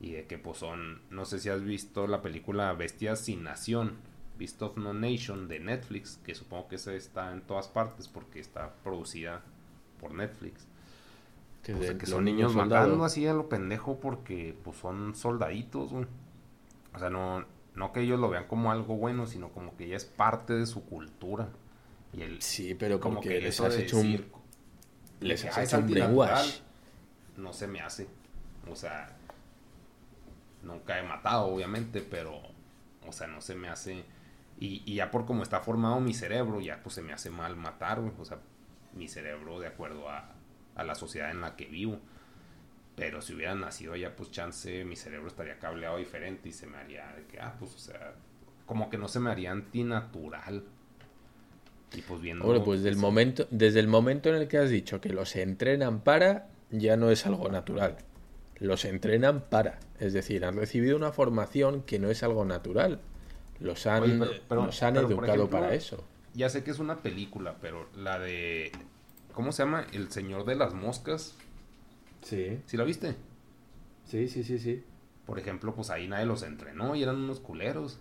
Y 0.00 0.12
de 0.12 0.26
que 0.26 0.38
pues 0.38 0.58
son, 0.58 1.00
no 1.10 1.24
sé 1.24 1.40
si 1.40 1.48
has 1.48 1.62
visto 1.62 2.06
la 2.06 2.22
película 2.22 2.72
Bestias 2.74 3.20
sin 3.20 3.42
Nación, 3.42 3.96
Beast 4.40 4.62
of 4.62 4.78
No 4.78 4.94
Nation 4.94 5.48
de 5.48 5.60
Netflix, 5.60 6.18
que 6.24 6.34
supongo 6.34 6.68
que 6.68 6.76
esa 6.76 6.94
está 6.94 7.30
en 7.30 7.42
todas 7.42 7.68
partes 7.68 8.08
porque 8.08 8.40
está 8.40 8.72
producida 8.82 9.42
por 10.00 10.14
Netflix. 10.14 10.66
Que, 11.62 11.76
pues, 11.76 11.92
que 11.92 12.06
son 12.06 12.24
niños 12.24 12.54
matando 12.54 13.04
así 13.04 13.26
a 13.26 13.34
lo 13.34 13.50
pendejo 13.50 14.00
porque 14.00 14.56
pues 14.64 14.78
son 14.78 15.14
soldaditos, 15.14 15.92
güey. 15.92 16.06
O 16.94 16.98
sea, 16.98 17.10
no, 17.10 17.44
no 17.74 17.92
que 17.92 18.00
ellos 18.00 18.18
lo 18.18 18.30
vean 18.30 18.46
como 18.46 18.72
algo 18.72 18.96
bueno, 18.96 19.26
sino 19.26 19.50
como 19.50 19.76
que 19.76 19.88
ya 19.88 19.96
es 19.96 20.06
parte 20.06 20.54
de 20.54 20.64
su 20.64 20.86
cultura. 20.86 21.50
Y 22.14 22.22
el, 22.22 22.40
sí, 22.40 22.74
pero 22.74 22.98
como, 22.98 23.20
que, 23.20 23.42
les 23.42 23.60
has 23.60 23.76
hecho 23.76 23.98
un... 23.98 24.24
Les 25.20 25.44
has 25.44 25.58
hecho 25.58 25.78
un 25.80 26.32
No 27.36 27.52
se 27.52 27.66
me 27.66 27.82
hace. 27.82 28.08
O 28.70 28.74
sea, 28.74 29.14
nunca 30.62 30.98
he 30.98 31.02
matado, 31.02 31.48
obviamente, 31.48 32.00
pero, 32.00 32.40
o 33.06 33.12
sea, 33.12 33.26
no 33.26 33.42
se 33.42 33.54
me 33.54 33.68
hace... 33.68 34.02
Y, 34.60 34.82
y 34.84 34.96
ya 34.96 35.10
por 35.10 35.24
cómo 35.24 35.42
está 35.42 35.60
formado 35.60 36.00
mi 36.00 36.14
cerebro, 36.14 36.60
ya 36.60 36.82
pues 36.82 36.94
se 36.94 37.02
me 37.02 37.12
hace 37.12 37.30
mal 37.30 37.56
matar, 37.56 37.98
O 37.98 38.24
sea, 38.24 38.38
mi 38.94 39.08
cerebro 39.08 39.58
de 39.58 39.66
acuerdo 39.66 40.08
a, 40.08 40.34
a 40.74 40.84
la 40.84 40.94
sociedad 40.94 41.30
en 41.30 41.40
la 41.40 41.56
que 41.56 41.66
vivo. 41.66 41.98
Pero 42.96 43.22
si 43.22 43.34
hubiera 43.34 43.54
nacido 43.54 43.96
ya, 43.96 44.14
pues 44.14 44.30
chance, 44.30 44.84
mi 44.84 44.96
cerebro 44.96 45.28
estaría 45.28 45.58
cableado 45.58 45.96
diferente 45.96 46.50
y 46.50 46.52
se 46.52 46.66
me 46.66 46.76
haría 46.76 47.10
de 47.16 47.24
que, 47.24 47.40
ah, 47.40 47.56
pues, 47.58 47.74
o 47.74 47.78
sea, 47.78 48.14
como 48.66 48.90
que 48.90 48.98
no 48.98 49.08
se 49.08 49.20
me 49.20 49.30
haría 49.30 49.52
antinatural. 49.52 50.64
Y 51.92 52.02
pues 52.02 52.20
viendo. 52.20 52.44
Bueno, 52.44 52.62
pues 52.62 52.82
del 52.82 52.96
momento, 52.96 53.48
desde 53.50 53.80
el 53.80 53.88
momento 53.88 54.28
en 54.28 54.36
el 54.36 54.48
que 54.48 54.58
has 54.58 54.70
dicho 54.70 55.00
que 55.00 55.08
los 55.08 55.34
entrenan 55.34 56.00
para, 56.00 56.48
ya 56.70 56.96
no 56.96 57.10
es 57.10 57.26
algo 57.26 57.48
natural. 57.48 57.96
Los 58.58 58.84
entrenan 58.84 59.40
para. 59.40 59.80
Es 59.98 60.12
decir, 60.12 60.44
han 60.44 60.56
recibido 60.56 60.96
una 60.96 61.12
formación 61.12 61.82
que 61.82 61.98
no 61.98 62.10
es 62.10 62.22
algo 62.22 62.44
natural. 62.44 63.00
Los 63.60 63.86
han, 63.86 64.22
han 64.22 64.96
educado 64.96 65.50
para 65.50 65.74
eso. 65.74 66.02
Ya 66.34 66.48
sé 66.48 66.64
que 66.64 66.70
es 66.70 66.78
una 66.78 66.96
película, 66.96 67.56
pero 67.60 67.88
la 67.96 68.18
de. 68.18 68.72
¿Cómo 69.34 69.52
se 69.52 69.62
llama? 69.62 69.86
El 69.92 70.10
Señor 70.10 70.44
de 70.44 70.56
las 70.56 70.74
Moscas. 70.74 71.36
Sí. 72.22 72.60
¿Sí 72.66 72.76
la 72.76 72.84
viste? 72.84 73.16
Sí, 74.04 74.28
sí, 74.28 74.42
sí, 74.44 74.58
sí. 74.58 74.84
Por 75.26 75.38
ejemplo, 75.38 75.74
pues 75.74 75.90
ahí 75.90 76.08
nadie 76.08 76.26
los 76.26 76.42
entrenó 76.42 76.96
y 76.96 77.02
eran 77.02 77.16
unos 77.16 77.40
culeros. 77.40 77.98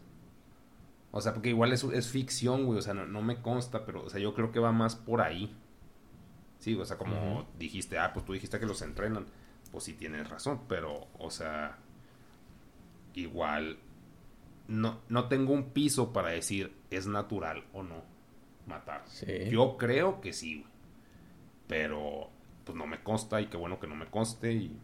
O 1.11 1.21
sea, 1.21 1.33
porque 1.33 1.49
igual 1.49 1.73
es, 1.73 1.83
es 1.83 2.07
ficción, 2.07 2.65
güey. 2.65 2.79
O 2.79 2.81
sea, 2.81 2.93
no, 2.93 3.21
me 3.21 3.41
consta, 3.41 3.85
pero, 3.85 4.03
o 4.03 4.09
sea, 4.09 4.19
yo 4.19 4.33
creo 4.33 4.51
que 4.51 4.59
va 4.59 4.71
más 4.71 4.95
por 4.95 5.21
ahí. 5.21 5.55
Sí, 6.59 6.75
o 6.75 6.85
sea, 6.85 6.97
como 6.97 7.47
dijiste, 7.57 7.97
ah, 7.97 8.11
pues 8.13 8.25
tú 8.25 8.33
dijiste 8.33 8.59
que 8.59 8.65
los 8.65 8.81
entrenan. 8.81 9.25
Pues 9.71 9.83
sí 9.83 9.93
tienes 9.93 10.29
razón, 10.29 10.61
pero, 10.67 11.07
o 11.17 11.29
sea, 11.29 11.77
igual 13.13 13.77
no, 14.69 15.01
no 15.09 15.27
tengo 15.27 15.51
un 15.51 15.71
piso 15.71 16.13
para 16.13 16.29
decir 16.29 16.71
es 16.91 17.07
natural 17.07 17.65
o 17.73 17.81
no 17.83 18.03
matar. 18.67 19.03
Yo 19.49 19.77
creo 19.77 20.21
que 20.21 20.31
sí, 20.31 20.59
güey. 20.59 20.71
Pero 21.67 22.29
pues 22.63 22.77
no 22.77 22.85
me 22.85 23.01
consta 23.01 23.41
y 23.41 23.47
qué 23.47 23.57
bueno 23.57 23.79
que 23.79 23.87
no 23.87 23.95
me 23.95 24.05
conste 24.05 24.53
y, 24.53 24.79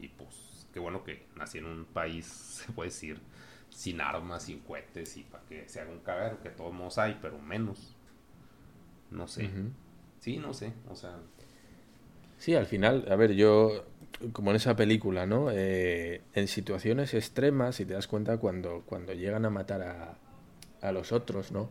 y 0.00 0.08
pues 0.08 0.66
qué 0.72 0.80
bueno 0.80 1.04
que 1.04 1.26
nací 1.36 1.58
en 1.58 1.66
un 1.66 1.84
país, 1.84 2.26
se 2.66 2.72
puede 2.72 2.90
decir, 2.90 3.20
sin 3.70 4.00
armas, 4.00 4.44
sin 4.44 4.58
cohetes 4.60 5.16
y 5.16 5.22
para 5.22 5.44
que 5.44 5.68
se 5.68 5.80
haga 5.80 5.92
un 5.92 6.00
cagadero, 6.00 6.42
que 6.42 6.50
todos 6.50 6.74
modos 6.74 6.98
hay, 6.98 7.18
pero 7.22 7.38
menos. 7.38 7.96
No 9.12 9.28
sé. 9.28 9.48
Sí, 10.20 10.38
no 10.38 10.54
sé, 10.54 10.72
o 10.88 10.96
sea... 10.96 11.18
Sí, 12.38 12.56
al 12.56 12.66
final, 12.66 13.06
a 13.08 13.14
ver, 13.14 13.34
yo, 13.34 13.84
como 14.32 14.50
en 14.50 14.56
esa 14.56 14.76
película, 14.76 15.26
¿no? 15.26 15.50
Eh, 15.50 16.22
en 16.34 16.48
situaciones 16.48 17.14
extremas, 17.14 17.76
si 17.76 17.84
te 17.84 17.94
das 17.94 18.06
cuenta, 18.06 18.38
cuando, 18.38 18.82
cuando 18.86 19.12
llegan 19.12 19.44
a 19.44 19.50
matar 19.50 19.82
a, 19.82 20.18
a 20.80 20.92
los 20.92 21.12
otros, 21.12 21.52
¿no? 21.52 21.70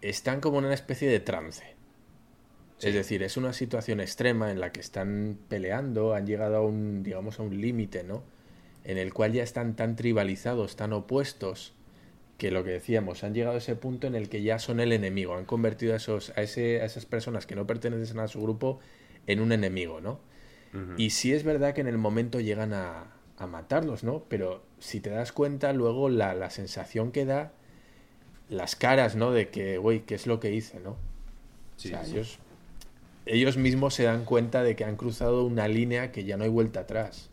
Están 0.00 0.40
como 0.40 0.58
en 0.58 0.66
una 0.66 0.74
especie 0.74 1.08
de 1.08 1.20
trance. 1.20 1.76
Es 2.80 2.94
decir, 2.94 3.22
es 3.22 3.36
una 3.36 3.52
situación 3.52 4.00
extrema 4.00 4.50
en 4.50 4.58
la 4.58 4.72
que 4.72 4.80
están 4.80 5.38
peleando, 5.48 6.14
han 6.14 6.26
llegado 6.26 6.56
a 6.56 6.60
un, 6.62 7.04
digamos, 7.04 7.38
a 7.38 7.42
un 7.42 7.60
límite, 7.60 8.02
¿no? 8.02 8.24
En 8.84 8.98
el 8.98 9.14
cual 9.14 9.32
ya 9.32 9.44
están 9.44 9.76
tan 9.76 9.94
tribalizados, 9.94 10.74
tan 10.74 10.92
opuestos, 10.92 11.74
que 12.38 12.50
lo 12.50 12.64
que 12.64 12.70
decíamos, 12.70 13.22
han 13.22 13.34
llegado 13.34 13.54
a 13.54 13.58
ese 13.58 13.76
punto 13.76 14.08
en 14.08 14.16
el 14.16 14.28
que 14.28 14.42
ya 14.42 14.58
son 14.58 14.80
el 14.80 14.92
enemigo, 14.92 15.36
han 15.36 15.44
convertido 15.44 15.92
a, 15.92 15.98
esos, 15.98 16.32
a, 16.36 16.42
ese, 16.42 16.80
a 16.80 16.84
esas 16.84 17.06
personas 17.06 17.46
que 17.46 17.54
no 17.54 17.68
pertenecen 17.68 18.18
a 18.18 18.26
su 18.26 18.42
grupo 18.42 18.80
en 19.28 19.38
un 19.38 19.52
enemigo, 19.52 20.00
¿no? 20.00 20.18
Y 20.96 21.10
sí 21.10 21.34
es 21.34 21.44
verdad 21.44 21.74
que 21.74 21.82
en 21.82 21.86
el 21.86 21.98
momento 21.98 22.40
llegan 22.40 22.72
a, 22.72 23.04
a 23.36 23.46
matarlos, 23.46 24.04
¿no? 24.04 24.24
Pero 24.28 24.62
si 24.78 25.00
te 25.00 25.10
das 25.10 25.30
cuenta, 25.30 25.74
luego 25.74 26.08
la, 26.08 26.32
la 26.34 26.48
sensación 26.48 27.12
que 27.12 27.26
da, 27.26 27.52
las 28.48 28.74
caras, 28.74 29.14
¿no? 29.14 29.32
De 29.32 29.50
que, 29.50 29.76
güey, 29.76 30.00
¿qué 30.00 30.14
es 30.14 30.26
lo 30.26 30.40
que 30.40 30.52
hice, 30.52 30.80
¿no? 30.80 30.96
Sí, 31.76 31.88
o 31.88 31.90
sea, 31.90 32.04
ellos 32.04 32.38
ellos 33.26 33.56
mismos 33.56 33.94
se 33.94 34.04
dan 34.04 34.24
cuenta 34.24 34.62
de 34.62 34.74
que 34.76 34.84
han 34.84 34.96
cruzado 34.96 35.44
una 35.44 35.68
línea 35.68 36.10
que 36.10 36.24
ya 36.24 36.36
no 36.36 36.44
hay 36.44 36.50
vuelta 36.50 36.80
atrás. 36.80 37.30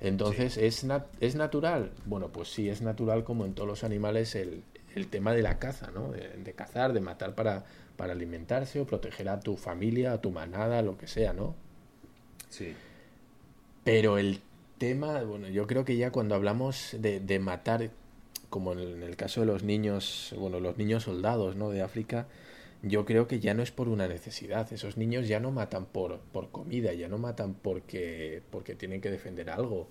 Entonces, 0.00 0.56
¿es, 0.56 0.86
¿es 1.20 1.34
natural? 1.34 1.90
Bueno, 2.06 2.28
pues 2.28 2.48
sí, 2.48 2.68
es 2.68 2.80
natural 2.80 3.24
como 3.24 3.44
en 3.44 3.54
todos 3.54 3.68
los 3.68 3.84
animales 3.84 4.34
el, 4.34 4.62
tema 5.10 5.32
de 5.32 5.42
la 5.42 5.58
caza, 5.58 5.90
¿no? 5.90 6.10
De, 6.10 6.52
cazar, 6.54 6.92
de 6.92 7.00
matar 7.00 7.34
para, 7.34 7.64
para 7.96 8.12
alimentarse 8.12 8.80
o 8.80 8.86
proteger 8.86 9.28
a 9.28 9.40
tu 9.40 9.56
familia, 9.56 10.12
a 10.12 10.20
tu 10.20 10.30
manada, 10.30 10.82
lo 10.82 10.96
que 10.96 11.06
sea, 11.06 11.32
¿no? 11.32 11.54
Sí. 12.50 12.74
Pero 13.84 14.18
el 14.18 14.40
tema, 14.78 15.22
bueno, 15.22 15.48
yo 15.48 15.66
creo 15.66 15.84
que 15.84 15.96
ya 15.96 16.12
cuando 16.12 16.34
hablamos 16.34 16.96
de, 16.98 17.20
de 17.20 17.38
matar, 17.38 17.90
como 18.50 18.72
en 18.72 19.02
el 19.02 19.16
caso 19.16 19.40
de 19.40 19.46
los 19.46 19.62
niños, 19.62 20.34
bueno, 20.38 20.60
los 20.60 20.76
niños 20.76 21.04
soldados, 21.04 21.56
¿no? 21.56 21.70
De 21.70 21.80
África, 21.82 22.26
yo 22.82 23.04
creo 23.04 23.26
que 23.26 23.40
ya 23.40 23.54
no 23.54 23.62
es 23.62 23.70
por 23.70 23.88
una 23.88 24.08
necesidad. 24.08 24.72
Esos 24.72 24.96
niños 24.96 25.28
ya 25.28 25.40
no 25.40 25.50
matan 25.50 25.86
por, 25.86 26.18
por 26.18 26.50
comida, 26.50 26.92
ya 26.92 27.08
no 27.08 27.18
matan 27.18 27.54
porque, 27.54 28.42
porque 28.50 28.74
tienen 28.74 29.00
que 29.00 29.10
defender 29.10 29.50
algo. 29.50 29.88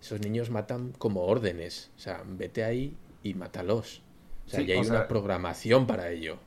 Esos 0.00 0.20
niños 0.20 0.50
matan 0.50 0.92
como 0.98 1.24
órdenes. 1.24 1.90
O 1.96 2.00
sea, 2.00 2.22
vete 2.26 2.64
ahí 2.64 2.96
y 3.22 3.34
mátalos. 3.34 4.02
O 4.46 4.50
sea, 4.50 4.60
ya 4.62 4.74
hay 4.74 4.86
una 4.86 5.08
programación 5.08 5.86
para 5.86 6.10
ello. 6.10 6.38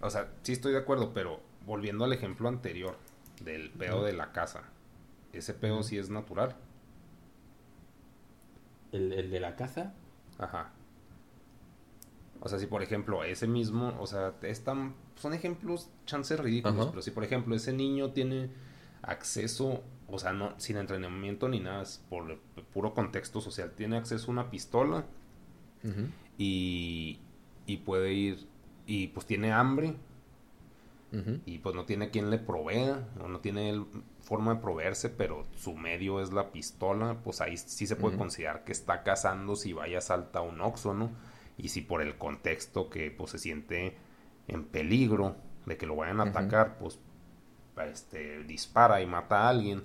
O 0.00 0.08
sea, 0.08 0.30
sí 0.42 0.52
estoy 0.52 0.72
de 0.72 0.78
acuerdo, 0.78 1.12
pero 1.12 1.40
volviendo 1.66 2.04
al 2.04 2.12
ejemplo 2.12 2.48
anterior 2.48 2.96
del 3.42 3.70
pedo 3.70 4.04
de 4.04 4.12
la 4.12 4.32
casa, 4.32 4.62
ese 5.38 5.54
pedo 5.54 5.82
sí 5.82 5.98
es 5.98 6.10
natural. 6.10 6.56
¿El, 8.92 9.12
¿El, 9.12 9.30
de 9.30 9.40
la 9.40 9.56
caza? 9.56 9.94
Ajá. 10.38 10.72
O 12.40 12.48
sea, 12.48 12.58
si 12.58 12.66
por 12.66 12.82
ejemplo 12.82 13.24
ese 13.24 13.46
mismo, 13.46 13.96
o 13.98 14.06
sea, 14.06 14.34
es 14.42 14.62
tan 14.64 14.94
son 15.16 15.32
ejemplos 15.32 15.90
chances 16.06 16.38
ridículos, 16.38 16.88
pero 16.88 17.02
si 17.02 17.10
por 17.10 17.24
ejemplo 17.24 17.54
ese 17.54 17.72
niño 17.72 18.10
tiene 18.10 18.50
acceso, 19.02 19.82
o 20.08 20.18
sea, 20.18 20.32
no 20.32 20.54
sin 20.58 20.76
entrenamiento 20.76 21.48
ni 21.48 21.60
nada, 21.60 21.84
por 22.08 22.38
puro 22.72 22.94
contexto 22.94 23.40
social, 23.40 23.72
tiene 23.72 23.96
acceso 23.96 24.28
a 24.28 24.32
una 24.32 24.50
pistola 24.50 25.06
y, 26.36 27.20
y 27.66 27.76
puede 27.78 28.12
ir 28.12 28.46
y 28.86 29.08
pues 29.08 29.26
tiene 29.26 29.52
hambre 29.52 29.94
y 31.46 31.58
pues 31.58 31.74
no 31.74 31.84
tiene 31.84 32.10
quien 32.10 32.30
le 32.30 32.38
provea 32.38 33.08
o 33.22 33.28
no 33.28 33.40
tiene 33.40 33.84
forma 34.20 34.54
de 34.54 34.60
proveerse, 34.60 35.10
pero 35.10 35.46
su 35.54 35.74
medio 35.74 36.20
es 36.20 36.32
la 36.32 36.50
pistola, 36.50 37.18
pues 37.22 37.40
ahí 37.40 37.56
sí 37.56 37.86
se 37.86 37.96
puede 37.96 38.16
considerar 38.16 38.64
que 38.64 38.72
está 38.72 39.02
cazando 39.02 39.54
si 39.54 39.72
vaya 39.72 39.98
a 39.98 40.00
saltar 40.00 40.42
un 40.42 40.60
oxo, 40.60 40.94
¿no? 40.94 41.12
Y 41.56 41.68
si 41.68 41.82
por 41.82 42.02
el 42.02 42.16
contexto 42.18 42.90
que 42.90 43.10
pues 43.10 43.30
se 43.30 43.38
siente 43.38 43.96
en 44.48 44.64
peligro 44.64 45.36
de 45.66 45.76
que 45.76 45.86
lo 45.86 45.96
vayan 45.96 46.20
a 46.20 46.24
atacar, 46.24 46.78
pues 46.78 46.98
este, 47.90 48.42
dispara 48.44 49.00
y 49.00 49.06
mata 49.06 49.42
a 49.42 49.48
alguien, 49.48 49.84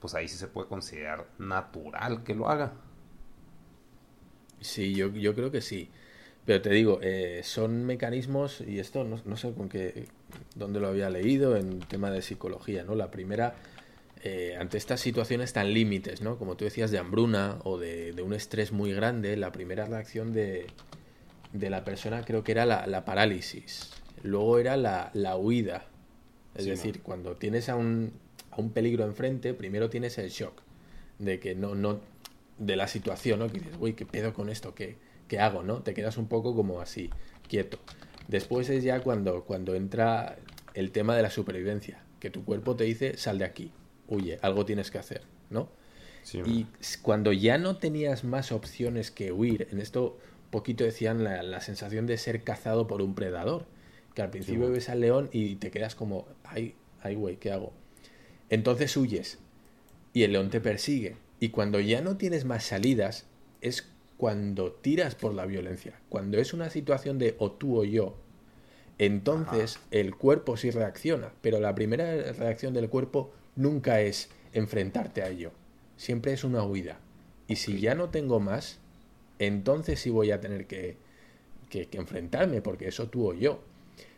pues 0.00 0.14
ahí 0.14 0.28
sí 0.28 0.36
se 0.36 0.48
puede 0.48 0.68
considerar 0.68 1.26
natural 1.38 2.22
que 2.22 2.34
lo 2.34 2.48
haga. 2.48 2.72
Sí, 4.60 4.94
yo, 4.94 5.08
yo 5.08 5.34
creo 5.34 5.50
que 5.50 5.60
sí. 5.60 5.90
Pero 6.44 6.62
te 6.62 6.70
digo, 6.70 6.98
eh, 7.02 7.42
son 7.44 7.84
mecanismos, 7.84 8.60
y 8.60 8.78
esto 8.78 9.04
no, 9.04 9.36
sé 9.36 9.52
con 9.52 9.68
qué, 9.68 10.08
dónde 10.54 10.80
lo 10.80 10.88
había 10.88 11.10
leído, 11.10 11.56
en 11.56 11.80
tema 11.80 12.10
de 12.10 12.22
psicología, 12.22 12.84
¿no? 12.84 12.94
La 12.94 13.10
primera, 13.10 13.54
eh, 14.22 14.56
ante 14.58 14.78
estas 14.78 15.00
situaciones 15.00 15.52
tan 15.52 15.72
límites, 15.72 16.22
¿no? 16.22 16.38
Como 16.38 16.56
tú 16.56 16.64
decías, 16.64 16.90
de 16.90 16.98
hambruna 16.98 17.58
o 17.64 17.78
de, 17.78 18.14
un 18.24 18.32
estrés 18.32 18.72
muy 18.72 18.92
grande, 18.92 19.36
la 19.36 19.52
primera 19.52 19.86
reacción 19.86 20.32
de, 20.32 20.66
de 21.52 21.70
la 21.70 21.84
persona 21.84 22.24
creo 22.24 22.44
que 22.44 22.52
era 22.52 22.66
la, 22.66 23.04
parálisis. 23.04 23.90
Luego 24.22 24.58
era 24.58 24.76
la, 24.76 25.36
huida. 25.36 25.86
Es 26.54 26.66
decir, 26.66 27.02
cuando 27.02 27.36
tienes 27.36 27.68
a 27.68 27.76
un, 27.76 28.12
a 28.50 28.60
un 28.60 28.70
peligro 28.70 29.04
enfrente, 29.04 29.54
primero 29.54 29.88
tienes 29.88 30.18
el 30.18 30.30
shock 30.30 30.62
de 31.18 31.38
que 31.38 31.54
no, 31.54 31.74
no, 31.74 32.00
de 32.58 32.76
la 32.76 32.88
situación, 32.88 33.38
¿no? 33.38 33.48
Que 33.48 33.60
dices, 33.60 33.76
uy, 33.78 33.94
¿qué 33.94 34.06
pedo 34.06 34.34
con 34.34 34.48
esto? 34.48 34.74
¿Qué, 34.74 34.96
¿qué 35.30 35.38
hago? 35.38 35.62
¿no? 35.62 35.82
Te 35.82 35.94
quedas 35.94 36.18
un 36.18 36.26
poco 36.26 36.54
como 36.54 36.80
así, 36.80 37.08
quieto. 37.48 37.78
Después 38.30 38.70
es 38.70 38.84
ya 38.84 39.00
cuando, 39.00 39.42
cuando 39.42 39.74
entra 39.74 40.36
el 40.74 40.92
tema 40.92 41.16
de 41.16 41.22
la 41.22 41.30
supervivencia, 41.30 42.04
que 42.20 42.30
tu 42.30 42.44
cuerpo 42.44 42.76
te 42.76 42.84
dice, 42.84 43.16
sal 43.16 43.38
de 43.38 43.44
aquí, 43.44 43.72
huye, 44.06 44.38
algo 44.40 44.64
tienes 44.64 44.92
que 44.92 44.98
hacer, 44.98 45.22
¿no? 45.50 45.68
y 46.44 46.66
cuando 47.00 47.32
ya 47.32 47.58
no 47.58 47.78
tenías 47.78 48.24
más 48.24 48.52
opciones 48.52 49.10
que 49.10 49.32
huir, 49.32 49.66
en 49.72 49.80
esto 49.80 50.18
poquito 50.50 50.84
decían 50.84 51.24
la, 51.24 51.60
sensación 51.60 52.06
de 52.06 52.18
ser 52.18 52.44
cazado 52.44 52.86
por 52.86 53.02
un 53.02 53.16
predador, 53.16 53.66
que 54.14 54.22
al 54.22 54.30
principio 54.30 54.70
ves 54.70 54.88
al 54.90 55.00
león 55.00 55.28
y 55.32 55.56
te 55.56 55.72
quedas 55.72 55.96
como, 55.96 56.28
ay, 56.44 56.74
ay, 57.02 57.16
güey, 57.16 57.36
¿qué 57.36 57.50
hago? 57.50 57.72
Entonces 58.48 58.96
huyes 58.96 59.38
y 60.12 60.22
el 60.22 60.32
león 60.32 60.50
te 60.50 60.60
persigue. 60.60 61.16
Y 61.40 61.48
cuando 61.48 61.80
ya 61.80 62.00
no 62.00 62.16
tienes 62.16 62.44
más 62.44 62.64
salidas, 62.64 63.26
es 63.60 63.89
cuando 64.20 64.72
tiras 64.72 65.14
por 65.14 65.32
la 65.32 65.46
violencia, 65.46 65.98
cuando 66.10 66.36
es 66.36 66.52
una 66.52 66.68
situación 66.68 67.18
de 67.18 67.36
o 67.38 67.52
tú 67.52 67.78
o 67.78 67.84
yo, 67.84 68.16
entonces 68.98 69.78
el 69.90 70.14
cuerpo 70.14 70.58
sí 70.58 70.70
reacciona, 70.70 71.32
pero 71.40 71.58
la 71.58 71.74
primera 71.74 72.30
reacción 72.32 72.74
del 72.74 72.90
cuerpo 72.90 73.32
nunca 73.56 74.02
es 74.02 74.28
enfrentarte 74.52 75.22
a 75.22 75.30
ello, 75.30 75.52
siempre 75.96 76.34
es 76.34 76.44
una 76.44 76.62
huida. 76.62 77.00
Y 77.48 77.56
si 77.56 77.80
ya 77.80 77.94
no 77.94 78.10
tengo 78.10 78.40
más, 78.40 78.78
entonces 79.38 80.00
sí 80.00 80.10
voy 80.10 80.32
a 80.32 80.40
tener 80.42 80.66
que, 80.66 80.98
que, 81.70 81.88
enfrentarme, 81.92 82.60
porque 82.60 82.88
eso 82.88 83.08
tú 83.08 83.26
o 83.26 83.32
yo. 83.32 83.62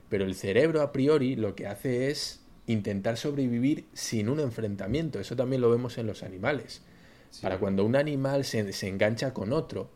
Pero 0.09 0.25
el 0.25 0.35
cerebro 0.35 0.83
a 0.83 0.91
priori 0.91 1.37
lo 1.37 1.55
que 1.55 1.69
hace 1.69 2.11
es 2.11 2.41
intentar 2.67 3.17
sobrevivir 3.17 3.85
sin 3.93 4.29
un 4.29 4.41
enfrentamiento, 4.41 5.21
eso 5.21 5.37
también 5.37 5.63
lo 5.63 5.71
vemos 5.71 5.97
en 5.97 6.09
los 6.09 6.25
animales 6.25 6.83
para 7.41 7.59
cuando 7.59 7.85
un 7.85 7.97
animal 7.97 8.45
se, 8.45 8.73
se, 8.73 8.89
engancha 8.89 9.33
con 9.33 9.53
otro, 9.53 9.91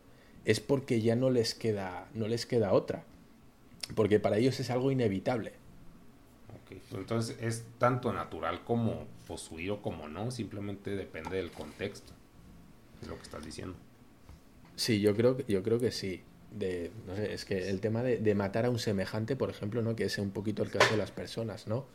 es 0.45 0.59
porque 0.59 1.01
ya 1.01 1.15
no 1.15 1.29
les 1.29 1.53
queda, 1.53 2.07
no 2.13 2.27
les 2.27 2.45
queda 2.45 2.73
otra. 2.73 3.03
Porque 3.95 4.19
para 4.19 4.37
ellos 4.37 4.59
es 4.59 4.69
algo 4.69 4.91
inevitable. 4.91 5.53
Okay. 6.63 6.81
Pues 6.89 6.99
entonces 6.99 7.37
es 7.41 7.63
tanto 7.77 8.11
natural 8.11 8.63
como 8.63 9.05
posuido 9.27 9.81
como 9.81 10.07
no, 10.07 10.31
simplemente 10.31 10.95
depende 10.95 11.37
del 11.37 11.51
contexto 11.51 12.13
de 13.01 13.07
lo 13.07 13.15
que 13.15 13.23
estás 13.23 13.45
diciendo. 13.45 13.75
Sí, 14.75 14.99
yo 14.99 15.15
creo, 15.15 15.37
yo 15.47 15.63
creo 15.63 15.79
que 15.79 15.91
sí. 15.91 16.23
De, 16.51 16.91
no 17.05 17.15
sé, 17.15 17.33
es 17.33 17.43
que 17.43 17.69
el 17.69 17.81
tema 17.81 18.03
de, 18.03 18.17
de, 18.17 18.33
matar 18.33 18.65
a 18.65 18.69
un 18.69 18.79
semejante, 18.79 19.35
por 19.35 19.49
ejemplo, 19.49 19.81
¿no? 19.81 19.95
que 19.95 20.05
es 20.05 20.17
un 20.17 20.31
poquito 20.31 20.63
el 20.63 20.71
caso 20.71 20.91
de 20.91 20.97
las 20.97 21.11
personas, 21.11 21.67
¿no? 21.67 21.85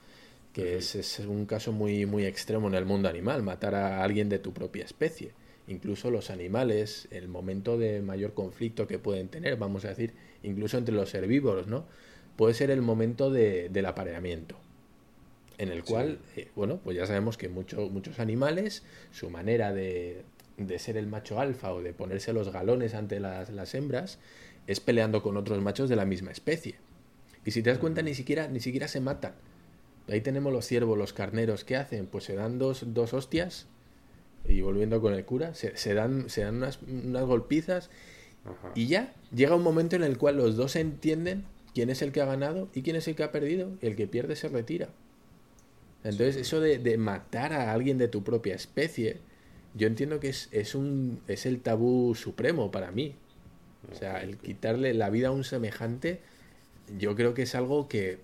Que 0.53 0.77
es, 0.77 1.19
un 1.21 1.47
caso 1.47 1.73
muy, 1.73 2.07
muy 2.07 2.27
extremo 2.27 2.69
en 2.69 2.75
el 2.75 2.85
mundo 2.85 3.09
animal, 3.09 3.43
matar 3.43 3.75
a 3.75 4.03
alguien 4.03 4.29
de 4.29 4.39
tu 4.39 4.53
propia 4.53 4.85
especie. 4.85 5.33
Incluso 5.67 6.11
los 6.11 6.31
animales, 6.31 7.09
el 7.11 7.29
momento 7.29 7.79
de 7.79 8.03
mayor 8.03 8.35
conflicto 8.35 8.87
que 8.87 8.99
pueden 8.99 9.29
tener, 9.29 9.57
vamos 9.57 9.85
a 9.85 9.89
decir, 9.89 10.13
incluso 10.43 10.77
entre 10.77 10.95
los 10.95 11.15
herbívoros, 11.15 11.69
¿no? 11.69 11.87
Puede 12.37 12.55
ser 12.55 12.71
el 12.71 12.83
momento 12.83 13.31
de, 13.31 13.69
del 13.71 13.87
apareamiento, 13.87 14.57
en 15.59 15.71
el 15.71 15.85
cual, 15.85 16.19
eh, 16.37 16.49
bueno, 16.55 16.81
pues 16.83 16.97
ya 16.97 17.07
sabemos 17.07 17.37
que 17.37 17.49
muchos 17.49 17.91
muchos 17.91 18.19
animales, 18.19 18.83
su 19.11 19.31
manera 19.31 19.73
de, 19.73 20.25
de, 20.57 20.79
ser 20.79 20.97
el 20.97 21.07
macho 21.07 21.41
alfa 21.41 21.73
o 21.73 21.83
de 21.83 21.93
ponerse 21.93 22.33
los 22.33 22.51
galones 22.53 22.95
ante 22.95 23.21
las, 23.21 23.51
las 23.51 23.75
hembras 23.75 24.19
es 24.67 24.81
peleando 24.81 25.23
con 25.23 25.37
otros 25.37 25.61
machos 25.63 25.89
de 25.89 25.97
la 25.97 26.05
misma 26.05 26.33
especie. 26.33 26.77
Y 27.45 27.53
si 27.53 27.63
te 27.63 27.71
das 27.71 27.79
cuenta, 27.79 28.03
ni 28.03 28.15
siquiera, 28.15 28.49
ni 28.49 28.61
siquiera 28.61 28.89
se 28.89 29.01
matan 29.01 29.35
Ahí 30.09 30.21
tenemos 30.21 30.53
los 30.53 30.67
ciervos, 30.67 30.99
los 30.99 31.13
carneros. 31.13 31.65
¿Qué 31.65 31.77
hacen? 31.77 32.07
Pues 32.07 32.25
se 32.25 32.35
dan 32.35 32.59
dos, 32.59 32.85
dos 32.95 33.15
hostias. 33.15 33.67
Y 34.47 34.61
volviendo 34.61 35.01
con 35.01 35.15
el 35.15 35.25
cura, 35.25 35.55
se, 35.55 35.95
dan, 35.95 36.29
se 36.29 36.43
dan 36.43 36.57
unas, 36.57 36.81
unas 36.83 37.25
golpizas. 37.25 37.91
Y 38.75 38.87
ya 38.87 39.15
llega 39.33 39.55
un 39.55 39.63
momento 39.63 39.95
en 39.95 40.03
el 40.03 40.19
cual 40.19 40.37
los 40.37 40.57
dos 40.57 40.75
entienden 40.75 41.45
quién 41.75 41.91
es 41.91 42.03
el 42.03 42.11
que 42.11 42.21
ha 42.21 42.27
ganado 42.27 42.69
y 42.75 42.83
quién 42.83 42.97
es 42.97 43.07
el 43.07 43.15
que 43.15 43.23
ha 43.23 43.31
perdido. 43.31 43.71
El 43.81 43.95
que 43.95 44.09
pierde 44.09 44.35
se 44.35 44.49
retira. 44.49 44.89
Entonces, 46.05 46.37
eso 46.37 46.61
de, 46.61 46.79
de, 46.79 46.99
matar 46.99 47.53
a 47.53 47.73
alguien 47.73 47.97
de 47.97 48.09
tu 48.09 48.25
propia 48.25 48.57
especie, 48.57 49.19
yo 49.75 49.87
entiendo 49.87 50.19
que 50.19 50.29
es, 50.31 50.49
es, 50.51 50.75
un, 50.75 51.21
es 51.29 51.47
el 51.47 51.61
tabú 51.61 52.17
supremo 52.17 52.73
para 52.73 52.91
mí. 52.91 53.15
O 53.91 53.95
sea, 53.95 54.23
el 54.23 54.37
quitarle 54.37 54.95
la 54.95 55.11
vida 55.11 55.29
a 55.29 55.31
un 55.31 55.45
semejante, 55.45 56.21
yo 56.99 57.15
creo 57.15 57.35
que 57.35 57.43
es 57.43 57.55
algo 57.55 57.89
que, 57.89 58.19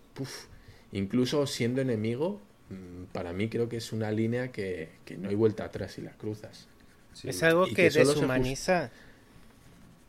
incluso 0.93 1.47
siendo 1.47 1.81
enemigo, 1.81 2.41
mm, 2.71 3.05
para 3.13 3.33
mí 3.33 3.49
creo 3.49 3.69
que 3.69 3.77
es 3.77 3.93
una 3.93 4.11
línea 4.11 4.53
que, 4.53 4.91
no 5.19 5.29
hay 5.29 5.35
vuelta 5.35 5.65
atrás 5.65 5.93
si 5.93 6.03
la 6.03 6.13
cruzas. 6.13 6.69
Es 7.25 7.43
algo 7.43 7.67
que, 7.67 7.91
deshumaniza. 7.91 8.91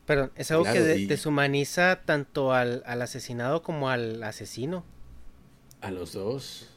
Perdón, 0.06 0.32
es 0.36 0.50
algo 0.50 0.64
que 0.64 0.80
deshumaniza 0.80 2.02
tanto 2.04 2.52
al, 2.52 2.82
asesinado 2.84 3.62
como 3.62 3.90
al 3.90 4.22
asesino. 4.22 4.84
A 5.80 5.90
los 5.90 6.12
dos. 6.12 6.68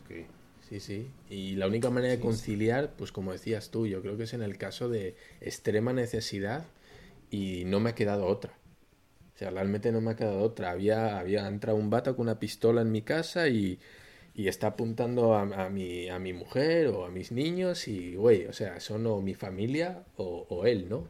Sí, 0.69 0.79
sí. 0.79 1.11
Y 1.29 1.55
la 1.55 1.67
única 1.67 1.91
manera 1.91 2.13
de 2.13 2.19
conciliar, 2.19 2.93
pues 2.97 3.11
como 3.11 3.31
decías 3.31 3.69
tú, 3.69 3.85
yo 3.85 4.01
creo 4.01 4.17
que 4.17 4.23
es 4.23 4.33
en 4.33 4.41
el 4.41 4.57
caso 4.57 4.89
de 4.89 5.15
extrema 5.39 5.93
necesidad 5.93 6.65
y 7.29 7.63
no 7.65 7.79
me 7.79 7.91
ha 7.91 7.95
quedado 7.95 8.25
otra. 8.25 8.53
Realmente 9.49 9.91
no 9.91 10.01
me 10.01 10.11
ha 10.11 10.15
quedado 10.15 10.41
otra. 10.41 10.71
Había, 10.71 11.19
había 11.19 11.47
entrado 11.47 11.77
un 11.77 11.89
vato 11.89 12.15
con 12.15 12.27
una 12.27 12.39
pistola 12.39 12.81
en 12.81 12.91
mi 12.91 13.01
casa 13.01 13.47
y, 13.47 13.79
y 14.35 14.47
está 14.47 14.67
apuntando 14.67 15.35
a, 15.35 15.69
mi, 15.69 16.09
a 16.09 16.17
mi 16.19 16.33
mujer 16.33 16.87
o 16.87 17.05
a 17.05 17.09
mis 17.09 17.31
niños 17.31 17.87
y, 17.87 18.15
güey, 18.15 18.45
o 18.47 18.53
sea, 18.53 18.79
son 18.79 19.05
o 19.05 19.21
mi 19.21 19.35
familia 19.35 20.03
o, 20.17 20.47
o, 20.49 20.65
él, 20.65 20.89
¿no? 20.89 21.07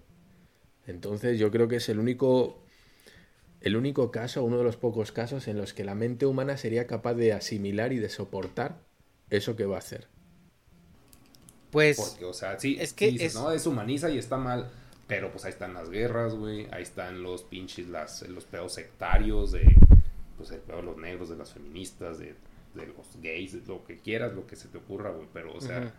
Entonces 0.87 1.39
yo 1.39 1.49
creo 1.49 1.69
que 1.69 1.77
es 1.77 1.87
el 1.87 1.99
único, 1.99 2.61
el 3.61 3.77
único 3.77 4.11
caso, 4.11 4.43
uno 4.43 4.57
de 4.57 4.65
los 4.65 4.75
pocos 4.75 5.13
casos 5.13 5.47
en 5.47 5.57
los 5.57 5.73
que 5.73 5.85
la 5.85 5.95
mente 5.95 6.25
humana 6.25 6.57
sería 6.57 6.85
capaz 6.85 7.13
de 7.13 7.31
asimilar 7.31 7.93
y 7.93 7.99
de 7.99 8.09
soportar 8.09 8.79
eso 9.29 9.55
que 9.55 9.65
va 9.65 9.77
a 9.77 9.79
hacer. 9.79 10.07
Pues... 11.71 11.97
Porque, 11.97 12.25
o 12.25 12.33
sea, 12.33 12.59
sí, 12.59 12.77
es 12.79 12.91
que 12.91 13.07
es... 13.07 13.35
no, 13.35 13.49
deshumaniza 13.49 14.09
y 14.09 14.17
está 14.17 14.37
mal 14.37 14.69
pero 15.07 15.31
pues 15.31 15.45
ahí 15.45 15.51
están 15.51 15.73
las 15.73 15.89
guerras, 15.89 16.35
güey. 16.35 16.67
Ahí 16.71 16.83
están 16.83 17.23
los 17.23 17.43
pinches, 17.43 17.87
las, 17.89 18.27
los 18.29 18.45
pedos 18.45 18.73
sectarios 18.73 19.51
de, 19.51 19.75
pues 20.37 20.51
el 20.51 20.61
pedo 20.61 20.77
de 20.77 20.83
los 20.83 20.97
negros, 20.97 21.29
de 21.29 21.35
las 21.35 21.53
feministas, 21.53 22.19
de, 22.19 22.35
los 22.73 23.21
gays, 23.21 23.53
de 23.53 23.61
lo 23.67 23.83
que 23.83 23.99
quieras, 23.99 24.33
lo 24.33 24.47
que 24.47 24.55
se 24.55 24.69
te 24.69 24.77
ocurra, 24.77 25.11
güey. 25.11 25.27
Pero, 25.33 25.53
o 25.53 25.61
sea, 25.61 25.93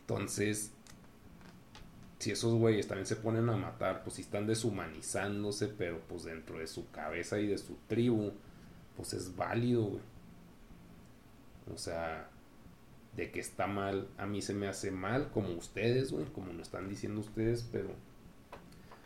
entonces, 0.00 0.72
si 2.18 2.30
esos 2.30 2.54
güeyes 2.54 2.88
también 2.88 3.06
se 3.06 3.16
ponen 3.16 3.48
a 3.48 3.56
matar, 3.56 4.02
pues 4.02 4.16
si 4.16 4.22
están 4.22 4.46
deshumanizándose, 4.46 5.68
pero 5.68 6.00
pues 6.08 6.24
dentro 6.24 6.58
de 6.58 6.66
su 6.66 6.90
cabeza 6.90 7.38
y 7.38 7.46
de 7.46 7.58
su 7.58 7.76
tribu, 7.88 8.32
pues 8.96 9.12
es 9.12 9.36
válido, 9.36 9.84
güey. 9.84 10.02
O 11.72 11.78
sea, 11.78 12.28
de 13.16 13.30
que 13.30 13.40
está 13.40 13.66
mal, 13.66 14.08
a 14.18 14.26
mí 14.26 14.42
se 14.42 14.54
me 14.54 14.66
hace 14.66 14.90
mal, 14.90 15.30
como 15.30 15.50
ustedes, 15.52 16.10
güey, 16.10 16.24
como 16.26 16.52
lo 16.52 16.62
están 16.62 16.88
diciendo 16.88 17.20
ustedes, 17.20 17.68
pero 17.70 17.90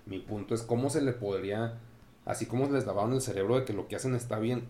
mi 0.06 0.18
punto 0.18 0.54
es 0.54 0.62
cómo 0.62 0.90
se 0.90 1.02
le 1.02 1.12
podría, 1.12 1.78
así 2.24 2.46
como 2.46 2.68
les 2.70 2.86
lavaron 2.86 3.12
el 3.14 3.20
cerebro 3.20 3.58
de 3.58 3.64
que 3.64 3.72
lo 3.72 3.88
que 3.88 3.96
hacen 3.96 4.14
está 4.14 4.38
bien, 4.38 4.64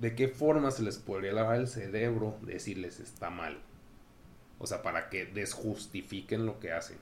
¿de 0.00 0.14
qué 0.14 0.28
forma 0.28 0.70
se 0.70 0.82
les 0.82 0.98
podría 0.98 1.32
lavar 1.32 1.56
el 1.56 1.68
cerebro 1.68 2.36
de 2.42 2.54
decirles 2.54 3.00
está 3.00 3.30
mal? 3.30 3.58
O 4.58 4.66
sea, 4.66 4.82
para 4.82 5.10
que 5.10 5.26
desjustifiquen 5.26 6.46
lo 6.46 6.60
que 6.60 6.72
hacen. 6.72 6.96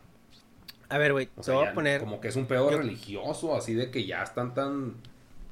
A 0.89 0.99
ver, 0.99 1.13
güey, 1.13 1.27
te 1.27 1.53
voy 1.53 1.67
a 1.67 1.75
poner. 1.75 2.01
Como 2.01 2.21
que 2.21 2.29
es 2.29 2.37
un 2.37 2.47
pedo 2.47 2.71
religioso, 2.71 3.55
así 3.55 3.75
de 3.75 3.91
que 3.91 4.05
ya 4.05 4.23
están 4.23 4.55
tan 4.55 4.97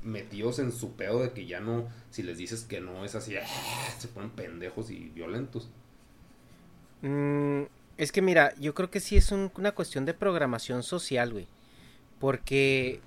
metidos 0.02 0.59
en 0.59 0.72
su 0.72 0.93
pedo 0.93 1.22
de 1.22 1.32
que 1.32 1.47
ya 1.47 1.60
no, 1.60 1.89
si 2.10 2.22
les 2.22 2.39
dices 2.39 2.64
que 2.64 2.81
no 2.81 3.05
es 3.05 3.14
así, 3.14 3.36
¡ah! 3.36 3.47
se 3.98 4.09
ponen 4.09 4.31
pendejos 4.31 4.90
y 4.90 5.10
violentos. 5.14 5.68
Mm, 7.02 7.62
es 7.97 8.12
que 8.12 8.22
mira, 8.22 8.55
yo 8.59 8.74
creo 8.74 8.90
que 8.90 9.01
sí 9.01 9.16
es 9.16 9.31
una 9.32 9.72
cuestión 9.72 10.05
de 10.05 10.14
programación 10.14 10.82
social, 10.82 11.32
güey. 11.32 11.47
Porque, 12.21 13.01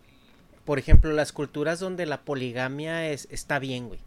por 0.66 0.80
ejemplo, 0.80 1.14
las 1.14 1.32
culturas 1.32 1.80
donde 1.80 2.06
la 2.06 2.22
poligamia 2.22 3.10
es, 3.10 3.30
está 3.32 3.60
bien, 3.60 3.88
güey. 3.88 4.02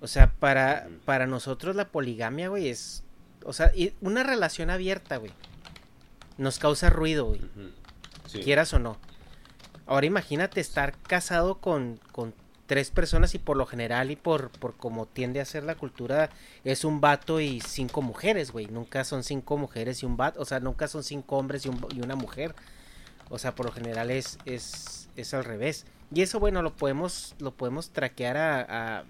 O 0.00 0.08
sea, 0.08 0.32
para, 0.32 0.88
para 1.06 1.26
nosotros 1.26 1.74
la 1.74 1.88
poligamia, 1.88 2.48
güey, 2.48 2.68
es... 2.68 3.02
O 3.44 3.54
sea, 3.54 3.72
una 4.02 4.24
relación 4.24 4.68
abierta, 4.68 5.16
güey. 5.16 5.32
Nos 6.36 6.58
causa 6.58 6.90
ruido, 6.90 7.26
güey. 7.26 7.40
Quieras 8.42 8.74
o 8.74 8.78
no. 8.78 8.98
Ahora 9.86 10.06
imagínate 10.06 10.60
estar 10.60 10.98
casado 10.98 11.58
con, 11.60 12.00
con 12.10 12.34
tres 12.66 12.90
personas 12.90 13.34
y 13.34 13.38
por 13.38 13.56
lo 13.56 13.66
general 13.66 14.10
y 14.10 14.16
por, 14.16 14.50
por 14.50 14.76
como 14.76 15.06
tiende 15.06 15.40
a 15.40 15.44
ser 15.44 15.62
la 15.62 15.76
cultura 15.76 16.30
es 16.64 16.84
un 16.84 17.00
vato 17.00 17.40
y 17.40 17.60
cinco 17.60 18.02
mujeres, 18.02 18.50
güey. 18.50 18.66
Nunca 18.66 19.04
son 19.04 19.22
cinco 19.22 19.56
mujeres 19.56 20.02
y 20.02 20.06
un 20.06 20.16
vato, 20.16 20.40
o 20.40 20.44
sea, 20.44 20.60
nunca 20.60 20.88
son 20.88 21.04
cinco 21.04 21.36
hombres 21.38 21.64
y, 21.64 21.68
un, 21.68 21.86
y 21.94 22.00
una 22.00 22.16
mujer. 22.16 22.54
O 23.28 23.38
sea, 23.38 23.54
por 23.54 23.66
lo 23.66 23.72
general 23.72 24.10
es, 24.10 24.38
es, 24.44 25.08
es 25.16 25.34
al 25.34 25.44
revés. 25.44 25.86
Y 26.14 26.22
eso, 26.22 26.38
bueno, 26.38 26.62
lo 26.62 26.74
podemos, 26.74 27.34
lo 27.38 27.52
podemos 27.52 27.90
traquear 27.90 28.36
a, 28.36 28.98
a, 28.98 29.04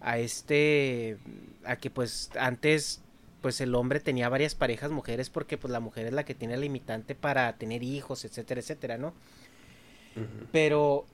a 0.00 0.18
este, 0.18 1.18
a 1.64 1.76
que 1.76 1.90
pues 1.90 2.30
antes 2.38 3.00
pues 3.40 3.60
el 3.60 3.74
hombre 3.74 4.00
tenía 4.00 4.28
varias 4.28 4.54
parejas 4.54 4.90
mujeres 4.90 5.28
porque 5.28 5.58
pues 5.58 5.72
la 5.72 5.80
mujer 5.80 6.06
es 6.06 6.12
la 6.12 6.24
que 6.24 6.34
tiene 6.34 6.56
limitante 6.56 7.14
para 7.14 7.52
tener 7.58 7.82
hijos, 7.82 8.24
etcétera, 8.24 8.60
etcétera, 8.60 8.98
¿no? 8.98 9.12
Pero 10.52 11.06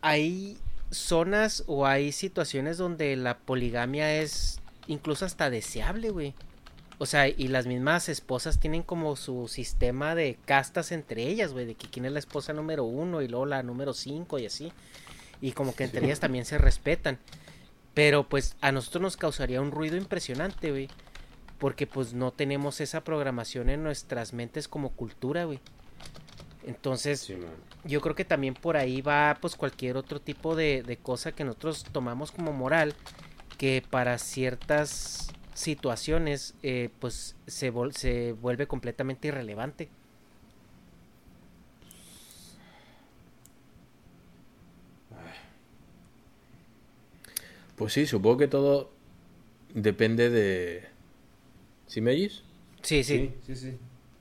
hay 0.00 0.58
zonas 0.90 1.64
o 1.66 1.86
hay 1.86 2.12
situaciones 2.12 2.78
donde 2.78 3.16
la 3.16 3.38
poligamia 3.38 4.20
es 4.20 4.60
incluso 4.86 5.24
hasta 5.24 5.50
deseable, 5.50 6.10
güey. 6.10 6.34
O 6.98 7.06
sea, 7.06 7.28
y 7.28 7.48
las 7.48 7.66
mismas 7.66 8.08
esposas 8.08 8.60
tienen 8.60 8.82
como 8.82 9.16
su 9.16 9.48
sistema 9.48 10.14
de 10.14 10.38
castas 10.44 10.92
entre 10.92 11.24
ellas, 11.24 11.52
güey, 11.52 11.66
de 11.66 11.74
que 11.74 11.88
quién 11.88 12.04
es 12.04 12.12
la 12.12 12.18
esposa 12.18 12.52
número 12.52 12.84
uno 12.84 13.22
y 13.22 13.28
luego 13.28 13.46
la 13.46 13.62
número 13.62 13.92
cinco 13.92 14.38
y 14.38 14.46
así. 14.46 14.72
Y 15.40 15.52
como 15.52 15.74
que 15.74 15.84
entre 15.84 16.04
ellas 16.04 16.20
también 16.20 16.44
se 16.44 16.58
respetan. 16.58 17.18
Pero 17.94 18.28
pues 18.28 18.56
a 18.60 18.72
nosotros 18.72 19.02
nos 19.02 19.16
causaría 19.16 19.60
un 19.60 19.70
ruido 19.70 19.96
impresionante, 19.96 20.70
güey. 20.70 20.88
Porque 21.58 21.86
pues 21.86 22.14
no 22.14 22.32
tenemos 22.32 22.80
esa 22.80 23.02
programación 23.02 23.68
en 23.68 23.82
nuestras 23.82 24.32
mentes 24.32 24.68
como 24.68 24.90
cultura, 24.90 25.44
güey. 25.44 25.60
Entonces, 26.64 27.32
yo 27.84 28.00
creo 28.00 28.14
que 28.14 28.24
también 28.24 28.54
por 28.54 28.76
ahí 28.76 29.00
va 29.00 29.36
pues 29.40 29.56
cualquier 29.56 29.96
otro 29.96 30.20
tipo 30.20 30.54
de, 30.54 30.82
de 30.84 30.96
cosa 30.96 31.32
que 31.32 31.44
nosotros 31.44 31.84
tomamos 31.90 32.30
como 32.30 32.52
moral, 32.52 32.94
que 33.58 33.82
para 33.88 34.18
ciertas 34.18 35.32
situaciones 35.54 36.54
eh, 36.62 36.90
pues 36.98 37.36
se, 37.46 37.72
se 37.92 38.32
vuelve 38.32 38.66
completamente 38.66 39.28
irrelevante. 39.28 39.88
Pues 47.76 47.92
sí, 47.94 48.06
supongo 48.06 48.38
que 48.38 48.48
todo 48.48 48.90
depende 49.74 50.30
de... 50.30 50.84
¿Sí 51.86 52.00
me 52.00 52.12
oyes? 52.12 52.42
Sí, 52.82 53.02
sí. 53.02 53.32
Sí, 53.44 53.54
sí, 53.54 53.56
sí. 53.56 53.78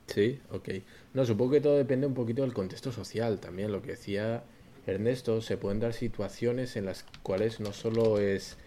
Sí, 0.07 0.41
ok. 0.51 0.69
No, 1.13 1.25
supongo 1.25 1.51
que 1.51 1.61
todo 1.61 1.77
depende 1.77 2.07
un 2.07 2.13
poquito 2.13 2.41
del 2.41 2.53
contexto 2.53 2.91
social 2.91 3.39
también. 3.39 3.71
Lo 3.71 3.81
que 3.81 3.91
decía 3.91 4.43
Ernesto, 4.87 5.41
se 5.41 5.57
pueden 5.57 5.79
dar 5.79 5.93
situaciones 5.93 6.75
en 6.75 6.85
las 6.85 7.05
cuales 7.23 7.59
no 7.59 7.71
solo 7.71 8.19
es 8.19 8.57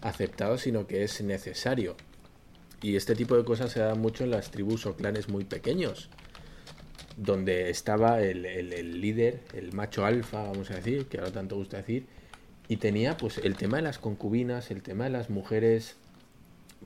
aceptado, 0.00 0.58
sino 0.58 0.86
que 0.86 1.02
es 1.04 1.20
necesario. 1.20 1.96
Y 2.82 2.96
este 2.96 3.14
tipo 3.14 3.36
de 3.36 3.44
cosas 3.44 3.72
se 3.72 3.80
da 3.80 3.94
mucho 3.94 4.24
en 4.24 4.30
las 4.30 4.50
tribus 4.50 4.86
o 4.86 4.94
clanes 4.94 5.28
muy 5.28 5.44
pequeños, 5.44 6.10
donde 7.16 7.70
estaba 7.70 8.22
el, 8.22 8.46
el 8.46 9.00
líder, 9.00 9.40
el 9.54 9.72
macho 9.72 10.04
alfa, 10.04 10.44
vamos 10.44 10.70
a 10.70 10.74
decir, 10.74 11.06
que 11.06 11.18
ahora 11.18 11.32
tanto 11.32 11.56
gusta 11.56 11.78
decir, 11.78 12.06
y 12.68 12.76
tenía 12.76 13.16
pues 13.16 13.38
el 13.38 13.56
tema 13.56 13.78
de 13.78 13.82
las 13.82 13.98
concubinas, 13.98 14.70
el 14.70 14.82
tema 14.82 15.04
de 15.04 15.10
las 15.10 15.30
mujeres, 15.30 15.96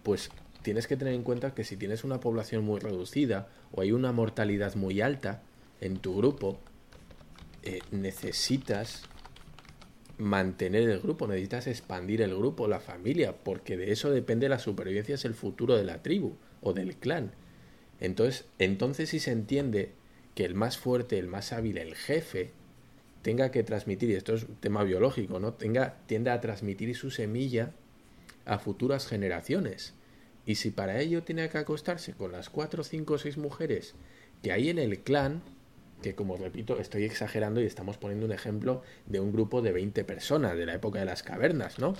pues 0.02 0.30
tienes 0.62 0.86
que 0.86 0.96
tener 0.96 1.14
en 1.14 1.24
cuenta 1.24 1.54
que 1.54 1.64
si 1.64 1.76
tienes 1.76 2.04
una 2.04 2.20
población 2.20 2.64
muy 2.64 2.80
reducida 2.80 3.48
o 3.72 3.82
hay 3.82 3.92
una 3.92 4.12
mortalidad 4.12 4.74
muy 4.76 5.00
alta 5.00 5.42
en 5.80 5.98
tu 5.98 6.16
grupo, 6.16 6.60
eh, 7.64 7.80
necesitas 7.90 9.02
mantener 10.22 10.88
el 10.88 11.00
grupo, 11.00 11.26
necesitas 11.26 11.66
expandir 11.66 12.22
el 12.22 12.34
grupo, 12.34 12.68
la 12.68 12.80
familia, 12.80 13.34
porque 13.42 13.76
de 13.76 13.92
eso 13.92 14.10
depende 14.10 14.48
la 14.48 14.58
supervivencia, 14.58 15.16
es 15.16 15.24
el 15.24 15.34
futuro 15.34 15.76
de 15.76 15.84
la 15.84 16.02
tribu 16.02 16.36
o 16.60 16.72
del 16.72 16.96
clan. 16.96 17.32
Entonces, 18.00 18.46
entonces 18.58 19.10
si 19.10 19.18
se 19.18 19.32
entiende 19.32 19.92
que 20.34 20.44
el 20.44 20.54
más 20.54 20.78
fuerte, 20.78 21.18
el 21.18 21.26
más 21.26 21.52
hábil, 21.52 21.76
el 21.76 21.94
jefe, 21.94 22.52
tenga 23.22 23.50
que 23.50 23.62
transmitir, 23.62 24.10
y 24.10 24.14
esto 24.14 24.34
es 24.34 24.44
un 24.44 24.56
tema 24.56 24.84
biológico, 24.84 25.38
¿no? 25.40 25.54
Tenga, 25.54 25.96
tienda 26.06 26.32
a 26.32 26.40
transmitir 26.40 26.94
su 26.96 27.10
semilla 27.10 27.72
a 28.44 28.58
futuras 28.58 29.06
generaciones. 29.06 29.94
Y 30.46 30.56
si 30.56 30.70
para 30.70 31.00
ello 31.00 31.22
tiene 31.22 31.48
que 31.48 31.58
acostarse 31.58 32.14
con 32.14 32.32
las 32.32 32.50
cuatro, 32.50 32.82
cinco 32.82 33.18
seis 33.18 33.38
mujeres 33.38 33.94
que 34.42 34.52
hay 34.52 34.70
en 34.70 34.78
el 34.78 35.00
clan, 35.00 35.42
que 36.02 36.14
como 36.14 36.36
repito, 36.36 36.78
estoy 36.78 37.04
exagerando 37.04 37.60
y 37.60 37.64
estamos 37.64 37.96
poniendo 37.96 38.26
un 38.26 38.32
ejemplo 38.32 38.82
de 39.06 39.20
un 39.20 39.32
grupo 39.32 39.62
de 39.62 39.72
20 39.72 40.04
personas 40.04 40.56
de 40.56 40.66
la 40.66 40.74
época 40.74 40.98
de 40.98 41.06
las 41.06 41.22
cavernas, 41.22 41.78
¿no? 41.78 41.94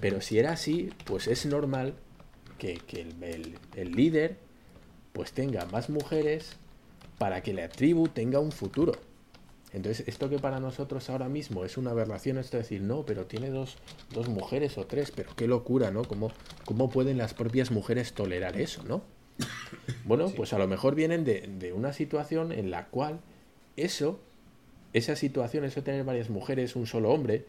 Pero 0.00 0.20
si 0.20 0.38
era 0.38 0.52
así, 0.52 0.90
pues 1.04 1.26
es 1.26 1.46
normal 1.46 1.94
que, 2.58 2.80
el, 2.92 3.58
el 3.74 3.92
líder 3.92 4.36
pues 5.12 5.32
tenga 5.32 5.64
más 5.66 5.90
mujeres 5.90 6.56
para 7.18 7.42
que 7.42 7.52
la 7.52 7.68
tribu 7.68 8.08
tenga 8.08 8.40
un 8.40 8.52
futuro. 8.52 8.92
Entonces, 9.72 10.06
esto 10.06 10.28
que 10.28 10.38
para 10.38 10.60
nosotros 10.60 11.08
ahora 11.08 11.28
mismo 11.28 11.64
es 11.64 11.78
una 11.78 11.92
aberración, 11.92 12.36
es 12.36 12.50
decir, 12.50 12.82
no, 12.82 13.06
pero 13.06 13.26
tiene 13.26 13.48
dos, 13.48 13.78
dos 14.12 14.28
mujeres 14.28 14.76
o 14.76 14.86
tres, 14.86 15.10
pero 15.10 15.34
qué 15.34 15.46
locura, 15.46 15.90
¿no? 15.90 16.04
¿Cómo, 16.04 16.30
¿Cómo 16.66 16.90
pueden 16.90 17.16
las 17.16 17.32
propias 17.32 17.70
mujeres 17.70 18.12
tolerar 18.12 18.60
eso, 18.60 18.82
¿no? 18.82 19.02
Bueno, 20.04 20.30
pues 20.36 20.52
a 20.52 20.58
lo 20.58 20.68
mejor 20.68 20.94
vienen 20.94 21.24
de, 21.24 21.48
de, 21.58 21.72
una 21.72 21.92
situación 21.92 22.52
en 22.52 22.70
la 22.70 22.86
cual 22.86 23.20
eso, 23.76 24.20
esa 24.92 25.16
situación, 25.16 25.64
eso 25.64 25.80
de 25.80 25.84
tener 25.84 26.04
varias 26.04 26.30
mujeres, 26.30 26.76
un 26.76 26.86
solo 26.86 27.10
hombre, 27.10 27.44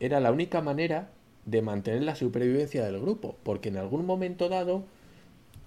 era 0.00 0.20
la 0.20 0.32
única 0.32 0.60
manera 0.60 1.10
de 1.46 1.62
mantener 1.62 2.02
la 2.02 2.16
supervivencia 2.16 2.84
del 2.84 3.00
grupo, 3.00 3.36
porque 3.42 3.68
en 3.68 3.76
algún 3.76 4.06
momento 4.06 4.48
dado, 4.48 4.84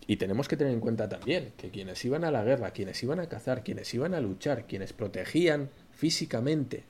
y 0.07 0.18
tenemos 0.18 0.48
que 0.48 0.57
tener 0.57 0.73
en 0.73 0.80
cuenta 0.80 1.10
también 1.10 1.53
que 1.57 1.69
quienes 1.69 2.03
iban 2.03 2.23
a 2.23 2.31
la 2.31 2.44
guerra, 2.44 2.72
quienes 2.72 3.02
iban 3.03 3.19
a 3.19 3.30
cazar, 3.30 3.64
quienes 3.64 3.94
iban 3.94 4.14
a 4.14 4.19
luchar, 4.19 4.65
quienes 4.68 4.94
protegían 4.94 5.69
físicamente 5.91 6.84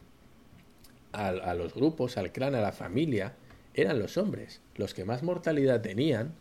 a, 1.12 1.54
los 1.54 1.76
grupos, 1.76 2.18
al 2.18 2.32
clan, 2.32 2.56
a 2.56 2.62
la 2.62 2.72
familia, 2.72 3.34
eran 3.76 4.00
los 4.00 4.18
hombres. 4.18 4.62
Los 4.76 4.94
que 4.94 5.06
más 5.06 5.22
mortalidad 5.22 5.82
tenían 5.82 6.34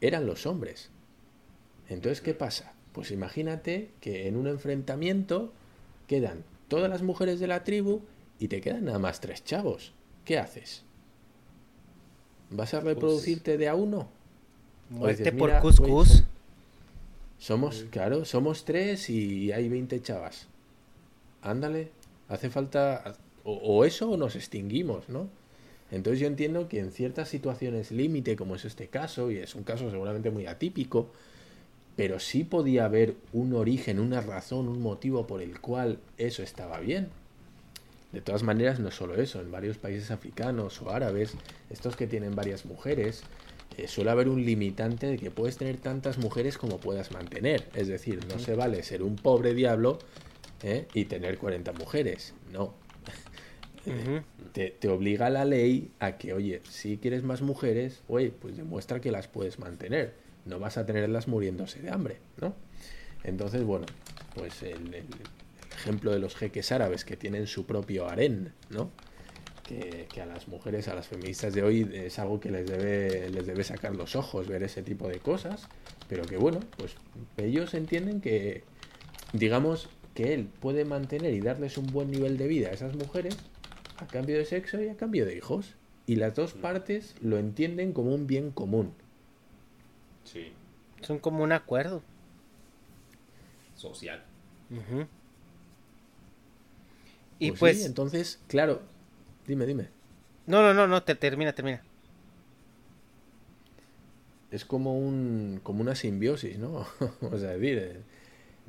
eran 0.00 0.26
los 0.26 0.44
hombres. 0.44 0.90
Entonces, 1.90 2.22
¿qué 2.22 2.32
pasa? 2.32 2.72
Pues 2.92 3.10
imagínate 3.10 3.90
que 4.00 4.26
en 4.26 4.36
un 4.36 4.46
enfrentamiento 4.46 5.52
quedan 6.06 6.44
todas 6.68 6.88
las 6.88 7.02
mujeres 7.02 7.38
de 7.38 7.48
la 7.48 7.62
tribu 7.62 8.00
y 8.38 8.48
te 8.48 8.62
quedan 8.62 8.86
nada 8.86 8.98
más 8.98 9.20
tres 9.20 9.44
chavos. 9.44 9.92
¿Qué 10.24 10.38
haces? 10.38 10.84
¿Vas 12.48 12.72
a 12.72 12.80
pues 12.80 12.94
reproducirte 12.94 13.58
de 13.58 13.68
a 13.68 13.74
uno? 13.74 14.08
Muerte 14.88 15.30
por 15.32 15.60
cuscús. 15.60 16.24
somos, 17.38 17.84
claro, 17.90 18.24
somos 18.24 18.64
tres 18.64 19.10
y 19.10 19.52
hay 19.52 19.68
20 19.68 20.00
chavas 20.00 20.48
ándale, 21.42 21.90
hace 22.28 22.50
falta 22.50 23.16
o, 23.44 23.84
eso 23.84 24.10
o 24.10 24.16
nos 24.16 24.36
extinguimos, 24.36 25.08
¿no? 25.08 25.28
Entonces 25.90 26.20
yo 26.20 26.26
entiendo 26.26 26.68
que 26.68 26.78
en 26.78 26.92
ciertas 26.92 27.28
situaciones 27.28 27.90
límite, 27.90 28.36
como 28.36 28.54
es 28.54 28.64
este 28.64 28.88
caso, 28.88 29.30
y 29.30 29.38
es 29.38 29.54
un 29.54 29.64
caso 29.64 29.90
seguramente 29.90 30.30
muy 30.30 30.46
atípico, 30.46 31.10
pero 31.96 32.18
sí 32.18 32.44
podía 32.44 32.84
haber 32.84 33.14
un 33.32 33.54
origen, 33.54 33.98
una 34.00 34.20
razón, 34.20 34.68
un 34.68 34.80
motivo 34.80 35.26
por 35.26 35.42
el 35.42 35.60
cual 35.60 35.98
eso 36.18 36.42
estaba 36.42 36.80
bien. 36.80 37.08
De 38.12 38.20
todas 38.20 38.42
maneras, 38.42 38.80
no 38.80 38.90
solo 38.90 39.14
eso, 39.14 39.40
en 39.40 39.50
varios 39.50 39.78
países 39.78 40.10
africanos 40.10 40.80
o 40.82 40.90
árabes, 40.90 41.34
estos 41.68 41.96
que 41.96 42.06
tienen 42.06 42.34
varias 42.34 42.64
mujeres, 42.64 43.22
eh, 43.76 43.86
suele 43.86 44.10
haber 44.10 44.28
un 44.28 44.44
limitante 44.44 45.06
de 45.06 45.16
que 45.16 45.30
puedes 45.30 45.56
tener 45.56 45.76
tantas 45.76 46.18
mujeres 46.18 46.58
como 46.58 46.78
puedas 46.78 47.12
mantener. 47.12 47.68
Es 47.74 47.86
decir, 47.86 48.20
no 48.26 48.38
se 48.38 48.54
vale 48.54 48.82
ser 48.82 49.02
un 49.02 49.16
pobre 49.16 49.54
diablo 49.54 49.98
¿eh? 50.62 50.86
y 50.92 51.04
tener 51.04 51.38
40 51.38 51.72
mujeres. 51.72 52.34
No. 52.52 52.74
te, 54.52 54.70
te, 54.70 54.88
obliga 54.88 55.30
la 55.30 55.44
ley 55.44 55.92
a 56.00 56.18
que, 56.18 56.34
oye, 56.34 56.62
si 56.68 56.98
quieres 56.98 57.22
más 57.22 57.42
mujeres, 57.42 58.02
oye, 58.08 58.30
pues 58.30 58.56
demuestra 58.56 59.00
que 59.00 59.12
las 59.12 59.28
puedes 59.28 59.58
mantener. 59.58 60.14
No 60.44 60.58
vas 60.58 60.78
a 60.78 60.86
tenerlas 60.86 61.28
muriéndose 61.28 61.80
de 61.80 61.90
hambre, 61.90 62.18
¿no? 62.40 62.54
Entonces, 63.24 63.62
bueno, 63.64 63.86
pues 64.34 64.62
el, 64.62 65.04
ejemplo 65.76 66.12
de 66.12 66.18
los 66.18 66.36
jeques 66.36 66.72
árabes 66.72 67.04
que 67.04 67.16
tienen 67.16 67.46
su 67.46 67.66
propio 67.66 68.08
harén, 68.08 68.52
¿no? 68.70 68.90
Que, 69.64 70.08
que, 70.12 70.20
a 70.20 70.26
las 70.26 70.48
mujeres, 70.48 70.88
a 70.88 70.94
las 70.94 71.06
feministas 71.06 71.54
de 71.54 71.62
hoy 71.62 71.88
es 71.92 72.18
algo 72.18 72.40
que 72.40 72.50
les 72.50 72.68
debe, 72.68 73.30
les 73.30 73.46
debe 73.46 73.62
sacar 73.62 73.94
los 73.94 74.16
ojos 74.16 74.48
ver 74.48 74.62
ese 74.64 74.82
tipo 74.82 75.08
de 75.08 75.20
cosas, 75.20 75.68
pero 76.08 76.24
que 76.24 76.36
bueno, 76.36 76.58
pues 76.76 76.96
ellos 77.36 77.72
entienden 77.74 78.20
que, 78.20 78.64
digamos, 79.32 79.88
que 80.14 80.34
él 80.34 80.48
puede 80.60 80.84
mantener 80.84 81.32
y 81.34 81.40
darles 81.40 81.78
un 81.78 81.86
buen 81.86 82.10
nivel 82.10 82.36
de 82.36 82.48
vida 82.48 82.68
a 82.68 82.72
esas 82.72 82.96
mujeres 82.96 83.36
a 83.98 84.06
cambio 84.06 84.38
de 84.38 84.44
sexo 84.44 84.82
y 84.82 84.88
a 84.88 84.96
cambio 84.96 85.24
de 85.24 85.36
hijos. 85.36 85.74
Y 86.06 86.16
las 86.16 86.34
dos 86.34 86.54
partes 86.54 87.14
lo 87.20 87.38
entienden 87.38 87.92
como 87.92 88.12
un 88.14 88.26
bien 88.26 88.50
común. 88.50 88.92
Sí. 90.24 90.52
Son 91.02 91.18
como 91.18 91.42
un 91.44 91.52
acuerdo. 91.52 92.02
Social. 93.74 94.20
Y 97.38 97.50
Pues 97.50 97.58
pues... 97.58 97.78
sí, 97.78 97.84
entonces, 97.84 98.40
claro, 98.48 98.82
dime, 99.46 99.66
dime. 99.66 99.88
No, 100.46 100.60
no, 100.62 100.74
no, 100.74 100.86
no, 100.86 101.02
te 101.02 101.14
termina, 101.14 101.54
termina. 101.54 101.82
Es 104.50 104.64
como 104.64 104.98
un 104.98 105.60
como 105.62 105.80
una 105.82 105.94
simbiosis, 105.94 106.58
¿no? 106.58 106.86
o 107.20 107.38
sea, 107.38 107.50
decir, 107.50 108.02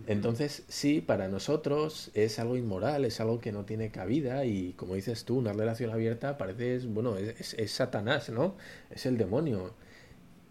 entonces 0.07 0.63
sí, 0.69 1.01
para 1.01 1.27
nosotros 1.29 2.11
es 2.15 2.39
algo 2.39 2.57
inmoral, 2.57 3.05
es 3.05 3.19
algo 3.21 3.39
que 3.41 3.51
no 3.51 3.65
tiene 3.65 3.91
cabida 3.91 4.45
y 4.45 4.73
como 4.73 4.95
dices 4.95 5.25
tú, 5.25 5.37
una 5.39 5.53
relación 5.53 5.91
abierta 5.91 6.37
parece, 6.37 6.75
es, 6.77 6.87
bueno, 6.93 7.17
es, 7.17 7.39
es- 7.41 7.55
es 7.55 7.71
Satanás, 7.71 8.29
¿no? 8.29 8.55
Es 8.91 9.05
el 9.07 9.17
demonio. 9.17 9.73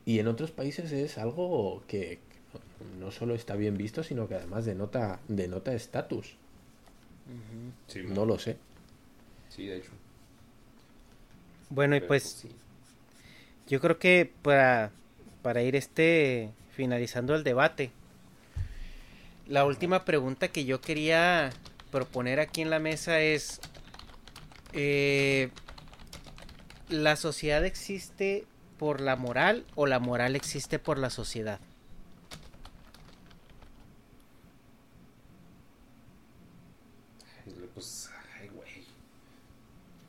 Y 0.06 0.18
en 0.18 0.28
otros 0.28 0.50
países 0.50 0.92
es 0.92 1.18
algo 1.18 1.82
que 1.86 2.18
no- 2.98 3.10
solo 3.10 3.34
está 3.34 3.56
bien 3.56 3.76
visto, 3.76 4.02
sino 4.02 4.28
que 4.28 4.34
además 4.34 4.64
denota 4.64 5.20
denota 5.28 5.72
estatus. 5.74 6.36
Sí, 7.88 8.02
No 8.02 8.24
lo 8.24 8.38
sé. 8.38 8.56
Sí, 9.54 9.66
de 9.66 9.76
hecho. 9.78 9.90
Bueno, 11.70 11.96
y 11.96 12.00
pues 12.00 12.22
sí. 12.24 12.48
yo 13.68 13.80
creo 13.80 13.98
que 13.98 14.30
para, 14.42 14.90
para 15.42 15.62
ir 15.62 15.76
este 15.76 16.50
finalizando 16.74 17.34
el 17.34 17.44
debate, 17.44 17.90
la 19.46 19.64
última 19.64 20.04
pregunta 20.04 20.48
que 20.48 20.64
yo 20.64 20.80
quería 20.80 21.50
proponer 21.90 22.40
aquí 22.40 22.62
en 22.62 22.70
la 22.70 22.78
mesa 22.78 23.20
es, 23.20 23.60
eh, 24.72 25.50
¿la 26.88 27.16
sociedad 27.16 27.64
existe 27.64 28.44
por 28.80 29.02
la 29.02 29.14
moral 29.14 29.66
o 29.74 29.84
la 29.84 29.98
moral 29.98 30.36
existe 30.36 30.78
por 30.78 30.96
la 30.96 31.10
sociedad? 31.10 31.60
Pues, 37.74 38.08
ay, 38.40 38.48
güey. 38.48 38.84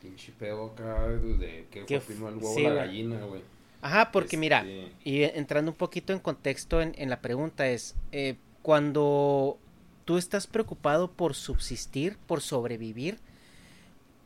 Pinche 0.01 0.31
pedo 0.39 0.67
acá, 0.67 1.05
el 1.07 1.37
de 1.37 1.67
que 1.69 1.85
¿Qué 1.85 1.95
el 1.95 2.21
huevo 2.21 2.55
sí, 2.55 2.63
la 2.63 2.73
gallina, 2.75 3.25
güey. 3.25 3.41
Ajá, 3.81 4.09
porque 4.13 4.37
mira, 4.37 4.59
Este- 4.61 4.91
y 5.03 5.23
entrando 5.23 5.71
un 5.71 5.77
poquito 5.77 6.13
en 6.13 6.19
contexto 6.19 6.81
en, 6.81 6.95
en 6.97 7.09
la 7.09 7.19
pregunta 7.19 7.67
es, 7.67 7.93
eh, 8.13 8.37
cuando 8.61 9.57
tú 10.05 10.17
estás 10.17 10.47
preocupado 10.47 11.11
por 11.11 11.35
subsistir, 11.35 12.15
por 12.25 12.39
sobrevivir, 12.39 13.19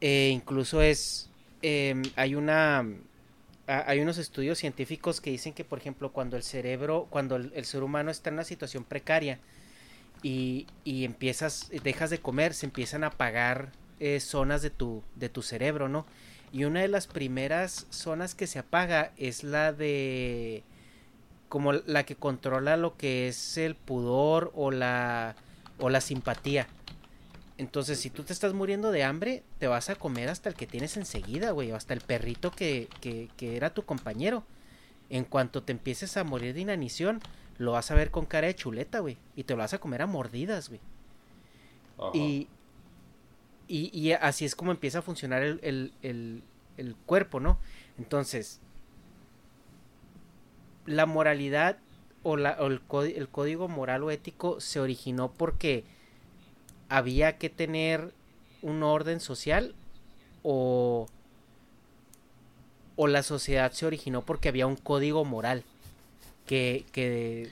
eh, 0.01 0.29
incluso 0.31 0.83
es, 0.83 1.31
em, 1.63 2.03
hay 2.15 2.35
una, 2.35 2.85
hay 3.67 3.99
unos 3.99 4.17
estudios 4.17 4.57
científicos 4.59 5.21
que 5.21 5.31
dicen 5.31 5.53
que, 5.53 5.63
por 5.63 5.79
ejemplo, 5.79 6.11
cuando 6.11 6.37
el 6.37 6.43
cerebro, 6.43 7.07
cuando 7.09 7.35
el, 7.35 7.65
ser 7.65 7.83
humano 7.83 8.11
está 8.11 8.29
en 8.29 8.35
una 8.35 8.43
situación 8.43 8.83
precaria 8.83 9.39
y, 10.21 10.67
y 10.83 11.03
empiezas, 11.03 11.71
dejas 11.83 12.09
de 12.09 12.19
comer, 12.19 12.53
se 12.53 12.67
empiezan 12.67 13.03
a 13.03 13.07
apagar 13.07 13.71
eh, 13.99 14.19
zonas 14.19 14.61
de 14.61 14.69
tu, 14.69 15.03
de 15.15 15.29
tu 15.29 15.41
cerebro, 15.41 15.87
¿no? 15.87 16.05
Y 16.51 16.65
una 16.65 16.81
de 16.81 16.89
las 16.89 17.07
primeras 17.07 17.87
zonas 17.89 18.35
que 18.35 18.45
se 18.45 18.59
apaga 18.59 19.11
es 19.17 19.43
la 19.43 19.71
de 19.71 20.63
como 21.47 21.71
la 21.73 22.03
que 22.03 22.15
controla 22.15 22.75
lo 22.75 22.97
que 22.97 23.29
es 23.29 23.57
el 23.57 23.75
pudor 23.75 24.51
o 24.53 24.71
la 24.71 25.35
o 25.79 25.89
la 25.89 26.01
simpatía. 26.01 26.67
Entonces, 27.57 27.99
si 27.99 28.09
tú 28.09 28.23
te 28.23 28.33
estás 28.33 28.53
muriendo 28.53 28.91
de 28.91 29.03
hambre, 29.03 29.43
te 29.59 29.67
vas 29.67 29.89
a 29.89 29.95
comer 29.95 30.29
hasta 30.29 30.49
el 30.49 30.55
que 30.55 30.67
tienes 30.67 30.97
enseguida, 30.97 31.51
güey, 31.51 31.71
o 31.71 31.75
hasta 31.75 31.93
el 31.93 32.01
perrito 32.01 32.51
que, 32.51 32.89
que, 32.99 33.29
que 33.37 33.55
era 33.55 33.73
tu 33.73 33.83
compañero. 33.83 34.43
En 35.09 35.23
cuanto 35.23 35.63
te 35.63 35.71
empieces 35.71 36.17
a 36.17 36.23
morir 36.23 36.53
de 36.53 36.61
inanición, 36.61 37.21
lo 37.57 37.71
vas 37.71 37.91
a 37.91 37.95
ver 37.95 38.11
con 38.11 38.25
cara 38.25 38.47
de 38.47 38.55
chuleta, 38.55 38.99
güey, 38.99 39.17
y 39.35 39.43
te 39.43 39.53
lo 39.53 39.59
vas 39.59 39.73
a 39.73 39.77
comer 39.77 40.01
a 40.01 40.07
mordidas, 40.07 40.67
güey. 40.67 40.81
Y, 42.13 42.49
y, 43.69 43.97
y 43.97 44.11
así 44.11 44.43
es 44.43 44.55
como 44.55 44.71
empieza 44.71 44.99
a 44.99 45.01
funcionar 45.01 45.41
el, 45.41 45.59
el, 45.63 45.93
el, 46.01 46.43
el 46.75 46.95
cuerpo, 47.05 47.39
¿no? 47.39 47.57
Entonces, 47.97 48.59
la 50.85 51.05
moralidad 51.05 51.77
o, 52.23 52.35
la, 52.35 52.57
o 52.59 52.67
el, 52.67 52.81
el 53.15 53.29
código 53.29 53.69
moral 53.69 54.03
o 54.03 54.11
ético 54.11 54.59
se 54.59 54.81
originó 54.81 55.31
porque 55.31 55.85
había 56.89 57.37
que 57.37 57.49
tener 57.49 58.13
un 58.61 58.83
orden 58.83 59.19
social 59.19 59.75
o, 60.43 61.07
o 62.95 63.07
la 63.07 63.23
sociedad 63.23 63.71
se 63.71 63.85
originó 63.85 64.21
porque 64.25 64.49
había 64.49 64.67
un 64.67 64.75
código 64.77 65.25
moral 65.25 65.63
que, 66.45 66.85
que, 66.91 67.49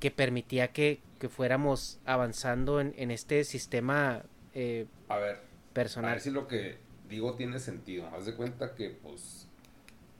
que 0.00 0.10
permitía 0.10 0.68
que, 0.72 1.00
que 1.18 1.28
fuéramos 1.28 1.98
avanzando 2.04 2.80
en, 2.80 2.94
en 2.96 3.10
este 3.10 3.44
sistema 3.44 4.22
eh, 4.54 4.86
A 5.08 5.16
ver, 5.18 5.36
a 5.36 5.74
personal. 5.74 6.10
ver 6.12 6.20
si 6.20 6.30
lo 6.30 6.46
que 6.46 6.78
digo 7.08 7.34
tiene 7.34 7.58
sentido. 7.58 8.06
Haz 8.08 8.26
de 8.26 8.34
cuenta 8.34 8.74
que, 8.74 8.90
pues, 8.90 9.46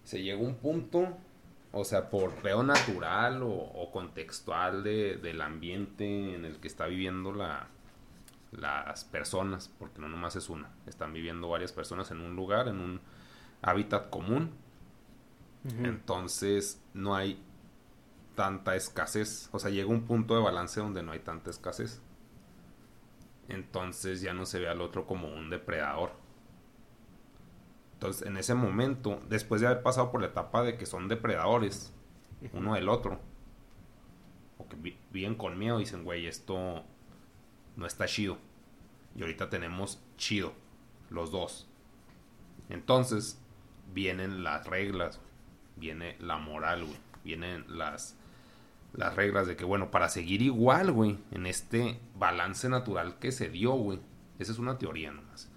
se 0.05 0.23
llega 0.23 0.39
a 0.39 0.43
un 0.43 0.55
punto, 0.57 1.17
o 1.73 1.85
sea, 1.85 2.09
por 2.11 2.33
pedo 2.37 2.63
natural 2.63 3.43
o, 3.43 3.51
o 3.53 3.91
contextual 3.93 4.83
de- 4.83 5.17
del 5.19 5.41
ambiente 5.43 6.35
en 6.35 6.45
el 6.47 6.57
que 6.57 6.69
está 6.69 6.87
viviendo 6.87 7.33
la, 7.33 7.69
las 8.53 9.05
personas, 9.05 9.69
porque 9.79 10.01
no 10.01 10.09
nomás 10.09 10.37
es 10.37 10.49
una, 10.49 10.71
están 10.87 11.13
viviendo 11.13 11.49
varias 11.49 11.73
personas 11.73 12.11
en 12.11 12.21
un 12.21 12.35
lugar, 12.37 12.69
en 12.69 12.81
un 12.81 13.01
hábitat 13.63 14.11
común. 14.11 14.53
Entonces, 15.85 16.83
no 16.95 17.15
hay 17.15 17.43
tanta 18.35 18.75
escasez. 18.77 19.51
O 19.53 19.59
sea, 19.59 19.71
llega 19.71 19.89
un 19.89 20.03
punto 20.07 20.35
de 20.35 20.43
balance 20.43 20.81
donde 20.81 21.03
no 21.03 21.13
hay 21.13 21.19
tanta 21.19 21.51
escasez. 21.51 22.01
Entonces 23.49 24.21
ya 24.21 24.33
no 24.35 24.47
se 24.47 24.61
ve 24.61 24.69
al 24.69 24.81
otro 24.81 25.07
como 25.07 25.29
un 25.29 25.51
depredador. 25.51 26.13
Entonces, 27.95 28.27
en 28.27 28.37
ese 28.37 28.55
momento, 28.55 29.21
después 29.29 29.61
de 29.61 29.67
haber 29.67 29.83
pasado 29.83 30.11
por 30.13 30.21
la 30.21 30.29
etapa 30.29 30.63
de 30.63 30.77
que 30.77 30.87
son 30.87 31.09
depredadores, 31.09 31.93
uno 32.53 32.75
del 32.75 32.89
otro, 32.89 33.19
o 34.59 34.69
que 34.69 34.77
vi- 34.77 34.99
viven 35.11 35.35
con 35.35 35.59
miedo, 35.59 35.79
dicen, 35.79 36.05
güey, 36.05 36.27
esto 36.27 36.85
no 37.79 37.87
está 37.87 38.05
chido. 38.07 38.37
Y 39.17 39.23
ahorita 39.23 39.49
tenemos 39.49 40.01
chido, 40.19 40.53
los 41.09 41.31
dos. 41.31 41.67
Entonces, 42.69 43.39
vienen 43.95 44.45
las 44.45 44.67
reglas, 44.67 45.21
viene 45.77 46.17
la 46.21 46.37
moral, 46.37 46.85
güey. 46.85 46.99
Vienen 47.25 47.65
las, 47.69 48.17
las 48.93 49.15
reglas 49.15 49.47
de 49.47 49.57
que, 49.57 49.65
bueno, 49.65 49.91
para 49.91 50.09
seguir 50.09 50.43
igual, 50.43 50.93
güey, 50.93 51.19
en 51.31 51.47
este 51.47 51.99
balance 52.17 52.69
natural 52.69 53.19
que 53.19 53.33
se 53.33 53.49
dio, 53.49 53.73
güey. 53.73 54.01
Esa 54.39 54.53
es 54.53 54.59
una 54.59 54.79
teoría 54.79 55.13
nomás. 55.13 55.49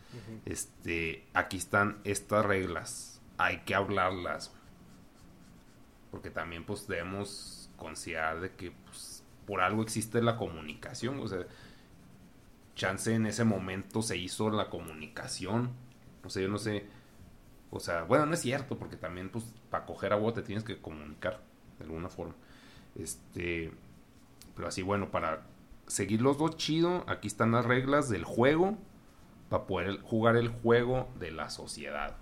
Este, 0.45 1.26
aquí 1.34 1.57
están 1.57 1.99
estas 2.03 2.45
reglas. 2.45 3.22
Hay 3.38 3.60
que 3.60 3.76
hablarlas, 3.76 4.49
güey. 4.49 4.61
Porque 6.11 6.30
también, 6.30 6.65
pues, 6.65 6.88
debemos 6.88 7.69
considerar 7.77 8.41
de 8.41 8.52
que, 8.52 8.72
pues, 8.72 9.23
por 9.48 9.61
algo 9.61 9.81
existe 9.81 10.22
la 10.22 10.38
comunicación. 10.38 11.19
O 11.19 11.27
sea, 11.27 11.45
chance 12.76 13.14
en 13.14 13.26
ese 13.26 13.43
momento 13.43 14.02
se 14.02 14.18
hizo 14.18 14.49
la 14.49 14.69
comunicación. 14.69 15.72
O 16.23 16.30
sea, 16.30 16.43
yo 16.43 16.49
no 16.49 16.57
sé. 16.57 16.85
O 17.69 17.80
sea, 17.80 18.03
bueno, 18.03 18.26
no 18.26 18.34
es 18.34 18.41
cierto, 18.41 18.77
porque 18.77 18.98
también, 18.98 19.30
pues, 19.30 19.45
para 19.69 19.85
coger 19.85 20.14
agua 20.14 20.34
te 20.34 20.41
tienes 20.41 20.64
que 20.64 20.80
comunicar 20.81 21.41
de 21.80 21.85
alguna 21.85 22.10
forma. 22.10 22.35
Este. 22.95 23.72
Pero 24.56 24.68
así, 24.68 24.81
bueno, 24.81 25.11
para 25.11 25.43
seguir 25.88 26.22
los 26.22 26.38
dos 26.38 26.57
chido, 26.57 27.03
aquí 27.07 27.27
están 27.27 27.52
las 27.52 27.65
reglas 27.65 28.10
del 28.10 28.23
juego. 28.23 28.77
Para 29.49 29.65
poder 29.65 30.02
jugar 30.02 30.38
el 30.38 30.48
juego 30.48 31.10
de 31.19 31.31
la 31.31 31.49
sociedad. 31.49 32.15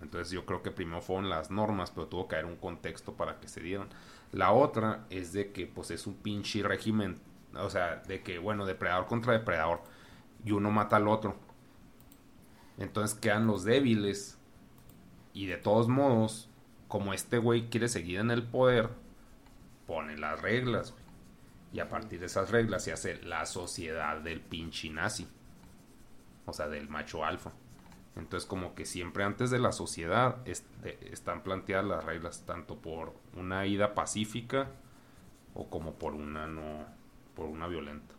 Entonces 0.00 0.30
yo 0.30 0.44
creo 0.46 0.62
que 0.62 0.70
primero 0.70 1.00
fueron 1.00 1.28
las 1.28 1.50
normas, 1.50 1.90
pero 1.90 2.06
tuvo 2.06 2.28
que 2.28 2.36
haber 2.36 2.46
un 2.46 2.56
contexto 2.56 3.14
para 3.14 3.40
que 3.40 3.48
se 3.48 3.60
dieran. 3.60 3.88
La 4.32 4.52
otra 4.52 5.06
es 5.10 5.32
de 5.32 5.52
que 5.52 5.66
pues 5.66 5.90
es 5.90 6.06
un 6.06 6.14
pinche 6.14 6.62
régimen, 6.62 7.18
o 7.56 7.70
sea, 7.70 7.96
de 8.06 8.22
que 8.22 8.38
bueno, 8.38 8.66
depredador 8.66 9.06
contra 9.06 9.32
depredador 9.32 9.80
y 10.44 10.52
uno 10.52 10.70
mata 10.70 10.96
al 10.96 11.08
otro. 11.08 11.36
Entonces 12.78 13.18
quedan 13.18 13.46
los 13.46 13.64
débiles 13.64 14.38
y 15.32 15.46
de 15.46 15.56
todos 15.56 15.88
modos, 15.88 16.48
como 16.88 17.12
este 17.12 17.38
güey 17.38 17.68
quiere 17.68 17.88
seguir 17.88 18.20
en 18.20 18.30
el 18.30 18.42
poder, 18.42 18.90
pone 19.86 20.16
las 20.16 20.40
reglas. 20.40 20.94
Y 21.72 21.80
a 21.80 21.88
partir 21.88 22.20
de 22.20 22.26
esas 22.26 22.50
reglas 22.50 22.84
se 22.84 22.92
hace 22.92 23.20
la 23.22 23.46
sociedad 23.46 24.20
del 24.20 24.40
pinche 24.40 24.90
nazi. 24.90 25.26
O 26.46 26.52
sea, 26.52 26.68
del 26.68 26.88
macho 26.88 27.24
alfa. 27.24 27.52
Entonces 28.16 28.48
como 28.48 28.74
que 28.74 28.86
siempre 28.86 29.24
antes 29.24 29.50
de 29.50 29.58
la 29.58 29.72
sociedad 29.72 30.36
este, 30.44 31.12
están 31.12 31.42
planteadas 31.42 31.84
las 31.84 32.04
reglas 32.04 32.44
tanto 32.46 32.76
por 32.76 33.12
una 33.36 33.66
ida 33.66 33.94
pacífica 33.94 34.68
o 35.52 35.68
como 35.68 35.94
por 35.94 36.14
una 36.14 36.46
no 36.46 36.86
por 37.34 37.46
una 37.46 37.66
violenta. 37.66 38.14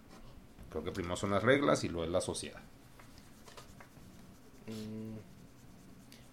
Creo 0.70 0.84
que 0.84 0.92
primero 0.92 1.16
son 1.16 1.32
las 1.32 1.44
reglas 1.44 1.84
y 1.84 1.90
luego 1.90 2.06
es 2.06 2.12
la 2.12 2.22
sociedad. 2.22 2.62
Mm. 4.68 5.18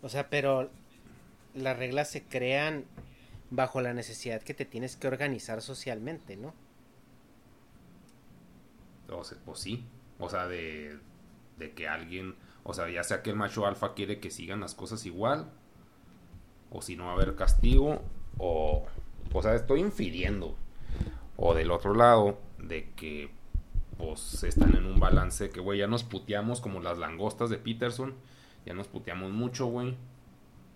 O 0.04 0.08
sea, 0.08 0.28
pero 0.28 0.68
las 1.54 1.76
reglas 1.76 2.10
se 2.10 2.24
crean 2.24 2.84
bajo 3.50 3.80
la 3.80 3.92
necesidad 3.92 4.42
que 4.42 4.54
te 4.54 4.64
tienes 4.64 4.96
que 4.96 5.06
organizar 5.06 5.62
socialmente, 5.62 6.36
¿no? 6.36 6.54
O 9.10 9.22
sea, 9.24 9.38
pues 9.44 9.60
sí. 9.60 9.84
O 10.18 10.28
sea, 10.28 10.46
de, 10.48 10.98
de 11.58 11.72
que 11.72 11.86
alguien, 11.88 12.34
o 12.64 12.74
sea, 12.74 12.88
ya 12.90 13.04
sea 13.04 13.22
que 13.22 13.30
el 13.30 13.36
macho 13.36 13.66
alfa 13.66 13.94
quiere 13.94 14.20
que 14.20 14.30
sigan 14.30 14.60
las 14.60 14.74
cosas 14.74 15.04
igual, 15.06 15.50
o 16.70 16.80
si 16.80 16.96
no 16.96 17.06
va 17.06 17.10
a 17.10 17.14
haber 17.14 17.34
castigo, 17.34 18.02
o, 18.38 18.86
o 19.32 19.42
sea, 19.42 19.54
estoy 19.54 19.80
infiriendo. 19.80 20.56
O 21.36 21.54
del 21.54 21.70
otro 21.70 21.94
lado, 21.94 22.38
de 22.62 22.90
que 22.96 23.30
pues 23.98 24.42
están 24.44 24.74
en 24.76 24.86
un 24.86 24.98
balance 24.98 25.50
que, 25.50 25.60
güey, 25.60 25.78
ya 25.78 25.86
nos 25.86 26.02
puteamos 26.04 26.60
como 26.60 26.80
las 26.80 26.98
langostas 26.98 27.50
de 27.50 27.58
Peterson, 27.58 28.14
ya 28.64 28.74
nos 28.74 28.88
puteamos 28.88 29.32
mucho, 29.32 29.66
güey. 29.66 29.96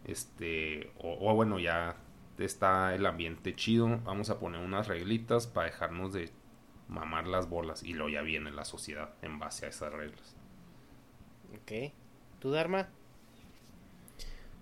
Este, 0.04 0.90
o, 0.98 1.34
bueno, 1.34 1.58
ya 1.58 1.96
está 2.38 2.94
el 2.94 3.06
ambiente 3.06 3.54
chido, 3.56 4.00
vamos 4.04 4.30
a 4.30 4.38
poner 4.38 4.60
unas 4.60 4.86
reglitas 4.86 5.46
para 5.46 5.66
dejarnos 5.66 6.12
de 6.12 6.30
mamar 6.88 7.26
las 7.26 7.48
bolas 7.48 7.82
y 7.82 7.94
luego 7.94 8.10
ya 8.10 8.22
viene 8.22 8.52
la 8.52 8.64
sociedad 8.64 9.10
en 9.22 9.38
base 9.38 9.66
a 9.66 9.70
esas 9.70 9.92
reglas. 9.92 10.36
Ok. 11.54 11.92
¿Tú, 12.38 12.50
Dharma? 12.50 12.88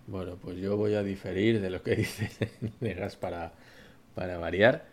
Bueno, 0.07 0.37
pues 0.37 0.59
yo 0.59 0.77
voy 0.77 0.95
a 0.95 1.03
diferir 1.03 1.61
de 1.61 1.71
lo 1.71 1.83
que 1.83 1.97
dice 1.97 2.31
Negas 2.81 3.17
para, 3.17 3.53
para 4.15 4.39
variar. 4.39 4.87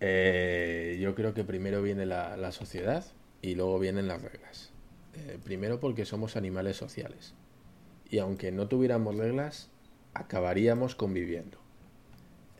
Eh, 0.00 0.98
yo 1.00 1.14
creo 1.14 1.34
que 1.34 1.44
primero 1.44 1.82
viene 1.82 2.06
la, 2.06 2.52
sociedad 2.52 3.04
y 3.42 3.54
luego 3.54 3.78
vienen 3.78 4.08
las 4.08 4.22
reglas. 4.22 4.72
Eh, 5.14 5.38
primero 5.42 5.80
porque 5.80 6.04
somos 6.04 6.36
animales 6.36 6.76
sociales. 6.76 7.34
Y 8.08 8.18
aunque 8.18 8.52
no 8.52 8.68
tuviéramos 8.68 9.16
reglas, 9.16 9.70
acabaríamos 10.14 10.94
conviviendo. 10.94 11.58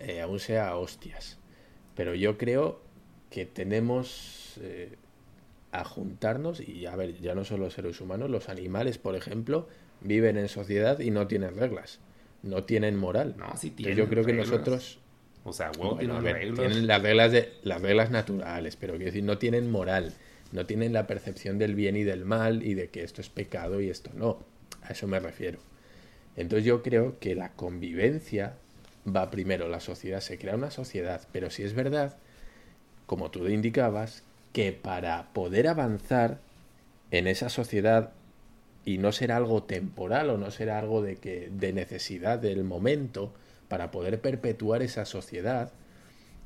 Eh, 0.00 0.20
aún 0.20 0.40
sea 0.40 0.76
hostias. 0.76 1.38
Pero 1.94 2.14
yo 2.14 2.36
creo 2.36 2.80
que 3.30 3.46
tenemos 3.46 4.60
a 5.72 5.84
juntarnos 5.84 6.60
y 6.60 6.86
a 6.86 6.96
ver, 6.96 7.20
ya 7.20 7.34
no 7.34 7.44
son 7.44 7.60
los 7.60 7.74
seres 7.74 8.00
humanos, 8.00 8.30
los 8.30 8.48
animales, 8.48 8.98
por 8.98 9.14
ejemplo, 9.16 9.68
viven 10.00 10.38
en 10.38 10.48
sociedad 10.48 10.98
y 11.00 11.10
no 11.10 11.26
tienen 11.26 11.56
reglas, 11.56 12.00
no 12.42 12.64
tienen 12.64 12.96
moral. 12.96 13.34
No, 13.36 13.56
sí 13.56 13.70
tienen 13.70 13.96
yo 13.96 14.08
creo 14.08 14.24
que 14.24 14.32
nosotros 14.32 15.00
o 15.47 15.52
sea, 15.52 15.70
tienen, 15.70 16.23
reglas. 16.23 16.59
tienen 16.59 16.86
las 16.89 17.01
reglas 17.01 17.31
de 17.31 17.52
las 17.62 17.81
reglas 17.81 18.10
naturales, 18.10 18.74
pero 18.74 18.94
quiero 18.94 19.06
decir, 19.06 19.23
no 19.23 19.39
tienen 19.39 19.70
moral, 19.70 20.12
no 20.51 20.66
tienen 20.66 20.93
la 20.93 21.06
percepción 21.06 21.56
del 21.59 21.77
bien 21.77 21.97
y 21.97 22.02
del 22.02 22.24
mal 22.24 22.64
y 22.64 22.74
de 22.74 22.89
que 22.89 23.05
esto 23.05 23.20
es 23.20 23.28
pecado 23.28 23.81
y 23.81 23.89
esto 23.89 24.10
no. 24.14 24.40
A 24.82 24.93
eso 24.93 25.06
me 25.06 25.20
refiero. 25.20 25.60
Entonces 26.36 26.66
yo 26.66 26.82
creo 26.82 27.20
que 27.20 27.36
la 27.36 27.52
convivencia 27.52 28.55
va 29.06 29.31
primero, 29.31 29.68
la 29.68 29.78
sociedad, 29.78 30.20
se 30.20 30.36
crea 30.36 30.56
una 30.56 30.73
sociedad, 30.73 31.23
pero 31.31 31.51
si 31.51 31.62
es 31.62 31.74
verdad, 31.74 32.16
como 33.06 33.31
tú 33.31 33.47
indicabas, 33.47 34.24
que 34.52 34.73
para 34.73 35.32
poder 35.32 35.68
avanzar 35.68 36.40
en 37.12 37.28
esa 37.28 37.51
sociedad 37.51 38.10
y 38.85 38.98
no 38.98 39.12
ser 39.12 39.31
algo 39.31 39.62
temporal 39.62 40.31
o 40.31 40.39
no 40.39 40.51
ser 40.51 40.70
algo 40.70 41.02
de 41.02 41.16
que 41.16 41.51
de 41.52 41.73
necesidad 41.73 42.40
del 42.40 42.64
momento 42.64 43.32
para 43.68 43.90
poder 43.90 44.20
perpetuar 44.20 44.82
esa 44.82 45.05
sociedad 45.05 45.72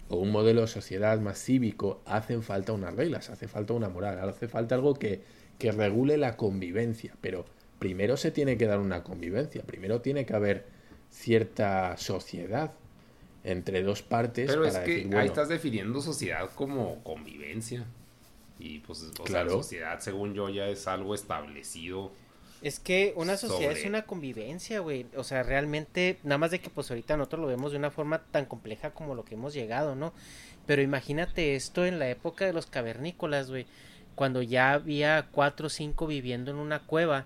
o 0.09 0.17
un 0.17 0.33
modelo 0.33 0.63
de 0.63 0.67
sociedad 0.67 1.19
más 1.21 1.39
cívico 1.39 2.03
hacen 2.05 2.43
falta 2.43 2.73
unas 2.73 2.95
reglas, 2.95 3.31
hace 3.31 3.49
falta 3.49 3.75
una 3.75 3.89
moral, 3.89 4.19
hace 4.29 4.49
falta 4.49 4.75
algo 4.75 4.95
que, 4.95 5.23
que 5.59 5.71
regule 5.73 6.17
la 6.17 6.37
convivencia, 6.37 7.15
pero 7.21 7.45
primero 7.79 8.17
se 8.17 8.31
tiene 8.31 8.57
que 8.57 8.67
dar 8.67 8.81
una 8.81 9.05
convivencia, 9.05 9.63
primero 9.63 10.01
tiene 10.01 10.27
que 10.27 10.35
haber 10.35 10.67
cierta 11.11 11.97
sociedad 11.97 12.73
entre 13.45 13.83
dos 13.83 14.03
partes. 14.03 14.49
Pero 14.49 14.65
es 14.65 14.79
que 14.79 15.09
ahí 15.15 15.27
estás 15.27 15.49
definiendo 15.49 16.01
sociedad 16.01 16.51
como 16.55 17.03
convivencia. 17.03 17.87
Y 18.59 18.81
pues, 18.81 19.11
o 19.19 19.27
sea, 19.27 19.45
la 19.45 19.51
sociedad, 19.51 20.01
según 20.01 20.35
yo, 20.35 20.51
ya 20.51 20.69
es 20.69 20.87
algo 20.87 21.15
establecido. 21.15 22.13
Es 22.63 22.79
que 22.79 23.15
una 23.17 23.37
sociedad 23.37 23.73
es 23.73 23.87
una 23.87 24.03
convivencia, 24.03 24.81
güey. 24.81 25.07
O 25.17 25.25
sea, 25.25 25.43
realmente, 25.43 26.19
nada 26.25 26.39
más 26.39 26.51
de 26.51 26.61
que 26.61 26.69
pues 26.69 26.91
ahorita 26.91 27.17
nosotros 27.17 27.41
lo 27.41 27.47
vemos 27.47 27.73
de 27.73 27.79
una 27.79 27.91
forma 27.91 28.23
tan 28.31 28.45
compleja 28.45 28.91
como 28.91 29.15
lo 29.15 29.25
que 29.25 29.35
hemos 29.35 29.55
llegado, 29.55 29.95
¿no? 29.95 30.13
Pero 30.67 30.83
imagínate 30.83 31.57
esto 31.57 31.87
en 31.87 31.99
la 31.99 32.09
época 32.09 32.45
de 32.45 32.53
los 32.53 32.67
cavernícolas, 32.67 33.51
güey. 33.51 33.67
Cuando 34.15 34.43
ya 34.43 34.73
había 34.73 35.29
cuatro 35.31 35.69
o 35.69 35.71
cinco 35.71 36.07
viviendo 36.07 36.51
en 36.51 36.59
una 36.59 36.81
cueva 36.81 37.25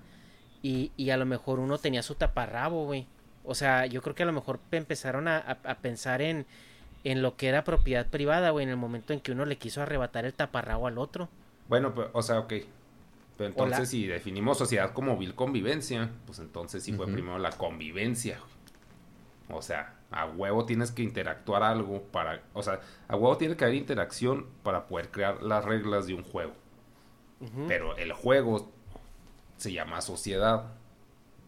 y, 0.62 0.92
y 0.96 1.10
a 1.10 1.16
lo 1.16 1.26
mejor 1.26 1.58
uno 1.58 1.78
tenía 1.78 2.02
su 2.02 2.14
taparrabo, 2.14 2.84
güey. 2.86 3.06
O 3.44 3.54
sea, 3.54 3.86
yo 3.86 4.02
creo 4.02 4.14
que 4.14 4.22
a 4.22 4.26
lo 4.26 4.32
mejor 4.32 4.60
empezaron 4.70 5.26
a, 5.26 5.38
a 5.38 5.78
pensar 5.78 6.22
en, 6.22 6.46
en 7.04 7.22
lo 7.22 7.36
que 7.36 7.48
era 7.48 7.64
propiedad 7.64 8.06
privada, 8.06 8.50
güey, 8.50 8.64
en 8.64 8.70
el 8.70 8.76
momento 8.76 9.12
en 9.12 9.20
que 9.20 9.32
uno 9.32 9.44
le 9.44 9.58
quiso 9.58 9.82
arrebatar 9.82 10.24
el 10.24 10.32
taparrabo 10.32 10.86
al 10.86 10.98
otro. 10.98 11.28
Bueno, 11.68 11.94
pues, 11.94 12.08
o 12.12 12.22
sea, 12.22 12.38
ok. 12.40 12.54
Pero 13.36 13.48
entonces, 13.50 13.88
si 13.88 14.06
definimos 14.06 14.58
sociedad 14.58 14.92
como 14.92 15.16
vil 15.16 15.34
convivencia, 15.34 16.10
pues 16.26 16.38
entonces 16.38 16.84
sí 16.84 16.92
fue 16.92 17.06
primero 17.06 17.38
la 17.38 17.50
convivencia. 17.50 18.38
O 19.48 19.60
sea, 19.60 19.96
a 20.10 20.26
huevo 20.26 20.64
tienes 20.64 20.92
que 20.92 21.02
interactuar 21.02 21.64
algo 21.64 22.02
para. 22.02 22.42
O 22.52 22.62
sea, 22.62 22.80
a 23.08 23.16
huevo 23.16 23.36
tiene 23.36 23.56
que 23.56 23.64
haber 23.64 23.76
interacción 23.76 24.46
para 24.62 24.86
poder 24.86 25.10
crear 25.10 25.42
las 25.42 25.64
reglas 25.64 26.06
de 26.06 26.14
un 26.14 26.22
juego. 26.22 26.52
Pero 27.68 27.96
el 27.98 28.12
juego 28.12 28.72
se 29.58 29.72
llama 29.72 30.00
sociedad. 30.00 30.72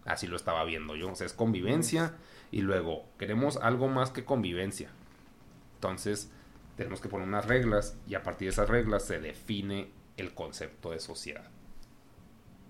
Así 0.04 0.26
lo 0.26 0.36
estaba 0.36 0.64
viendo 0.64 0.94
yo. 0.96 1.12
O 1.12 1.14
sea, 1.14 1.26
es 1.26 1.32
convivencia. 1.32 2.14
Y 2.50 2.62
luego, 2.62 3.06
queremos 3.18 3.56
algo 3.56 3.88
más 3.88 4.10
que 4.10 4.24
convivencia. 4.24 4.90
Entonces, 5.76 6.30
tenemos 6.76 7.00
que 7.00 7.08
poner 7.08 7.26
unas 7.26 7.46
reglas 7.46 7.96
y 8.06 8.14
a 8.14 8.22
partir 8.22 8.46
de 8.46 8.52
esas 8.52 8.68
reglas 8.68 9.04
se 9.04 9.20
define 9.20 9.90
el 10.16 10.34
concepto 10.34 10.90
de 10.90 11.00
sociedad. 11.00 11.48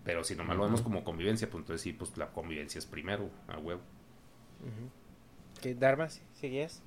Pero 0.07 0.23
si 0.23 0.37
nomás 0.37 0.57
lo 0.57 0.63
vemos 0.63 0.83
como 0.83 1.03
convivencia, 1.03 1.51
pues 1.51 1.63
entonces 1.63 1.83
sí, 1.83 1.93
pues 1.93 2.17
la 2.17 2.29
convivencia 2.29 2.79
es 2.79 2.87
primero, 2.87 3.29
a 3.49 3.59
huevo. 3.59 3.81
¿Qué, 5.61 5.75
Dharma, 5.75 6.09
seguías? 6.41 6.81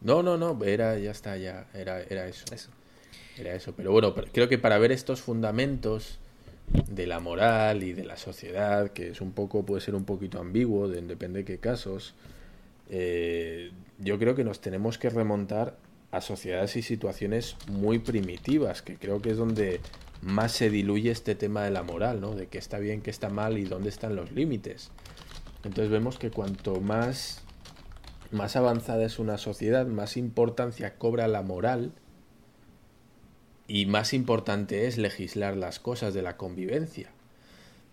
No, 0.00 0.20
no, 0.24 0.36
no, 0.36 0.58
era, 0.64 0.98
ya 0.98 1.12
está, 1.12 1.36
ya, 1.36 1.68
era, 1.72 2.02
era 2.02 2.26
eso. 2.26 2.44
eso. 2.52 2.70
Era 3.38 3.54
eso. 3.54 3.72
Pero 3.76 3.92
bueno, 3.92 4.14
creo 4.14 4.48
que 4.48 4.58
para 4.58 4.78
ver 4.78 4.90
estos 4.90 5.22
fundamentos 5.22 6.18
de 6.90 7.06
la 7.06 7.20
moral 7.20 7.84
y 7.84 7.92
de 7.92 8.04
la 8.04 8.16
sociedad, 8.16 8.90
que 8.90 9.10
es 9.10 9.20
un 9.20 9.30
poco, 9.30 9.64
puede 9.64 9.80
ser 9.80 9.94
un 9.94 10.04
poquito 10.04 10.40
ambiguo, 10.40 10.88
de, 10.88 11.02
depende 11.02 11.40
de 11.40 11.44
qué 11.44 11.58
casos, 11.58 12.16
eh, 12.90 13.70
yo 14.00 14.18
creo 14.18 14.34
que 14.34 14.42
nos 14.42 14.60
tenemos 14.60 14.98
que 14.98 15.08
remontar 15.08 15.76
a 16.10 16.20
sociedades 16.20 16.74
y 16.74 16.82
situaciones 16.82 17.56
muy 17.70 18.00
primitivas, 18.00 18.82
que 18.82 18.96
creo 18.96 19.22
que 19.22 19.30
es 19.30 19.36
donde 19.36 19.80
más 20.22 20.52
se 20.52 20.70
diluye 20.70 21.10
este 21.10 21.34
tema 21.34 21.64
de 21.64 21.70
la 21.70 21.82
moral, 21.82 22.20
¿no? 22.20 22.34
De 22.34 22.46
qué 22.46 22.58
está 22.58 22.78
bien, 22.78 23.02
qué 23.02 23.10
está 23.10 23.28
mal 23.28 23.58
y 23.58 23.64
dónde 23.64 23.88
están 23.88 24.16
los 24.16 24.32
límites. 24.32 24.90
Entonces 25.64 25.90
vemos 25.90 26.18
que 26.18 26.30
cuanto 26.30 26.80
más, 26.80 27.42
más 28.30 28.56
avanzada 28.56 29.04
es 29.04 29.18
una 29.18 29.36
sociedad, 29.36 29.86
más 29.86 30.16
importancia 30.16 30.96
cobra 30.96 31.28
la 31.28 31.42
moral 31.42 31.92
y 33.66 33.86
más 33.86 34.12
importante 34.12 34.86
es 34.86 34.96
legislar 34.96 35.56
las 35.56 35.80
cosas 35.80 36.14
de 36.14 36.22
la 36.22 36.36
convivencia. 36.36 37.10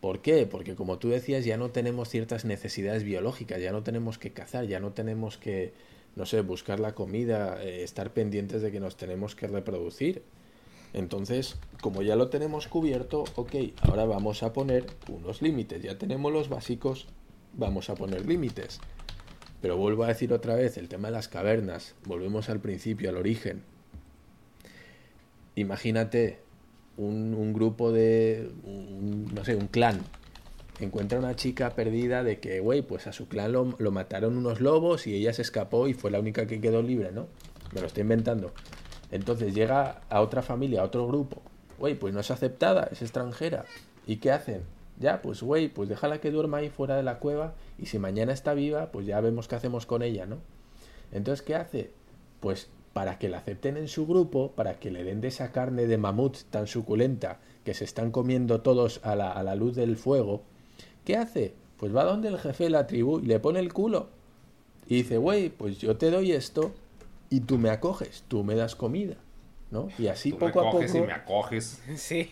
¿Por 0.01 0.21
qué? 0.21 0.45
Porque 0.45 0.75
como 0.75 0.97
tú 0.97 1.09
decías, 1.09 1.45
ya 1.45 1.57
no 1.57 1.71
tenemos 1.71 2.09
ciertas 2.09 2.45
necesidades 2.45 3.03
biológicas, 3.03 3.59
ya 3.61 3.71
no 3.71 3.83
tenemos 3.83 4.17
que 4.17 4.31
cazar, 4.31 4.65
ya 4.65 4.79
no 4.79 4.91
tenemos 4.91 5.37
que, 5.37 5.73
no 6.15 6.25
sé, 6.25 6.41
buscar 6.41 6.79
la 6.79 6.93
comida, 6.95 7.61
eh, 7.61 7.83
estar 7.83 8.13
pendientes 8.13 8.61
de 8.61 8.71
que 8.71 8.79
nos 8.79 8.97
tenemos 8.97 9.35
que 9.35 9.47
reproducir. 9.47 10.21
Entonces, 10.93 11.57
como 11.81 12.01
ya 12.01 12.15
lo 12.15 12.29
tenemos 12.29 12.67
cubierto, 12.67 13.23
ok, 13.35 13.55
ahora 13.81 14.05
vamos 14.05 14.43
a 14.43 14.53
poner 14.53 14.85
unos 15.07 15.41
límites, 15.41 15.83
ya 15.83 15.97
tenemos 15.97 16.33
los 16.33 16.49
básicos, 16.49 17.07
vamos 17.53 17.89
a 17.89 17.95
poner 17.95 18.25
límites. 18.25 18.79
Pero 19.61 19.77
vuelvo 19.77 20.03
a 20.03 20.07
decir 20.07 20.33
otra 20.33 20.55
vez, 20.55 20.77
el 20.77 20.87
tema 20.87 21.09
de 21.09 21.13
las 21.13 21.27
cavernas, 21.27 21.95
volvemos 22.05 22.49
al 22.49 22.59
principio, 22.59 23.09
al 23.09 23.17
origen. 23.17 23.61
Imagínate, 25.55 26.39
un, 26.99 27.53
grupo 27.53 27.91
de, 27.91 28.49
no 29.33 29.43
sé, 29.45 29.55
un 29.55 29.67
clan, 29.67 30.01
encuentra 30.79 31.19
una 31.19 31.35
chica 31.35 31.71
perdida 31.71 32.23
de 32.23 32.39
que, 32.39 32.59
güey, 32.59 32.81
pues 32.81 33.07
a 33.07 33.13
su 33.13 33.27
clan 33.27 33.51
lo, 33.51 33.91
mataron 33.91 34.37
unos 34.37 34.61
lobos 34.61 35.07
y 35.07 35.15
ella 35.15 35.33
se 35.33 35.41
escapó 35.41 35.87
y 35.87 35.93
fue 35.93 36.11
la 36.11 36.19
única 36.19 36.47
que 36.47 36.61
quedó 36.61 36.81
libre, 36.81 37.11
¿no? 37.11 37.27
Me 37.73 37.81
lo 37.81 37.87
estoy 37.87 38.01
inventando. 38.01 38.53
Entonces 39.11 39.53
llega 39.53 40.01
a 40.09 40.21
otra 40.21 40.41
familia, 40.41 40.81
a 40.81 40.85
otro 40.85 41.07
grupo. 41.07 41.41
Güey, 41.79 41.95
pues 41.95 42.13
no 42.13 42.19
es 42.19 42.31
aceptada, 42.31 42.89
es 42.91 43.01
extranjera. 43.01 43.65
¿Y 44.05 44.17
qué 44.17 44.31
hacen? 44.31 44.63
Ya, 44.99 45.21
pues 45.21 45.41
güey, 45.41 45.69
pues 45.69 45.87
déjala 45.87 46.19
que 46.19 46.31
duerma 46.31 46.57
ahí 46.57 46.69
fuera 46.69 46.97
de 46.97 47.03
la 47.03 47.19
cueva 47.19 47.53
y 47.77 47.85
si 47.85 47.99
mañana 47.99 48.33
está 48.33 48.53
viva, 48.53 48.91
pues 48.91 49.05
ya 49.05 49.21
vemos 49.21 49.47
qué 49.47 49.55
hacemos 49.55 49.85
con 49.85 50.03
ella, 50.03 50.25
¿no? 50.25 50.37
Entonces, 51.11 51.41
¿qué 51.41 51.55
hace? 51.55 51.91
Pues 52.41 52.69
para 52.93 53.17
que 53.17 53.29
la 53.29 53.37
acepten 53.37 53.77
en 53.77 53.87
su 53.87 54.05
grupo, 54.05 54.51
para 54.51 54.79
que 54.79 54.91
le 54.91 55.03
den 55.03 55.21
de 55.21 55.29
esa 55.29 55.51
carne 55.51 55.87
de 55.87 55.97
mamut 55.97 56.37
tan 56.49 56.67
suculenta 56.67 57.39
que 57.63 57.73
se 57.73 57.85
están 57.85 58.11
comiendo 58.11 58.61
todos 58.61 58.99
a 59.03 59.15
la, 59.15 59.55
luz 59.55 59.75
del 59.75 59.95
fuego, 59.95 60.41
¿qué 61.05 61.15
hace? 61.15 61.53
Pues 61.77 61.95
va 61.95 62.03
donde 62.03 62.27
el 62.27 62.39
jefe 62.39 62.65
de 62.65 62.69
la 62.71 62.87
tribu 62.87 63.19
y 63.19 63.25
le 63.25 63.39
pone 63.39 63.59
el 63.59 63.71
culo. 63.71 64.09
Y 64.87 64.95
dice, 64.95 65.17
güey, 65.17 65.49
pues 65.49 65.77
yo 65.77 65.95
te 65.95 66.11
doy 66.11 66.33
esto 66.33 66.73
y 67.29 67.41
tú 67.41 67.57
me 67.57 67.69
acoges, 67.69 68.23
tú 68.27 68.43
me 68.43 68.55
das 68.55 68.75
comida, 68.75 69.15
¿no? 69.71 69.87
Y 69.97 70.07
así 70.07 70.31
Tú 70.31 70.39
poco 70.39 70.61
me 70.61 70.67
a 70.67 70.71
poco... 70.71 70.97
y 70.97 71.01
me 71.01 71.13
acoges. 71.13 71.81
Sí. 71.95 72.29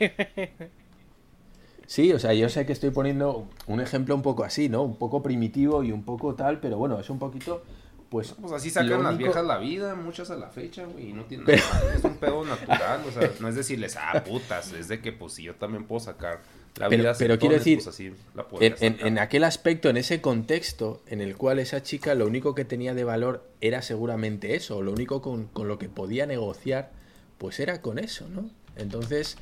Sí, 1.85 2.11
o 2.11 2.19
sea, 2.19 2.33
yo 2.33 2.49
sé 2.49 2.65
que 2.65 2.73
estoy 2.73 2.89
poniendo 2.89 3.47
un 3.67 3.79
ejemplo 3.79 4.13
un 4.13 4.21
poco 4.21 4.43
así, 4.43 4.67
¿no? 4.67 4.81
Un 4.83 4.97
poco 4.97 5.23
primitivo 5.23 5.83
y 5.83 5.91
un 5.93 6.03
poco 6.03 6.35
tal, 6.35 6.59
pero 6.59 6.77
bueno, 6.77 6.99
es 6.99 7.09
un 7.09 7.17
poquito, 7.17 7.63
pues... 8.09 8.33
Pues 8.41 8.51
así 8.51 8.69
sacan 8.69 8.89
las 9.03 9.13
único- 9.13 9.17
viejas 9.19 9.45
la 9.45 9.57
vida, 9.57 9.95
muchas 9.95 10.29
a 10.29 10.35
la 10.35 10.49
fecha, 10.49 10.83
güey, 10.85 11.11
y 11.11 11.13
no 11.13 11.23
tienen 11.23 11.45
Pero- 11.45 11.63
nada, 11.73 11.93
es 11.95 12.03
un 12.03 12.17
pedo 12.17 12.43
natural, 12.43 13.01
o 13.07 13.11
sea, 13.11 13.31
no 13.39 13.47
es 13.47 13.55
decirles, 13.55 13.95
ah, 13.97 14.21
putas, 14.25 14.73
es 14.73 14.89
de 14.89 14.99
que, 14.99 15.13
pues, 15.13 15.31
si 15.33 15.43
yo 15.43 15.55
también 15.55 15.85
puedo 15.85 16.01
sacar 16.01 16.41
la 16.77 16.89
Pero- 16.89 17.03
vida 17.03 17.15
pero 17.17 17.39
quiero 17.39 17.55
decir, 17.55 17.77
pues, 17.77 17.87
así 17.87 18.13
la 18.35 18.45
En, 18.59 18.97
en- 19.05 19.19
aquel 19.19 19.43
aspecto, 19.43 19.89
en 19.89 19.97
ese 19.97 20.21
contexto 20.21 21.01
en 21.07 21.21
el 21.21 21.35
cual 21.35 21.59
esa 21.59 21.81
chica 21.83 22.13
lo 22.15 22.27
único 22.27 22.53
que 22.55 22.65
tenía 22.65 22.93
de 22.93 23.03
valor 23.03 23.47
era 23.61 23.81
seguramente 23.81 24.55
eso, 24.55 24.81
lo 24.81 24.91
único 24.91 25.21
con, 25.21 25.47
con 25.47 25.67
lo 25.67 25.79
que 25.79 25.89
podía 25.89 26.25
negociar, 26.25 26.91
pues 27.37 27.59
era 27.59 27.81
con 27.81 27.97
eso, 27.99 28.27
¿no? 28.29 28.49
Entonces, 28.75 29.37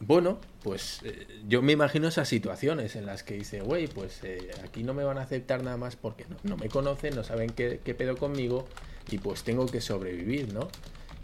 bueno, 0.00 0.38
pues 0.62 1.00
eh, 1.04 1.26
yo 1.48 1.60
me 1.62 1.72
imagino 1.72 2.08
esas 2.08 2.28
situaciones 2.28 2.96
en 2.96 3.04
las 3.06 3.22
que 3.22 3.34
dice, 3.34 3.60
güey, 3.60 3.86
pues 3.86 4.20
eh, 4.22 4.50
aquí 4.64 4.82
no 4.82 4.94
me 4.94 5.04
van 5.04 5.18
a 5.18 5.22
aceptar 5.22 5.62
nada 5.62 5.76
más 5.76 5.96
porque 5.96 6.24
no, 6.28 6.36
no 6.42 6.56
me 6.56 6.68
conocen, 6.68 7.14
no 7.14 7.22
saben 7.24 7.50
qué, 7.50 7.80
qué 7.84 7.94
pedo 7.94 8.16
conmigo 8.16 8.66
y 9.10 9.18
pues 9.18 9.42
tengo 9.42 9.66
que 9.66 9.80
sobrevivir, 9.80 10.52
¿no? 10.54 10.68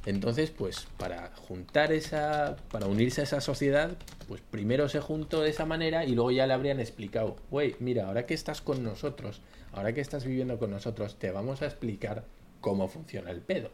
Entonces, 0.07 0.51
pues 0.51 0.87
para 0.99 1.33
juntar 1.35 1.93
esa, 1.93 2.57
para 2.71 2.87
unirse 2.87 3.23
a 3.23 3.25
esa 3.25 3.41
sociedad, 3.41 3.97
pues 4.29 4.41
primero 4.41 4.89
se 4.89 5.01
juntó 5.01 5.43
de 5.43 5.51
esa 5.51 5.67
manera 5.67 6.05
y 6.05 6.15
luego 6.15 6.31
ya 6.31 6.47
le 6.47 6.55
habrían 6.55 6.79
explicado, 6.79 7.37
güey, 7.51 7.75
mira, 7.81 8.07
ahora 8.07 8.25
que 8.25 8.35
estás 8.35 8.61
con 8.61 8.85
nosotros, 8.85 9.43
ahora 9.73 9.93
que 9.93 10.01
estás 10.01 10.25
viviendo 10.25 10.59
con 10.59 10.71
nosotros, 10.71 11.19
te 11.19 11.33
vamos 11.33 11.61
a 11.61 11.67
explicar 11.67 12.25
cómo 12.61 12.87
funciona 12.87 13.33
el 13.33 13.41
pedo. 13.41 13.71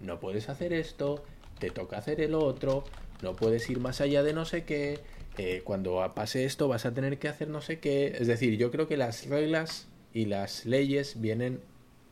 No 0.00 0.18
puedes 0.18 0.48
hacer 0.48 0.72
esto, 0.72 1.24
te 1.60 1.70
toca 1.70 1.98
hacer 1.98 2.20
el 2.20 2.34
otro, 2.34 2.82
no 3.22 3.36
puedes 3.36 3.70
ir 3.70 3.78
más 3.78 4.00
allá 4.00 4.24
de 4.24 4.32
no 4.32 4.44
sé 4.44 4.64
qué, 4.64 4.98
eh, 5.38 5.62
cuando 5.64 6.04
pase 6.14 6.44
esto 6.44 6.66
vas 6.66 6.86
a 6.86 6.92
tener 6.92 7.20
que 7.20 7.28
hacer 7.28 7.48
no 7.48 7.60
sé 7.60 7.78
qué. 7.78 8.16
Es 8.18 8.26
decir, 8.26 8.58
yo 8.58 8.72
creo 8.72 8.88
que 8.88 8.96
las 8.96 9.26
reglas 9.26 9.86
y 10.12 10.24
las 10.24 10.66
leyes 10.66 11.20
vienen 11.20 11.60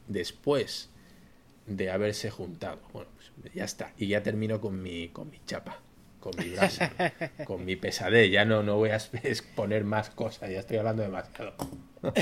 después 0.07 0.89
de 1.67 1.91
haberse 1.91 2.31
juntado. 2.31 2.79
Bueno, 2.93 3.11
ya 3.55 3.65
está. 3.65 3.93
Y 3.97 4.09
ya 4.09 4.23
termino 4.23 4.61
con 4.61 4.81
mi, 4.83 5.09
con 5.09 5.31
mi 5.31 5.41
chapa, 5.47 5.79
con 6.21 6.33
mi 6.39 6.51
brasa, 6.51 6.93
con 7.47 7.65
mi 7.65 7.77
pesadez. 7.77 8.31
Ya 8.31 8.45
no, 8.45 8.63
no 8.63 8.77
voy 8.77 8.91
a 8.91 8.97
exponer 9.23 9.85
más 9.85 10.11
cosas, 10.11 10.51
ya 10.51 10.61
estoy 10.61 10.79
hablando 10.79 11.03
demasiado. 11.03 11.55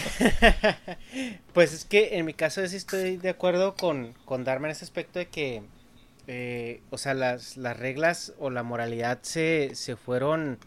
Pues 1.52 1.72
es 1.72 1.84
que 1.84 2.18
en 2.18 2.26
mi 2.26 2.34
caso 2.34 2.66
sí 2.66 2.76
estoy 2.76 3.16
de 3.16 3.30
acuerdo 3.30 3.74
con, 3.74 4.12
con 4.24 4.44
Dharma 4.44 4.66
en 4.68 4.72
ese 4.72 4.84
aspecto 4.84 5.18
de 5.18 5.26
que, 5.26 5.62
eh, 6.26 6.82
o 6.90 6.98
sea, 6.98 7.14
las, 7.14 7.56
las 7.56 7.76
reglas 7.76 8.34
o 8.38 8.50
la 8.50 8.62
moralidad 8.62 9.20
se, 9.22 9.70
se 9.74 9.96
fueron 9.96 10.58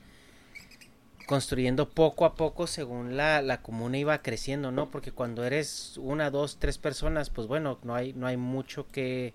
construyendo 1.31 1.89
poco 1.89 2.25
a 2.25 2.35
poco 2.35 2.67
según 2.67 3.15
la, 3.15 3.41
la 3.41 3.61
comuna 3.61 3.97
iba 3.97 4.21
creciendo, 4.21 4.71
¿no? 4.71 4.91
Porque 4.91 5.13
cuando 5.13 5.45
eres 5.45 5.97
una, 5.97 6.29
dos, 6.29 6.57
tres 6.59 6.77
personas, 6.77 7.29
pues 7.29 7.47
bueno, 7.47 7.79
no 7.83 7.95
hay, 7.95 8.11
no 8.11 8.27
hay 8.27 8.35
mucho 8.35 8.85
que, 8.91 9.33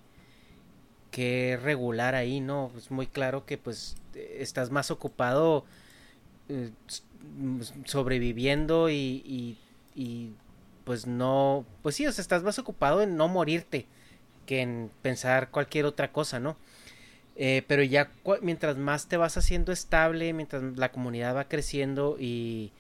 que 1.16 1.58
regular 1.62 2.14
ahí, 2.14 2.40
¿no? 2.40 2.70
Es 2.76 2.90
muy 2.92 3.06
claro 3.06 3.46
que 3.46 3.58
pues 3.58 3.96
estás 4.14 4.70
más 4.70 4.90
ocupado 4.92 5.64
eh, 6.48 6.70
s- 6.88 7.02
sobreviviendo 7.86 8.90
y, 8.90 9.22
y, 9.94 10.32
pues 10.84 11.06
no, 11.06 11.64
pues 11.82 11.96
sí, 11.96 12.06
o 12.06 12.12
sea, 12.12 12.22
estás 12.22 12.42
más 12.44 12.58
ocupado 12.58 13.02
en 13.02 13.16
no 13.16 13.28
morirte 13.28 13.86
que 14.46 14.62
en 14.62 14.90
pensar 15.02 15.50
cualquier 15.50 15.86
otra 15.86 16.12
cosa, 16.12 16.40
¿no? 16.40 16.56
Eh, 17.36 17.64
pero 17.68 17.82
ya 17.82 18.12
mientras 18.42 18.76
más 18.78 19.08
te 19.08 19.16
vas 19.18 19.36
haciendo 19.36 19.72
estable, 19.72 20.32
mientras 20.32 20.62
la 20.76 20.92
comunidad 20.92 21.36
va 21.36 21.48
creciendo 21.48 22.16
y, 22.18 22.72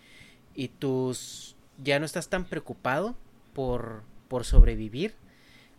y 0.54 0.68
tus 0.68 1.56
ya 1.82 1.98
no 2.00 2.06
estás 2.06 2.28
tan 2.30 2.46
preocupado 2.46 3.16
por, 3.54 4.02
por 4.28 4.44
sobrevivir, 4.44 5.14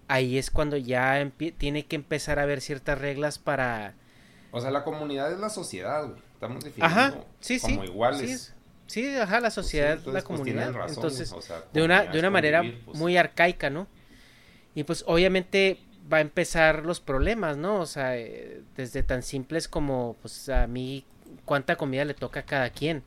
ahí 0.07 0.37
es 0.37 0.51
cuando 0.51 0.77
ya 0.77 1.31
tiene 1.57 1.85
que 1.87 1.95
empezar 1.95 2.39
a 2.39 2.43
haber 2.43 2.61
ciertas 2.61 2.99
reglas 2.99 3.39
para, 3.39 3.95
O 4.51 4.59
sea, 4.61 4.71
la 4.71 4.83
comunidad 4.83 5.31
es 5.31 5.39
la 5.39 5.49
sociedad, 5.49 6.05
güey, 6.07 6.21
estamos 6.33 6.63
definiendo 6.63 7.01
Ajá, 7.01 7.25
sí, 7.39 7.59
sí. 7.59 7.75
como 7.75 7.83
iguales. 7.83 8.55
Sí, 8.87 9.03
sí, 9.03 9.15
ajá, 9.17 9.39
la 9.41 9.51
Pues 9.53 9.69
sí, 9.71 9.79
sociedad, 9.79 9.93
entonces, 9.93 10.13
la 10.13 10.23
pues, 10.23 10.23
comunidad. 10.23 10.73
razón, 10.73 10.89
Entonces, 10.95 11.31
o 11.33 11.41
sea, 11.41 11.63
de 11.73 11.83
una, 11.83 12.05
de 12.05 12.19
una 12.19 12.29
manera 12.29 12.73
pues. 12.85 12.97
muy 12.97 13.17
arcaica, 13.17 13.69
¿no? 13.69 13.87
Y 14.75 14.83
pues 14.83 15.03
obviamente 15.07 15.79
va 16.11 16.17
a 16.17 16.21
empezar 16.21 16.85
los 16.85 17.01
problemas, 17.01 17.57
¿no? 17.57 17.79
O 17.81 17.85
sea, 17.85 18.17
eh, 18.17 18.63
desde 18.75 19.03
tan 19.03 19.23
simples 19.23 19.67
como, 19.67 20.15
pues 20.21 20.49
a 20.49 20.67
mí, 20.67 21.05
cuánta 21.45 21.75
comida 21.77 22.05
le 22.05 22.13
toca 22.13 22.41
a 22.41 22.45
cada 22.45 22.69
quien. 22.69 23.03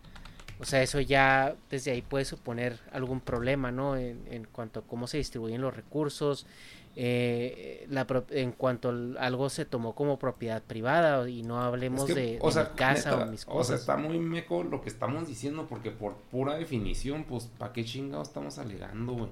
O 0.58 0.64
sea, 0.66 0.82
eso 0.82 1.00
ya 1.00 1.56
desde 1.70 1.92
ahí 1.92 2.02
puede 2.02 2.24
suponer 2.26 2.80
algún 2.92 3.20
problema, 3.20 3.70
¿no? 3.72 3.96
En, 3.96 4.26
en 4.30 4.44
cuanto 4.44 4.80
a 4.80 4.82
cómo 4.86 5.06
se 5.06 5.16
distribuyen 5.18 5.62
los 5.62 5.74
recursos, 5.74 6.46
eh, 6.96 7.86
la, 7.88 8.06
pro- 8.06 8.26
en 8.30 8.52
cuanto 8.52 8.88
al- 8.90 9.16
algo 9.18 9.48
se 9.48 9.64
tomó 9.64 9.94
como 9.94 10.18
propiedad 10.18 10.62
privada 10.62 11.28
y 11.28 11.42
no 11.42 11.60
hablemos 11.60 12.08
Es 12.08 12.14
que, 12.14 12.20
de, 12.20 12.38
o 12.40 12.46
de 12.48 12.52
sea, 12.52 12.64
mi 12.64 12.76
casa 12.76 13.10
neta, 13.12 13.22
o 13.24 13.30
mis 13.30 13.42
O 13.42 13.44
sea, 13.46 13.52
cosas. 13.54 13.80
está 13.80 13.96
muy 13.96 14.18
meco 14.18 14.62
lo 14.64 14.80
que 14.82 14.88
estamos 14.88 15.26
diciendo 15.28 15.66
porque 15.68 15.90
por 15.90 16.16
pura 16.30 16.54
definición, 16.56 17.24
pues, 17.24 17.46
¿para 17.58 17.72
qué 17.72 17.84
chingados 17.84 18.28
estamos 18.28 18.58
alegando, 18.58 19.12
güey? 19.12 19.30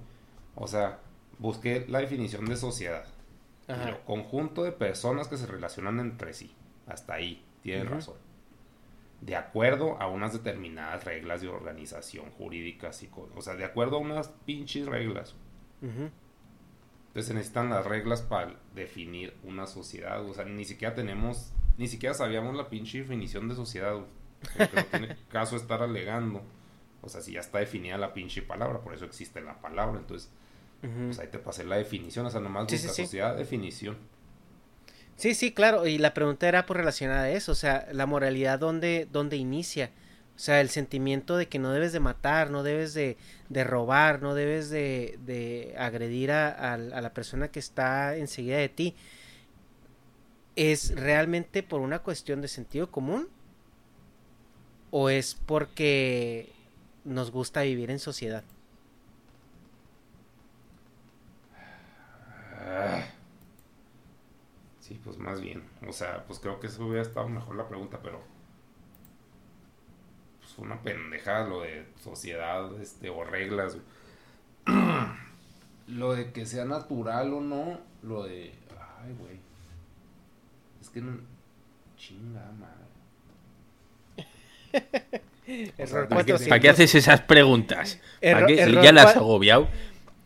O 0.55 0.67
sea, 0.67 1.01
busqué 1.39 1.85
la 1.89 1.99
definición 2.01 2.45
de 2.47 2.57
sociedad. 2.57 3.05
Pero, 3.67 4.03
conjunto 4.07 4.63
de 4.65 4.73
personas 4.73 5.29
que 5.29 5.37
se 5.37 5.47
relacionan 5.47 6.01
entre 6.01 6.33
sí. 6.33 6.51
Hasta 6.87 7.15
ahí, 7.15 7.45
tienes 7.63 7.89
razón. 7.91 8.15
De 9.21 9.37
acuerdo 9.37 10.01
a 10.01 10.07
unas 10.07 10.33
determinadas 10.33 11.05
reglas 11.05 11.43
de 11.43 11.49
organización 11.49 12.31
jurídicas 12.31 13.03
y 13.03 13.09
cosas. 13.09 13.37
O 13.37 13.43
sea, 13.43 13.57
de 13.57 13.65
acuerdo 13.67 13.97
a 13.97 14.01
unas 14.01 14.29
pinches 14.47 14.87
reglas. 14.87 15.35
Entonces 17.19 17.29
se 17.29 17.35
necesitan 17.35 17.71
las 17.71 17.85
reglas 17.85 18.23
para 18.23 18.55
definir 18.77 19.35
una 19.43 19.67
sociedad. 19.67 20.25
O 20.25 20.33
sea, 20.35 20.45
ni 20.45 20.65
siquiera 20.65 20.95
tenemos, 20.95 21.53
ni 21.77 21.89
siquiera 21.89 22.15
sabíamos 22.15 22.55
la 22.57 22.69
pinche 22.71 22.99
definición 22.99 23.49
de 23.49 23.57
sociedad. 23.57 23.97
Porque 24.57 24.77
no 24.77 24.85
tiene 24.85 25.17
caso 25.29 25.57
estar 25.57 25.83
alegando. 25.83 26.43
O 27.03 27.09
sea, 27.09 27.21
si 27.21 27.33
ya 27.33 27.41
está 27.41 27.59
definida 27.59 27.99
la 27.99 28.15
pinche 28.15 28.41
palabra, 28.41 28.81
por 28.83 28.95
eso 28.95 29.05
existe 29.05 29.41
la 29.41 29.61
palabra. 29.61 29.99
Entonces, 29.99 30.31
pues 31.07 31.19
ahí 31.19 31.27
te 31.27 31.41
pasé 31.41 31.65
la 31.65 31.77
definición. 31.77 32.25
O 32.27 32.31
sea, 32.31 32.41
nomás 32.41 32.69
Sí, 32.69 32.77
busca 32.77 32.93
sí, 32.93 32.95
sí. 32.95 33.03
sociedad, 33.03 33.37
definición. 33.37 33.97
Sí, 35.17 35.35
sí, 35.35 35.53
claro, 35.53 35.87
y 35.87 35.99
la 35.99 36.15
pregunta 36.15 36.47
era 36.49 36.65
por 36.67 36.77
relacionada 36.77 37.23
a 37.25 37.31
eso, 37.31 37.51
o 37.53 37.55
sea, 37.57 37.89
la 37.93 38.07
moralidad 38.07 38.59
dónde, 38.61 39.09
dónde 39.11 39.37
inicia, 39.37 39.91
o 40.39 40.41
sea, 40.41 40.63
el 40.63 40.71
sentimiento 40.71 41.37
de 41.37 41.49
que 41.49 41.61
no 41.61 41.73
debes 41.73 41.93
de 41.93 42.01
matar, 42.01 42.51
no 42.51 42.63
debes 42.63 42.95
de, 42.95 43.19
de 43.51 43.65
robar, 43.65 44.23
no 44.23 44.35
debes 44.37 44.71
de, 44.71 45.19
de 45.27 45.75
agredir 45.79 46.33
a, 46.33 46.75
a- 46.75 46.79
la 46.79 47.15
persona 47.15 47.49
que 47.51 47.61
está 47.61 48.17
enseguida 48.17 48.59
de 48.59 48.71
ti, 48.71 48.97
¿es 50.57 50.95
realmente 50.95 51.63
por 51.63 51.81
una 51.81 52.01
cuestión 52.01 52.43
de 52.43 52.49
sentido 52.49 52.91
común? 52.91 53.29
¿O 54.91 55.11
es 55.11 55.35
porque 55.35 56.55
nos 57.05 57.31
gusta 57.31 57.63
vivir 57.63 57.91
en 57.91 57.99
sociedad? 57.99 58.45
Sí, 64.81 65.01
pues 65.05 65.19
más 65.19 65.41
bien. 65.41 65.63
O 65.87 65.93
sea, 65.93 66.25
pues 66.27 66.41
creo 66.41 66.59
que 66.61 66.67
eso 66.69 66.85
hubiera 66.87 67.03
estado 67.03 67.29
mejor 67.29 67.57
la 67.57 67.69
pregunta, 67.69 68.01
pero. 68.03 68.21
Fue 70.59 70.67
una 70.67 70.83
pendejada 70.83 71.47
lo 71.47 71.61
de 71.63 71.85
sociedad 72.03 72.69
este, 72.83 73.11
o 73.11 73.23
reglas. 73.23 73.77
lo 75.87 76.15
de 76.15 76.33
que 76.33 76.45
sea 76.47 76.65
natural 76.65 77.33
o 77.33 77.41
no, 77.41 77.79
lo 78.03 78.25
de. 78.25 78.53
Ay, 79.01 79.15
güey. 79.21 79.39
Es 80.81 80.89
que 80.91 81.01
no. 81.01 81.17
Chinga 81.97 82.43
madre. 82.59 82.75
Error 85.79 86.09
¿para 86.09 86.25
qué- 86.25 86.33
400. 86.33 86.49
¿Para 86.49 86.61
qué 86.61 86.69
haces 86.71 86.95
esas 86.97 87.21
preguntas? 87.23 88.01
¿Para 88.21 88.41
Erro- 88.41 88.47
qué? 88.49 88.61
error 88.61 88.83
¿Ya 88.85 88.93
las 88.93 89.07
has 89.07 89.17
agobiado? 89.17 89.69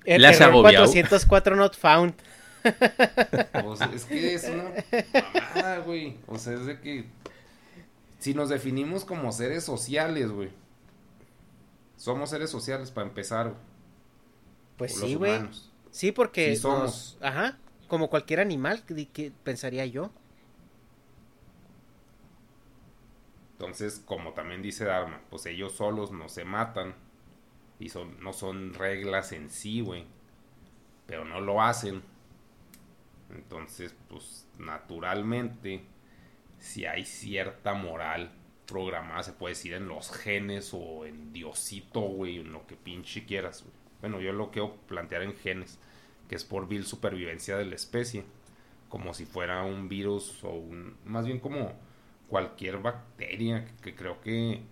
Er- 0.05 0.21
¿La 0.21 0.31
has 0.31 0.41
error 0.41 0.51
agobiado? 0.55 0.87
404 0.87 1.57
not 1.57 1.77
found. 1.77 2.15
Pues, 2.63 3.81
es 3.95 4.05
que 4.07 4.35
es 4.35 4.45
una 4.49 4.65
mamada, 5.45 5.79
güey. 5.81 6.17
O 6.27 6.39
sea, 6.39 6.55
es 6.55 6.65
de 6.67 6.81
que 6.81 7.05
si 8.23 8.35
nos 8.35 8.49
definimos 8.49 9.05
como 9.05 9.33
seres 9.33 9.65
sociales, 9.65 10.31
güey. 10.31 10.51
Somos 11.97 12.31
seres 12.31 12.51
sociales 12.51 12.93
para 12.93 13.09
empezar. 13.09 13.49
Güey. 13.49 13.59
Pues 14.77 14.95
sí, 14.95 15.17
güey. 15.17 15.41
Sí, 15.91 16.13
porque 16.13 16.55
somos. 16.55 17.19
ajá, 17.21 17.59
como 17.89 18.11
cualquier 18.11 18.39
animal 18.39 18.85
que, 18.85 19.09
que 19.09 19.33
pensaría 19.43 19.87
yo. 19.87 20.13
Entonces, 23.55 24.01
como 24.07 24.35
también 24.35 24.63
dice 24.63 24.85
Dharma, 24.85 25.21
pues 25.29 25.45
ellos 25.47 25.73
solos 25.73 26.13
no 26.13 26.29
se 26.29 26.45
matan. 26.45 26.95
Y 27.81 27.89
son, 27.89 28.21
no 28.23 28.33
son 28.33 28.73
reglas 28.75 29.33
en 29.33 29.51
sí, 29.51 29.81
güey. 29.81 30.07
Pero 31.09 31.25
no 31.25 31.41
lo 31.41 31.61
hacen. 31.61 32.05
Entonces, 33.31 33.97
pues 34.09 34.47
naturalmente, 34.59 35.85
si 36.63 36.87
hay 36.87 37.05
cierta 37.05 37.75
moral 37.75 38.31
programada, 38.67 39.25
se 39.25 39.33
puede 39.33 39.55
decir 39.55 39.75
en 39.75 39.89
los 39.89 40.13
genes 40.13 40.73
o 40.73 41.05
en 41.05 41.33
Diosito, 41.33 42.01
güey, 42.01 42.39
en 42.39 42.53
lo 42.53 42.67
que 42.69 42.77
pinche 42.77 43.27
quieras. 43.27 43.65
Bueno, 44.01 44.21
yo 44.21 44.33
lo 44.33 44.53
quiero 44.53 44.77
plantear 44.87 45.25
en 45.25 45.35
genes, 45.35 45.81
que 46.29 46.37
es 46.37 46.45
por 46.45 46.69
vil 46.69 46.87
supervivencia 46.87 47.57
de 47.57 47.65
la 47.65 47.75
especie. 47.75 48.25
Como 48.89 49.13
si 49.13 49.27
fuera 49.27 49.65
un 49.65 49.89
virus 49.89 50.45
o 50.45 50.51
un. 50.51 50.97
Más 51.05 51.27
bien 51.27 51.41
como 51.41 51.73
cualquier 52.29 52.79
bacteria 52.79 53.67
que 53.83 53.97
creo 53.97 54.21
que, 54.21 54.63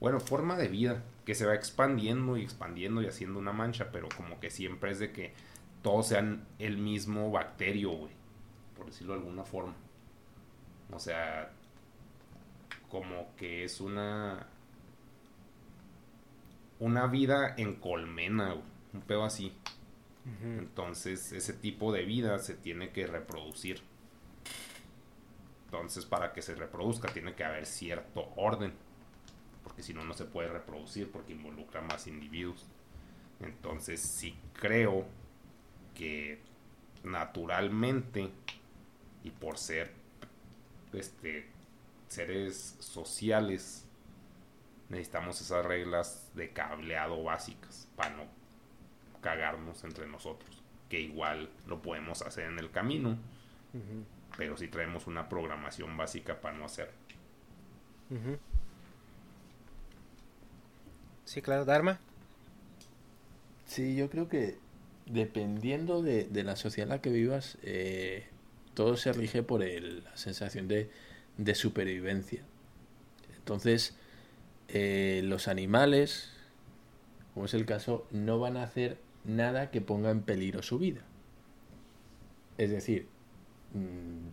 bueno, 0.00 0.20
forma 0.20 0.58
de 0.58 0.68
vida 0.68 1.02
que 1.24 1.34
se 1.34 1.46
va 1.46 1.54
expandiendo 1.54 2.36
y 2.36 2.42
expandiendo 2.42 3.00
y 3.00 3.06
haciendo 3.06 3.38
una 3.38 3.52
mancha, 3.52 3.90
pero 3.90 4.08
como 4.14 4.38
que 4.38 4.50
siempre 4.50 4.90
es 4.90 4.98
de 4.98 5.12
que 5.12 5.32
todos 5.82 6.08
sean 6.08 6.46
el 6.58 6.76
mismo 6.76 7.30
bacterio, 7.30 7.90
güey, 7.92 8.12
por 8.76 8.86
decirlo 8.86 9.14
de 9.14 9.20
alguna 9.20 9.44
forma. 9.44 9.74
O 10.92 10.98
sea, 10.98 11.50
como 12.88 13.34
que 13.36 13.64
es 13.64 13.80
una 13.80 14.46
una 16.80 17.06
vida 17.06 17.54
en 17.56 17.76
colmena, 17.76 18.54
un 18.54 19.00
pedo 19.02 19.24
así. 19.24 19.52
Entonces, 20.42 21.32
ese 21.32 21.54
tipo 21.54 21.90
de 21.90 22.04
vida 22.04 22.38
se 22.38 22.54
tiene 22.54 22.90
que 22.90 23.06
reproducir. 23.06 23.80
Entonces, 25.64 26.04
para 26.04 26.32
que 26.32 26.42
se 26.42 26.54
reproduzca, 26.54 27.08
tiene 27.08 27.34
que 27.34 27.44
haber 27.44 27.64
cierto 27.64 28.28
orden. 28.36 28.72
Porque 29.64 29.82
si 29.82 29.94
no, 29.94 30.04
no 30.04 30.12
se 30.12 30.26
puede 30.26 30.48
reproducir 30.48 31.10
porque 31.10 31.32
involucra 31.32 31.80
más 31.80 32.06
individuos. 32.06 32.66
Entonces, 33.40 34.00
sí 34.00 34.36
creo 34.52 35.06
que 35.94 36.40
naturalmente 37.04 38.30
y 39.24 39.30
por 39.30 39.56
ser 39.56 39.92
este, 40.92 41.46
seres 42.08 42.76
sociales, 42.78 43.86
necesitamos 44.88 45.40
esas 45.40 45.64
reglas 45.64 46.30
de 46.34 46.52
cableado 46.52 47.22
básicas 47.22 47.88
para 47.96 48.16
no 48.16 48.24
cagarnos 49.20 49.84
entre 49.84 50.06
nosotros. 50.06 50.62
Que 50.88 51.00
igual 51.00 51.50
lo 51.66 51.82
podemos 51.82 52.22
hacer 52.22 52.44
en 52.44 52.58
el 52.58 52.70
camino 52.70 53.18
pero 54.38 54.56
si 54.56 54.68
traemos 54.68 55.06
una 55.06 55.28
programación 55.28 55.96
básica 55.96 56.40
para 56.40 56.56
no 56.56 56.64
hacer. 56.64 56.90
Sí, 61.24 61.42
claro, 61.42 61.64
Dharma. 61.64 61.98
Sí, 63.66 63.96
yo 63.96 64.08
creo 64.08 64.28
que 64.28 64.56
dependiendo 65.06 66.02
de, 66.02 66.28
la 66.32 66.54
sociedad 66.54 66.86
en 66.86 66.96
la 66.96 67.02
que 67.02 67.10
vivas, 67.10 67.58
eh, 67.62 68.28
todo 68.78 68.96
se 68.96 69.12
rige 69.12 69.42
por 69.42 69.60
la 69.60 70.16
sensación 70.16 70.68
de, 70.68 70.88
supervivencia. 71.54 72.42
Entonces, 73.36 73.96
eh, 74.68 75.20
los 75.24 75.48
animales, 75.48 76.30
como 77.34 77.46
es 77.46 77.54
el 77.54 77.66
caso, 77.66 78.06
no 78.10 78.38
van 78.38 78.56
a 78.56 78.62
hacer 78.62 78.98
nada 79.24 79.70
que 79.70 79.80
ponga 79.80 80.10
en 80.10 80.22
peligro 80.22 80.62
su 80.62 80.78
vida. 80.78 81.02
Es 82.56 82.70
decir, 82.70 83.06
Mm, 83.74 84.30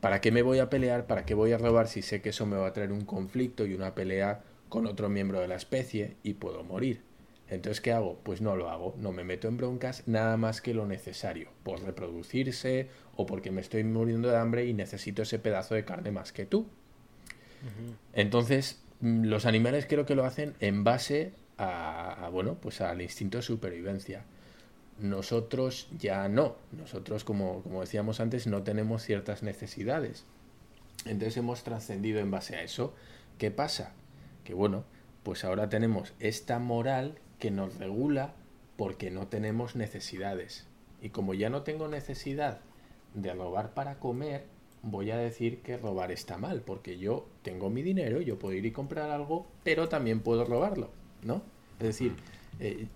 ¿para 0.00 0.20
qué 0.20 0.32
me 0.32 0.42
voy 0.42 0.58
a 0.58 0.70
pelear? 0.70 1.06
¿Para 1.06 1.24
qué 1.24 1.34
voy 1.34 1.52
a 1.52 1.58
robar 1.58 1.88
si 1.88 2.02
sé 2.02 2.20
que 2.20 2.30
eso 2.30 2.46
me 2.46 2.56
va 2.56 2.68
a 2.68 2.72
traer 2.72 2.92
un 2.92 3.04
conflicto 3.04 3.66
y 3.66 3.74
una 3.74 3.94
pelea 3.94 4.42
con 4.68 4.86
otro 4.86 5.08
miembro 5.08 5.40
de 5.40 5.48
la 5.48 5.56
especie 5.56 6.16
y 6.22 6.34
puedo 6.34 6.64
morir? 6.64 7.02
Entonces, 7.50 7.80
¿qué 7.80 7.92
hago? 7.92 8.18
Pues 8.22 8.40
no 8.42 8.56
lo 8.56 8.68
hago, 8.70 8.94
no 8.98 9.12
me 9.12 9.24
meto 9.24 9.48
en 9.48 9.56
broncas 9.56 10.02
nada 10.06 10.36
más 10.36 10.60
que 10.60 10.74
lo 10.74 10.86
necesario, 10.86 11.48
por 11.62 11.82
reproducirse 11.82 12.88
o 13.16 13.24
porque 13.24 13.50
me 13.50 13.62
estoy 13.62 13.84
muriendo 13.84 14.28
de 14.28 14.36
hambre 14.36 14.66
y 14.66 14.74
necesito 14.74 15.22
ese 15.22 15.38
pedazo 15.38 15.74
de 15.74 15.84
carne 15.84 16.10
más 16.10 16.32
que 16.32 16.44
tú. 16.44 16.66
Entonces, 18.12 18.82
mm, 19.00 19.24
los 19.24 19.46
animales 19.46 19.86
creo 19.88 20.04
que 20.04 20.14
lo 20.14 20.24
hacen 20.24 20.54
en 20.60 20.84
base 20.84 21.32
a, 21.56 22.28
bueno, 22.32 22.54
pues 22.54 22.80
al 22.80 23.00
instinto 23.02 23.38
de 23.38 23.42
supervivencia. 23.42 24.24
Nosotros 25.00 25.88
ya 25.98 26.28
no. 26.28 26.56
Nosotros, 26.72 27.24
como, 27.24 27.62
como 27.62 27.80
decíamos 27.80 28.20
antes, 28.20 28.46
no 28.46 28.62
tenemos 28.62 29.02
ciertas 29.02 29.42
necesidades. 29.42 30.24
Entonces 31.04 31.36
hemos 31.36 31.64
trascendido 31.64 32.20
en 32.20 32.30
base 32.30 32.56
a 32.56 32.62
eso. 32.62 32.94
¿Qué 33.38 33.50
pasa? 33.50 33.92
Que 34.44 34.54
bueno, 34.54 34.84
pues 35.22 35.44
ahora 35.44 35.68
tenemos 35.68 36.14
esta 36.20 36.58
moral 36.58 37.18
que 37.38 37.50
nos 37.50 37.76
regula 37.78 38.34
porque 38.76 39.10
no 39.10 39.26
tenemos 39.28 39.76
necesidades. 39.76 40.66
Y 41.00 41.10
como 41.10 41.34
ya 41.34 41.50
no 41.50 41.62
tengo 41.62 41.88
necesidad 41.88 42.60
de 43.14 43.34
robar 43.34 43.74
para 43.74 43.98
comer, 43.98 44.46
voy 44.82 45.10
a 45.10 45.16
decir 45.16 45.62
que 45.62 45.76
robar 45.76 46.12
está 46.12 46.38
mal, 46.38 46.62
porque 46.62 46.98
yo 46.98 47.26
tengo 47.42 47.70
mi 47.70 47.82
dinero, 47.82 48.20
yo 48.20 48.38
puedo 48.38 48.54
ir 48.54 48.66
y 48.66 48.72
comprar 48.72 49.10
algo, 49.10 49.46
pero 49.64 49.88
también 49.88 50.20
puedo 50.20 50.44
robarlo, 50.44 50.90
¿no? 51.22 51.42
Es 51.78 51.86
decir, 51.86 52.14
eh, 52.60 52.86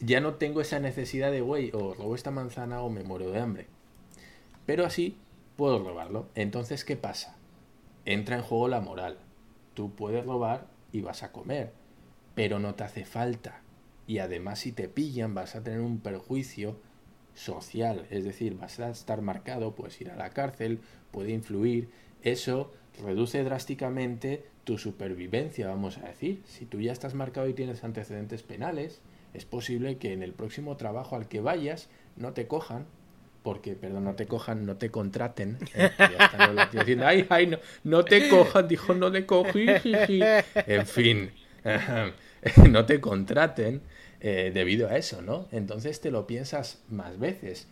ya 0.00 0.20
no 0.20 0.34
tengo 0.34 0.60
esa 0.60 0.80
necesidad 0.80 1.30
de, 1.30 1.40
güey, 1.40 1.70
o 1.72 1.94
robo 1.94 2.14
esta 2.14 2.30
manzana 2.30 2.82
o 2.82 2.90
me 2.90 3.02
muero 3.02 3.30
de 3.30 3.40
hambre. 3.40 3.66
Pero 4.66 4.84
así 4.84 5.16
puedo 5.56 5.78
robarlo. 5.82 6.28
Entonces, 6.34 6.84
¿qué 6.84 6.96
pasa? 6.96 7.36
Entra 8.04 8.36
en 8.36 8.42
juego 8.42 8.68
la 8.68 8.80
moral. 8.80 9.18
Tú 9.74 9.94
puedes 9.94 10.24
robar 10.24 10.66
y 10.92 11.00
vas 11.00 11.22
a 11.22 11.32
comer, 11.32 11.72
pero 12.34 12.58
no 12.58 12.74
te 12.74 12.84
hace 12.84 13.04
falta. 13.04 13.61
Y 14.06 14.18
además 14.18 14.60
si 14.60 14.72
te 14.72 14.88
pillan 14.88 15.34
vas 15.34 15.54
a 15.54 15.62
tener 15.62 15.80
un 15.80 16.00
perjuicio 16.00 16.76
social, 17.34 18.06
es 18.10 18.24
decir, 18.24 18.56
vas 18.56 18.78
a 18.80 18.90
estar 18.90 19.22
marcado, 19.22 19.74
puedes 19.74 20.00
ir 20.00 20.10
a 20.10 20.16
la 20.16 20.30
cárcel, 20.30 20.80
puede 21.10 21.30
influir. 21.30 21.88
Eso 22.22 22.72
reduce 23.02 23.42
drásticamente 23.42 24.44
tu 24.64 24.78
supervivencia, 24.78 25.68
vamos 25.68 25.98
a 25.98 26.02
decir. 26.02 26.42
Si 26.46 26.66
tú 26.66 26.80
ya 26.80 26.92
estás 26.92 27.14
marcado 27.14 27.48
y 27.48 27.54
tienes 27.54 27.84
antecedentes 27.84 28.42
penales, 28.42 29.00
es 29.34 29.44
posible 29.44 29.96
que 29.96 30.12
en 30.12 30.22
el 30.22 30.32
próximo 30.32 30.76
trabajo 30.76 31.16
al 31.16 31.28
que 31.28 31.40
vayas 31.40 31.88
no 32.16 32.32
te 32.32 32.46
cojan, 32.46 32.86
porque, 33.42 33.74
perdón, 33.74 34.04
no 34.04 34.14
te 34.14 34.26
cojan, 34.26 34.66
no 34.66 34.76
te 34.76 34.90
contraten. 34.90 35.58
¿eh? 35.74 35.90
diciendo, 36.72 37.06
ay, 37.06 37.26
ay, 37.28 37.48
no, 37.48 37.58
no 37.82 38.04
te 38.04 38.28
cojan, 38.28 38.68
dijo, 38.68 38.94
no 38.94 39.10
te 39.10 39.26
cogí, 39.26 39.66
En 40.54 40.86
fin, 40.86 41.30
no 42.70 42.86
te 42.86 43.00
contraten 43.00 43.82
eh, 44.24 44.52
debido 44.54 44.88
a 44.88 44.96
eso, 44.96 45.20
¿no? 45.20 45.48
Entonces 45.50 46.00
te 46.00 46.12
lo 46.12 46.26
piensas 46.28 46.80
más 46.88 47.18
veces. 47.18 47.66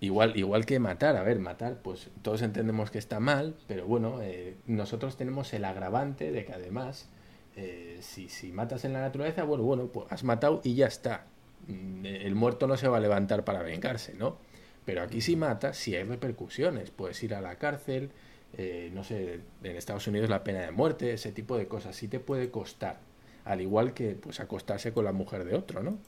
Igual, 0.00 0.36
igual 0.36 0.66
que 0.66 0.78
matar, 0.78 1.16
a 1.16 1.22
ver, 1.24 1.38
matar, 1.40 1.78
pues 1.82 2.10
todos 2.22 2.42
entendemos 2.42 2.90
que 2.90 2.98
está 2.98 3.18
mal, 3.18 3.56
pero 3.66 3.86
bueno, 3.86 4.20
eh, 4.22 4.56
nosotros 4.66 5.16
tenemos 5.16 5.52
el 5.54 5.64
agravante 5.64 6.30
de 6.30 6.44
que 6.44 6.52
además 6.52 7.08
eh, 7.56 7.98
si, 8.02 8.28
si 8.28 8.52
matas 8.52 8.84
en 8.84 8.92
la 8.92 9.00
naturaleza, 9.00 9.42
bueno, 9.42 9.64
bueno, 9.64 9.86
pues 9.86 10.06
has 10.10 10.22
matado 10.22 10.60
y 10.62 10.74
ya 10.74 10.86
está. 10.86 11.24
Mm, 11.66 12.04
el 12.06 12.34
muerto 12.34 12.66
no 12.66 12.76
se 12.76 12.86
va 12.86 12.98
a 12.98 13.00
levantar 13.00 13.44
para 13.44 13.62
vengarse, 13.62 14.14
¿no? 14.14 14.36
Pero 14.84 15.02
aquí 15.02 15.20
si 15.22 15.34
matas, 15.34 15.78
si 15.78 15.96
hay 15.96 16.04
repercusiones. 16.04 16.90
Puedes 16.90 17.22
ir 17.22 17.34
a 17.34 17.40
la 17.40 17.56
cárcel, 17.56 18.10
eh, 18.56 18.90
no 18.94 19.02
sé, 19.02 19.40
en 19.62 19.76
Estados 19.76 20.06
Unidos 20.06 20.28
la 20.28 20.44
pena 20.44 20.60
de 20.60 20.72
muerte, 20.72 21.12
ese 21.12 21.32
tipo 21.32 21.56
de 21.56 21.66
cosas. 21.68 21.96
Sí 21.96 22.06
te 22.06 22.20
puede 22.20 22.50
costar. 22.50 23.07
Al 23.48 23.62
igual 23.62 23.94
que 23.94 24.10
pues 24.10 24.40
acostarse 24.40 24.92
con 24.92 25.04
la 25.04 25.12
mujer 25.12 25.44
de 25.44 25.54
otro, 25.54 25.82
¿no? 25.82 25.98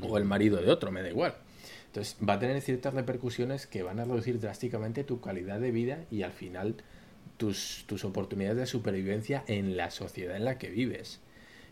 O 0.00 0.16
el 0.16 0.24
marido 0.24 0.60
de 0.62 0.70
otro, 0.70 0.92
me 0.92 1.02
da 1.02 1.10
igual. 1.10 1.34
Entonces 1.86 2.16
va 2.26 2.34
a 2.34 2.38
tener 2.38 2.60
ciertas 2.62 2.94
repercusiones 2.94 3.66
que 3.66 3.82
van 3.82 3.98
a 3.98 4.04
reducir 4.04 4.40
drásticamente 4.40 5.04
tu 5.04 5.20
calidad 5.20 5.60
de 5.60 5.72
vida 5.72 6.04
y 6.10 6.22
al 6.22 6.32
final 6.32 6.76
tus, 7.36 8.04
oportunidades 8.04 8.56
de 8.56 8.66
supervivencia 8.66 9.42
en 9.48 9.76
la 9.76 9.90
sociedad 9.90 10.36
en 10.36 10.44
la 10.44 10.56
que 10.58 10.70
vives. 10.70 11.20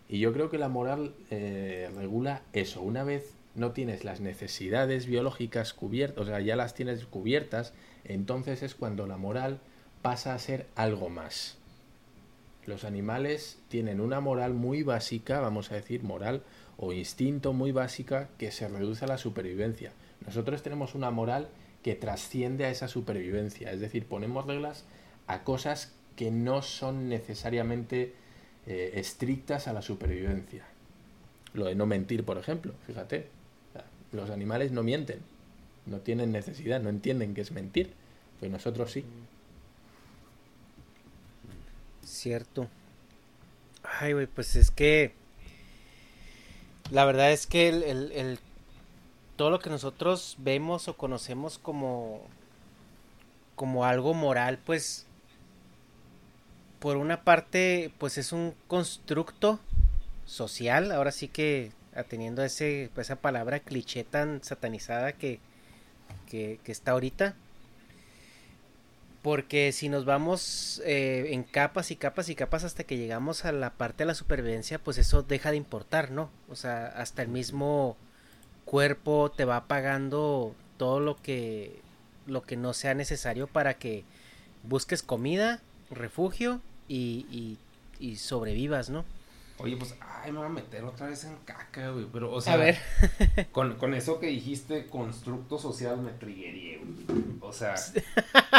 Y 0.09 0.19
yo 0.19 0.33
creo 0.33 0.51
que 0.51 0.59
la 0.59 0.69
moral 0.69 1.15
eh, 1.31 1.89
regula 1.97 2.43
eso. 2.53 2.83
Una 2.83 3.05
vez 3.05 3.33
no 3.55 3.71
tienes 3.71 4.05
las 4.05 4.21
necesidades 4.21 5.07
biológicas 5.07 5.73
cubiertas, 5.73 6.19
o 6.19 6.27
sea, 6.27 6.41
ya 6.41 6.57
las 6.57 6.75
tienes 6.75 7.07
cubiertas, 7.07 7.73
entonces 8.05 8.63
es 8.63 8.75
cuando 8.75 9.07
la 9.07 9.17
moral 9.17 9.61
pasa 10.03 10.35
a 10.35 10.39
ser 10.39 10.67
algo 10.75 11.09
más. 11.09 11.60
Los 12.67 12.85
animales 12.85 13.59
tienen 13.69 14.01
una 14.01 14.21
moral 14.21 14.55
muy 14.55 14.83
básica, 14.83 15.41
vamos 15.41 15.73
a 15.73 15.77
decir 15.77 16.03
moral 16.03 16.43
o 16.77 16.93
instinto 16.93 17.53
muy 17.53 17.73
básica, 17.73 18.29
que 18.39 18.51
se 18.51 18.69
reduce 18.69 19.05
a 19.05 19.09
la 19.09 19.19
supervivencia. 19.19 19.93
Nosotros 20.27 20.63
tenemos 20.63 20.95
una 20.95 21.11
moral 21.11 21.49
que 21.83 21.95
trasciende 21.95 22.67
a 22.67 22.71
esa 22.71 22.89
supervivencia, 22.89 23.73
es 23.73 23.81
decir, 23.81 24.05
ponemos 24.07 24.47
reglas 24.47 24.85
a 25.27 25.45
cosas 25.45 25.93
que 26.17 26.31
no 26.31 26.63
son 26.63 27.09
necesariamente 27.09 28.13
eh, 28.67 28.93
estrictas 28.95 29.69
a 29.69 29.73
la 29.73 29.81
supervivencia. 29.81 30.65
Lo 31.55 31.65
de 31.67 31.75
no 31.75 31.87
mentir, 31.87 32.25
por 32.25 32.37
ejemplo, 32.37 32.75
fíjate, 32.87 33.29
los 34.13 34.31
animales 34.31 34.73
no 34.73 34.83
mienten, 34.83 35.21
no 35.87 35.99
tienen 35.99 36.33
necesidad, 36.33 36.81
no 36.81 36.89
entienden 36.89 37.35
qué 37.35 37.41
es 37.41 37.53
mentir, 37.53 37.93
pues 38.39 38.51
nosotros 38.51 38.93
sí. 38.93 39.05
Cierto. 42.11 42.67
Ay, 43.85 44.15
güey, 44.15 44.27
pues 44.27 44.57
es 44.57 44.73
que 44.73 45.15
la 46.91 47.05
verdad 47.05 47.31
es 47.31 47.47
que 47.47 47.69
el, 47.69 48.39
todo 49.37 49.51
lo 49.51 49.61
que 49.61 49.71
nosotros 49.71 50.35
vemos 50.39 50.89
o 50.89 50.97
conocemos 50.97 51.59
como, 51.59 52.27
como 53.55 53.85
algo 53.85 54.13
moral, 54.13 54.59
pues 54.59 55.07
por 56.81 56.97
una 56.97 57.23
parte, 57.23 57.93
pues 57.99 58.19
es 58.19 58.33
un 58.33 58.55
constructo 58.67 59.61
social, 60.27 60.91
ahora 60.91 61.13
sí 61.13 61.29
que 61.29 61.71
ateniendo 61.95 62.43
a 62.43 62.47
ese, 62.47 62.91
esa 62.97 63.17
palabra 63.17 63.61
cliché 63.61 64.03
tan 64.03 64.43
satanizada 64.43 65.13
que, 65.13 65.39
que, 66.27 66.59
que 66.65 66.73
está 66.73 66.91
ahorita. 66.91 67.37
Porque 69.23 69.73
si 69.73 69.89
nos 69.89 70.05
vamos 70.07 70.81
eh, 70.85 71.29
en 71.33 71.43
capas 71.43 71.91
y 71.91 71.97
capas 71.97 72.29
y 72.31 72.35
capas 72.35 72.65
hasta 72.65 72.85
que 72.85 72.97
llegamos 72.97 73.45
a 73.45 73.53
la 73.53 73.71
parte 73.71 74.05
de 74.05 74.07
la 74.07 74.15
supervivencia, 74.15 74.79
pues 74.79 74.97
eso 74.97 75.23
deja 75.23 75.51
de 75.51 75.59
importar, 75.59 76.11
¿no? 76.11 76.31
O 76.49 76.57
sea, 76.57 76.87
hasta 76.87 77.23
el 77.23 77.29
mismo 77.29 77.97
cuerpo 78.65 79.31
te 79.31 79.45
va 79.45 79.67
pagando 79.67 80.55
todo 80.79 81.01
lo 81.01 81.17
que 81.17 81.81
lo 82.27 82.43
que 82.43 82.57
no 82.57 82.73
sea 82.73 82.95
necesario 82.95 83.47
para 83.47 83.75
que 83.75 84.05
busques 84.63 85.03
comida, 85.03 85.61
refugio 85.91 86.61
y, 86.89 87.59
y 87.99 88.17
sobrevivas, 88.17 88.89
¿no? 88.89 89.05
Oye, 89.63 89.77
pues, 89.77 89.95
ay, 90.01 90.33
me 90.33 90.39
voy 90.39 90.47
a 90.47 90.51
meter 90.51 90.85
otra 90.85 91.07
vez 91.09 91.25
en 91.25 91.37
caca, 91.45 91.91
güey. 91.91 92.07
Pero, 92.13 92.33
o 92.33 92.41
sea, 92.41 92.55
a 92.55 92.57
ver. 92.57 92.79
con, 93.53 93.77
con, 93.77 93.95
eso 93.95 94.19
que 94.19 94.29
dijiste, 94.29 94.87
constructo 94.87 95.59
social, 95.59 96.01
me 96.01 96.13
triguería, 96.13 96.79
güey. 96.79 97.25
O 97.41 97.53
sea, 97.53 97.75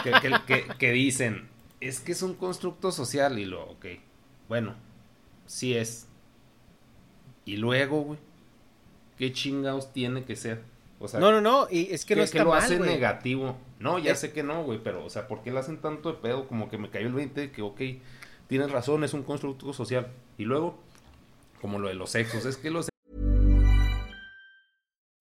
que, 0.04 0.12
que, 0.48 0.66
que, 0.78 0.92
dicen, 0.92 1.48
es 1.80 2.00
que 2.00 2.12
es 2.12 2.22
un 2.22 2.36
constructo 2.36 2.92
social. 2.92 3.40
Y 3.40 3.46
lo, 3.46 3.64
ok, 3.64 3.86
bueno, 4.48 4.76
sí 5.48 5.76
es. 5.76 6.08
Y 7.46 7.58
luego, 7.58 8.02
güey, 8.02 8.20
¿qué 9.18 9.34
chingados 9.34 9.92
tiene 9.94 10.24
que 10.24 10.36
ser? 10.36 10.64
O 11.00 11.08
sea, 11.08 11.20
no, 11.20 11.32
no, 11.32 11.42
no, 11.42 11.68
y 11.72 11.92
es 11.92 12.06
que 12.06 12.16
no 12.16 12.22
está 12.22 12.38
que 12.38 12.44
lo 12.44 12.52
mal, 12.52 12.60
hace 12.60 12.78
güey. 12.78 12.92
negativo. 12.92 13.58
No, 13.80 13.98
ya 13.98 14.14
sé 14.14 14.32
que 14.32 14.44
no, 14.44 14.64
güey, 14.64 14.80
pero, 14.84 15.04
o 15.04 15.10
sea, 15.10 15.28
¿por 15.28 15.42
qué 15.42 15.52
le 15.52 15.58
hacen 15.58 15.78
tanto 15.78 16.12
de 16.12 16.20
pedo? 16.20 16.48
Como 16.48 16.70
que 16.70 16.78
me 16.78 16.92
cayó 16.92 17.08
el 17.08 17.14
20 17.14 17.42
de 17.42 17.52
que, 17.52 17.64
ok, 17.64 17.82
tienes 18.46 18.72
razón, 18.72 19.04
es 19.04 19.16
un 19.16 19.24
constructo 19.24 19.74
social. 19.74 20.12
Y 20.38 20.46
luego, 20.46 20.78
como 21.62 21.80
lo 21.80 21.88
de 21.88 21.94
los 21.94 22.12
sexos, 22.12 22.46
es 22.46 22.58
que 22.58 22.70
los 22.70 22.91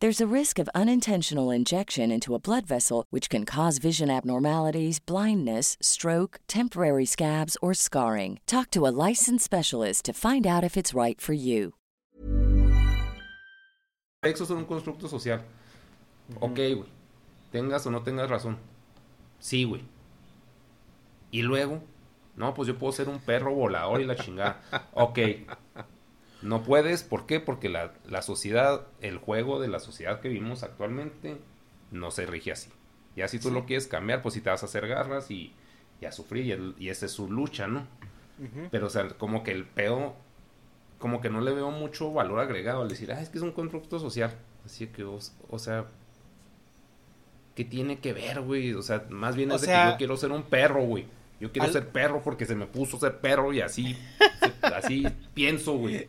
There's 0.00 0.22
a 0.22 0.34
risk 0.34 0.58
of 0.58 0.70
unintentional 0.74 1.50
injection 1.50 2.10
into 2.10 2.34
a 2.34 2.38
blood 2.38 2.64
vessel, 2.64 3.04
which 3.10 3.28
can 3.28 3.44
cause 3.44 3.76
vision 3.76 4.08
abnormalities, 4.08 4.98
blindness, 4.98 5.76
stroke, 5.82 6.40
temporary 6.48 7.04
scabs, 7.04 7.54
or 7.60 7.74
scarring. 7.74 8.40
Talk 8.46 8.70
to 8.70 8.86
a 8.86 8.94
licensed 9.08 9.44
specialist 9.44 10.06
to 10.06 10.14
find 10.14 10.46
out 10.46 10.64
if 10.64 10.78
it's 10.78 10.94
right 10.94 11.20
for 11.20 11.34
you. 11.34 11.74
sexos 14.24 14.46
son 14.46 14.56
un 14.56 14.64
constructo 14.64 15.06
social. 15.06 15.40
Ok, 16.40 16.56
güey. 16.56 16.86
Tengas 17.52 17.86
o 17.86 17.90
no 17.90 18.00
tengas 18.00 18.30
razón. 18.30 18.56
Sí, 19.38 19.66
güey. 19.66 19.82
Y 21.30 21.42
luego, 21.42 21.82
no, 22.36 22.54
pues 22.54 22.68
yo 22.68 22.78
puedo 22.78 22.92
ser 22.94 23.10
un 23.10 23.18
perro 23.18 23.54
volador 23.54 24.00
y 24.00 24.06
la 24.06 24.14
chingada. 24.14 24.62
Ok. 24.94 25.18
No 26.42 26.62
puedes, 26.62 27.02
¿por 27.02 27.26
qué? 27.26 27.38
Porque 27.40 27.68
la, 27.68 27.92
la 28.08 28.22
sociedad, 28.22 28.86
el 29.00 29.18
juego 29.18 29.60
de 29.60 29.68
la 29.68 29.78
sociedad 29.80 30.20
que 30.20 30.28
vivimos 30.28 30.62
actualmente 30.62 31.36
no 31.90 32.10
se 32.10 32.24
rige 32.26 32.52
así. 32.52 32.70
Ya 33.16 33.28
si 33.28 33.38
tú 33.38 33.50
lo 33.50 33.66
quieres 33.66 33.86
cambiar, 33.88 34.22
pues 34.22 34.34
si 34.34 34.40
te 34.40 34.48
vas 34.50 34.62
a 34.62 34.66
hacer 34.66 34.86
garras 34.88 35.30
y, 35.30 35.52
y 36.00 36.06
a 36.06 36.12
sufrir, 36.12 36.46
y, 36.46 36.52
el- 36.52 36.74
y 36.78 36.88
esa 36.88 37.06
es 37.06 37.12
su 37.12 37.30
lucha, 37.30 37.66
¿no? 37.66 37.86
Pero, 38.70 38.86
o 38.86 38.90
sea, 38.90 39.08
como 39.08 39.42
que 39.42 39.52
el 39.52 39.64
pedo, 39.66 40.14
como 40.98 41.20
que 41.20 41.30
no 41.30 41.40
le 41.42 41.52
veo 41.52 41.70
mucho 41.70 42.12
valor 42.12 42.40
agregado 42.40 42.82
al 42.82 42.88
decir, 42.88 43.12
ah, 43.12 43.20
es 43.20 43.28
que 43.28 43.38
es 43.38 43.44
un 43.44 43.52
constructo 43.52 43.98
social. 43.98 44.34
Así 44.64 44.86
que, 44.88 45.04
o, 45.04 45.18
o 45.50 45.58
sea, 45.58 45.86
¿qué 47.54 47.64
tiene 47.64 47.98
que 47.98 48.12
ver, 48.12 48.40
güey? 48.40 48.72
O 48.74 48.82
sea, 48.82 49.04
más 49.10 49.36
bien 49.36 49.50
O 49.50 49.54
es 49.56 49.62
de 49.62 49.66
que 49.68 49.72
yo 49.72 49.96
quiero 49.98 50.16
ser 50.16 50.32
un 50.32 50.42
perro, 50.44 50.82
güey. 50.84 51.06
Yo 51.40 51.50
quiero 51.52 51.66
Al- 51.66 51.72
ser 51.72 51.88
perro 51.88 52.22
porque 52.22 52.44
se 52.46 52.54
me 52.54 52.66
puso 52.66 52.98
ser 52.98 53.18
perro 53.20 53.52
y 53.52 53.60
así, 53.60 53.98
así 54.62 55.06
pienso, 55.34 55.72
güey. 55.78 56.06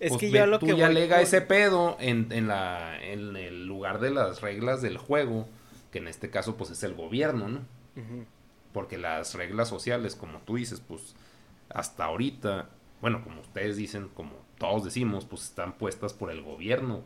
Es 0.00 0.10
Pues 0.10 0.20
que 0.20 0.30
yo 0.30 0.46
lo 0.46 0.58
tú 0.58 0.66
que 0.66 0.76
ya 0.76 0.86
alega 0.86 1.20
ese 1.20 1.40
pedo 1.40 1.96
en, 2.00 2.32
en 2.32 2.48
la, 2.48 2.98
en 3.02 3.36
el 3.36 3.66
lugar 3.66 4.00
de 4.00 4.10
las 4.10 4.40
reglas 4.40 4.82
del 4.82 4.98
juego, 4.98 5.46
que 5.92 5.98
en 5.98 6.08
este 6.08 6.30
caso 6.30 6.56
pues 6.56 6.70
es 6.70 6.82
el 6.82 6.94
gobierno, 6.94 7.48
¿no? 7.48 7.60
Porque 8.72 8.98
las 8.98 9.34
reglas 9.34 9.68
sociales, 9.68 10.16
como 10.16 10.40
tú 10.40 10.56
dices, 10.56 10.80
pues 10.80 11.14
hasta 11.68 12.04
ahorita, 12.06 12.68
bueno, 13.00 13.22
como 13.22 13.40
ustedes 13.40 13.76
dicen, 13.76 14.08
como 14.14 14.32
todos 14.58 14.84
decimos, 14.84 15.24
pues 15.24 15.44
están 15.44 15.74
puestas 15.74 16.12
por 16.12 16.30
el 16.30 16.42
gobierno. 16.42 17.02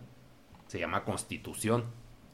Se 0.66 0.78
llama 0.78 1.04
constitución. 1.04 1.84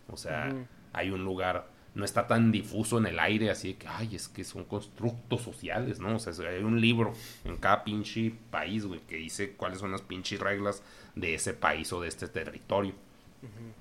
O 0.08 0.16
sea, 0.16 0.54
hay 0.92 1.10
un 1.10 1.24
lugar 1.24 1.66
no 1.94 2.04
está 2.04 2.26
tan 2.26 2.50
difuso 2.50 2.98
en 2.98 3.06
el 3.06 3.18
aire, 3.18 3.50
así 3.50 3.68
de 3.68 3.78
que, 3.78 3.86
ay, 3.86 4.16
es 4.16 4.28
que 4.28 4.42
son 4.42 4.64
constructos 4.64 5.42
sociales, 5.42 6.00
¿no? 6.00 6.16
O 6.16 6.18
sea, 6.18 6.32
hay 6.48 6.62
un 6.62 6.80
libro 6.80 7.12
en 7.44 7.56
cada 7.56 7.84
pinche 7.84 8.34
país, 8.50 8.84
güey, 8.84 9.00
que 9.00 9.16
dice 9.16 9.52
cuáles 9.52 9.78
son 9.78 9.92
las 9.92 10.02
pinches 10.02 10.40
reglas 10.40 10.82
de 11.14 11.34
ese 11.34 11.54
país 11.54 11.92
o 11.92 12.00
de 12.00 12.08
este 12.08 12.26
territorio. 12.26 12.94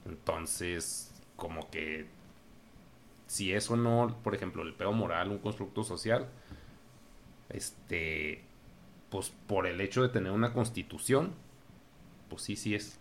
Entonces, 0.06 1.12
como 1.36 1.70
que, 1.72 2.06
si 3.28 3.54
eso 3.54 3.76
no, 3.78 4.16
por 4.24 4.36
ejemplo, 4.36 4.62
el 4.62 4.74
peo 4.74 4.92
moral, 4.94 5.32
un 5.32 5.40
constructo 5.40 5.84
social, 5.84 6.30
este, 7.50 8.44
pues 9.10 9.32
por 9.48 9.66
el 9.66 9.82
hecho 9.82 10.04
de 10.04 10.10
tener 10.10 10.32
una 10.32 10.54
constitución, 10.54 11.34
pues 12.30 12.44
sí, 12.44 12.56
sí 12.56 12.76
es. 12.76 13.00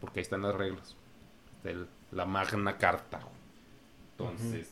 Porque 0.00 0.20
ahí 0.20 0.22
están 0.22 0.42
las 0.42 0.54
reglas. 0.54 0.96
La 2.12 2.24
Magna 2.24 2.76
Carta. 2.78 3.20
Entonces, 4.18 4.68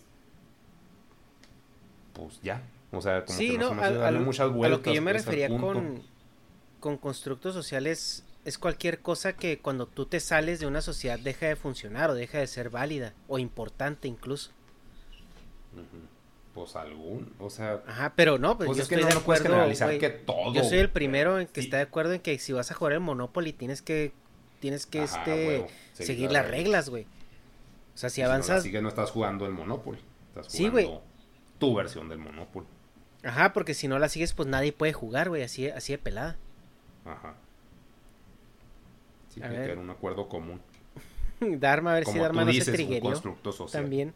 pues 2.13 2.41
ya. 2.43 2.63
O 2.93 3.01
sea, 3.01 3.25
como 3.25 3.39
sí, 3.39 3.53
que 3.53 3.59
no, 3.59 3.73
a, 3.73 3.91
darle 3.91 4.19
a- 4.19 4.23
muchas 4.23 4.47
a 4.47 4.51
vueltas. 4.51 4.79
lo 4.79 4.83
que 4.83 4.95
yo 4.95 5.03
me 5.03 5.13
refería 5.13 5.49
con, 5.49 6.03
con 6.81 6.97
constructos 6.99 7.55
sociales 7.55 8.25
es 8.45 8.59
cualquier 8.59 9.01
cosa 9.01 9.35
que 9.35 9.59
cuando 9.59 9.87
tú 9.87 10.07
te 10.07 10.21
sales 10.21 10.61
de 10.61 10.67
una 10.67 10.81
sociedad 10.81 11.19
deja 11.19 11.47
de 11.47 11.57
funcionar 11.57 12.11
o 12.11 12.15
deja 12.15 12.39
de 12.39 12.47
ser 12.47 12.71
válida 12.71 13.13
o 13.29 13.39
importante 13.39 14.09
incluso. 14.09 14.51
Pues 16.55 16.75
algún, 16.75 17.35
o 17.39 17.51
sea... 17.51 17.83
Ajá, 17.87 18.15
pero 18.17 18.39
no, 18.39 18.57
pues, 18.57 18.69
Pues 18.69 18.77
yo 18.79 18.83
es 18.85 18.89
que 18.89 18.95
estoy 18.95 19.05
no, 19.05 19.09
de 19.11 19.15
no 19.17 19.27
puedes 19.27 19.41
acuerdo, 19.43 19.57
generalizar 19.57 19.99
que 19.99 20.09
todo, 20.09 20.55
Yo 20.55 20.65
soy 20.65 20.79
el 20.79 20.89
primero 20.89 21.39
en 21.39 21.49
que 21.49 21.61
sí. 21.61 21.67
está 21.67 21.77
de 21.79 21.83
acuerdo 21.83 22.15
en 22.15 22.21
que 22.21 22.39
si 22.39 22.53
vas 22.53 22.71
a 22.71 22.75
jugar 22.75 22.95
el 22.95 23.01
Monopoly 23.01 23.53
tienes 23.53 23.83
que 23.83 24.13
tienes 24.61 24.87
que 24.87 25.01
Ajá, 25.03 25.21
este 25.27 25.67
seguir, 25.93 26.33
las 26.33 26.49
reglas, 26.49 26.89
güey. 26.89 27.07
O 27.97 27.99
sea, 27.99 28.11
si 28.11 28.21
avanzas 28.23 28.63
sigues, 28.63 28.83
no 28.83 28.89
estás 28.89 29.11
jugando 29.11 29.47
el 29.47 29.53
Monopoly. 29.53 29.99
Estás 30.29 30.53
Sí, 30.53 30.69
jugando 30.69 30.89
güey. 30.91 31.01
tu 31.59 31.75
versión 31.75 32.09
del 32.09 32.19
Monopoly. 32.19 32.67
Ajá, 33.25 33.53
porque 33.53 33.75
si 33.75 33.89
no 33.89 33.99
la 33.99 34.09
sigues 34.09 34.35
pues 34.35 34.49
nadie 34.49 34.73
puede 34.73 34.93
jugar, 34.93 35.31
güey, 35.31 35.43
así 35.43 35.69
así 35.69 35.93
de 35.93 35.99
pelada. 35.99 36.37
Ajá. 37.05 37.35
Sí, 39.31 39.41
A 39.41 39.49
tiene 39.49 39.55
que 39.55 39.61
ver. 39.61 39.71
haber 39.73 39.79
un 39.85 39.91
acuerdo 39.91 40.29
común. 40.29 40.61
Dharma, 41.41 41.93
a 41.93 41.95
ver 41.95 42.05
si 42.07 42.19
Dharma 42.19 42.43
tú 42.43 42.47
no 42.47 42.53
dices, 42.53 42.65
se 42.67 42.71
un 42.73 42.77
trigueó. 42.77 43.01
constructo 43.01 43.51
social. 43.53 43.83
También. 43.83 44.15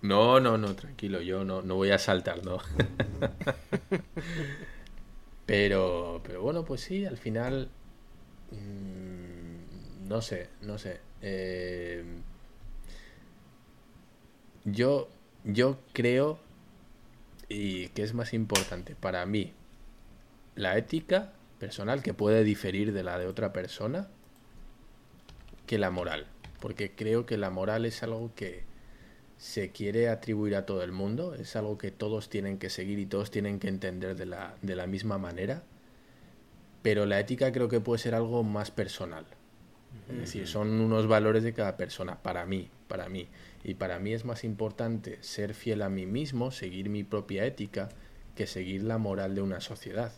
No, 0.00 0.40
no, 0.40 0.56
no, 0.58 0.74
tranquilo, 0.74 1.20
yo 1.20 1.44
no, 1.44 1.60
no 1.62 1.74
voy 1.74 1.90
a 1.90 1.98
saltar, 1.98 2.44
no. 2.44 2.58
pero, 5.46 6.20
pero 6.24 6.42
bueno, 6.42 6.64
pues 6.64 6.82
sí, 6.82 7.04
al 7.04 7.16
final, 7.16 7.68
mm, 8.52 10.08
no 10.08 10.22
sé, 10.22 10.48
no 10.62 10.78
sé. 10.78 11.00
eh, 11.20 12.04
yo, 14.72 15.08
yo 15.44 15.78
creo 15.92 16.38
y 17.48 17.88
que 17.88 18.02
es 18.02 18.14
más 18.14 18.34
importante 18.34 18.94
para 18.94 19.24
mí 19.26 19.52
la 20.54 20.76
ética 20.76 21.32
personal 21.58 22.02
que 22.02 22.14
puede 22.14 22.44
diferir 22.44 22.92
de 22.92 23.02
la 23.02 23.18
de 23.18 23.26
otra 23.26 23.52
persona 23.52 24.08
que 25.66 25.78
la 25.78 25.90
moral, 25.90 26.26
porque 26.60 26.94
creo 26.94 27.26
que 27.26 27.36
la 27.36 27.50
moral 27.50 27.84
es 27.84 28.02
algo 28.02 28.32
que 28.34 28.64
se 29.36 29.70
quiere 29.70 30.08
atribuir 30.08 30.56
a 30.56 30.66
todo 30.66 30.82
el 30.82 30.92
mundo, 30.92 31.34
es 31.34 31.54
algo 31.54 31.78
que 31.78 31.90
todos 31.90 32.28
tienen 32.28 32.58
que 32.58 32.70
seguir 32.70 32.98
y 32.98 33.06
todos 33.06 33.30
tienen 33.30 33.60
que 33.60 33.68
entender 33.68 34.16
de 34.16 34.26
la, 34.26 34.56
de 34.62 34.74
la 34.74 34.86
misma 34.86 35.18
manera, 35.18 35.62
pero 36.82 37.06
la 37.06 37.20
ética 37.20 37.52
creo 37.52 37.68
que 37.68 37.80
puede 37.80 38.00
ser 38.00 38.14
algo 38.14 38.42
más 38.42 38.70
personal. 38.70 39.26
Es 40.08 40.16
decir, 40.16 40.46
son 40.46 40.80
unos 40.80 41.06
valores 41.06 41.42
de 41.42 41.52
cada 41.52 41.76
persona, 41.76 42.22
para 42.22 42.46
mí, 42.46 42.70
para 42.88 43.08
mí. 43.08 43.28
Y 43.62 43.74
para 43.74 43.98
mí 43.98 44.12
es 44.12 44.24
más 44.24 44.44
importante 44.44 45.22
ser 45.22 45.54
fiel 45.54 45.82
a 45.82 45.88
mí 45.88 46.06
mismo, 46.06 46.50
seguir 46.50 46.88
mi 46.88 47.04
propia 47.04 47.44
ética, 47.44 47.90
que 48.34 48.46
seguir 48.46 48.84
la 48.84 48.98
moral 48.98 49.34
de 49.34 49.42
una 49.42 49.60
sociedad. 49.60 50.12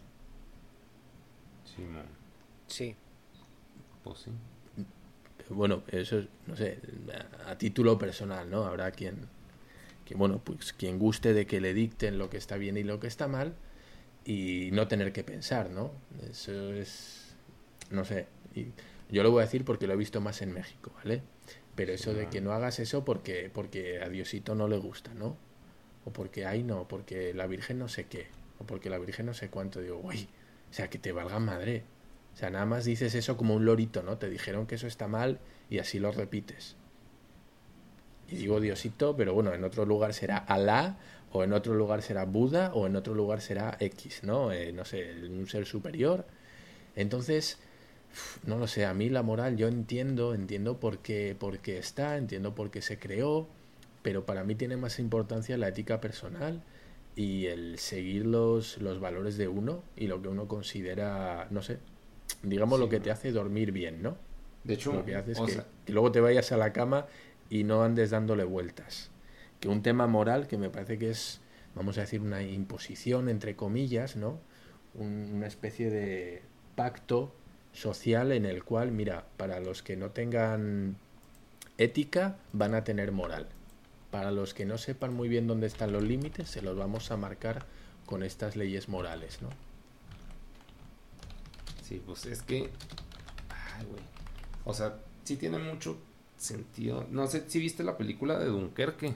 Sí, 1.65 1.83
man. 1.83 2.07
Sí. 2.67 2.95
Pues 4.05 4.19
sí. 4.21 4.31
Bueno, 5.49 5.83
eso 5.89 6.19
es, 6.19 6.29
no 6.47 6.55
sé, 6.55 6.79
a, 7.45 7.51
a 7.51 7.59
título 7.59 7.99
personal, 7.99 8.49
¿no? 8.49 8.65
Habrá 8.65 8.93
quien, 8.93 9.17
que, 10.05 10.15
bueno, 10.15 10.41
pues 10.45 10.73
quien 10.73 10.99
guste 10.99 11.35
de 11.35 11.47
que 11.47 11.61
le 11.61 11.75
dicten 11.75 12.19
lo 12.19 12.31
que 12.31 12.37
está 12.37 12.57
bien 12.57 12.77
y 12.77 12.85
lo 12.85 13.01
que 13.01 13.09
está 13.09 13.27
mal 13.27 13.55
y 14.25 14.71
no 14.73 14.87
tener 14.87 15.13
que 15.13 15.25
pensar, 15.25 15.71
¿no? 15.71 15.91
Eso 16.31 16.73
es, 16.73 17.35
no 17.91 18.05
sé, 18.05 18.27
y 18.55 18.67
yo 19.11 19.23
lo 19.23 19.31
voy 19.31 19.43
a 19.43 19.45
decir 19.47 19.65
porque 19.65 19.87
lo 19.87 19.95
he 19.95 19.97
visto 19.97 20.20
más 20.20 20.43
en 20.43 20.53
México, 20.53 20.93
¿vale? 20.97 21.23
Pero 21.74 21.93
eso 21.93 22.15
de 22.15 22.28
que 22.28 22.41
no 22.41 22.53
hagas 22.53 22.78
eso 22.78 23.05
porque, 23.05 23.51
porque 23.53 24.01
a 24.01 24.09
Diosito 24.09 24.55
no 24.55 24.69
le 24.69 24.78
gusta, 24.78 25.15
¿no? 25.15 25.37
O 26.05 26.12
porque, 26.12 26.47
ay, 26.47 26.62
no, 26.62 26.89
porque 26.89 27.35
la 27.35 27.47
Virgen 27.47 27.78
no 27.78 27.89
sé 27.89 28.05
qué, 28.05 28.27
o 28.59 28.65
porque 28.65 28.91
la 28.91 28.99
Virgen 28.99 29.27
no 29.27 29.35
sé 29.35 29.49
cuánto, 29.49 29.81
digo, 29.81 29.99
güey, 29.99 30.28
o 30.70 30.73
sea, 30.73 30.89
que 30.89 30.99
te 30.99 31.12
valga 31.12 31.39
madre. 31.39 31.85
O 32.35 32.37
sea, 32.37 32.51
nada 32.51 32.66
más 32.66 32.85
dices 32.85 33.15
eso 33.15 33.37
como 33.37 33.55
un 33.55 33.65
lorito, 33.65 34.03
¿no? 34.03 34.19
Te 34.19 34.31
dijeron 34.31 34.66
que 34.66 34.77
eso 34.77 34.87
está 34.87 35.09
mal 35.09 35.41
y 35.69 35.78
así 35.78 35.99
lo 35.99 36.12
repites. 36.12 36.77
Y 38.28 38.37
digo 38.37 38.61
Diosito, 38.61 39.16
pero 39.16 39.35
bueno, 39.35 39.53
en 39.53 39.65
otro 39.65 39.85
lugar 39.85 40.15
será 40.15 40.39
Alá, 40.39 40.99
o 41.32 41.45
en 41.45 41.53
otro 41.53 41.74
lugar 41.74 42.03
será 42.03 42.24
Buda, 42.24 42.73
o 42.74 42.87
en 42.87 42.97
otro 42.97 43.15
lugar 43.15 43.41
será 43.41 43.77
X, 43.81 44.23
¿no? 44.23 44.53
Eh, 44.53 44.73
no 44.73 44.85
sé, 44.85 45.15
un 45.28 45.47
ser 45.49 45.66
superior. 45.66 46.27
Entonces, 46.95 47.59
no 48.45 48.59
lo 48.59 48.66
sé, 48.66 48.85
a 48.87 48.95
mí 48.95 49.09
la 49.09 49.23
moral 49.23 49.57
yo 49.57 49.69
entiendo, 49.69 50.35
entiendo 50.35 50.81
por 50.81 50.99
qué, 50.99 51.37
por 51.39 51.59
qué 51.59 51.78
está, 51.78 52.16
entiendo 52.16 52.55
por 52.55 52.70
qué 52.70 52.82
se 52.82 52.99
creó, 52.99 53.49
pero 54.03 54.24
para 54.27 54.45
mí 54.45 54.55
tiene 54.55 54.77
más 54.77 54.99
importancia 54.99 55.57
la 55.59 55.69
ética 55.69 56.01
personal 56.01 56.62
y 57.16 57.47
el 57.47 57.78
seguir 57.78 58.27
los, 58.27 58.78
los 58.78 59.01
valores 59.01 59.37
de 59.37 59.49
uno 59.49 59.82
y 59.97 60.07
lo 60.07 60.23
que 60.23 60.28
uno 60.28 60.49
considera, 60.49 61.49
no 61.51 61.62
sé, 61.62 61.78
digamos 62.43 62.78
Sí, 62.78 62.85
lo 62.85 62.89
que 62.91 62.99
¿no? 62.99 63.05
te 63.05 63.11
hace 63.11 63.32
dormir 63.32 63.73
bien, 63.73 64.03
¿no? 64.03 64.16
De 64.65 64.74
hecho, 64.74 64.93
lo 64.95 65.05
que 65.05 65.15
hace 65.16 65.32
es 65.32 65.39
o 65.39 65.47
que, 65.47 65.53
sea- 65.53 65.66
que 65.85 65.93
luego 65.93 66.12
te 66.12 66.20
vayas 66.20 66.53
a 66.53 66.57
la 66.57 66.73
cama 66.73 67.07
y 67.49 67.65
no 67.65 67.82
andes 67.82 68.11
dándole 68.11 68.45
vueltas. 68.45 69.11
Que 69.59 69.69
un 69.69 69.82
tema 69.82 70.07
moral 70.07 70.47
que 70.47 70.57
me 70.59 70.70
parece 70.70 70.99
que 70.99 71.11
es, 71.11 71.41
vamos 71.74 71.99
a 71.99 72.03
decir, 72.03 72.20
una 72.20 72.43
imposición, 72.43 73.28
entre 73.28 73.57
comillas, 73.57 74.16
¿no? 74.16 74.39
Un- 74.95 75.31
una 75.35 75.47
especie 75.47 75.91
de 75.91 76.43
pacto 76.77 77.32
social 77.73 78.33
en 78.33 78.47
el 78.47 78.65
cual, 78.65 78.91
mira, 78.93 79.25
para 79.37 79.61
los 79.61 79.83
que 79.83 79.97
no 79.97 80.11
tengan 80.11 80.97
ética 81.79 82.37
van 82.53 82.75
a 82.75 82.85
tener 82.85 83.13
moral. 83.13 83.47
Para 84.11 84.31
los 84.33 84.55
que 84.55 84.65
no 84.67 84.77
sepan 84.77 85.15
muy 85.15 85.29
bien 85.29 85.47
dónde 85.47 85.67
están 85.69 85.93
los 85.93 86.03
límites, 86.03 86.51
se 86.51 86.63
los 86.63 86.77
vamos 86.77 87.11
a 87.11 87.17
marcar 87.17 87.65
con 88.07 88.23
estas 88.25 88.57
leyes 88.57 88.89
morales, 88.89 89.41
¿no? 89.41 89.49
Sí, 91.83 92.03
pues 92.05 92.27
es 92.27 92.43
que. 92.43 92.71
Ay, 93.49 93.85
güey. 93.87 94.03
O 94.65 94.75
sea, 94.75 94.97
sí 95.25 95.37
tiene 95.37 95.59
mucho 95.59 95.99
sentido. 96.37 97.07
No 97.11 97.27
sé 97.27 97.49
si 97.49 97.59
viste 97.59 97.83
la 97.85 97.97
película 97.97 98.39
de 98.39 98.47
Dunkerque. 98.47 99.15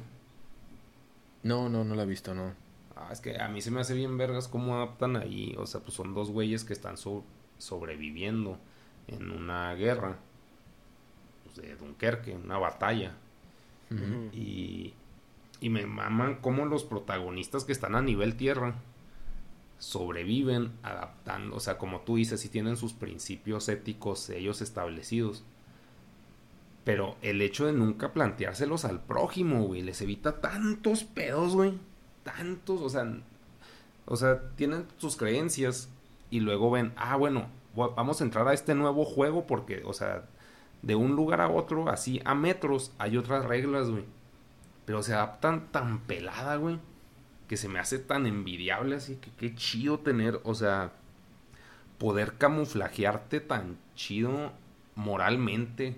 No, 1.43 1.69
no, 1.69 1.85
no 1.85 1.95
la 1.95 2.05
he 2.05 2.07
visto, 2.07 2.35
no. 2.35 2.53
Ah, 2.97 3.09
es 3.13 3.21
que 3.21 3.41
a 3.41 3.49
mí 3.49 3.61
se 3.61 3.71
me 3.71 3.81
hace 3.81 3.95
bien 3.95 4.17
vergas 4.17 4.49
cómo 4.49 4.77
adaptan 4.77 5.17
ahí. 5.17 5.55
O 5.59 5.67
sea, 5.67 5.81
pues 5.81 5.95
son 5.95 6.15
dos 6.15 6.31
güeyes 6.31 6.65
que 6.65 6.73
están 6.73 6.97
so- 6.97 7.25
sobreviviendo 7.65 8.59
en 9.09 9.31
una 9.31 9.75
guerra. 9.75 10.19
Pues 11.45 11.57
de 11.57 11.75
Dunkerque, 11.77 12.35
una 12.35 12.59
batalla. 12.59 13.17
Y, 14.33 14.93
y 15.61 15.69
me 15.71 15.87
maman 15.87 16.37
cómo 16.41 16.65
los 16.67 16.83
protagonistas 16.83 17.65
que 17.65 17.71
están 17.71 17.95
a 17.95 18.03
nivel 18.03 18.35
tierra 18.37 18.75
sobreviven 19.79 20.73
adaptando, 20.83 21.55
o 21.57 21.61
sea, 21.61 21.79
como 21.79 22.01
tú 22.01 22.17
dices, 22.17 22.41
si 22.41 22.49
tienen 22.49 22.77
sus 22.77 22.93
principios 22.93 23.69
éticos 23.69 24.31
ellos 24.31 24.63
establecidos. 24.63 25.45
Pero 26.85 27.17
el 27.23 27.41
hecho 27.41 27.67
de 27.67 27.73
nunca 27.73 28.13
planteárselos 28.13 28.85
al 28.85 29.01
prójimo, 29.01 29.63
güey, 29.65 29.83
les 29.83 30.01
evita 30.01 30.41
tantos 30.41 31.05
pedos, 31.05 31.55
güey. 31.55 31.79
Tantos, 32.25 32.81
o 32.81 32.89
sea, 32.89 33.07
o 34.07 34.17
sea, 34.17 34.51
tienen 34.57 34.87
sus 34.99 35.17
creencias 35.17 35.89
y 36.35 36.41
luego 36.41 36.69
ven, 36.69 36.93
ah, 36.97 37.15
bueno, 37.15 37.47
vamos 37.77 38.21
a 38.21 38.25
entrar 38.25 38.49
a 38.49 38.55
este 38.55 38.75
nuevo 38.75 39.05
juego 39.05 39.47
porque, 39.47 39.83
o 39.85 39.93
sea, 39.93 40.25
de 40.83 40.97
un 40.97 41.15
lugar 41.15 41.41
a 41.41 41.49
otro, 41.49 41.89
así 41.89 42.21
a 42.25 42.35
metros, 42.35 42.93
hay 42.99 43.17
otras 43.17 43.45
reglas, 43.45 43.89
güey. 43.89 44.03
Pero 44.85 45.05
se 45.05 45.15
adaptan 45.15 45.71
tan 45.71 46.01
pelada, 46.01 46.57
güey, 46.57 46.81
que 47.47 47.57
se 47.57 47.69
me 47.69 47.79
hace 47.79 48.01
tan 48.01 48.27
envidiable, 48.27 48.97
así 48.97 49.15
que 49.15 49.31
qué 49.31 49.55
chido 49.55 50.01
tener, 50.01 50.41
o 50.43 50.57
sea, 50.57 50.91
poder 51.99 52.33
camuflajearte 52.37 53.39
tan 53.39 53.79
chido 53.95 54.51
moralmente 54.97 55.95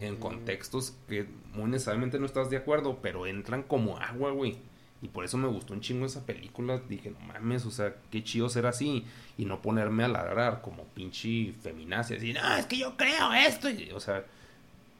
en 0.00 0.16
contextos 0.16 0.96
que 1.10 1.28
muy 1.52 1.68
necesariamente 1.68 2.18
no 2.18 2.24
estás 2.24 2.48
de 2.48 2.56
acuerdo, 2.56 3.00
pero 3.02 3.26
entran 3.26 3.64
como 3.64 3.98
agua, 3.98 4.30
güey. 4.30 4.56
Y 5.00 5.08
por 5.08 5.24
eso 5.24 5.36
me 5.36 5.46
gustó 5.46 5.74
un 5.74 5.80
chingo 5.80 6.06
esa 6.06 6.26
película. 6.26 6.80
Dije, 6.88 7.10
no 7.10 7.20
mames, 7.20 7.66
o 7.66 7.70
sea, 7.70 7.94
qué 8.10 8.24
chido 8.24 8.48
ser 8.48 8.66
así. 8.66 9.04
Y 9.38 9.46
no 9.46 9.62
ponerme 9.62 10.04
a 10.04 10.08
ladrar 10.08 10.60
como 10.60 10.84
pinche 10.84 11.54
feminacia. 11.62 12.16
Así, 12.16 12.34
no, 12.34 12.56
es 12.56 12.66
que 12.66 12.76
yo 12.76 12.96
creo 12.96 13.32
esto. 13.32 13.68
O 13.94 14.00
sea, 14.00 14.24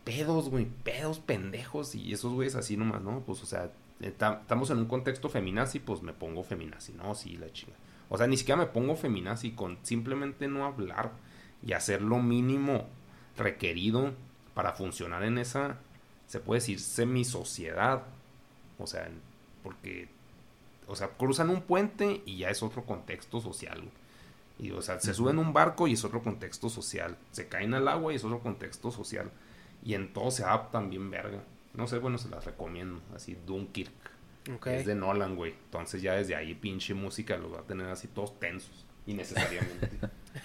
pedos, 0.05 0.49
güey, 0.49 0.65
pedos 0.85 1.19
pendejos 1.19 1.95
y 1.95 2.13
esos 2.13 2.33
güeyes 2.33 2.55
así 2.55 2.77
nomás, 2.77 3.03
¿no? 3.03 3.21
Pues, 3.27 3.43
o 3.43 3.47
sea, 3.47 3.71
estamos 4.01 4.71
en 4.71 4.79
un 4.79 4.87
contexto 4.87 5.29
feminazi, 5.29 5.81
pues 5.81 6.03
me 6.03 6.13
pongo 6.13 6.45
feminazi, 6.45 6.93
¿no? 6.93 7.15
Sí, 7.15 7.37
la 7.37 7.53
chinga. 7.53 7.75
O 8.09 8.17
sea, 8.17 8.27
ni 8.27 8.37
siquiera 8.37 8.59
me 8.61 8.67
pongo 8.67 8.97
feminazi 8.97 9.51
con 9.51 9.79
simplemente 9.83 10.49
no 10.49 10.65
hablar 10.65 11.13
y 11.63 11.73
hacer 11.73 12.01
lo 12.01 12.19
mínimo 12.19 12.87
requerido 13.37 14.15
para 14.55 14.73
funcionar 14.73 15.25
en 15.25 15.39
esa, 15.39 15.79
se 16.27 16.41
puede 16.41 16.61
decir, 16.61 16.81
semi-sociedad. 16.81 18.05
O 18.79 18.87
sea, 18.87 19.11
porque, 19.63 20.09
o 20.87 20.97
sea, 20.97 21.09
cruzan 21.09 21.51
un 21.51 21.63
puente 21.63 22.23
y 22.25 22.39
ya 22.39 22.51
es 22.51 22.63
otro 22.63 22.85
contexto 22.85 23.41
social. 23.41 23.83
Y, 24.59 24.73
o 24.73 24.83
sea, 24.83 24.99
se 24.99 25.15
suben 25.15 25.39
un 25.39 25.53
barco 25.53 25.87
y 25.87 25.93
es 25.93 26.05
otro 26.05 26.23
contexto 26.23 26.69
social. 26.69 27.17
Se 27.31 27.49
caen 27.49 27.75
al 27.75 27.87
agua 27.87 28.13
y 28.13 28.17
es 28.17 28.25
otro 28.25 28.41
contexto 28.41 28.91
social. 28.91 29.31
Y 29.85 29.95
en 29.95 30.13
todo 30.13 30.31
se 30.31 30.43
adaptan 30.43 30.91
bien 30.91 31.11
verga. 31.11 31.43
No 31.75 31.87
sé, 31.87 31.99
bueno, 31.99 32.19
se 32.19 32.29
las 32.29 32.45
recomiendo. 32.45 33.01
Así, 33.15 33.37
Dunkirk. 33.47 33.93
Es 34.67 34.87
de 34.87 34.95
Nolan, 34.95 35.37
güey. 35.37 35.53
Entonces 35.67 36.03
ya 36.03 36.15
desde 36.15 36.35
ahí 36.35 36.55
pinche 36.55 36.95
música 36.95 37.37
los 37.37 37.53
va 37.53 37.61
a 37.61 37.63
tener 37.63 37.87
así 37.89 38.09
todos 38.09 38.39
tensos. 38.41 38.85
Innecesariamente. 39.07 39.91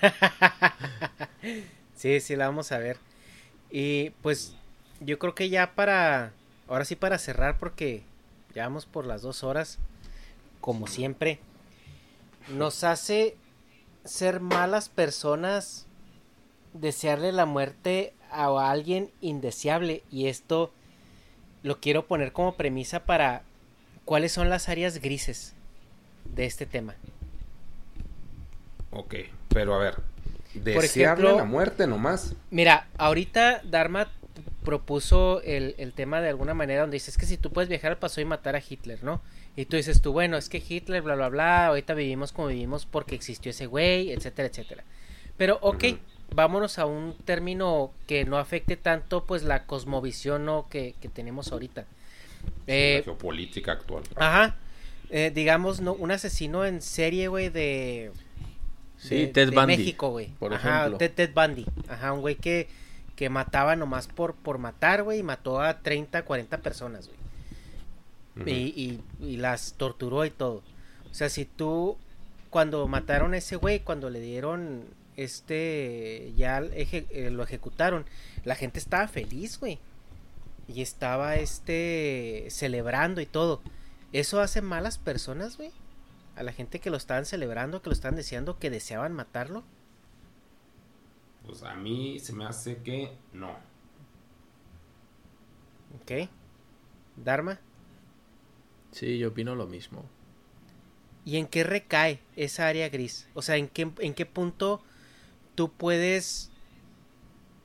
sí, 1.96 2.20
sí, 2.20 2.36
la 2.36 2.48
vamos 2.48 2.72
a 2.72 2.78
ver. 2.78 2.98
Y 3.72 4.12
pues 4.22 4.56
yo 5.00 5.18
creo 5.18 5.34
que 5.34 5.50
ya 5.50 5.74
para... 5.74 6.34
Ahora 6.68 6.86
sí 6.86 6.96
para 6.96 7.18
cerrar 7.18 7.58
porque 7.60 8.04
ya 8.54 8.64
vamos 8.64 8.86
por 8.86 9.06
las 9.06 9.22
dos 9.22 9.44
horas. 9.44 9.80
Como 10.62 10.88
siempre. 10.88 11.40
Nos 12.50 12.84
hace 12.84 13.38
ser 14.04 14.40
malas 14.40 14.90
personas 14.90 15.88
desearle 16.74 17.32
la 17.32 17.46
muerte 17.46 18.14
a 18.32 18.48
alguien 18.70 19.12
indeseable. 19.22 20.04
Y 20.12 20.28
esto 20.28 20.72
lo 21.62 21.80
quiero 21.80 22.06
poner 22.06 22.34
como 22.34 22.56
premisa 22.56 23.06
para 23.06 23.44
cuáles 24.06 24.32
son 24.32 24.50
las 24.50 24.70
áreas 24.70 25.00
grises 25.00 25.54
de 26.26 26.46
este 26.46 26.66
tema. 26.66 26.96
Ok, 28.92 29.16
pero 29.50 29.74
a 29.74 29.80
ver, 29.80 29.96
desearle 30.54 31.34
la 31.34 31.46
muerte 31.46 31.88
nomás. 31.88 32.36
Mira, 32.52 32.88
ahorita 32.98 33.62
Dharma 33.64 34.10
propuso 34.64 35.42
el, 35.42 35.76
el, 35.78 35.94
tema 35.94 36.22
de 36.22 36.30
alguna 36.30 36.54
manera 36.54 36.82
donde 36.82 36.96
dices 36.96 37.18
que 37.18 37.26
si 37.26 37.38
tú 37.38 37.52
puedes 37.52 37.70
viajar 37.70 37.92
al 37.92 37.98
pasado 37.98 38.22
y 38.22 38.26
matar 38.26 38.56
a 38.56 38.64
Hitler, 38.68 39.04
¿no? 39.04 39.22
Y 39.56 39.66
tú 39.66 39.78
dices 39.78 40.02
tú, 40.02 40.12
bueno, 40.14 40.38
es 40.38 40.50
que 40.50 40.64
Hitler, 40.68 41.04
bla, 41.04 41.16
bla, 41.16 41.30
bla, 41.30 41.68
ahorita 41.68 41.94
vivimos 41.94 42.32
como 42.32 42.48
vivimos 42.48 42.86
porque 42.86 43.14
existió 43.14 43.52
ese 43.52 43.68
güey, 43.68 44.12
etcétera, 44.12 44.48
etcétera. 44.48 44.84
Pero, 45.38 45.60
ok, 45.62 45.84
vámonos 46.34 46.80
a 46.80 46.86
un 46.86 47.16
término 47.26 47.92
que 48.08 48.26
no 48.26 48.38
afecte 48.38 48.78
tanto 48.78 49.26
pues 49.26 49.44
la 49.44 49.66
cosmovisión 49.66 50.46
¿no? 50.46 50.68
que, 50.70 50.96
tenemos 51.14 51.52
ahorita. 51.52 51.86
Eh, 52.66 52.98
la 53.00 53.04
geopolítica 53.04 53.74
actual. 53.74 54.04
Ajá. 54.16 54.56
Eh, 55.10 55.32
digamos, 55.34 55.82
no, 55.82 55.94
un 55.94 56.10
asesino 56.10 56.66
en 56.66 56.82
serie, 56.82 57.28
güey, 57.28 57.50
de... 57.50 58.12
Sí, 58.98 59.28
Ted 59.28 59.52
Bundy. 59.52 59.78
México, 59.78 60.10
güey. 60.10 60.30
Por 60.40 60.54
ejemplo. 60.54 60.98
Ted, 60.98 61.12
Ted, 61.12 61.32
Bundy. 61.34 61.66
Ajá, 61.90 62.14
un 62.14 62.22
güey 62.22 62.36
que, 62.36 62.70
que 63.16 63.30
mataba 63.30 63.76
nomás 63.76 64.08
por, 64.08 64.34
por 64.34 64.58
matar, 64.58 65.04
güey, 65.04 65.20
y 65.20 65.24
mató 65.24 65.62
a 65.62 65.82
30, 65.82 66.24
40 66.24 66.58
personas, 66.60 67.08
güey. 67.08 67.23
Y, 68.46 68.52
y, 68.52 69.02
y 69.20 69.38
las 69.38 69.74
torturó 69.74 70.26
y 70.26 70.32
todo. 70.32 70.64
O 71.10 71.14
sea, 71.14 71.30
si 71.30 71.46
tú, 71.46 71.98
cuando 72.50 72.88
mataron 72.88 73.34
a 73.34 73.38
ese 73.38 73.56
güey, 73.56 73.82
cuando 73.82 74.10
le 74.10 74.20
dieron 74.20 74.86
este 75.16 76.34
ya 76.36 76.60
eh, 76.60 77.30
lo 77.32 77.44
ejecutaron, 77.44 78.06
la 78.46 78.56
gente 78.56 78.80
estaba 78.80 79.08
feliz, 79.08 79.60
güey. 79.60 79.80
Y 80.68 80.82
estaba 80.82 81.36
este 81.36 82.48
celebrando 82.50 83.22
y 83.22 83.26
todo. 83.26 83.62
¿Eso 84.12 84.42
hace 84.42 84.62
malas 84.62 84.98
personas, 84.98 85.58
güey? 85.58 85.72
A 86.36 86.44
la 86.44 86.54
gente 86.54 86.80
que 86.80 86.90
lo 86.90 86.98
estaban 86.98 87.26
celebrando, 87.26 87.82
que 87.82 87.90
lo 87.90 87.94
estaban 87.94 88.16
deseando, 88.16 88.58
que 88.58 88.70
deseaban 88.70 89.14
matarlo. 89.14 89.64
Pues 91.46 91.64
a 91.64 91.76
mí 91.76 92.20
se 92.20 92.34
me 92.34 92.46
hace 92.46 92.78
que 92.78 93.12
no. 93.34 93.52
Ok. 96.02 96.30
Dharma. 97.18 97.60
Sí, 98.94 99.18
yo 99.18 99.30
opino 99.30 99.56
lo 99.56 99.68
mismo. 99.68 100.06
¿Y 101.26 101.38
en 101.38 101.48
qué 101.48 101.64
recae 101.64 102.20
esa 102.36 102.68
área 102.68 102.90
gris? 102.90 103.28
O 103.34 103.42
sea, 103.42 103.58
¿en 103.58 103.68
qué, 103.68 103.92
en 104.00 104.14
qué 104.14 104.26
punto 104.26 104.82
tú 105.56 105.72
puedes 105.72 106.52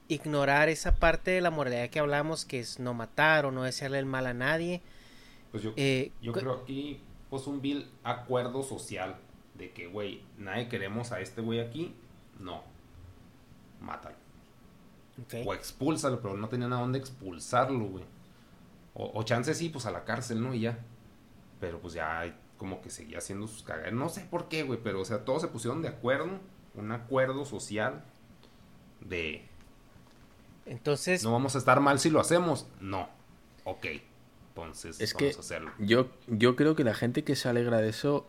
ignorar 0.09 0.69
esa 0.69 0.97
parte 0.97 1.31
de 1.31 1.41
la 1.41 1.51
moralidad 1.51 1.91
que 1.91 2.01
hablamos, 2.01 2.45
que 2.45 2.61
es 2.61 2.81
no 2.81 2.95
matar 2.95 3.47
o 3.47 3.53
no 3.53 3.63
desearle 3.63 3.99
el 3.99 4.07
mal 4.07 4.27
a 4.27 4.35
nadie. 4.35 4.83
Pues 5.51 5.63
yo, 5.63 5.73
eh, 5.77 6.13
yo 6.21 6.33
creo 6.33 6.55
aquí, 6.55 7.01
pues 7.31 7.47
un 7.47 7.61
vil 7.61 7.91
acuerdo 8.03 8.63
social 8.63 9.17
de 9.55 9.73
que, 9.73 9.87
güey, 9.87 10.23
nadie 10.39 10.69
queremos 10.69 11.13
a 11.13 11.21
este 11.21 11.43
güey 11.43 11.61
aquí, 11.61 11.95
no, 12.41 12.63
mátalo. 13.81 14.17
O 15.45 15.53
expúlsalo, 15.53 16.21
pero 16.23 16.37
no 16.37 16.49
tenían 16.49 16.73
a 16.73 16.81
dónde 16.81 16.99
expulsarlo, 16.99 17.87
güey. 17.87 18.05
O, 18.95 19.11
o 19.15 19.23
chance 19.25 19.53
sí, 19.53 19.69
pues 19.69 19.85
a 19.85 19.91
la 19.91 20.05
cárcel, 20.05 20.41
¿no? 20.41 20.55
Y 20.55 20.61
ya. 20.61 20.79
Pero 21.60 21.80
pues 21.80 21.94
ya 21.94 22.36
como 22.56 22.80
que 22.82 22.90
seguía 22.90 23.18
haciendo 23.18 23.47
sus 23.47 23.62
cagadas. 23.62 23.93
No 23.93 24.09
sé 24.09 24.26
por 24.30 24.48
qué, 24.48 24.62
güey, 24.62 24.80
pero 24.82 25.01
o 25.01 25.05
sea, 25.05 25.24
todos 25.24 25.43
se 25.43 25.48
pusieron 25.48 25.82
de 25.82 25.89
acuerdo 25.89 26.40
un 26.74 26.93
acuerdo 26.93 27.44
social 27.44 28.05
de... 29.01 29.47
Entonces... 30.66 31.24
No 31.24 31.32
vamos 31.32 31.55
a 31.55 31.59
estar 31.59 31.80
mal 31.80 31.98
si 31.98 32.10
lo 32.10 32.20
hacemos. 32.20 32.66
No. 32.80 33.09
Ok. 33.64 33.86
Entonces 34.51 35.01
es 35.01 35.14
vamos 35.14 35.30
que 35.32 35.36
a 35.36 35.40
hacerlo. 35.40 35.72
Yo, 35.78 36.10
yo 36.26 36.56
creo 36.56 36.74
que 36.74 36.85
la 36.85 36.94
gente 36.94 37.24
que 37.24 37.36
se 37.36 37.48
alegra 37.48 37.78
de 37.78 37.89
eso 37.89 38.26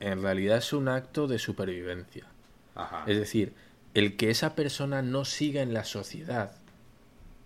en 0.00 0.22
realidad 0.22 0.58
es 0.58 0.72
un 0.72 0.88
acto 0.88 1.26
de 1.26 1.38
supervivencia. 1.38 2.26
Ajá. 2.74 3.04
Es 3.06 3.16
decir, 3.18 3.54
el 3.94 4.16
que 4.16 4.30
esa 4.30 4.54
persona 4.54 5.02
no 5.02 5.24
siga 5.24 5.62
en 5.62 5.74
la 5.74 5.84
sociedad 5.84 6.56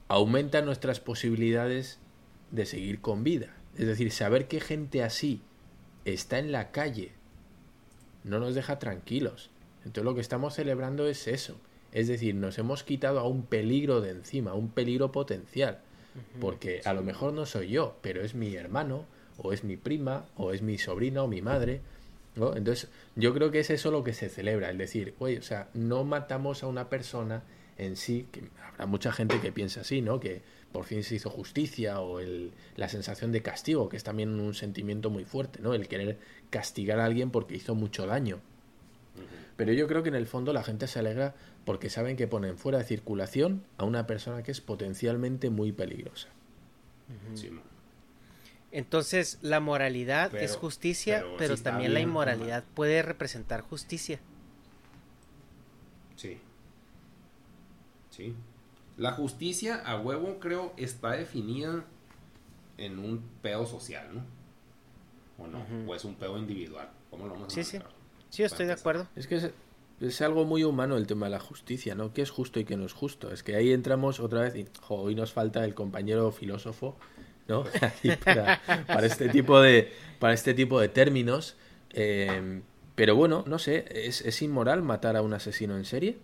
aumenta 0.08 0.62
nuestras 0.62 1.00
posibilidades 1.00 1.98
de 2.50 2.66
seguir 2.66 3.00
con 3.00 3.24
vida. 3.24 3.55
Es 3.76 3.86
decir, 3.86 4.10
saber 4.10 4.48
que 4.48 4.60
gente 4.60 5.02
así 5.02 5.42
está 6.04 6.38
en 6.38 6.52
la 6.52 6.70
calle 6.70 7.12
no 8.24 8.40
nos 8.40 8.54
deja 8.54 8.78
tranquilos. 8.78 9.50
Entonces 9.78 10.04
lo 10.04 10.14
que 10.14 10.20
estamos 10.20 10.54
celebrando 10.54 11.06
es 11.06 11.28
eso. 11.28 11.56
Es 11.92 12.08
decir, 12.08 12.34
nos 12.34 12.58
hemos 12.58 12.82
quitado 12.82 13.20
a 13.20 13.28
un 13.28 13.44
peligro 13.44 14.00
de 14.00 14.10
encima, 14.10 14.50
a 14.50 14.54
un 14.54 14.68
peligro 14.68 15.12
potencial. 15.12 15.80
Porque 16.40 16.80
a 16.84 16.94
lo 16.94 17.02
mejor 17.02 17.34
no 17.34 17.44
soy 17.44 17.68
yo, 17.68 17.98
pero 18.00 18.22
es 18.22 18.34
mi 18.34 18.54
hermano, 18.54 19.04
o 19.36 19.52
es 19.52 19.64
mi 19.64 19.76
prima, 19.76 20.26
o 20.36 20.52
es 20.52 20.62
mi 20.62 20.78
sobrina, 20.78 21.22
o 21.22 21.28
mi 21.28 21.42
madre. 21.42 21.82
¿no? 22.36 22.56
Entonces, 22.56 22.88
yo 23.16 23.34
creo 23.34 23.50
que 23.50 23.60
es 23.60 23.70
eso 23.70 23.90
lo 23.90 24.02
que 24.02 24.14
se 24.14 24.30
celebra. 24.30 24.70
Es 24.70 24.78
decir, 24.78 25.14
oye, 25.18 25.38
o 25.38 25.42
sea, 25.42 25.68
no 25.74 26.04
matamos 26.04 26.62
a 26.62 26.66
una 26.66 26.88
persona 26.88 27.42
en 27.78 27.96
sí, 27.96 28.26
que 28.32 28.44
habrá 28.66 28.86
mucha 28.86 29.12
gente 29.12 29.40
que 29.40 29.52
piensa 29.52 29.82
así, 29.82 30.00
¿no? 30.00 30.20
Que 30.20 30.42
por 30.76 30.84
fin 30.84 31.02
se 31.02 31.14
hizo 31.14 31.30
justicia, 31.30 32.00
o 32.02 32.20
el, 32.20 32.52
la 32.76 32.90
sensación 32.90 33.32
de 33.32 33.40
castigo, 33.40 33.88
que 33.88 33.96
es 33.96 34.04
también 34.04 34.38
un 34.38 34.52
sentimiento 34.52 35.08
muy 35.08 35.24
fuerte, 35.24 35.58
¿no? 35.62 35.72
El 35.72 35.88
querer 35.88 36.18
castigar 36.50 37.00
a 37.00 37.06
alguien 37.06 37.30
porque 37.30 37.56
hizo 37.56 37.74
mucho 37.74 38.06
daño. 38.06 38.40
Pero 39.56 39.72
yo 39.72 39.88
creo 39.88 40.02
que 40.02 40.10
en 40.10 40.16
el 40.16 40.26
fondo 40.26 40.52
la 40.52 40.62
gente 40.62 40.86
se 40.86 40.98
alegra 40.98 41.34
porque 41.64 41.88
saben 41.88 42.18
que 42.18 42.28
ponen 42.28 42.58
fuera 42.58 42.76
de 42.76 42.84
circulación 42.84 43.64
a 43.78 43.84
una 43.84 44.06
persona 44.06 44.42
que 44.42 44.52
es 44.52 44.60
potencialmente 44.60 45.48
muy 45.48 45.72
peligrosa. 45.72 46.28
Entonces, 48.70 49.38
la 49.40 49.60
moralidad 49.60 50.34
es 50.34 50.56
justicia, 50.56 51.24
pero, 51.38 51.56
también 51.56 51.94
la 51.94 52.00
inmoralidad 52.00 52.64
puede 52.74 53.00
representar 53.00 53.62
justicia. 53.62 54.20
Sí. 56.16 56.38
Sí. 58.10 58.34
La 58.96 59.12
justicia 59.12 59.82
a 59.84 60.00
huevo 60.00 60.38
creo 60.40 60.72
está 60.76 61.12
definida 61.12 61.84
en 62.78 62.98
un 62.98 63.22
pedo 63.42 63.66
social, 63.66 64.08
¿no? 64.14 64.24
¿O 65.38 65.46
no? 65.46 65.64
¿O 65.86 65.94
es 65.94 66.04
un 66.04 66.14
pedo 66.14 66.38
individual? 66.38 66.88
¿Cómo 67.10 67.26
lo 67.26 67.34
vamos 67.34 67.48
a 67.48 67.50
sí, 67.50 67.62
sí. 67.62 67.78
Sí, 68.30 68.42
estoy 68.42 68.66
de 68.66 68.72
acuerdo. 68.72 69.06
Es 69.14 69.26
que 69.26 69.52
es, 70.00 70.20
algo 70.20 70.44
muy 70.44 70.64
humano 70.64 70.96
el 70.96 71.06
tema 71.06 71.26
de 71.26 71.30
la 71.30 71.40
justicia, 71.40 71.94
¿no? 71.94 72.12
¿Qué 72.12 72.22
es 72.22 72.30
justo 72.30 72.58
y 72.58 72.64
qué 72.64 72.76
no 72.76 72.86
es 72.86 72.92
justo? 72.92 73.30
Es 73.30 73.42
que 73.42 73.54
ahí 73.54 73.72
entramos 73.72 74.18
otra 74.20 74.42
vez 74.42 74.56
y 74.56 74.66
hoy 74.88 75.14
nos 75.14 75.32
falta 75.32 75.64
el 75.64 75.74
compañero 75.74 76.32
filósofo, 76.32 76.96
¿no? 77.48 77.64
para, 78.24 79.06
este 79.06 79.28
tipo 79.28 79.60
de, 79.60 79.92
para 80.18 80.34
este 80.34 80.54
tipo 80.54 80.80
de 80.80 80.88
términos. 80.88 81.56
Eh, 81.90 82.62
pero 82.94 83.14
bueno, 83.14 83.44
no 83.46 83.58
sé, 83.58 83.84
¿es, 83.90 84.22
¿es, 84.22 84.40
inmoral 84.42 84.82
matar 84.82 85.16
a 85.16 85.22
un 85.22 85.34
asesino 85.34 85.76
en 85.76 85.84
serie? 85.84 86.18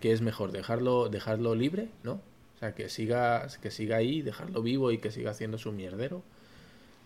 ¿Qué 0.00 0.12
es 0.12 0.22
mejor? 0.22 0.50
¿Dejarlo, 0.50 1.08
dejarlo 1.08 1.54
libre? 1.54 1.88
¿No? 2.02 2.12
O 2.12 2.58
sea, 2.58 2.74
que 2.74 2.88
siga, 2.88 3.46
que 3.62 3.70
siga 3.70 3.96
ahí, 3.96 4.22
dejarlo 4.22 4.62
vivo 4.62 4.90
y 4.90 4.98
que 4.98 5.10
siga 5.10 5.30
haciendo 5.30 5.58
su 5.58 5.72
mierdero. 5.72 6.22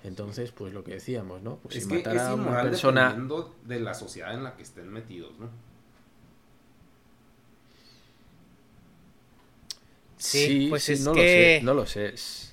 Entonces, 0.04 0.52
pues 0.52 0.72
lo 0.72 0.84
que 0.84 0.94
decíamos, 0.94 1.42
¿no? 1.42 1.56
Pues 1.56 1.76
es 1.76 1.86
que 1.86 2.00
es 2.00 2.06
a 2.06 2.34
una 2.34 2.62
persona 2.62 3.02
dependiendo 3.08 3.54
de 3.64 3.80
la 3.80 3.94
sociedad 3.94 4.34
en 4.34 4.44
la 4.44 4.56
que 4.56 4.62
estén 4.62 4.88
metidos, 4.88 5.32
¿no? 5.38 5.48
Sí, 10.18 10.68
pues 10.70 10.88
es 10.88 11.00
no 11.00 11.12
que... 11.12 11.20
lo 11.20 11.24
sé, 11.24 11.60
no 11.64 11.74
lo 11.74 11.86
sé. 11.86 12.06
Es, 12.14 12.52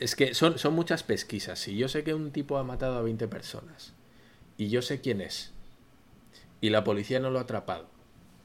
es 0.00 0.16
que 0.16 0.34
son, 0.34 0.58
son 0.58 0.74
muchas 0.74 1.02
pesquisas. 1.02 1.58
Si 1.58 1.76
yo 1.76 1.88
sé 1.88 2.02
que 2.04 2.14
un 2.14 2.30
tipo 2.30 2.56
ha 2.58 2.64
matado 2.64 2.98
a 2.98 3.02
20 3.02 3.28
personas 3.28 3.92
y 4.56 4.68
yo 4.68 4.82
sé 4.82 5.00
quién 5.00 5.20
es 5.20 5.52
y 6.60 6.70
la 6.70 6.84
policía 6.84 7.20
no 7.20 7.30
lo 7.30 7.38
ha 7.38 7.42
atrapado 7.42 7.93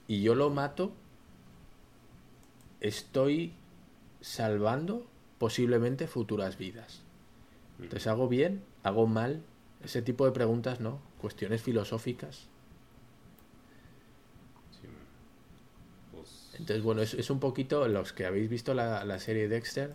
y 0.10 0.22
yo 0.22 0.36
lo 0.36 0.49
mato, 0.49 0.91
estoy 2.81 3.53
salvando 4.22 5.07
posiblemente 5.38 6.07
futuras 6.07 6.57
vidas. 6.57 7.02
Entonces, 7.81 8.07
¿hago 8.07 8.27
bien? 8.27 8.61
¿Hago 8.84 9.07
mal? 9.07 9.41
Ese 9.84 10.02
tipo 10.02 10.26
de 10.26 10.31
preguntas, 10.34 10.81
¿no? 10.81 10.99
Cuestiones 11.22 11.61
filosóficas. 11.61 12.48
Sí, 14.81 14.88
pues, 16.11 16.49
Entonces, 16.60 16.84
bueno, 16.84 17.02
es, 17.02 17.14
es 17.14 17.30
un 17.30 17.40
poquito 17.40 17.88
los 17.88 18.11
que 18.11 18.26
habéis 18.26 18.49
visto 18.49 18.73
la, 18.73 19.06
la 19.06 19.19
serie 19.19 19.48
Dexter. 19.48 19.94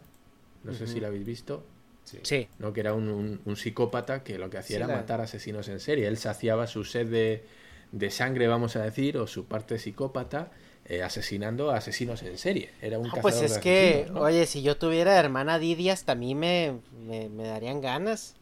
No 0.62 0.73
sé 0.73 0.86
si 0.86 0.99
la 1.01 1.09
habéis 1.09 1.27
visto. 1.27 1.62
sí. 2.05 2.19
Sí. 2.23 2.49
¿no? 2.59 2.73
Que 2.73 2.81
era 2.81 2.95
un, 2.95 3.09
un- 3.09 3.41
un 3.45 3.57
psicópata 3.57 4.23
que 4.24 4.39
lo 4.39 4.49
que 4.49 4.57
hacía 4.57 4.77
Sí, 4.78 4.82
era 4.82 4.86
la- 4.86 4.97
matar 4.97 5.20
asesinos 5.20 5.69
en 5.69 5.78
serie. 5.81 6.07
Él 6.07 6.16
saciaba 6.16 6.66
su 6.66 6.85
sed 6.85 7.09
de, 7.11 7.45
de 7.94 8.10
sangre, 8.10 8.46
vamos 8.48 8.76
a 8.76 8.82
decir, 8.82 9.16
o 9.18 9.26
su 9.26 9.46
parte 9.46 9.78
psicópata, 9.78 10.50
eh, 10.86 11.02
asesinando 11.02 11.70
a 11.70 11.76
asesinos 11.78 12.22
en 12.22 12.36
serie. 12.38 12.70
Era 12.82 12.98
un 12.98 13.06
Ah, 13.06 13.10
cazador 13.14 13.22
pues 13.22 13.42
es 13.42 13.54
de 13.54 13.60
que, 13.60 14.06
¿no? 14.12 14.20
oye, 14.20 14.46
si 14.46 14.62
yo 14.62 14.76
tuviera 14.76 15.18
hermana 15.18 15.58
Didi, 15.58 15.90
hasta 15.90 16.12
a 16.12 16.14
mí 16.14 16.34
me, 16.34 16.78
me, 17.06 17.28
me 17.28 17.44
darían 17.44 17.80
ganas. 17.80 18.34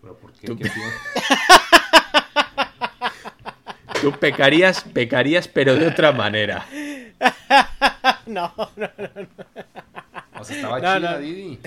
Pero 0.00 0.16
¿por 0.16 0.32
qué? 0.34 0.46
Tú- 0.46 0.56
¿Qué? 0.56 0.70
Tú 4.00 4.12
pecarías, 4.12 4.82
pecarías, 4.82 5.48
pero 5.48 5.74
de 5.74 5.86
otra 5.88 6.12
manera. 6.12 6.66
no, 8.26 8.52
no, 8.76 8.88
O 10.38 10.44
sea, 10.44 10.56
estaba 10.56 10.80
No, 10.80 10.96
chida 10.98 11.12
no. 11.14 11.18
Didi. 11.18 11.58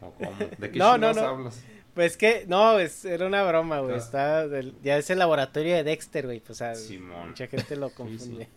¿O 0.00 0.10
cómo? 0.12 0.36
¿De 0.58 0.70
qué 0.70 0.78
No, 0.78 0.98
no, 0.98 1.12
no. 1.12 1.20
hablas? 1.22 1.62
Pues 1.94 2.16
que, 2.16 2.44
no, 2.48 2.78
es, 2.78 3.04
era 3.04 3.26
una 3.26 3.42
broma, 3.42 3.80
güey. 3.80 3.94
Ah. 3.94 3.98
Está 3.98 4.48
del- 4.48 4.74
ya 4.82 4.96
es 4.96 5.10
el 5.10 5.18
laboratorio 5.18 5.74
de 5.76 5.84
Dexter, 5.84 6.24
güey. 6.26 6.40
Pues, 6.40 6.50
o 6.52 6.54
sea, 6.54 6.74
Simón. 6.74 7.28
mucha 7.28 7.46
gente 7.46 7.76
lo 7.76 7.90
confunde. 7.94 8.48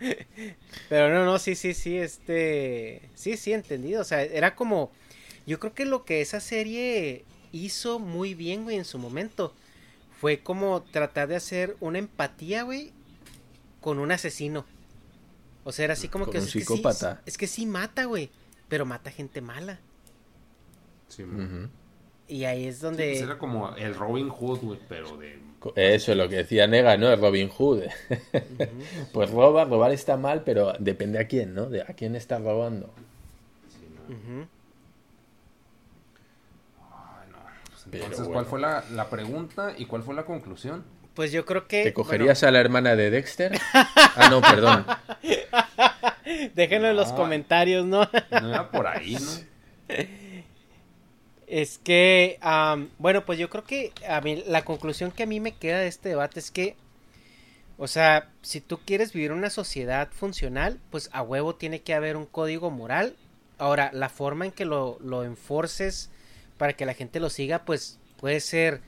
Pero 0.88 1.10
no, 1.12 1.24
no, 1.24 1.38
sí, 1.38 1.54
sí, 1.54 1.74
sí, 1.74 1.96
este. 1.96 3.02
Sí, 3.14 3.36
sí, 3.36 3.52
entendido. 3.52 4.00
O 4.00 4.04
sea, 4.04 4.22
era 4.22 4.54
como. 4.54 4.92
Yo 5.46 5.58
creo 5.58 5.74
que 5.74 5.84
lo 5.86 6.04
que 6.04 6.20
esa 6.20 6.40
serie 6.40 7.24
hizo 7.52 7.98
muy 7.98 8.34
bien, 8.34 8.64
güey, 8.64 8.76
en 8.76 8.84
su 8.84 8.98
momento. 8.98 9.54
Fue 10.20 10.40
como 10.40 10.82
tratar 10.82 11.28
de 11.28 11.36
hacer 11.36 11.76
una 11.80 11.98
empatía, 11.98 12.62
güey, 12.64 12.92
con 13.80 13.98
un 13.98 14.10
asesino. 14.12 14.66
O 15.64 15.72
sea, 15.72 15.84
era 15.86 15.94
así 15.94 16.08
como 16.08 16.24
Con 16.26 16.32
que. 16.32 16.38
un 16.38 16.44
es 16.44 16.52
que 16.52 16.58
sí- 16.60 16.66
psicópata. 16.66 17.22
es 17.24 17.38
que 17.38 17.46
sí 17.46 17.66
mata, 17.66 18.04
güey. 18.04 18.30
Pero 18.68 18.84
mata 18.84 19.10
gente 19.10 19.40
mala. 19.40 19.78
Sí. 21.08 21.22
Ujú. 21.22 21.68
Y 22.28 22.44
ahí 22.44 22.66
es 22.66 22.76
Sí, 22.76 22.82
donde. 22.82 23.08
pues 23.10 23.22
era 23.22 23.38
como 23.38 23.74
el 23.76 23.94
Robin 23.94 24.28
Hood, 24.28 24.58
güey, 24.60 24.78
pero 24.88 25.16
de... 25.16 25.38
Eso 25.74 26.12
es 26.12 26.18
lo 26.18 26.28
que 26.28 26.36
decía 26.36 26.66
Nega, 26.68 26.96
¿no? 26.96 27.10
Es 27.12 27.18
Robin 27.18 27.48
Hood. 27.48 27.82
pues 29.12 29.30
roba, 29.30 29.64
robar 29.64 29.90
está 29.92 30.16
mal, 30.16 30.42
pero 30.44 30.72
depende 30.78 31.18
a 31.18 31.26
quién, 31.26 31.54
¿no? 31.54 31.66
De 31.66 31.82
a 31.82 31.86
quién 31.94 32.14
está 32.14 32.38
robando. 32.38 32.90
Sí, 33.68 33.88
no. 33.96 34.14
Ujú. 34.14 34.46
Ay, 36.80 37.28
no. 37.32 37.38
Pues 37.70 37.84
Pero 37.90 38.04
entonces, 38.04 38.18
bueno. 38.28 38.32
¿cuál 38.34 38.46
fue 38.46 38.60
la, 38.60 38.84
la 38.94 39.10
pregunta 39.10 39.72
y 39.76 39.86
cuál 39.86 40.02
fue 40.04 40.14
la 40.14 40.24
conclusión? 40.24 40.84
Pues 41.14 41.32
yo 41.32 41.44
creo 41.44 41.66
que. 41.66 41.82
¿Te 41.82 41.92
cogerías 41.92 42.44
a 42.44 42.50
la 42.52 42.60
hermana 42.60 42.94
de 42.94 43.10
Dexter? 43.10 43.58
Ah, 44.20 44.28
no, 44.30 44.40
perdón. 44.40 44.84
déjenlo 46.54 46.88
en 46.88 46.96
los 46.96 47.08
No. 47.10 47.16
comentarios, 47.16 47.84
¿no? 47.86 48.08
No 48.30 48.48
era 48.50 48.70
por 48.70 48.86
ahí, 48.86 49.14
¿no? 49.16 49.94
es 51.48 51.78
que. 51.78 52.38
bueno, 52.98 53.24
pues 53.24 53.38
yo 53.38 53.50
creo 53.50 53.64
que. 53.64 53.92
A 54.08 54.20
mí, 54.20 54.42
la 54.46 54.64
conclusión 54.64 55.10
que 55.10 55.24
a 55.24 55.26
mí 55.26 55.40
me 55.40 55.52
queda 55.52 55.78
de 55.78 55.88
este 55.88 56.10
debate 56.10 56.40
es 56.40 56.50
que. 56.50 56.76
O 57.76 57.86
sea, 57.86 58.30
si 58.42 58.60
tú 58.60 58.80
quieres 58.84 59.12
vivir 59.12 59.30
una 59.32 59.50
sociedad 59.50 60.08
funcional, 60.10 60.80
pues 60.90 61.10
a 61.12 61.22
huevo 61.22 61.54
tiene 61.54 61.80
que 61.80 61.94
haber 61.94 62.16
un 62.16 62.26
código 62.26 62.70
moral. 62.70 63.14
Ahora, 63.56 63.90
la 63.92 64.08
forma 64.08 64.46
en 64.46 64.52
que 64.52 64.64
lo, 64.64 64.98
lo 65.00 65.24
enforces 65.24 66.10
para 66.56 66.72
que 66.72 66.86
la 66.86 66.94
gente 66.94 67.20
lo 67.20 67.30
siga, 67.30 67.64
pues 67.64 67.98
puede 68.18 68.40
ser 68.40 68.80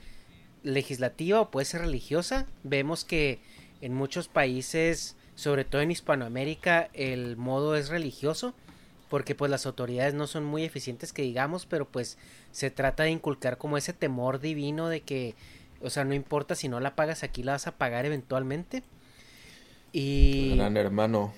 legislativa 0.63 1.39
o 1.41 1.51
puede 1.51 1.65
ser 1.65 1.81
religiosa. 1.81 2.47
Vemos 2.63 3.05
que 3.05 3.39
en 3.79 3.93
muchos 3.93 4.27
países, 4.27 5.15
sobre 5.35 5.65
todo 5.65 5.81
en 5.81 5.91
Hispanoamérica, 5.91 6.89
el 6.93 7.37
modo 7.37 7.75
es 7.75 7.89
religioso, 7.89 8.53
porque 9.11 9.35
pues 9.35 9.51
las 9.51 9.67
autoridades 9.67 10.15
no 10.15 10.27
son 10.27 10.45
muy 10.45 10.65
eficientes 10.65 11.13
que 11.13 11.21
digamos, 11.23 11.67
pero 11.67 11.85
pues 11.87 12.17
se 12.53 12.71
trata 12.71 13.03
de 13.03 13.11
inculcar 13.11 13.59
como 13.59 13.77
ese 13.77 13.93
temor 13.93 14.39
divino 14.39 14.89
de 14.89 15.01
que, 15.01 15.35
o 15.83 15.91
sea, 15.91 16.05
no 16.05 16.15
importa 16.15 16.55
si 16.55 16.69
no 16.69 16.79
la 16.79 16.95
pagas 16.95 17.23
aquí, 17.23 17.43
la 17.43 17.53
vas 17.53 17.67
a 17.67 17.73
pagar 17.77 18.07
eventualmente. 18.07 18.83
Y... 19.93 20.55
Gran 20.55 20.77
hermano. 20.77 21.33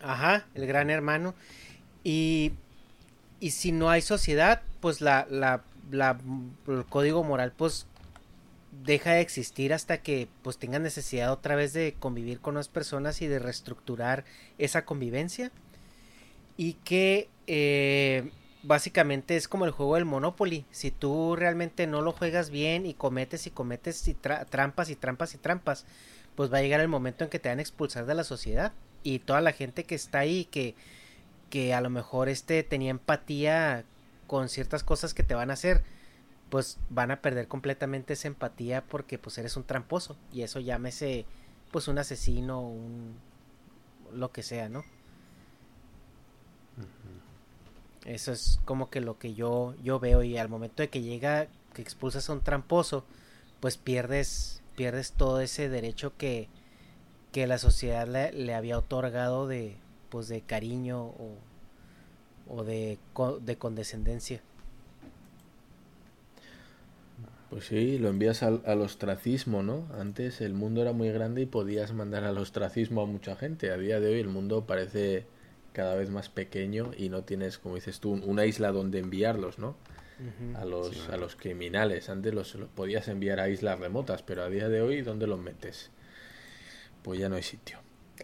Ajá, 0.00 0.46
el 0.54 0.66
gran 0.66 0.90
hermano. 0.90 1.34
Y, 2.04 2.52
y 3.40 3.52
si 3.52 3.72
no 3.72 3.90
hay 3.90 4.02
sociedad, 4.02 4.62
pues 4.80 5.00
la, 5.00 5.26
la, 5.30 5.62
la- 5.90 6.18
el 6.68 6.84
código 6.86 7.24
moral 7.24 7.52
pues 7.56 7.86
deja 8.84 9.12
de 9.12 9.20
existir 9.22 9.74
hasta 9.74 9.98
que 10.02 10.28
pues 10.42 10.58
tengan 10.58 10.82
necesidad 10.82 11.32
otra 11.32 11.56
vez 11.56 11.72
de 11.72 11.94
convivir 11.98 12.40
con 12.40 12.54
las 12.54 12.68
personas 12.68 13.22
y 13.22 13.26
de 13.26 13.38
reestructurar 13.40 14.24
esa 14.58 14.84
convivencia. 14.84 15.50
Y 16.58 16.74
que 16.74 17.30
eh, 17.46 18.30
básicamente 18.62 19.36
es 19.36 19.48
como 19.48 19.64
el 19.64 19.70
juego 19.70 19.94
del 19.94 20.04
Monopoly. 20.04 20.66
Si 20.70 20.90
tú 20.90 21.36
realmente 21.36 21.86
no 21.86 22.02
lo 22.02 22.12
juegas 22.12 22.50
bien 22.50 22.84
y 22.84 22.92
cometes 22.92 23.46
y 23.46 23.50
cometes 23.50 24.06
y 24.08 24.14
tra- 24.14 24.44
trampas 24.46 24.90
y 24.90 24.96
trampas 24.96 25.34
y 25.34 25.38
trampas, 25.38 25.86
pues 26.34 26.52
va 26.52 26.58
a 26.58 26.62
llegar 26.62 26.80
el 26.80 26.88
momento 26.88 27.24
en 27.24 27.30
que 27.30 27.38
te 27.38 27.48
van 27.48 27.60
a 27.60 27.62
expulsar 27.62 28.04
de 28.04 28.14
la 28.14 28.24
sociedad. 28.24 28.72
Y 29.02 29.20
toda 29.20 29.40
la 29.40 29.52
gente 29.52 29.84
que 29.84 29.94
está 29.94 30.18
ahí, 30.18 30.44
que, 30.46 30.74
que 31.50 31.74
a 31.74 31.80
lo 31.80 31.90
mejor 31.90 32.28
este 32.28 32.62
tenía 32.64 32.90
empatía 32.90 33.84
con 34.26 34.48
ciertas 34.50 34.84
cosas 34.84 35.14
que 35.14 35.22
te 35.22 35.34
van 35.34 35.50
a 35.50 35.54
hacer, 35.54 35.82
pues 36.50 36.78
van 36.90 37.10
a 37.10 37.22
perder 37.22 37.48
completamente 37.48 38.14
esa 38.14 38.28
empatía 38.28 38.84
porque 38.84 39.18
pues 39.18 39.38
eres 39.38 39.56
un 39.56 39.64
tramposo. 39.64 40.16
Y 40.32 40.42
eso 40.42 40.60
llámese 40.60 41.24
pues 41.70 41.88
un 41.88 41.98
asesino, 41.98 42.60
un 42.60 43.16
lo 44.12 44.32
que 44.32 44.42
sea, 44.42 44.68
¿no? 44.68 44.84
Eso 48.08 48.32
es 48.32 48.58
como 48.64 48.88
que 48.88 49.02
lo 49.02 49.18
que 49.18 49.34
yo, 49.34 49.74
yo 49.82 50.00
veo 50.00 50.22
y 50.22 50.38
al 50.38 50.48
momento 50.48 50.82
de 50.82 50.88
que 50.88 51.02
llega, 51.02 51.46
que 51.74 51.82
expulsas 51.82 52.30
a 52.30 52.32
un 52.32 52.40
tramposo, 52.40 53.04
pues 53.60 53.76
pierdes, 53.76 54.62
pierdes 54.76 55.12
todo 55.12 55.40
ese 55.40 55.68
derecho 55.68 56.16
que, 56.16 56.48
que 57.32 57.46
la 57.46 57.58
sociedad 57.58 58.08
le, 58.08 58.54
había 58.54 58.78
otorgado 58.78 59.46
de, 59.46 59.76
pues 60.08 60.28
de 60.28 60.40
cariño 60.40 61.02
o, 61.02 61.36
o 62.48 62.64
de, 62.64 62.98
de 63.42 63.56
condescendencia. 63.58 64.40
Pues 67.50 67.66
sí, 67.66 67.98
lo 67.98 68.08
envías 68.08 68.42
al, 68.42 68.62
al 68.64 68.80
ostracismo, 68.80 69.62
¿no? 69.62 69.86
Antes 69.98 70.40
el 70.40 70.54
mundo 70.54 70.80
era 70.80 70.92
muy 70.92 71.10
grande 71.10 71.42
y 71.42 71.46
podías 71.46 71.92
mandar 71.92 72.24
al 72.24 72.38
ostracismo 72.38 73.02
a 73.02 73.06
mucha 73.06 73.36
gente. 73.36 73.70
A 73.70 73.76
día 73.76 74.00
de 74.00 74.14
hoy 74.14 74.20
el 74.20 74.28
mundo 74.28 74.64
parece 74.64 75.26
cada 75.78 75.94
vez 75.94 76.10
más 76.10 76.28
pequeño 76.28 76.90
y 76.98 77.08
no 77.08 77.22
tienes, 77.22 77.56
como 77.58 77.76
dices 77.76 78.00
tú, 78.00 78.10
un- 78.10 78.24
una 78.26 78.44
isla 78.46 78.72
donde 78.72 78.98
enviarlos, 78.98 79.60
¿no? 79.60 79.76
A 80.56 80.64
los, 80.64 81.08
a 81.08 81.16
los 81.16 81.36
criminales. 81.36 82.08
Antes 82.08 82.34
los, 82.34 82.52
los 82.56 82.68
podías 82.68 83.06
enviar 83.06 83.38
a 83.38 83.48
islas 83.48 83.78
remotas, 83.78 84.22
pero 84.24 84.42
a 84.42 84.48
día 84.50 84.68
de 84.68 84.82
hoy, 84.82 85.02
¿dónde 85.02 85.28
los 85.28 85.38
metes? 85.38 85.90
Pues 87.04 87.20
ya 87.20 87.28
no 87.28 87.36
hay 87.36 87.42
sitio. 87.44 87.78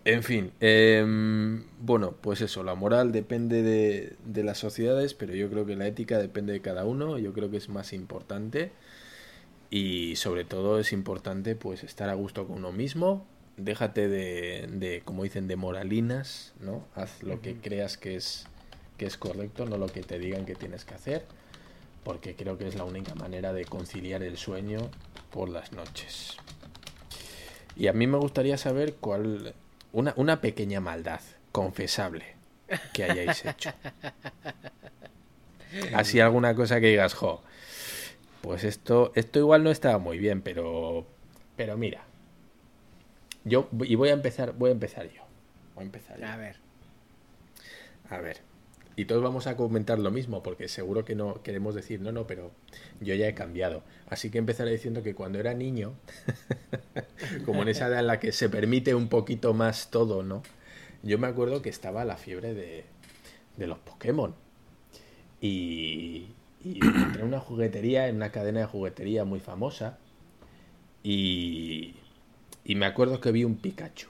En 0.05 0.25
fin, 0.25 0.51
em, 0.61 1.63
bueno, 1.81 2.17
pues 2.21 2.41
eso, 2.41 2.65
la 2.65 2.75
moral 2.75 3.13
depende 3.13 3.63
de, 3.63 4.17
de 4.25 4.43
las 4.43 4.59
sociedades, 4.59 5.15
pero 5.15 5.33
yo 5.35 5.49
creo 5.49 5.65
que 5.65 5.77
la 5.77 5.87
ética 5.87 6.19
depende 6.19 6.53
de 6.53 6.61
cada 6.61 6.85
uno, 6.85 7.17
yo 7.19 7.33
creo 7.33 7.49
que 7.51 7.59
es 7.59 7.69
más 7.69 7.93
importante 7.93 8.73
y 9.71 10.17
sobre 10.17 10.45
todo 10.45 10.79
es 10.79 10.93
importante 10.93 11.55
pues 11.57 11.85
estar 11.85 12.09
a 12.11 12.15
gusto 12.15 12.47
con 12.47 12.59
uno 12.59 12.73
mismo, 12.73 13.27
déjate 13.57 14.09
de, 14.09 14.67
de 14.69 15.03
como 15.05 15.23
dicen, 15.23 15.47
de 15.47 15.57
moralinas, 15.57 16.53
¿no? 16.61 16.85
Haz 16.95 17.23
lo 17.23 17.41
que 17.41 17.57
creas 17.57 17.97
que 17.97 18.17
es, 18.17 18.47
que 18.97 19.07
es 19.07 19.17
correcto, 19.17 19.67
no 19.67 19.77
lo 19.77 19.87
que 19.87 20.03
te 20.03 20.19
digan 20.19 20.47
que 20.47 20.55
tienes 20.55 20.85
que 20.85 20.95
hacer, 20.95 21.25
porque 22.03 22.35
creo 22.35 22.59
que 22.59 22.69
es 22.69 22.75
la 22.75 22.85
única 22.85 23.15
manera 23.15 23.53
de 23.53 23.65
conciliar 23.65 24.23
el 24.23 24.37
sueño 24.37 24.91
por 25.31 25.49
las 25.49 25.73
noches. 25.73 26.37
Y 27.77 27.89
a 27.89 27.93
mí 27.93 28.07
me 28.07 28.19
gustaría 28.19 28.57
saber 28.57 28.95
cuál, 28.95 29.55
una, 29.93 30.13
una 30.17 30.41
pequeña 30.41 30.81
maldad 30.81 31.21
confesable 31.53 32.25
que 32.93 33.05
hayáis 33.05 33.45
hecho. 33.45 33.73
Así 35.95 36.21
alguna 36.21 36.55
cosa 36.55 36.81
que 36.81 36.87
digas, 36.87 37.15
jo, 37.15 37.43
pues 38.43 38.63
esto, 38.63 39.13
esto 39.15 39.39
igual 39.39 39.65
no 39.65 39.71
estaba 39.71 39.99
muy 39.99 40.19
bien, 40.19 40.41
pero, 40.41 41.05
pero 41.57 41.77
mira, 41.77 42.05
yo 43.45 43.69
y 43.83 43.95
voy 43.95 44.09
a 44.09 44.13
empezar, 44.13 44.55
voy 44.57 44.71
a 44.71 44.73
empezar 44.73 45.11
yo, 45.11 45.23
voy 45.75 45.83
a 45.83 45.87
empezar 45.87 46.19
yo. 46.19 46.27
A 46.27 46.37
ver. 46.37 46.57
A 48.11 48.21
ver. 48.21 48.41
Y 48.97 49.07
todos 49.07 49.23
vamos 49.23 49.49
a 49.49 49.57
comentar 49.57 49.99
lo 49.99 50.11
mismo, 50.13 50.43
porque 50.43 50.69
seguro 50.69 51.05
que 51.05 51.17
no 51.17 51.43
queremos 51.43 51.75
decir, 51.75 52.01
no, 52.01 52.13
no, 52.13 52.27
pero 52.29 52.53
yo 53.01 53.15
ya 53.15 53.27
he 53.27 53.35
cambiado. 53.35 53.83
Así 54.09 54.31
que 54.31 54.39
empezaré 54.39 54.71
diciendo 54.71 55.03
que 55.03 55.15
cuando 55.17 55.41
era 55.41 55.53
niño, 55.53 55.95
como 57.45 57.63
en 57.63 57.69
esa 57.69 57.89
edad 57.89 58.01
en 58.01 58.07
la 58.07 58.21
que 58.21 58.31
se 58.31 58.49
permite 58.49 58.95
un 58.95 59.09
poquito 59.09 59.53
más 59.53 59.91
todo, 59.91 60.23
¿no? 60.23 60.43
Yo 61.03 61.19
me 61.19 61.27
acuerdo 61.27 61.61
que 61.61 61.71
estaba 61.71 62.05
la 62.05 62.17
fiebre 62.17 62.55
de, 62.55 62.85
de 63.57 63.67
los 63.67 63.79
Pokémon. 63.79 64.35
Y, 65.41 66.29
y 66.65 66.79
entré 66.83 67.21
en 67.21 67.27
una 67.27 67.41
juguetería, 67.41 68.09
en 68.09 68.17
una 68.17 68.31
cadena 68.31 68.61
de 68.61 68.67
juguetería 68.67 69.25
muy 69.25 69.41
famosa. 69.41 69.99
Y, 71.03 71.97
y 72.65 72.75
me 72.77 72.87
acuerdo 72.87 73.21
que 73.21 73.33
vi 73.33 73.45
un 73.45 73.57
Pikachu. 73.57 74.09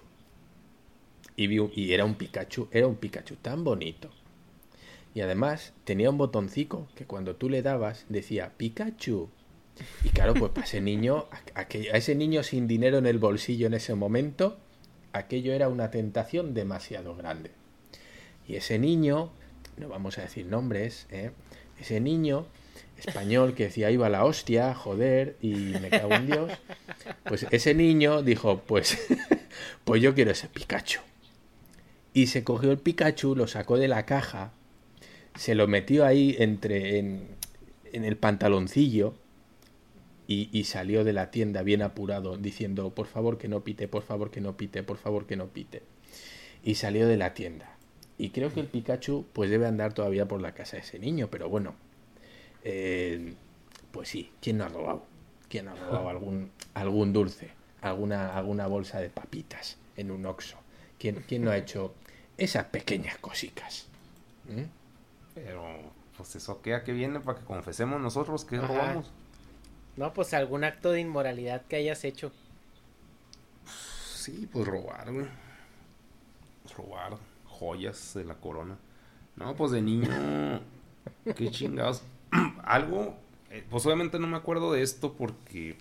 Y, 1.37 1.47
vi 1.49 1.59
un- 1.59 1.73
y 1.75 1.93
era 1.93 2.05
un 2.05 2.15
Pikachu, 2.15 2.69
era 2.71 2.87
un 2.87 2.97
Pikachu 2.97 3.37
tan 3.37 3.65
bonito. 3.65 4.11
Y 5.15 5.21
además 5.21 5.73
tenía 5.85 6.11
un 6.11 6.19
botoncito 6.19 6.87
que 6.95 7.07
cuando 7.07 7.37
tú 7.37 7.49
le 7.49 7.63
dabas 7.63 8.05
decía 8.09 8.53
Pikachu. 8.57 9.29
Y 10.05 10.11
claro, 10.11 10.35
pues 10.35 10.53
para 10.53 10.67
ese 10.67 10.81
niño, 10.81 11.27
a, 11.55 11.61
aquello- 11.63 11.93
a 11.93 11.97
ese 11.97 12.15
niño 12.15 12.43
sin 12.45 12.69
dinero 12.69 12.99
en 12.99 13.07
el 13.07 13.19
bolsillo 13.19 13.67
en 13.67 13.75
ese 13.75 13.95
momento, 13.95 14.57
aquello 15.13 15.53
era 15.53 15.69
una 15.69 15.91
tentación 15.91 16.55
demasiado 16.55 17.17
grande. 17.17 17.51
Y 18.47 18.55
ese 18.57 18.79
niño, 18.79 19.31
no 19.77 19.89
vamos 19.89 20.19
a 20.19 20.23
decir 20.23 20.47
nombres, 20.47 21.07
¿eh? 21.11 21.33
ese 21.81 22.01
niño 22.01 22.47
español 23.07 23.55
que 23.55 23.65
decía 23.65 23.91
iba 23.91 24.09
la 24.09 24.25
hostia, 24.25 24.75
joder, 24.75 25.37
y 25.41 25.53
me 25.81 25.91
cago 25.91 26.15
en 26.15 26.27
Dios, 26.27 26.53
pues 27.25 27.47
ese 27.51 27.75
niño 27.75 28.23
dijo, 28.23 28.63
pues, 28.67 28.99
pues 29.85 30.03
yo 30.03 30.15
quiero 30.15 30.31
ese 30.31 30.49
Pikachu. 30.49 31.01
Y 32.13 32.29
se 32.29 32.45
cogió 32.45 32.71
el 32.71 32.79
Pikachu, 32.79 33.35
lo 33.35 33.47
sacó 33.47 33.77
de 33.77 33.89
la 33.89 34.07
caja, 34.07 34.53
se 35.37 35.55
lo 35.55 35.67
metió 35.67 36.05
ahí 36.07 36.37
entre 36.39 36.99
en, 36.99 37.29
en 37.93 38.05
el 38.05 38.17
pantaloncillo 38.17 39.15
y, 40.27 40.49
y 40.53 40.65
salió 40.65 41.05
de 41.05 41.13
la 41.13 41.31
tienda 41.31 41.63
bien 41.63 41.83
apurado 41.83 42.37
diciendo 42.37 42.95
por 42.95 43.07
favor 43.07 43.37
que 43.37 43.49
no 43.49 43.65
pite, 43.65 43.89
por 43.89 44.05
favor 44.05 44.31
que 44.31 44.41
no 44.41 44.57
pite, 44.57 44.83
por 44.83 44.97
favor 44.97 45.27
que 45.27 45.37
no 45.37 45.49
pite. 45.49 45.83
Y 46.63 46.77
salió 46.77 47.07
de 47.09 47.17
la 47.17 47.35
tienda. 47.35 47.77
Y 48.17 48.31
creo 48.31 48.53
que 48.53 48.61
el 48.61 48.67
Pikachu 48.67 49.27
pues 49.33 49.51
debe 49.51 49.67
andar 49.67 49.93
todavía 49.93 50.27
por 50.27 50.41
la 50.41 50.55
casa 50.55 50.77
de 50.77 50.83
ese 50.83 50.99
niño, 50.99 51.29
pero 51.31 51.49
bueno, 51.49 51.75
eh, 52.65 53.35
pues 53.93 54.09
sí, 54.09 54.33
¿quién 54.41 54.59
no 54.59 54.65
ha 54.65 54.69
robado? 54.69 55.05
¿Quién 55.49 55.69
ha 55.69 55.75
robado 55.75 56.09
algún, 56.11 56.51
algún 56.75 57.13
dulce? 57.13 57.51
Alguna, 57.83 58.37
alguna 58.37 58.67
bolsa 58.67 58.99
de 59.01 59.11
papitas 59.11 59.77
en 59.97 60.11
un 60.11 60.25
oxo. 60.27 60.57
¿Quién, 60.99 61.23
quién 61.29 61.45
no 61.45 61.51
ha 61.51 61.57
hecho 61.59 61.95
esas 62.39 62.65
pequeñas 62.67 63.19
cositas? 63.19 63.87
¿Mm? 64.49 64.63
Pero, 65.35 65.63
pues 66.17 66.35
eso 66.37 66.63
qué, 66.63 66.75
a 66.75 66.83
qué 66.83 66.93
viene 66.93 67.21
para 67.21 67.39
que 67.39 67.45
confesemos 67.45 68.01
nosotros 68.01 68.45
que 68.45 68.57
Ajá. 68.57 68.67
robamos. 68.69 69.13
No, 69.97 70.13
pues 70.13 70.33
algún 70.35 70.65
acto 70.65 70.91
de 70.93 71.01
inmoralidad 71.01 71.63
que 71.67 71.77
hayas 71.77 72.05
hecho. 72.05 72.33
Sí, 73.67 74.49
pues 74.51 74.67
robar, 74.67 75.13
güey. 75.13 75.27
Robar 76.77 77.19
joyas 77.47 78.15
de 78.15 78.25
la 78.25 78.35
corona. 78.35 78.79
No, 79.37 79.55
pues 79.55 79.73
de 79.73 79.83
niño. 79.83 80.09
qué 81.37 81.51
chingados. 81.51 82.03
Algo. 82.65 83.17
eh, 83.51 83.65
pues 83.71 83.85
obviamente 83.87 84.19
no 84.19 84.27
me 84.27 84.37
acuerdo 84.37 84.73
de 84.73 84.83
esto 84.83 85.15
porque 85.15 85.77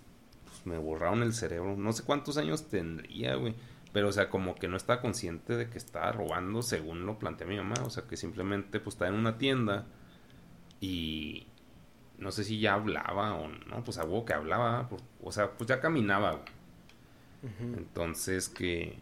pues, 0.46 0.66
me 0.66 0.78
borraron 0.78 1.24
el 1.24 1.34
cerebro. 1.34 1.76
No 1.78 1.92
sé 1.94 2.04
cuántos 2.04 2.38
años 2.38 2.68
tendría, 2.70 3.36
güey. 3.36 3.56
Pero, 3.92 4.10
o 4.10 4.12
sea, 4.12 4.30
como 4.30 4.56
que 4.56 4.68
no 4.68 4.76
estaba 4.78 5.02
consciente 5.02 5.56
de 5.56 5.70
que 5.70 5.78
estaba 5.78 6.12
robando 6.12 6.62
según 6.64 7.06
lo 7.06 7.20
plantea 7.20 7.46
mi 7.48 7.58
mamá. 7.58 7.76
O 7.86 7.90
sea, 7.90 8.04
que 8.08 8.18
simplemente 8.18 8.80
pues 8.80 8.96
estaba 8.96 9.10
en 9.12 9.18
una 9.20 9.38
tienda 9.38 9.86
y 10.82 11.46
no 12.18 12.32
sé 12.32 12.44
si 12.44 12.60
ya 12.60 12.74
hablaba 12.74 13.36
o 13.36 13.48
no. 13.48 13.84
Pues 13.84 13.98
algo 14.00 14.26
que 14.26 14.34
hablaba. 14.34 14.90
por- 14.90 15.02
O 15.22 15.32
sea, 15.32 15.52
pues 15.52 15.68
ya 15.68 15.80
caminaba, 15.80 16.32
güey. 16.34 16.46
Entonces 17.78 18.48
que 18.50 18.98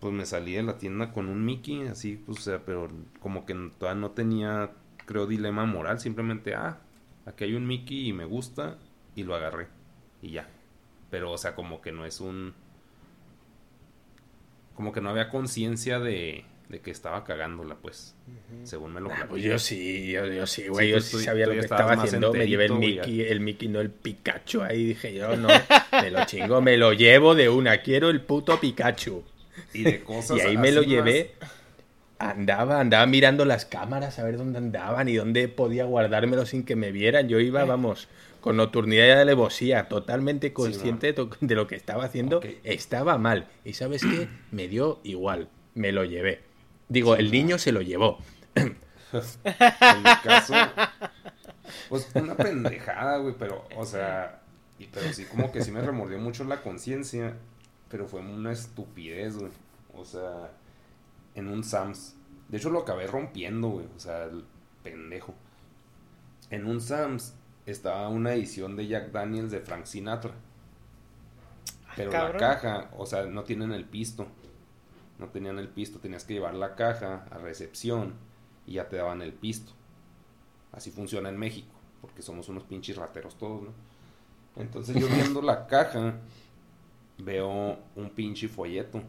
pues 0.00 0.12
me 0.12 0.26
salí 0.26 0.52
de 0.54 0.62
la 0.62 0.78
tienda 0.78 1.12
con 1.12 1.28
un 1.28 1.44
Mickey, 1.44 1.86
así, 1.88 2.16
pues, 2.16 2.38
o 2.38 2.42
sea, 2.42 2.64
pero 2.64 2.88
como 3.20 3.44
que 3.46 3.54
todavía 3.78 4.00
no 4.00 4.10
tenía, 4.12 4.70
creo, 5.06 5.26
dilema 5.26 5.64
moral, 5.64 5.98
simplemente, 6.00 6.54
ah, 6.54 6.78
aquí 7.24 7.44
hay 7.44 7.54
un 7.54 7.66
Mickey 7.66 8.08
y 8.08 8.12
me 8.12 8.24
gusta, 8.26 8.76
y 9.14 9.22
lo 9.24 9.34
agarré, 9.34 9.68
y 10.20 10.32
ya. 10.32 10.48
Pero, 11.10 11.32
o 11.32 11.38
sea, 11.38 11.54
como 11.54 11.80
que 11.80 11.92
no 11.92 12.04
es 12.04 12.20
un... 12.20 12.52
Como 14.74 14.92
que 14.92 15.00
no 15.00 15.08
había 15.08 15.30
conciencia 15.30 15.98
de, 16.00 16.44
de 16.68 16.80
que 16.80 16.90
estaba 16.90 17.24
cagándola, 17.24 17.76
pues, 17.76 18.14
según 18.64 18.92
me 18.92 19.00
lo 19.00 19.06
Ah, 19.06 19.14
platicó. 19.14 19.30
pues 19.30 19.42
yo 19.44 19.58
sí, 19.58 20.10
yo, 20.12 20.26
yo 20.26 20.46
sí, 20.46 20.68
güey, 20.68 20.88
Sí, 20.88 20.92
yo 20.92 21.00
sí 21.00 21.24
sabía 21.24 21.46
lo 21.46 21.52
que 21.54 21.60
estaba 21.60 21.92
haciendo, 21.92 22.30
me 22.32 22.46
llevé 22.46 22.66
el 22.66 22.74
Mickey, 22.74 23.22
el 23.22 23.40
Mickey, 23.40 23.68
no 23.68 23.80
el 23.80 23.90
Pikachu, 23.90 24.60
ahí 24.62 24.84
dije 24.84 25.14
yo, 25.14 25.34
no, 25.36 25.48
me 25.92 26.10
lo 26.10 26.24
chingo, 26.26 26.60
me 26.60 26.76
lo 26.76 26.92
llevo 26.92 27.34
de 27.34 27.48
una, 27.48 27.80
quiero 27.80 28.10
el 28.10 28.20
puto 28.20 28.60
Pikachu. 28.60 29.24
Y 29.72 29.84
de 29.84 30.02
cosas 30.02 30.36
Y 30.38 30.40
ahí 30.40 30.58
me 30.58 30.72
lo 30.72 30.82
llevé, 30.82 31.34
andaba, 32.18 32.80
andaba 32.80 33.06
mirando 33.06 33.44
las 33.44 33.66
cámaras 33.66 34.18
a 34.18 34.24
ver 34.24 34.36
dónde 34.38 34.58
andaban 34.58 35.08
y 35.08 35.16
dónde 35.16 35.48
podía 35.48 35.84
guardármelo 35.84 36.46
sin 36.46 36.64
que 36.64 36.76
me 36.76 36.92
vieran, 36.92 37.28
yo 37.28 37.40
iba, 37.40 37.64
vamos, 37.64 38.08
con 38.40 38.56
nocturnidad 38.56 39.06
y 39.06 39.10
alevosía, 39.10 39.88
totalmente 39.88 40.52
consciente 40.52 41.08
de, 41.08 41.12
to- 41.12 41.30
de 41.40 41.54
lo 41.54 41.66
que 41.66 41.74
estaba 41.76 42.04
haciendo, 42.04 42.40
estaba 42.64 43.18
mal, 43.18 43.48
y 43.64 43.72
¿sabes 43.74 44.02
qué? 44.02 44.28
Me 44.50 44.68
dio 44.68 45.00
igual, 45.04 45.48
me 45.74 45.92
lo 45.92 46.04
llevé. 46.04 46.40
Digo, 46.88 47.16
el 47.16 47.30
niño 47.30 47.58
se 47.58 47.72
lo 47.72 47.82
llevó. 47.82 48.18
En 49.14 50.02
mi 50.02 50.10
caso, 50.22 50.54
pues 51.88 52.08
una 52.14 52.34
pendejada, 52.36 53.18
güey, 53.18 53.34
pero, 53.38 53.66
o 53.76 53.84
sea, 53.84 54.40
y, 54.78 54.86
pero 54.86 55.12
sí, 55.12 55.24
como 55.24 55.52
que 55.52 55.62
sí 55.62 55.70
me 55.70 55.80
remordió 55.80 56.18
mucho 56.18 56.44
la 56.44 56.60
conciencia, 56.62 57.34
pero 57.88 58.06
fue 58.06 58.20
una 58.20 58.52
estupidez, 58.52 59.36
güey. 59.36 59.50
O 59.94 60.04
sea, 60.04 60.50
en 61.36 61.48
un 61.48 61.62
Sams. 61.62 62.16
De 62.48 62.56
hecho, 62.56 62.70
lo 62.70 62.80
acabé 62.80 63.06
rompiendo, 63.06 63.68
güey, 63.68 63.86
o 63.94 64.00
sea, 64.00 64.24
el 64.24 64.44
pendejo. 64.82 65.34
En 66.50 66.66
un 66.66 66.80
Sams 66.80 67.34
estaba 67.66 68.08
una 68.08 68.34
edición 68.34 68.74
de 68.74 68.88
Jack 68.88 69.12
Daniels 69.12 69.52
de 69.52 69.60
Frank 69.60 69.84
Sinatra. 69.84 70.32
Pero 71.94 72.10
la 72.10 72.36
caja, 72.36 72.90
o 72.96 73.06
sea, 73.06 73.24
no 73.26 73.44
tienen 73.44 73.72
el 73.72 73.84
pisto. 73.84 74.26
No 75.18 75.28
tenían 75.28 75.58
el 75.58 75.68
pisto, 75.68 75.98
tenías 75.98 76.24
que 76.24 76.34
llevar 76.34 76.54
la 76.54 76.74
caja 76.74 77.24
a 77.30 77.38
recepción 77.38 78.14
y 78.66 78.74
ya 78.74 78.88
te 78.88 78.96
daban 78.96 79.22
el 79.22 79.32
pisto. 79.32 79.72
Así 80.72 80.90
funciona 80.90 81.30
en 81.30 81.38
México, 81.38 81.72
porque 82.00 82.20
somos 82.20 82.48
unos 82.48 82.64
pinches 82.64 82.96
rateros 82.96 83.36
todos, 83.38 83.62
¿no? 83.62 83.72
Entonces 84.56 84.96
yo 84.96 85.06
viendo 85.08 85.40
la 85.40 85.66
caja, 85.66 86.18
veo 87.18 87.78
un 87.94 88.10
pinche 88.10 88.48
folleto 88.48 89.02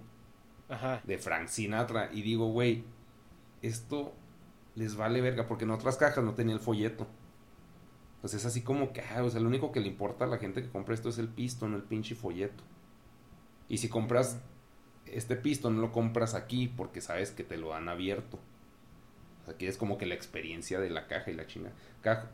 De 1.03 1.18
Frank 1.18 1.48
Sinatra 1.48 2.10
y 2.11 2.22
digo, 2.22 2.48
güey, 2.52 2.84
esto 3.61 4.14
les 4.76 4.95
vale 4.95 5.22
verga, 5.22 5.48
porque 5.48 5.64
en 5.64 5.72
otras 5.72 5.98
cajas 5.98 6.23
no 6.23 6.34
tenía 6.34 6.53
el 6.53 6.60
folleto. 6.60 7.07
Pues 8.22 8.34
es 8.34 8.45
así 8.45 8.61
como 8.61 8.94
que, 8.94 9.02
ah, 9.02 9.23
o 9.23 9.30
sea, 9.30 9.39
lo 9.39 9.48
único 9.48 9.72
que 9.72 9.80
le 9.80 9.88
importa 9.88 10.26
a 10.26 10.27
la 10.27 10.38
gente 10.38 10.61
que 10.61 10.69
compra 10.69 10.94
esto 10.94 11.10
es 11.10 11.18
el 11.18 11.30
pisto, 11.30 11.68
no 11.68 11.77
el 11.77 11.84
pinche 11.84 12.15
folleto. 12.15 12.64
Y 13.69 13.77
si 13.77 13.89
compras 13.89 14.39
este 15.06 15.35
pisto, 15.35 15.69
no 15.69 15.81
lo 15.81 15.91
compras 15.91 16.34
aquí 16.34 16.68
porque 16.68 17.02
sabes 17.02 17.31
que 17.31 17.44
te 17.44 17.57
lo 17.57 17.69
dan 17.69 17.89
abierto. 17.89 18.38
O 19.41 19.45
sea, 19.45 19.53
aquí 19.53 19.68
es 19.68 19.77
como 19.77 19.98
que 19.98 20.06
la 20.06 20.15
experiencia 20.15 20.80
de 20.80 20.89
la 20.89 21.07
caja 21.07 21.31
y 21.31 21.35
la 21.35 21.48
chinga. 21.48 21.72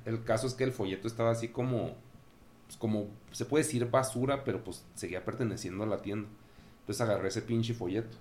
El 0.06 0.24
caso 0.24 0.48
es 0.48 0.54
que 0.54 0.64
el 0.64 0.72
folleto 0.72 1.08
estaba 1.08 1.32
así 1.32 1.50
como, 1.50 1.96
pues 2.66 2.78
como, 2.78 3.08
se 3.32 3.46
puede 3.46 3.64
decir 3.64 3.90
basura, 3.90 4.44
pero 4.44 4.64
pues 4.64 4.86
seguía 4.96 5.24
perteneciendo 5.24 5.84
a 5.84 5.88
la 5.88 6.02
tienda. 6.02 6.30
Entonces 6.84 7.02
agarré 7.02 7.30
ese 7.30 7.42
pinche 7.42 7.74
folleto. 7.74 8.18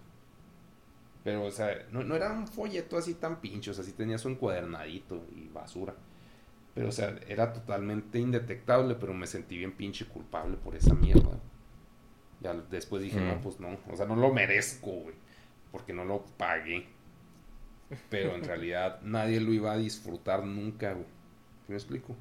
Pero, 1.24 1.44
o 1.44 1.50
sea, 1.50 1.86
no, 1.92 2.02
no 2.02 2.16
era 2.16 2.32
un 2.32 2.48
folleto 2.48 2.96
así 2.96 3.14
tan 3.14 3.40
pinche, 3.40 3.70
o 3.70 3.74
sea, 3.74 3.84
sí 3.84 3.92
tenía 3.92 4.18
su 4.18 4.28
encuadernadito 4.28 5.24
y 5.36 5.48
basura. 5.48 5.94
Pero, 6.74 6.88
o 6.88 6.92
sea, 6.92 7.16
era 7.28 7.52
totalmente 7.52 8.18
indetectable, 8.18 8.94
pero 8.96 9.12
me 9.14 9.26
sentí 9.26 9.56
bien 9.58 9.72
pinche 9.72 10.06
culpable 10.06 10.56
por 10.56 10.74
esa 10.74 10.94
mierda. 10.94 11.38
Ya 12.40 12.54
después 12.54 13.02
dije, 13.02 13.20
Mm. 13.20 13.28
no, 13.28 13.40
pues 13.40 13.60
no, 13.60 13.78
o 13.90 13.96
sea, 13.96 14.06
no 14.06 14.16
lo 14.16 14.32
merezco, 14.32 14.90
güey, 14.90 15.14
porque 15.70 15.92
no 15.92 16.04
lo 16.04 16.24
pagué. 16.36 16.86
Pero 18.08 18.34
en 18.34 18.42
realidad 18.42 19.00
nadie 19.02 19.38
lo 19.40 19.52
iba 19.52 19.72
a 19.72 19.76
disfrutar 19.76 20.44
nunca, 20.44 20.92
güey. 20.94 21.04
¿Sí 21.66 21.72
¿Me 21.72 21.74
explico? 21.76 22.16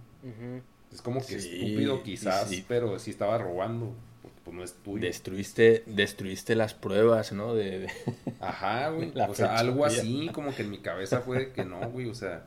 Es 0.92 1.02
como 1.02 1.20
que 1.22 1.40
Sí, 1.40 1.56
estúpido 1.62 2.04
quizás, 2.04 2.50
sí. 2.50 2.64
pero 2.68 3.00
sí 3.00 3.10
estaba 3.12 3.38
robando, 3.40 3.96
pues 4.44 4.56
no 4.56 4.64
es 4.64 4.74
tuyo. 4.76 5.02
Destruiste, 5.06 5.84
destruiste 5.86 6.56
las 6.56 6.74
pruebas, 6.74 7.32
¿no? 7.32 7.54
De, 7.54 7.80
de- 7.80 7.92
Ajá, 8.40 8.90
güey. 8.90 9.12
O 9.28 9.34
sea, 9.34 9.58
algo 9.58 9.86
así, 9.86 10.30
como 10.34 10.54
que 10.56 10.64
en 10.64 10.70
mi 10.72 10.80
cabeza 10.80 11.22
fue 11.22 11.52
que 11.54 11.66
no, 11.66 11.90
güey. 11.90 12.10
O 12.10 12.16
sea, 12.16 12.44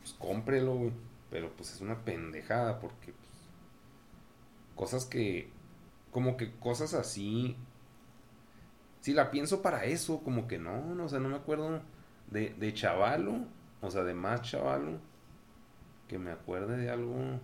pues 0.00 0.14
cómprelo, 0.14 0.74
güey. 0.76 0.92
Pero 1.30 1.50
pues 1.56 1.72
es 1.72 1.80
una 1.80 2.04
pendejada 2.04 2.78
porque, 2.80 3.12
pues, 3.12 3.30
cosas 4.74 5.06
que, 5.06 5.48
como 6.10 6.36
que 6.36 6.52
cosas 6.58 6.92
así. 6.94 7.56
Si 9.00 9.14
la 9.14 9.30
pienso 9.30 9.62
para 9.62 9.84
eso, 9.84 10.20
como 10.22 10.46
que 10.46 10.58
no, 10.58 10.94
no, 10.94 11.04
o 11.04 11.08
sea, 11.08 11.18
no 11.18 11.28
me 11.28 11.36
acuerdo 11.36 11.80
de, 12.30 12.50
de 12.50 12.72
chavalo, 12.74 13.46
o 13.80 13.90
sea, 13.90 14.04
de 14.04 14.14
más 14.14 14.42
chavalo, 14.42 14.98
que 16.08 16.18
me 16.18 16.30
acuerde 16.30 16.76
de 16.76 16.90
algo. 16.90 17.40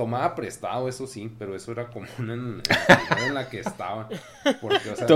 Tomaba 0.00 0.34
prestado, 0.34 0.88
eso 0.88 1.06
sí, 1.06 1.30
pero 1.38 1.54
eso 1.54 1.72
era 1.72 1.88
común 1.88 2.08
en, 2.18 2.62
en 3.26 3.34
la 3.34 3.50
que 3.50 3.60
estaba. 3.60 4.08
Porque, 4.62 4.88
o 4.88 4.96
sea, 4.96 5.06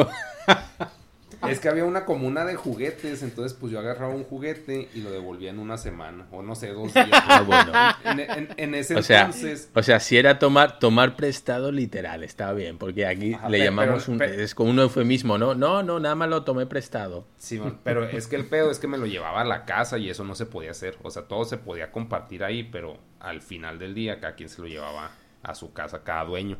es 1.48 1.60
que 1.60 1.68
había 1.68 1.84
una 1.84 2.04
comuna 2.04 2.44
de 2.44 2.54
juguetes, 2.56 3.22
entonces 3.22 3.56
pues 3.58 3.72
yo 3.72 3.78
agarraba 3.78 4.14
un 4.14 4.24
juguete 4.24 4.88
y 4.94 5.00
lo 5.00 5.10
devolvía 5.10 5.50
en 5.50 5.58
una 5.58 5.76
semana, 5.78 6.26
o 6.30 6.42
no 6.42 6.54
sé, 6.54 6.68
dos 6.72 6.92
días. 6.94 7.08
Ah, 7.12 7.42
bueno. 7.46 7.72
En, 8.04 8.20
en- 8.20 8.48
en 8.56 8.74
ese 8.74 8.96
O 8.96 9.02
sea, 9.02 9.22
entonces, 9.26 9.70
o 9.74 9.82
sea, 9.82 10.00
si 10.00 10.16
era 10.16 10.38
tomar, 10.38 10.78
tomar 10.78 11.16
prestado 11.16 11.72
literal, 11.72 12.22
está 12.24 12.52
bien, 12.52 12.78
porque 12.78 13.06
aquí 13.06 13.34
Ajá, 13.34 13.48
le 13.48 13.58
llamamos 13.64 14.08
un, 14.08 14.20
es 14.22 14.54
como 14.54 14.70
un 14.70 14.78
eufemismo, 14.78 15.38
¿no? 15.38 15.54
No, 15.54 15.82
no, 15.82 16.00
nada 16.00 16.14
más 16.14 16.28
lo 16.28 16.44
tomé 16.44 16.66
prestado. 16.66 17.26
Simón, 17.38 17.78
pero 17.84 18.04
es 18.04 18.26
que 18.26 18.36
el 18.36 18.46
pedo 18.46 18.70
es 18.70 18.78
que 18.78 18.86
me 18.86 18.98
lo 18.98 19.06
llevaba 19.06 19.40
a 19.42 19.44
la 19.44 19.64
casa 19.64 19.98
y 19.98 20.10
eso 20.10 20.24
no 20.24 20.34
se 20.34 20.46
podía 20.46 20.70
hacer. 20.72 20.96
O 21.02 21.10
sea, 21.10 21.22
todo 21.24 21.44
se 21.44 21.58
podía 21.58 21.90
compartir 21.92 22.44
ahí, 22.44 22.64
pero 22.64 22.98
al 23.20 23.40
final 23.42 23.78
del 23.78 23.94
día 23.94 24.20
cada 24.20 24.34
quien 24.34 24.48
se 24.48 24.60
lo 24.62 24.68
llevaba 24.68 25.10
a 25.42 25.54
su 25.54 25.72
casa, 25.72 26.02
cada 26.04 26.24
dueño. 26.24 26.58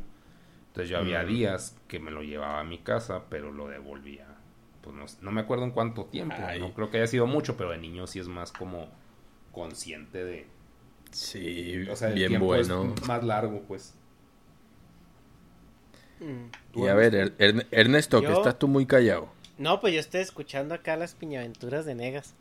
Entonces 0.67 0.89
yo 0.89 0.97
había 0.97 1.23
Mm. 1.23 1.27
días 1.27 1.77
que 1.87 1.99
me 1.99 2.11
lo 2.11 2.21
llevaba 2.21 2.59
a 2.59 2.63
mi 2.65 2.79
casa, 2.79 3.23
pero 3.29 3.51
lo 3.51 3.67
devolvía. 3.69 4.25
Pues 4.85 4.95
no, 4.95 5.05
no 5.21 5.31
me 5.31 5.41
acuerdo 5.41 5.65
en 5.65 5.71
cuánto 5.71 6.05
tiempo. 6.05 6.35
Ay. 6.37 6.61
No 6.61 6.73
creo 6.73 6.89
que 6.89 6.97
haya 6.97 7.07
sido 7.07 7.27
mucho, 7.27 7.57
pero 7.57 7.71
de 7.71 7.77
niño 7.79 8.07
sí 8.07 8.19
es 8.19 8.27
más 8.29 8.53
como 8.53 8.87
consciente 9.51 10.23
de... 10.23 10.47
Sí, 11.11 11.87
O 11.89 11.95
sea, 11.95 12.09
el 12.09 12.15
bien 12.15 12.29
tiempo 12.29 12.45
bueno. 12.47 12.93
es 12.95 13.07
más 13.07 13.23
largo, 13.23 13.61
pues. 13.67 13.95
Mm. 16.19 16.79
Y 16.79 16.87
a 16.87 16.93
ver, 16.93 17.13
Er- 17.15 17.33
Er- 17.37 17.67
Ernesto, 17.71 18.21
que 18.21 18.31
estás 18.31 18.57
tú 18.59 18.67
muy 18.67 18.85
callado. 18.85 19.29
No, 19.57 19.79
pues 19.79 19.93
yo 19.93 19.99
estoy 19.99 20.21
escuchando 20.21 20.75
acá 20.75 20.95
las 20.97 21.15
piñaventuras 21.15 21.85
de 21.85 21.95
Negas. 21.95 22.33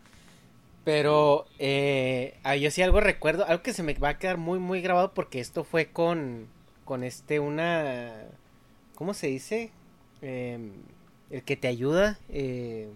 Pero 0.84 1.46
eh, 1.58 2.36
yo 2.60 2.70
sí 2.70 2.82
algo 2.82 3.00
recuerdo, 3.00 3.46
algo 3.46 3.62
que 3.62 3.72
se 3.72 3.82
me 3.82 3.94
va 3.94 4.10
a 4.10 4.18
quedar 4.18 4.36
muy, 4.36 4.58
muy 4.58 4.82
grabado 4.82 5.14
porque 5.14 5.40
esto 5.40 5.64
fue 5.64 5.86
con, 5.86 6.46
con 6.84 7.04
este, 7.04 7.40
una, 7.40 8.12
¿cómo 8.94 9.14
se 9.14 9.28
dice? 9.28 9.70
Em, 10.20 10.72
el 11.30 11.42
que 11.42 11.56
te 11.56 11.68
ayuda. 11.68 12.18
eh, 12.28 12.88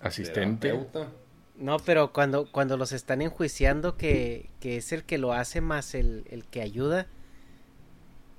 Asistente. 0.00 0.68
Terapeuta. 0.68 1.08
no, 1.56 1.78
pero 1.78 2.12
cuando, 2.12 2.50
cuando 2.50 2.76
los 2.76 2.92
están 2.92 3.22
enjuiciando, 3.22 3.96
que, 3.96 4.48
que 4.60 4.76
es 4.76 4.92
el 4.92 5.04
que 5.04 5.18
lo 5.18 5.32
hace 5.32 5.60
más 5.60 5.94
el, 5.94 6.24
el 6.30 6.44
que 6.44 6.60
ayuda. 6.60 7.06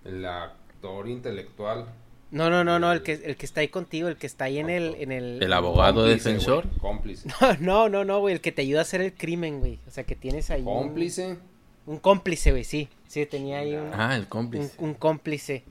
El 0.04 0.26
actor 0.26 1.08
intelectual. 1.08 1.86
No, 2.32 2.50
no, 2.50 2.64
no, 2.64 2.80
no, 2.80 2.92
el 2.92 3.04
que, 3.04 3.14
el 3.14 3.38
que 3.38 3.46
está 3.46 3.62
ahí 3.62 3.68
contigo, 3.70 4.08
el 4.10 4.18
que 4.18 4.26
está 4.28 4.46
ahí 4.46 4.58
en 4.58 4.70
el... 4.70 4.96
En 4.96 5.12
el, 5.12 5.42
El 5.42 5.54
abogado 5.54 6.02
Cómplice, 6.02 6.30
defensor. 6.30 6.66
güey, 6.68 6.80
Cómplice. 6.80 7.30
No, 7.62 7.88
no, 7.90 8.04
no, 8.04 8.20
güey, 8.20 8.34
el 8.36 8.42
que 8.42 8.52
te 8.52 8.64
ayuda 8.64 8.80
a 8.80 8.82
hacer 8.82 9.02
el 9.02 9.14
crimen, 9.14 9.60
güey. 9.60 9.80
O 9.88 9.92
sea, 9.92 10.04
que 10.04 10.16
tienes 10.16 10.50
ahí... 10.50 10.62
un- 10.62 10.66
Cómplice. 10.66 11.38
Un 11.86 12.00
cómplice, 12.00 12.52
güey, 12.52 12.64
sí. 12.64 12.90
Sí, 13.08 13.26
tenía 13.26 13.60
ahí 13.60 13.76
un, 13.76 13.90
Ah, 13.94 14.16
el 14.16 14.22
un, 14.22 14.28
cómplice. 14.28 14.74
un 14.80 14.94
cómplice. 14.96 15.64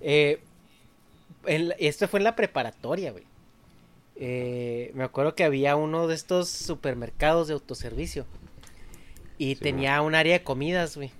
Eh, 0.00 0.40
en 1.48 1.74
esto 1.78 2.06
fue 2.08 2.20
en 2.20 2.24
la 2.24 2.36
preparatoria, 2.36 3.12
güey. 3.12 3.24
Eh, 4.16 4.90
me 4.94 5.04
acuerdo 5.04 5.34
que 5.34 5.44
había 5.44 5.76
uno 5.76 6.06
de 6.08 6.14
estos 6.14 6.48
supermercados 6.48 7.48
de 7.48 7.54
autoservicio. 7.54 8.26
Y 9.38 9.54
Sí, 9.54 9.60
tenía 9.60 10.00
un 10.02 10.14
área 10.14 10.34
de 10.34 10.44
comidas, 10.44 10.96
güey. 10.96 11.12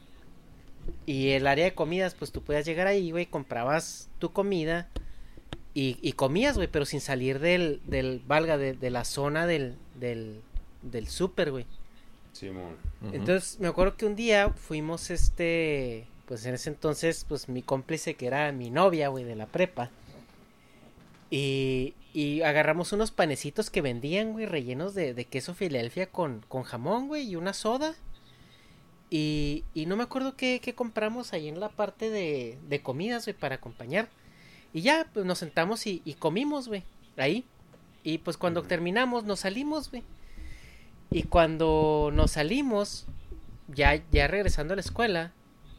Y 1.06 1.30
el 1.30 1.46
área 1.46 1.64
de 1.64 1.74
comidas, 1.74 2.14
pues 2.14 2.32
tú 2.32 2.42
podías 2.42 2.66
llegar 2.66 2.86
ahí, 2.86 3.10
güey, 3.10 3.26
comprabas 3.26 4.08
tu 4.18 4.32
comida 4.32 4.88
y, 5.74 5.98
y 6.02 6.12
comías, 6.12 6.56
güey, 6.56 6.66
pero 6.68 6.84
sin 6.84 7.00
salir 7.00 7.38
del, 7.38 7.80
del 7.86 8.20
valga, 8.26 8.58
de, 8.58 8.72
de 8.72 8.90
la 8.90 9.04
zona 9.04 9.46
del, 9.46 9.76
del, 9.94 10.40
del 10.82 11.06
súper, 11.08 11.50
güey. 11.50 11.66
Simón. 12.32 12.76
Ujú. 13.02 13.14
Entonces, 13.14 13.60
me 13.60 13.68
acuerdo 13.68 13.96
que 13.96 14.06
un 14.06 14.16
día 14.16 14.50
fuimos, 14.50 15.10
este, 15.10 16.06
pues 16.26 16.44
en 16.46 16.54
ese 16.54 16.70
entonces, 16.70 17.24
pues 17.28 17.48
mi 17.48 17.62
cómplice 17.62 18.14
que 18.14 18.26
era 18.26 18.50
mi 18.52 18.70
novia, 18.70 19.08
güey, 19.08 19.24
de 19.24 19.36
la 19.36 19.46
prepa. 19.46 19.90
Y, 21.30 21.94
y 22.14 22.40
agarramos 22.42 22.92
unos 22.92 23.10
panecitos 23.10 23.68
que 23.70 23.82
vendían, 23.82 24.32
güey, 24.32 24.46
rellenos 24.46 24.94
de, 24.94 25.12
de 25.14 25.24
queso 25.26 25.54
Filadelfia 25.54 26.06
con, 26.06 26.44
con 26.48 26.62
jamón, 26.62 27.08
güey, 27.08 27.28
y 27.28 27.36
una 27.36 27.52
soda. 27.52 27.94
Y, 29.10 29.64
y 29.74 29.86
no 29.86 29.96
me 29.96 30.02
acuerdo 30.04 30.36
qué, 30.36 30.60
qué 30.62 30.74
compramos 30.74 31.32
ahí 31.32 31.48
en 31.48 31.60
la 31.60 31.68
parte 31.70 32.10
de, 32.10 32.58
de 32.68 32.82
comidas, 32.82 33.24
güey, 33.26 33.36
para 33.36 33.56
acompañar. 33.56 34.08
Y 34.72 34.82
ya, 34.82 35.06
pues 35.12 35.24
nos 35.26 35.38
sentamos 35.38 35.86
y, 35.86 36.02
y 36.04 36.14
comimos, 36.14 36.68
güey, 36.68 36.84
ahí. 37.16 37.44
Y 38.04 38.18
pues 38.18 38.36
cuando 38.36 38.62
terminamos, 38.62 39.24
nos 39.24 39.40
salimos, 39.40 39.90
güey. 39.90 40.02
Y 41.10 41.22
cuando 41.24 42.10
nos 42.12 42.32
salimos, 42.32 43.06
ya, 43.68 44.02
ya 44.12 44.26
regresando 44.28 44.72
a 44.74 44.76
la 44.76 44.82
escuela, 44.82 45.32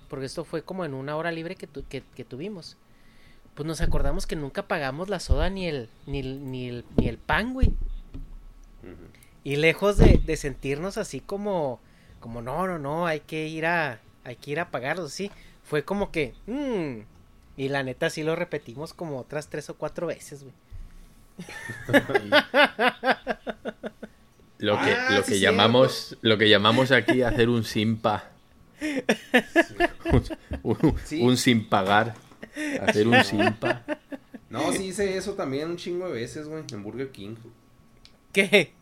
porque 0.10 0.26
esto 0.26 0.44
fue 0.44 0.64
como 0.64 0.86
en 0.86 0.96
una 0.96 1.16
hora 1.16 1.32
libre 1.32 1.56
que, 1.56 1.68
tu- 1.68 1.86
que, 1.88 2.02
que 2.16 2.24
tuvimos, 2.26 2.78
pues 3.56 3.66
nos 3.68 3.82
acordamos 3.82 4.26
que 4.28 4.36
nunca 4.36 4.68
pagamos 4.68 5.10
la 5.10 5.20
soda 5.20 5.50
ni 5.50 5.68
el, 5.68 5.90
ni 6.06 6.20
el, 6.20 6.50
ni 6.52 6.70
el, 6.70 6.86
ni 6.98 7.08
el 7.08 7.18
pan, 7.18 7.54
güey. 7.54 7.72
Y 9.44 9.56
lejos 9.58 9.98
de, 9.98 10.18
de 10.26 10.38
sentirnos 10.38 10.98
así 10.98 11.20
como, 11.22 11.80
como 12.20 12.42
no, 12.42 12.68
no, 12.68 12.78
no, 12.80 13.08
hay 13.08 13.22
que 13.22 13.48
ir 13.48 13.66
a, 13.66 14.00
hay 14.24 14.36
que 14.36 14.52
ir 14.52 14.60
a 14.60 14.70
pagarlo, 14.72 15.08
sí. 15.10 15.32
Fue 15.64 15.84
como 15.84 16.12
que, 16.12 16.34
"Mm". 16.48 17.02
y 17.58 17.70
la 17.70 17.84
neta 17.84 18.10
sí 18.10 18.24
lo 18.24 18.36
repetimos 18.36 18.94
como 18.94 19.20
otras 19.20 19.50
tres 19.50 19.70
o 19.70 19.76
cuatro 19.76 20.08
veces, 20.08 20.44
güey. 20.44 20.54
Lo 24.58 24.74
que, 24.82 24.92
Ah, 24.92 25.08
lo 25.12 25.24
sí, 25.24 25.32
que 25.32 25.38
cierto. 25.38 25.56
llamamos, 25.56 26.18
lo 26.22 26.38
que 26.38 26.50
llamamos 26.50 26.92
aquí 26.92 27.22
hacer 27.22 27.48
un 27.48 27.64
simpa. 27.64 28.26
un, 30.12 30.24
un- 30.64 30.96
Sí. 31.06 31.22
un 31.22 31.38
sin 31.38 31.68
pagar. 31.70 32.16
Hacer 32.88 33.08
un 33.08 33.24
simpa. 33.24 33.84
No, 34.50 34.72
sí 34.74 34.86
hice 34.88 35.16
eso 35.18 35.34
también 35.34 35.70
un 35.70 35.78
chingo 35.78 36.08
de 36.08 36.14
veces, 36.14 36.48
güey, 36.48 36.64
en 36.72 36.84
Burger 36.84 37.12
King. 37.12 37.36
¿Qué? 38.34 38.74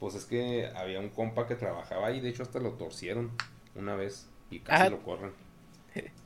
Pues 0.00 0.14
es 0.14 0.24
que 0.24 0.66
había 0.76 1.00
un 1.00 1.08
compa 1.08 1.46
que 1.46 1.54
trabajaba 1.54 2.08
ahí, 2.08 2.20
de 2.20 2.28
hecho 2.28 2.42
hasta 2.42 2.58
lo 2.58 2.72
torcieron 2.72 3.30
una 3.74 3.94
vez 3.94 4.26
y 4.50 4.58
casi 4.60 4.86
Ah. 4.86 4.90
lo 4.90 5.02
corren. 5.02 5.32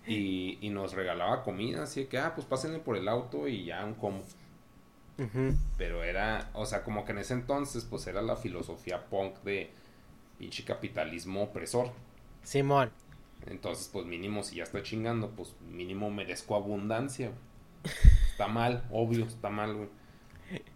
Y, 0.07 0.59
y 0.61 0.71
nos 0.71 0.95
regalaba 0.95 1.45
comida, 1.45 1.85
así 1.85 2.07
que, 2.07 2.19
ah, 2.19 2.35
pues 2.35 2.47
pásenle 2.47 2.81
por 2.81 2.97
el 2.97 3.07
auto 3.07 3.47
y 3.47 3.67
ya 3.67 3.85
un 3.85 3.95
combo. 3.95 4.25
Ujú. 5.19 5.55
Pero 5.77 6.03
era, 6.03 6.51
o 6.55 6.67
sea, 6.67 6.83
como 6.83 7.05
que 7.05 7.13
en 7.13 7.19
ese 7.19 7.35
entonces, 7.35 7.85
pues 7.85 8.07
era 8.09 8.21
la 8.23 8.35
filosofía 8.37 9.05
punk 9.05 9.37
de 9.45 9.71
pinche 10.39 10.65
capitalismo 10.65 11.43
opresor. 11.45 11.93
Simón. 12.43 12.91
Entonces, 13.47 13.89
pues 13.93 14.07
mínimo, 14.07 14.43
si 14.43 14.57
ya 14.57 14.65
está 14.65 14.83
chingando, 14.83 15.31
pues 15.31 15.55
mínimo 15.69 16.11
merezco 16.11 16.55
abundancia. 16.57 17.29
güey. 17.29 17.95
Está 18.31 18.49
mal, 18.49 18.87
obvio, 18.91 19.25
está 19.25 19.51
mal, 19.51 19.75
güey. 19.75 19.89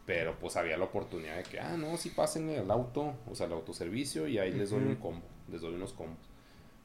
Pero 0.07 0.39
pues 0.39 0.57
había 0.57 0.77
la 0.77 0.85
oportunidad 0.85 1.37
de 1.37 1.43
que, 1.45 1.59
ah, 1.61 1.77
no, 1.77 1.97
sí 1.97 2.11
pásenle 2.11 2.59
al 2.59 2.71
auto, 2.71 3.15
o 3.29 3.35
sea, 3.35 3.47
al 3.47 3.53
autoservicio 3.55 4.29
y 4.29 4.39
ahí 4.39 4.53
les 4.53 4.71
doy 4.71 4.83
un 4.85 4.97
combo, 4.97 5.27
les 5.51 5.61
doy 5.63 5.75
unos 5.75 5.93
combos. 5.93 6.19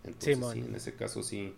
Entonces, 0.03 0.35
Simón. 0.35 0.53
sí, 0.53 0.59
en 0.61 0.75
ese 0.75 0.95
caso 0.95 1.21
sí, 1.21 1.53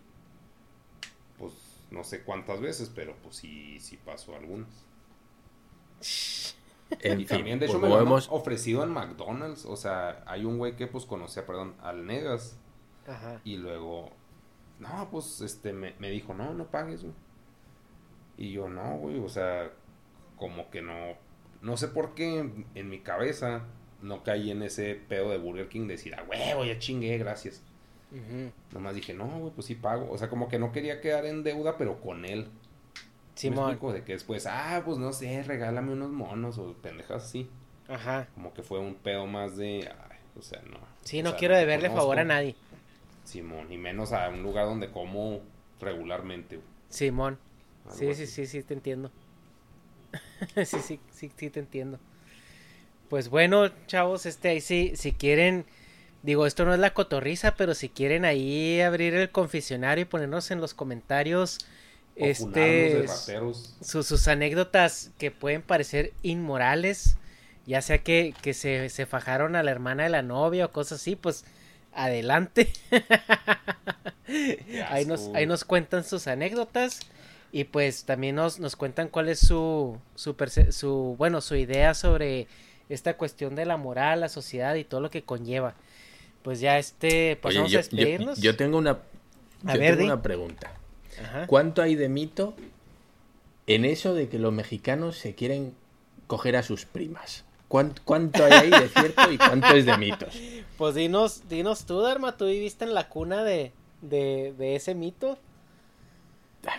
pues 1.38 1.54
no 1.92 2.04
sé 2.04 2.24
cuántas 2.24 2.60
veces, 2.60 2.92
pero 2.94 3.16
pues 3.24 3.36
sí, 3.38 3.80
sí 3.80 3.98
pasó 4.04 4.36
algunas. 4.36 4.70
En 7.00 7.20
y 7.22 7.26
fin, 7.26 7.38
también, 7.38 7.60
de 7.60 7.66
hecho, 7.68 7.74
pues 7.80 7.84
me 7.84 7.90
lo 7.90 7.96
han 7.96 8.06
podemos- 8.06 8.28
ofrecido 8.32 8.84
en 8.84 8.90
McDonald's, 8.90 9.66
o 9.66 9.76
sea, 9.78 10.24
hay 10.28 10.44
un 10.46 10.58
güey 10.58 10.76
que 10.76 10.88
pues 10.88 11.06
conocía, 11.06 11.46
perdón, 11.46 11.76
al 11.82 12.06
Negas, 12.06 12.58
Ajá. 13.08 13.42
y 13.44 13.58
luego, 13.58 14.12
no, 14.80 15.10
pues, 15.12 15.42
este, 15.42 15.74
me, 15.74 15.94
me 16.00 16.10
dijo, 16.10 16.34
no, 16.34 16.54
no 16.54 16.68
pagues, 16.68 17.04
güey. 17.04 17.14
Y 18.38 18.52
yo, 18.52 18.70
no, 18.70 18.98
güey, 18.98 19.20
o 19.20 19.30
sea, 19.30 19.72
como 20.38 20.70
que 20.70 20.82
no, 20.82 20.94
no 21.62 21.78
sé 21.78 21.88
por 21.88 22.16
qué 22.16 22.40
en, 22.40 22.66
en 22.76 22.90
mi 22.90 23.00
cabeza 23.00 23.66
no 24.02 24.24
caí 24.24 24.52
en 24.52 24.64
ese 24.64 24.96
pedo 24.96 25.30
de 25.30 25.38
Burger 25.38 25.70
King 25.70 25.82
de 25.82 25.94
decir, 25.94 26.16
ah, 26.16 26.24
huevo, 26.28 26.66
ya 26.66 26.80
chingué, 26.80 27.18
gracias. 27.18 27.62
Ujú. 28.12 28.52
Nomás 28.74 28.96
dije, 28.96 29.14
no, 29.14 29.28
güey, 29.28 29.54
pues 29.54 29.68
sí 29.68 29.76
pago. 29.76 30.10
O 30.12 30.18
sea, 30.18 30.30
como 30.30 30.50
que 30.50 30.60
no 30.60 30.72
quería 30.72 31.02
quedar 31.02 31.26
en 31.26 31.44
deuda, 31.44 31.78
pero 31.78 32.02
con 32.02 32.26
él. 32.26 32.48
¿Sí 33.36 33.50
me 33.50 33.56
Simón. 33.56 33.94
De 33.94 34.04
que 34.04 34.14
después, 34.14 34.46
ah, 34.48 34.82
pues 34.86 34.98
no 34.98 35.14
sé, 35.14 35.44
regálame 35.44 35.94
unos 35.94 36.10
monos 36.12 36.58
o 36.58 36.74
pendejas 36.74 37.24
así. 37.24 37.50
Ajá. 37.88 38.28
Como 38.34 38.54
que 38.54 38.64
fue 38.64 38.80
un 38.80 38.96
pedo 38.96 39.26
más 39.28 39.58
de, 39.58 39.90
ay, 40.10 40.18
o 40.38 40.42
sea, 40.42 40.62
no. 40.70 40.80
Sí, 41.02 41.24
no 41.24 41.32
sea, 41.32 41.40
quiero 41.40 41.56
deberle 41.56 41.90
favor 41.90 42.20
a 42.20 42.24
nadie. 42.24 42.56
Simón, 43.24 43.72
y 43.72 43.78
menos 43.78 44.12
a 44.14 44.30
un 44.30 44.44
lugar 44.44 44.66
donde 44.66 44.92
como 44.92 45.42
regularmente. 45.80 46.58
güey. 46.58 46.68
Simón. 46.90 47.40
Algo 47.86 47.98
Sí, 47.98 48.08
así. 48.12 48.28
sí, 48.28 48.28
sí, 48.28 48.46
sí, 48.48 48.64
te 48.64 48.74
entiendo. 48.74 49.12
sí, 50.66 50.82
sí, 50.82 51.00
sí, 51.12 51.32
sí, 51.36 51.50
te 51.50 51.60
entiendo. 51.60 52.00
Pues 53.10 53.30
bueno, 53.30 53.70
chavos, 53.88 54.26
este, 54.26 54.50
ahí 54.50 54.62
sí, 54.62 54.94
si 54.96 55.12
quieren, 55.12 55.66
digo, 56.24 56.46
esto 56.46 56.66
no 56.66 56.74
es 56.74 56.80
la 56.80 56.94
cotorriza, 56.94 57.56
pero 57.56 57.74
si 57.74 57.90
quieren 57.90 58.26
ahí 58.26 58.82
abrir 58.82 59.14
el 59.16 59.32
confesionario 59.32 60.04
y 60.04 60.06
ponernos 60.06 60.52
en 60.52 60.62
los 60.62 60.74
comentarios 60.74 61.60
este 62.16 63.06
sus 63.82 64.28
anécdotas 64.28 65.12
que 65.18 65.32
pueden 65.32 65.62
parecer 65.62 66.14
inmorales, 66.24 67.18
ya 67.66 67.82
sea 67.82 68.00
que, 68.00 68.34
que 68.42 68.54
se, 68.54 68.90
se, 68.90 69.06
fajaron 69.06 69.56
a 69.56 69.64
la 69.64 69.72
hermana 69.72 70.04
de 70.04 70.10
la 70.10 70.22
novia 70.22 70.66
o 70.66 70.72
cosas 70.72 71.02
así, 71.02 71.16
pues 71.16 71.46
adelante. 71.94 72.72
ahí, 74.90 75.06
nos, 75.06 75.30
ahí 75.34 75.46
nos 75.46 75.64
cuentan 75.64 76.04
sus 76.04 76.28
anécdotas 76.28 77.02
y 77.52 77.66
pues 77.66 78.06
también 78.06 78.36
nos, 78.36 78.60
nos 78.60 78.76
cuentan 78.76 79.10
cuál 79.10 79.30
es 79.30 79.40
su, 79.40 79.98
su, 80.16 80.36
su, 80.70 81.16
bueno, 81.18 81.42
su 81.42 81.56
idea 81.56 81.94
sobre 81.94 82.48
esta 82.90 83.18
cuestión 83.18 83.56
de 83.56 83.66
la 83.66 83.78
moral, 83.78 84.22
la 84.22 84.30
sociedad 84.30 84.76
y 84.76 84.84
todo 84.84 85.02
lo 85.02 85.10
que 85.10 85.24
conlleva. 85.24 85.76
Pues 86.44 86.60
ya 86.60 86.78
este, 86.78 87.36
pasamos 87.36 87.74
a 87.74 87.78
despedirnos. 87.78 88.40
Yo, 88.40 88.56
tengo 88.56 88.78
una, 88.78 89.00
tengo 89.66 90.04
una 90.04 90.22
pregunta. 90.22 90.74
¿Cuánto 91.48 91.82
hay 91.82 91.96
de 91.96 92.10
mito 92.10 92.56
en 93.68 93.86
eso 93.86 94.14
de 94.14 94.28
que 94.28 94.40
los 94.40 94.52
mexicanos 94.52 95.18
se 95.18 95.36
quieren 95.36 95.74
coger 96.28 96.56
a 96.56 96.64
sus 96.64 96.86
primas? 96.86 97.44
¿Cuánto, 97.72 98.44
hay 98.44 98.52
ahí 98.52 98.70
de 98.70 98.90
cierto 98.90 99.32
y 99.32 99.38
cuánto 99.38 99.68
es 99.68 99.86
de 99.86 99.98
mitos? 99.98 100.36
Pues 100.78 100.96
dinos, 100.96 101.44
dinos 101.48 101.86
tú, 101.86 102.02
Dharma, 102.02 102.36
tú 102.38 102.48
viviste 102.48 102.86
en 102.86 102.96
la 102.96 103.08
cuna 103.08 103.44
de, 103.44 103.72
de, 104.02 104.52
de 104.58 104.76
ese 104.76 104.96
mito. 104.96 105.38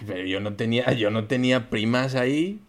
pero 0.04 0.24
yo 0.24 0.40
no 0.40 0.54
tenía, 0.54 0.92
yo 0.92 1.10
no 1.10 1.28
tenía 1.28 1.70
primas 1.70 2.16
ahí. 2.16 2.60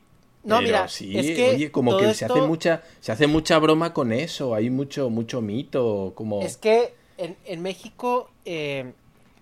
No, 0.44 0.62
mira, 0.62 0.88
sí, 0.88 1.18
oye, 1.18 1.72
como 1.72 1.98
que 1.98 2.14
se 2.14 2.26
hace 2.26 2.42
mucha, 2.42 2.84
se 3.00 3.12
hace 3.12 3.26
mucha 3.26 3.58
broma 3.58 3.94
con 3.94 4.14
eso, 4.14 4.54
hay 4.54 4.70
mucho, 4.70 5.10
mucho 5.10 5.42
mito, 5.42 6.14
como. 6.14 6.42
Es 6.42 6.56
que 6.56 6.94
en, 7.18 7.36
en 7.46 7.64
México, 7.64 8.30
eh, 8.46 8.94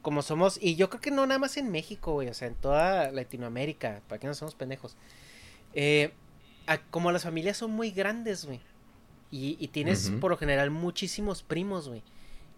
como 0.01 0.21
somos, 0.21 0.57
y 0.61 0.75
yo 0.75 0.89
creo 0.89 1.01
que 1.01 1.11
no 1.11 1.25
nada 1.27 1.39
más 1.39 1.57
en 1.57 1.71
México, 1.71 2.13
güey, 2.13 2.29
o 2.29 2.33
sea, 2.33 2.47
en 2.47 2.55
toda 2.55 3.11
Latinoamérica, 3.11 4.01
para 4.07 4.17
que 4.17 4.27
no 4.27 4.33
somos 4.33 4.55
pendejos. 4.55 4.95
Eh, 5.73 6.11
como 6.89 7.11
las 7.11 7.23
familias 7.23 7.57
son 7.57 7.71
muy 7.71 7.91
grandes, 7.91 8.45
güey. 8.45 8.61
Y, 9.31 9.67
tienes 9.69 10.11
por 10.19 10.31
lo 10.31 10.37
general 10.37 10.71
muchísimos 10.71 11.41
primos, 11.41 11.87
güey. 11.87 12.03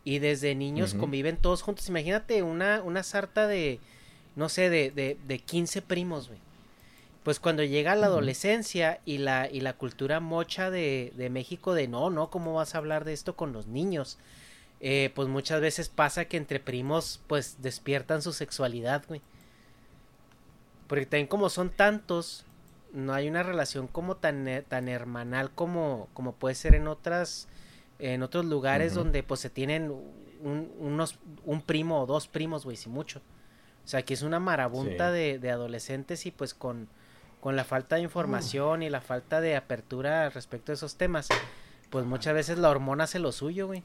Y 0.03 0.19
desde 0.19 0.55
niños 0.55 0.95
conviven 0.95 1.37
todos 1.37 1.61
juntos. 1.61 1.87
Imagínate 1.87 2.41
una, 2.41 2.81
una 2.81 3.03
sarta 3.03 3.47
de, 3.47 3.79
no 4.35 4.49
sé, 4.49 4.69
de, 4.69 4.89
de, 4.89 5.17
de 5.27 5.39
15 5.39 5.83
primos, 5.83 6.27
güey. 6.27 6.39
Pues 7.23 7.39
cuando 7.39 7.63
llega 7.63 7.95
la 7.95 8.07
adolescencia 8.07 8.99
y 9.05 9.19
la, 9.19 9.49
y 9.49 9.61
la 9.61 9.73
cultura 9.73 10.19
mocha 10.19 10.69
de, 10.69 11.13
de 11.15 11.29
México 11.29 11.73
de 11.73 11.87
no, 11.87 12.09
no, 12.09 12.29
¿cómo 12.29 12.55
vas 12.55 12.75
a 12.75 12.79
hablar 12.79 13.05
de 13.05 13.13
esto 13.13 13.35
con 13.35 13.53
los 13.53 13.67
niños? 13.67 14.17
Eh, 14.81 15.11
pues 15.15 15.29
muchas 15.29 15.61
veces 15.61 15.87
pasa 15.87 16.25
que 16.25 16.35
entre 16.35 16.59
primos 16.59 17.21
pues 17.27 17.61
despiertan 17.61 18.21
su 18.21 18.33
sexualidad, 18.33 19.05
güey. 19.07 19.21
Porque 20.87 21.05
también 21.05 21.27
como 21.27 21.49
son 21.49 21.69
tantos, 21.69 22.45
no 22.93 23.13
hay 23.13 23.27
una 23.27 23.43
relación 23.43 23.87
como 23.87 24.15
tan, 24.15 24.47
eh, 24.47 24.61
tan 24.61 24.87
hermanal 24.87 25.51
como, 25.51 26.07
como 26.13 26.33
puede 26.33 26.55
ser 26.55 26.75
en 26.75 26.87
otras 26.87 27.47
en 27.99 28.23
otros 28.23 28.45
lugares 28.45 28.93
donde 28.93 29.23
pues 29.23 29.39
se 29.39 29.49
tienen 29.49 29.91
un, 30.41 30.71
unos 30.79 31.19
un 31.45 31.61
primo 31.61 32.01
o 32.01 32.05
dos 32.05 32.27
primos, 32.27 32.65
güey, 32.65 32.77
si 32.77 32.89
mucho. 32.89 33.21
O 33.85 33.87
sea, 33.87 34.03
que 34.03 34.13
es 34.13 34.21
una 34.21 34.39
marabunta 34.39 35.11
de, 35.11 35.39
de, 35.39 35.51
adolescentes 35.51 36.25
y 36.25 36.31
pues 36.31 36.53
con, 36.53 36.87
con 37.41 37.55
la 37.55 37.63
falta 37.63 37.97
de 37.97 38.01
información 38.01 38.81
y 38.81 38.89
la 38.89 39.01
falta 39.01 39.41
de 39.41 39.55
apertura 39.55 40.29
respecto 40.29 40.71
a 40.71 40.75
esos 40.75 40.95
temas, 40.95 41.27
pues 41.89 42.05
muchas 42.05 42.33
veces 42.33 42.57
la 42.57 42.69
hormona 42.69 43.03
hace 43.05 43.19
lo 43.19 43.31
suyo, 43.31 43.67
güey. 43.67 43.83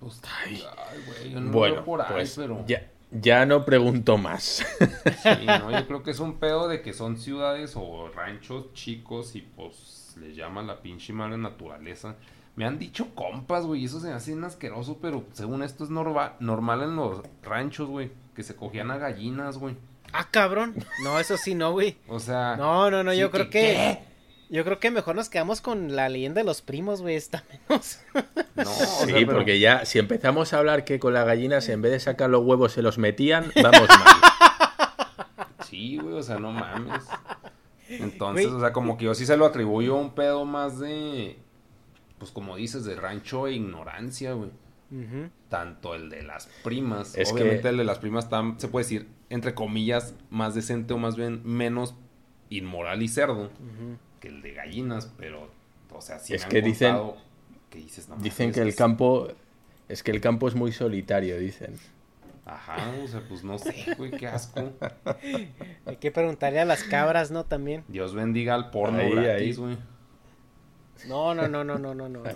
Pues, 0.00 0.20
ay, 0.44 0.64
güey, 1.06 1.30
yo 1.30 1.40
no 1.40 1.52
bueno, 1.52 1.84
por 1.84 2.00
ahí, 2.00 2.08
pues, 2.10 2.34
pero... 2.36 2.64
ya, 2.66 2.86
ya 3.12 3.46
no 3.46 3.64
pregunto 3.64 4.18
más. 4.18 4.64
Sí, 5.22 5.46
no, 5.46 5.70
yo 5.70 5.86
creo 5.86 6.02
que 6.02 6.10
es 6.12 6.20
un 6.20 6.38
pedo 6.38 6.68
de 6.68 6.82
que 6.82 6.92
son 6.92 7.16
ciudades 7.16 7.74
o 7.76 8.08
ranchos 8.08 8.72
chicos 8.74 9.36
y 9.36 9.42
pues 9.42 10.16
les 10.20 10.36
llaman 10.36 10.66
la 10.66 10.80
pinche 10.82 11.12
mala 11.12 11.36
naturaleza. 11.36 12.16
Me 12.54 12.66
han 12.66 12.78
dicho 12.78 13.14
compas, 13.14 13.64
güey, 13.64 13.82
y 13.82 13.84
eso 13.86 14.00
se 14.00 14.08
me 14.08 14.14
hace 14.14 14.38
asqueroso, 14.44 14.98
pero 15.00 15.24
según 15.32 15.62
esto 15.62 15.84
es 15.84 15.90
normal 15.90 16.82
en 16.82 16.96
los 16.96 17.22
ranchos, 17.42 17.88
güey, 17.88 18.10
que 18.34 18.42
se 18.42 18.56
cogían 18.56 18.90
a 18.90 18.98
gallinas, 18.98 19.56
güey. 19.56 19.76
Ah, 20.12 20.28
cabrón. 20.30 20.74
No, 21.02 21.18
eso 21.18 21.38
sí, 21.38 21.54
no, 21.54 21.72
güey. 21.72 21.96
O 22.06 22.20
sea. 22.20 22.56
No, 22.56 22.90
no, 22.90 23.02
no, 23.02 23.14
yo 23.14 23.30
creo 23.30 23.48
que. 23.48 23.98
Yo 24.52 24.64
creo 24.64 24.78
que 24.78 24.90
mejor 24.90 25.16
nos 25.16 25.30
quedamos 25.30 25.62
con 25.62 25.96
la 25.96 26.10
leyenda 26.10 26.42
de 26.42 26.44
los 26.44 26.60
primos, 26.60 27.00
güey, 27.00 27.16
está 27.16 27.42
menos. 27.48 28.00
No, 28.54 28.66
sí, 28.66 29.24
porque 29.24 29.58
ya, 29.58 29.86
si 29.86 29.98
empezamos 29.98 30.52
a 30.52 30.58
hablar 30.58 30.84
que 30.84 31.00
con 31.00 31.14
las 31.14 31.24
gallinas 31.24 31.70
en 31.70 31.80
vez 31.80 31.92
de 31.92 32.00
sacar 32.00 32.28
los 32.28 32.44
huevos 32.44 32.72
se 32.72 32.82
los 32.82 32.98
metían, 32.98 33.50
vamos 33.62 33.88
mal. 33.88 35.48
Sí, 35.64 35.96
güey, 35.96 36.16
o 36.16 36.22
sea, 36.22 36.38
no 36.38 36.52
mames. 36.52 37.02
Entonces, 37.88 38.48
o 38.48 38.60
sea, 38.60 38.74
como 38.74 38.98
que 38.98 39.06
yo 39.06 39.14
sí 39.14 39.24
se 39.24 39.38
lo 39.38 39.46
atribuyo 39.46 39.96
a 39.96 40.00
un 40.00 40.14
pedo 40.14 40.44
más 40.44 40.78
de. 40.78 41.38
Pues 42.18 42.30
como 42.30 42.56
dices, 42.56 42.84
de 42.84 42.94
rancho 42.94 43.46
e 43.46 43.54
ignorancia, 43.54 44.34
güey. 44.34 44.50
Tanto 45.48 45.94
el 45.94 46.10
de 46.10 46.24
las 46.24 46.48
primas. 46.62 47.16
Obviamente 47.32 47.70
el 47.70 47.78
de 47.78 47.84
las 47.84 47.98
primas 47.98 48.24
está, 48.24 48.42
se 48.58 48.68
puede 48.68 48.84
decir, 48.84 49.08
entre 49.30 49.54
comillas, 49.54 50.14
más 50.28 50.54
decente 50.54 50.92
o 50.92 50.98
más 50.98 51.16
bien 51.16 51.40
menos 51.42 51.94
inmoral 52.50 53.02
y 53.02 53.08
cerdo 53.08 53.50
que 54.22 54.28
el 54.28 54.40
de 54.40 54.52
gallinas, 54.54 55.12
pero, 55.18 55.50
o 55.90 56.00
sea, 56.00 56.20
si 56.20 56.32
es 56.32 56.46
que 56.46 56.62
dicen, 56.62 56.96
que 57.68 57.78
dices, 57.80 58.08
dicen 58.18 58.52
que 58.52 58.60
el 58.60 58.76
campo, 58.76 59.28
es 59.88 60.04
que 60.04 60.12
el 60.12 60.20
campo 60.20 60.46
es 60.46 60.54
muy 60.54 60.70
solitario, 60.70 61.36
dicen. 61.38 61.74
Ajá, 62.46 62.76
o 63.02 63.08
sea, 63.08 63.22
pues 63.28 63.42
no 63.42 63.58
sé, 63.58 63.84
güey, 63.98 64.12
qué 64.12 64.28
asco. 64.28 64.72
Hay 65.86 65.96
que 65.96 66.12
preguntarle 66.12 66.60
a 66.60 66.64
las 66.64 66.84
cabras, 66.84 67.32
¿no? 67.32 67.44
También. 67.44 67.84
Dios 67.88 68.14
bendiga 68.14 68.54
al 68.54 68.70
porno 68.70 68.98
gratis, 69.10 69.58
güey. 69.58 69.76
No, 71.08 71.34
no, 71.34 71.48
no, 71.48 71.64
no, 71.64 71.78
no, 71.78 71.94
no, 71.94 72.08
no, 72.08 72.22
no, 72.22 72.32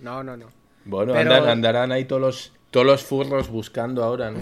no, 0.00 0.22
no, 0.22 0.36
no. 0.36 0.46
Bueno, 0.84 1.14
andarán 1.14 1.90
ahí 1.90 2.04
todos 2.04 2.20
los, 2.20 2.52
todos 2.70 2.84
los 2.84 3.02
furros 3.02 3.48
buscando 3.48 4.04
ahora, 4.04 4.30
¿no? 4.30 4.40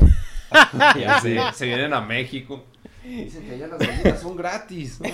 ya 0.99 1.20
se, 1.20 1.39
se 1.52 1.67
vienen 1.67 1.94
a 1.94 2.01
México. 2.01 2.65
Dicen 3.05 3.47
que 3.47 3.55
allá 3.55 3.68
las 3.68 3.78
gallinas 3.78 4.20
son 4.20 4.36
gratis. 4.36 5.01
No 5.01 5.09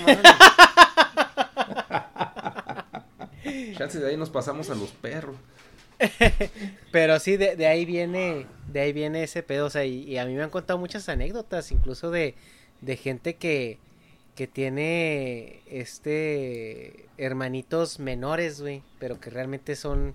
Chances 3.77 4.01
de 4.01 4.09
ahí 4.09 4.17
nos 4.17 4.31
pasamos 4.31 4.70
a 4.70 4.75
los 4.75 4.91
perros. 4.91 5.36
Pero 6.93 7.19
sí, 7.19 7.36
de, 7.36 7.67
ahí 7.67 7.85
viene, 7.85 8.47
de 8.69 8.81
ahí 8.81 8.93
viene 8.93 9.23
ese 9.23 9.43
pedo, 9.43 9.67
o 9.67 9.70
sea, 9.70 9.85
y, 9.85 10.17
a 10.19 10.27
mí 10.27 10.35
me 10.35 10.43
han 10.43 10.51
contado 10.51 10.78
muchas 10.78 11.09
anécdotas, 11.09 11.70
incluso 11.73 12.11
de, 12.11 12.35
de 12.81 12.97
gente 12.97 13.36
que, 13.36 13.78
que 14.35 14.47
tiene, 14.47 15.62
este, 15.67 17.09
hermanitos 17.17 17.99
menores, 18.01 18.61
güey, 18.61 18.83
pero 18.99 19.20
que 19.20 19.31
realmente 19.31 19.77
son 19.77 20.15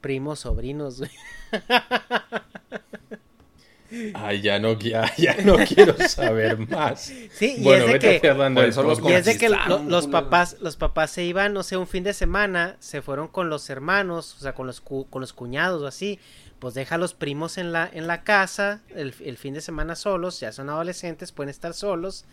primos, 0.00 0.40
sobrinos, 0.40 0.98
güey. 0.98 1.10
Ay, 4.14 4.40
ya 4.40 4.58
no, 4.58 4.78
ya, 4.78 5.36
no 5.44 5.56
quiero 5.56 5.96
saber 6.08 6.58
más. 6.68 7.12
Sí, 7.32 7.56
y 7.58 7.68
es 7.68 7.86
de 7.86 7.98
que, 7.98 8.20
y 9.04 9.12
es 9.12 9.24
de 9.24 9.38
que 9.38 9.48
los 9.48 10.06
papás, 10.06 10.56
los 10.60 10.76
papás 10.76 11.10
se 11.10 11.24
iban, 11.24 11.52
no 11.52 11.62
sé, 11.62 11.76
un 11.76 11.86
fin 11.86 12.04
de 12.04 12.14
semana, 12.14 12.76
se 12.80 13.02
fueron 13.02 13.28
con 13.28 13.50
los 13.50 13.68
hermanos, 13.68 14.36
o 14.38 14.40
sea, 14.40 14.54
con 14.54 14.66
los, 14.66 14.80
con 14.80 15.06
los 15.12 15.32
cuñados 15.32 15.82
o 15.82 15.86
así, 15.86 16.18
pues 16.58 16.74
deja 16.74 16.94
a 16.94 16.98
los 16.98 17.12
primos 17.12 17.58
en 17.58 17.72
la, 17.72 17.88
en 17.92 18.06
la 18.06 18.22
casa, 18.22 18.80
el, 18.94 19.12
fin 19.12 19.54
de 19.54 19.60
semana 19.60 19.94
solos, 19.94 20.40
ya 20.40 20.52
son 20.52 20.70
adolescentes, 20.70 21.32
pueden 21.32 21.50
estar 21.50 21.74
solos, 21.74 22.24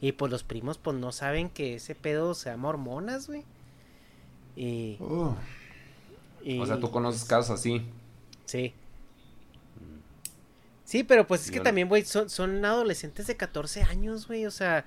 y 0.00 0.12
pues 0.12 0.30
los 0.30 0.44
primos 0.44 0.78
pues 0.78 0.96
no 0.96 1.10
saben 1.10 1.50
que 1.50 1.74
ese 1.74 1.94
pedo 1.94 2.34
se 2.34 2.50
llama 2.50 2.68
hormonas, 2.68 3.26
güey. 3.26 3.44
Y, 4.54 4.98
y... 6.42 6.58
O 6.60 6.66
sea, 6.66 6.78
tú 6.78 6.90
conoces 6.90 7.24
casos 7.24 7.58
así. 7.58 7.82
Sí. 8.44 8.72
Sí, 10.88 11.04
pero 11.04 11.26
pues 11.26 11.44
es 11.44 11.50
que 11.50 11.60
también, 11.60 11.86
güey, 11.86 12.02
son, 12.06 12.30
son 12.30 12.64
adolescentes 12.64 13.26
de 13.26 13.36
14 13.36 13.82
años, 13.82 14.26
güey, 14.26 14.46
o 14.46 14.50
sea, 14.50 14.86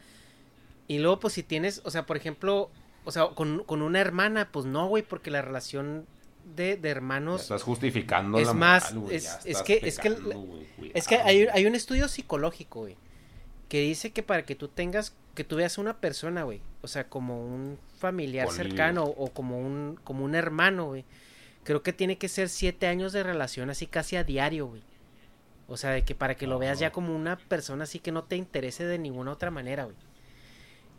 y 0.87 0.97
luego 0.97 1.19
pues 1.19 1.35
si 1.35 1.43
tienes, 1.43 1.79
o 1.83 1.91
sea, 1.91 2.07
por 2.07 2.17
ejemplo, 2.17 2.71
o 3.05 3.11
sea, 3.11 3.27
con, 3.35 3.63
una 3.69 3.99
hermana, 3.99 4.49
pues 4.51 4.65
no, 4.65 4.87
güey, 4.87 5.03
porque 5.03 5.29
la 5.29 5.43
relación 5.43 6.07
de, 6.55 6.75
de 6.75 6.89
hermanos... 6.89 7.41
estás 7.43 7.61
justificando 7.61 8.39
es 8.39 8.51
más, 8.51 8.95
es, 9.11 9.37
es, 9.45 9.61
que, 9.61 9.79
es 9.83 9.99
que, 9.99 10.17
es 10.95 11.07
que 11.07 11.17
hay, 11.17 11.45
hay 11.53 11.67
un 11.67 11.75
estudio 11.75 12.07
psicológico, 12.07 12.79
güey, 12.79 12.97
que 13.69 13.81
dice 13.81 14.09
que 14.09 14.23
para 14.23 14.43
que 14.43 14.55
tú 14.55 14.69
tengas, 14.69 15.15
que 15.35 15.43
tú 15.43 15.57
veas 15.57 15.77
a 15.77 15.81
una 15.81 15.97
persona, 15.97 16.41
güey, 16.41 16.61
o 16.81 16.87
sea, 16.87 17.09
como 17.09 17.45
un 17.45 17.77
familiar 17.99 18.49
cercano 18.49 19.03
o 19.03 19.29
como 19.29 19.59
un, 19.59 19.99
como 20.03 20.25
un 20.25 20.33
hermano, 20.33 20.85
güey, 20.85 21.05
creo 21.63 21.83
que 21.83 21.93
tiene 21.93 22.17
que 22.17 22.27
ser 22.27 22.49
siete 22.49 22.87
años 22.87 23.13
de 23.13 23.21
relación 23.21 23.69
así 23.69 23.85
casi 23.85 24.15
a 24.15 24.23
diario, 24.23 24.65
güey. 24.65 24.81
O 25.71 25.77
sea, 25.77 25.91
de 25.91 26.03
que 26.03 26.15
para 26.15 26.35
que 26.35 26.47
lo 26.47 26.59
veas 26.59 26.79
ya 26.79 26.91
como 26.91 27.15
una 27.15 27.37
persona 27.37 27.85
así 27.85 27.99
que 27.99 28.11
no 28.11 28.25
te 28.25 28.35
interese 28.35 28.85
de 28.85 28.99
ninguna 28.99 29.31
otra 29.31 29.51
manera, 29.51 29.85
güey. 29.85 29.95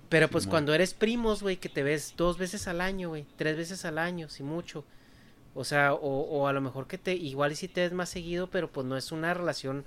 Pero 0.08 0.28
pues 0.28 0.46
cuando 0.46 0.72
eres 0.72 0.94
primos, 0.94 1.42
güey, 1.42 1.58
que 1.58 1.68
te 1.68 1.82
ves 1.82 2.14
dos 2.16 2.38
veces 2.38 2.66
al 2.68 2.80
año, 2.80 3.10
güey, 3.10 3.26
tres 3.36 3.58
veces 3.58 3.84
al 3.84 3.98
año, 3.98 4.30
si 4.30 4.42
mucho. 4.42 4.84
O 5.54 5.64
sea, 5.64 5.92
o, 5.92 6.48
a 6.48 6.54
lo 6.54 6.62
mejor 6.62 6.86
que 6.86 6.96
te, 6.96 7.14
igual 7.14 7.52
y 7.52 7.56
si 7.56 7.68
te 7.68 7.82
ves 7.82 7.92
más 7.92 8.08
seguido, 8.08 8.48
pero 8.48 8.72
pues 8.72 8.86
no 8.86 8.96
es 8.96 9.12
una 9.12 9.34
relación 9.34 9.84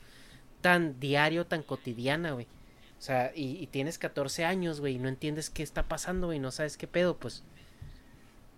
tan 0.61 0.99
diario, 0.99 1.47
tan 1.47 1.63
cotidiana, 1.63 2.33
güey. 2.33 2.45
O 2.99 3.01
sea, 3.01 3.31
y, 3.35 3.65
tienes 3.67 3.97
14 3.97 4.45
años, 4.45 4.81
güey, 4.81 4.95
y 4.95 4.99
no 4.99 5.09
entiendes 5.09 5.49
qué 5.49 5.63
está 5.63 5.83
pasando, 5.83 6.27
güey, 6.27 6.37
no 6.37 6.51
sabes 6.51 6.77
qué 6.77 6.85
pedo, 6.85 7.17
pues. 7.17 7.43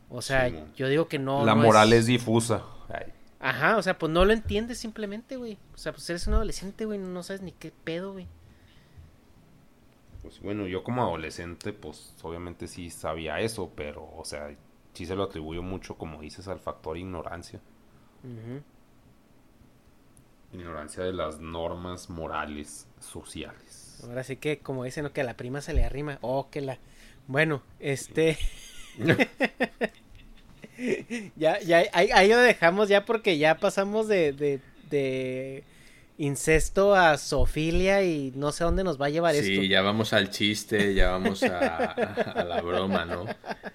O 0.09 0.21
sea, 0.21 0.49
yo 0.75 0.89
digo 0.89 1.07
que 1.07 1.19
no. 1.19 1.45
La 1.45 1.55
moral 1.55 1.93
es, 1.93 2.05
difusa. 2.05 2.63
Ajá, 3.39 3.77
o 3.77 3.81
sea, 3.81 3.97
pues 3.97 4.11
no 4.11 4.25
lo 4.25 4.33
entiendes 4.33 4.79
simplemente, 4.79 5.37
güey. 5.37 5.57
O 5.73 5.77
sea, 5.77 5.91
pues 5.91 6.09
eres 6.09 6.25
un 6.27 6.33
adolescente, 6.33 6.85
güey, 6.85 6.97
no 6.99 7.23
sabes 7.23 7.41
ni 7.41 7.51
qué 7.51 7.71
pedo, 7.71 8.13
güey. 8.13 8.27
Pues 10.23 10.39
bueno, 10.41 10.67
yo 10.67 10.83
como 10.83 11.03
adolescente, 11.03 11.71
pues 11.71 12.15
obviamente 12.23 12.67
sí 12.67 12.89
sabía 12.89 13.39
eso, 13.39 13.71
pero, 13.75 14.09
o 14.15 14.25
sea, 14.25 14.55
sí 14.93 15.05
se 15.05 15.15
lo 15.15 15.23
atribuyo 15.23 15.61
mucho, 15.61 15.95
como 15.95 16.21
dices, 16.21 16.47
al 16.47 16.59
factor 16.59 16.97
ignorancia. 16.97 17.61
Ignorancia 20.51 21.03
de 21.03 21.13
las 21.13 21.39
normas 21.39 22.09
morales 22.09 22.87
sociales. 22.99 24.01
Ahora 24.03 24.23
sí 24.23 24.37
que, 24.37 24.59
como 24.59 24.83
dicen, 24.83 25.03
¿no? 25.03 25.13
que 25.13 25.21
a 25.21 25.23
la 25.23 25.37
prima 25.37 25.61
se 25.61 25.73
le 25.73 25.83
arrima. 25.83 26.17
Oh, 26.21 26.49
que 26.49 26.61
la. 26.61 26.79
Bueno, 27.27 27.61
este. 27.79 28.37
ya, 31.35 31.59
ya, 31.59 31.83
ahí, 31.93 32.29
lo 32.29 32.37
dejamos 32.37 32.89
ya 32.89 33.05
porque 33.05 33.37
ya 33.37 33.57
pasamos 33.57 34.07
de, 34.07 34.33
de, 34.33 34.59
de 34.89 35.63
incesto 36.17 36.95
a 36.95 37.17
sofilia 37.17 38.03
y 38.03 38.31
no 38.35 38.51
sé 38.51 38.63
dónde 38.63 38.83
nos 38.83 38.99
va 38.99 39.07
a 39.07 39.09
llevar 39.09 39.35
esto. 39.35 39.47
Sí, 39.47 39.67
ya 39.67 39.81
vamos 39.81 40.13
al 40.13 40.29
chiste, 40.29 40.93
ya 40.93 41.11
vamos 41.11 41.43
a, 41.43 42.43
la 42.47 42.61
broma, 42.61 43.05
¿no? 43.05 43.25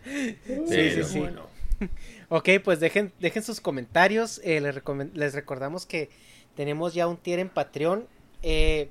sí, 0.04 0.90
sí, 0.90 1.04
sí. 1.04 1.18
Bueno. 1.18 1.46
Ok, 2.34 2.48
pues 2.64 2.80
dejen, 2.80 3.12
dejen 3.20 3.42
sus 3.42 3.60
comentarios. 3.60 4.40
Eh, 4.42 4.58
les, 5.12 5.34
recordamos 5.34 5.84
que 5.84 6.08
tenemos 6.56 6.94
ya 6.94 7.06
un 7.06 7.18
tier 7.18 7.40
en 7.40 7.50
Patreon. 7.50 8.06
Eh, 8.42 8.88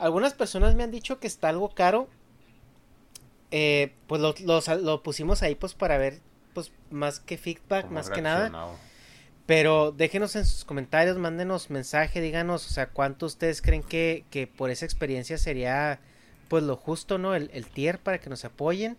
algunas 0.00 0.34
personas 0.34 0.74
me 0.74 0.82
han 0.82 0.90
dicho 0.90 1.20
que 1.20 1.28
está 1.28 1.50
algo 1.50 1.72
caro. 1.72 2.08
Eh, 3.52 3.92
pues 4.08 4.20
lo, 4.20 4.34
lo, 4.80 5.02
pusimos 5.04 5.44
ahí 5.44 5.54
pues 5.54 5.74
para 5.74 5.98
ver 5.98 6.18
pues 6.52 6.72
más 6.90 7.20
que 7.20 7.38
feedback, 7.38 7.90
más 7.90 8.10
que 8.10 8.22
nada. 8.22 8.76
Pero 9.46 9.90
déjenos 9.90 10.36
en 10.36 10.44
sus 10.44 10.64
comentarios, 10.64 11.18
mándenos 11.18 11.70
mensaje, 11.70 12.20
díganos, 12.20 12.66
o 12.68 12.70
sea, 12.70 12.90
cuánto 12.90 13.26
ustedes 13.26 13.60
creen 13.60 13.82
que, 13.82 14.24
que 14.30 14.46
por 14.46 14.70
esa 14.70 14.84
experiencia 14.84 15.38
sería 15.38 15.98
pues 16.48 16.62
lo 16.62 16.76
justo, 16.76 17.18
¿no? 17.18 17.34
El, 17.34 17.50
el, 17.52 17.66
tier 17.66 17.98
para 17.98 18.18
que 18.18 18.30
nos 18.30 18.44
apoyen. 18.44 18.96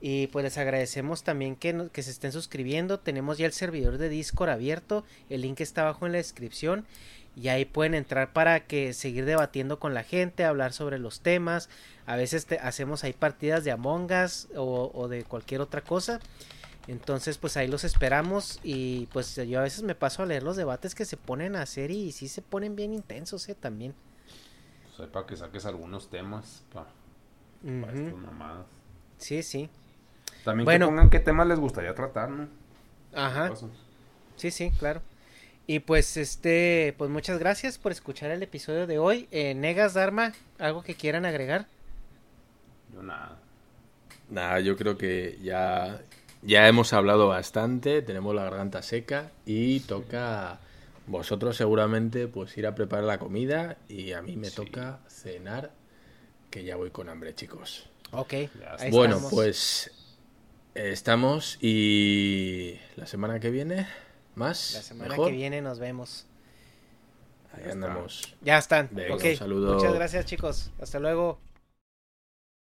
Y 0.00 0.28
pues 0.28 0.44
les 0.44 0.58
agradecemos 0.58 1.22
también 1.22 1.56
que, 1.56 1.88
que 1.92 2.02
se 2.02 2.10
estén 2.10 2.32
suscribiendo. 2.32 3.00
Tenemos 3.00 3.38
ya 3.38 3.46
el 3.46 3.52
servidor 3.52 3.98
de 3.98 4.08
Discord 4.08 4.50
abierto. 4.50 5.04
El 5.28 5.40
link 5.40 5.60
está 5.60 5.82
abajo 5.82 6.06
en 6.06 6.12
la 6.12 6.18
descripción. 6.18 6.86
Y 7.34 7.48
ahí 7.48 7.64
pueden 7.64 7.94
entrar 7.94 8.32
para 8.32 8.60
que 8.60 8.92
seguir 8.92 9.24
debatiendo 9.24 9.78
con 9.78 9.94
la 9.94 10.02
gente, 10.02 10.44
hablar 10.44 10.72
sobre 10.72 10.98
los 10.98 11.20
temas. 11.20 11.68
A 12.04 12.16
veces 12.16 12.46
hacemos 12.60 13.04
ahí 13.04 13.12
partidas 13.12 13.64
de 13.64 13.70
Among 13.70 14.10
Us 14.12 14.48
o, 14.56 14.90
o 14.94 15.08
de 15.08 15.24
cualquier 15.24 15.60
otra 15.60 15.82
cosa. 15.82 16.20
Entonces, 16.88 17.36
pues 17.36 17.58
ahí 17.58 17.68
los 17.68 17.84
esperamos 17.84 18.60
y 18.62 19.06
pues 19.12 19.36
yo 19.36 19.60
a 19.60 19.62
veces 19.62 19.82
me 19.82 19.94
paso 19.94 20.22
a 20.22 20.26
leer 20.26 20.42
los 20.42 20.56
debates 20.56 20.94
que 20.94 21.04
se 21.04 21.18
ponen 21.18 21.54
a 21.54 21.62
hacer 21.62 21.90
y 21.90 22.12
sí 22.12 22.28
se 22.28 22.40
ponen 22.40 22.76
bien 22.76 22.94
intensos, 22.94 23.46
¿eh? 23.50 23.54
También. 23.54 23.94
Pues 24.86 25.00
ahí 25.00 25.12
para 25.12 25.26
que 25.26 25.36
saques 25.36 25.66
algunos 25.66 26.08
temas 26.08 26.64
para, 26.72 26.88
estas 27.62 28.14
mamadas. 28.14 28.66
Sí, 29.18 29.42
sí. 29.42 29.68
También 30.44 30.64
bueno, 30.64 30.86
que 30.86 30.90
pongan 30.90 31.10
qué 31.10 31.20
temas 31.20 31.46
les 31.46 31.58
gustaría 31.58 31.94
tratar, 31.94 32.30
¿no? 32.30 32.48
Ajá. 33.12 33.52
Sí, 34.36 34.50
sí, 34.50 34.70
claro. 34.78 35.02
Y 35.66 35.80
pues 35.80 36.16
este, 36.16 36.94
pues 36.96 37.10
muchas 37.10 37.38
gracias 37.38 37.76
por 37.76 37.92
escuchar 37.92 38.30
el 38.30 38.42
episodio 38.42 38.86
de 38.86 38.98
hoy. 38.98 39.28
Eh, 39.30 39.52
Negas 39.52 39.92
Dharma, 39.92 40.32
algo 40.58 40.82
que 40.82 40.94
quieran 40.94 41.26
agregar. 41.26 41.66
Yo 42.94 43.02
nada. 43.02 43.36
Nada, 44.30 44.60
yo 44.60 44.74
creo 44.78 44.96
que 44.96 45.38
ya 45.42 46.00
ya 46.42 46.68
hemos 46.68 46.92
hablado 46.92 47.28
bastante, 47.28 48.02
tenemos 48.02 48.34
la 48.34 48.44
garganta 48.44 48.82
seca 48.82 49.32
y 49.44 49.80
toca 49.80 50.60
vosotros 51.06 51.56
seguramente 51.56 52.28
pues 52.28 52.56
ir 52.58 52.66
a 52.66 52.74
preparar 52.74 53.04
la 53.04 53.18
comida 53.18 53.78
y 53.88 54.12
a 54.12 54.22
mí 54.22 54.36
me 54.36 54.50
toca 54.50 55.00
cenar 55.08 55.72
que 56.50 56.64
ya 56.64 56.76
voy 56.76 56.90
con 56.90 57.08
hambre 57.08 57.34
chicos. 57.34 57.88
Ok. 58.12 58.34
bueno, 58.90 59.20
pues 59.30 59.90
estamos 60.74 61.58
y 61.60 62.78
la 62.96 63.06
semana 63.06 63.40
que 63.40 63.50
viene 63.50 63.86
más. 64.34 64.74
La 64.74 64.82
semana 64.82 65.16
que 65.16 65.30
viene 65.30 65.60
nos 65.60 65.78
vemos. 65.78 66.26
Ahí 67.52 67.70
andamos. 67.70 68.36
Ya 68.42 68.58
están. 68.58 68.90
un 68.92 69.36
saludo. 69.36 69.74
Muchas 69.74 69.94
gracias 69.94 70.26
chicos. 70.26 70.70
Hasta 70.80 70.98
luego. 70.98 71.40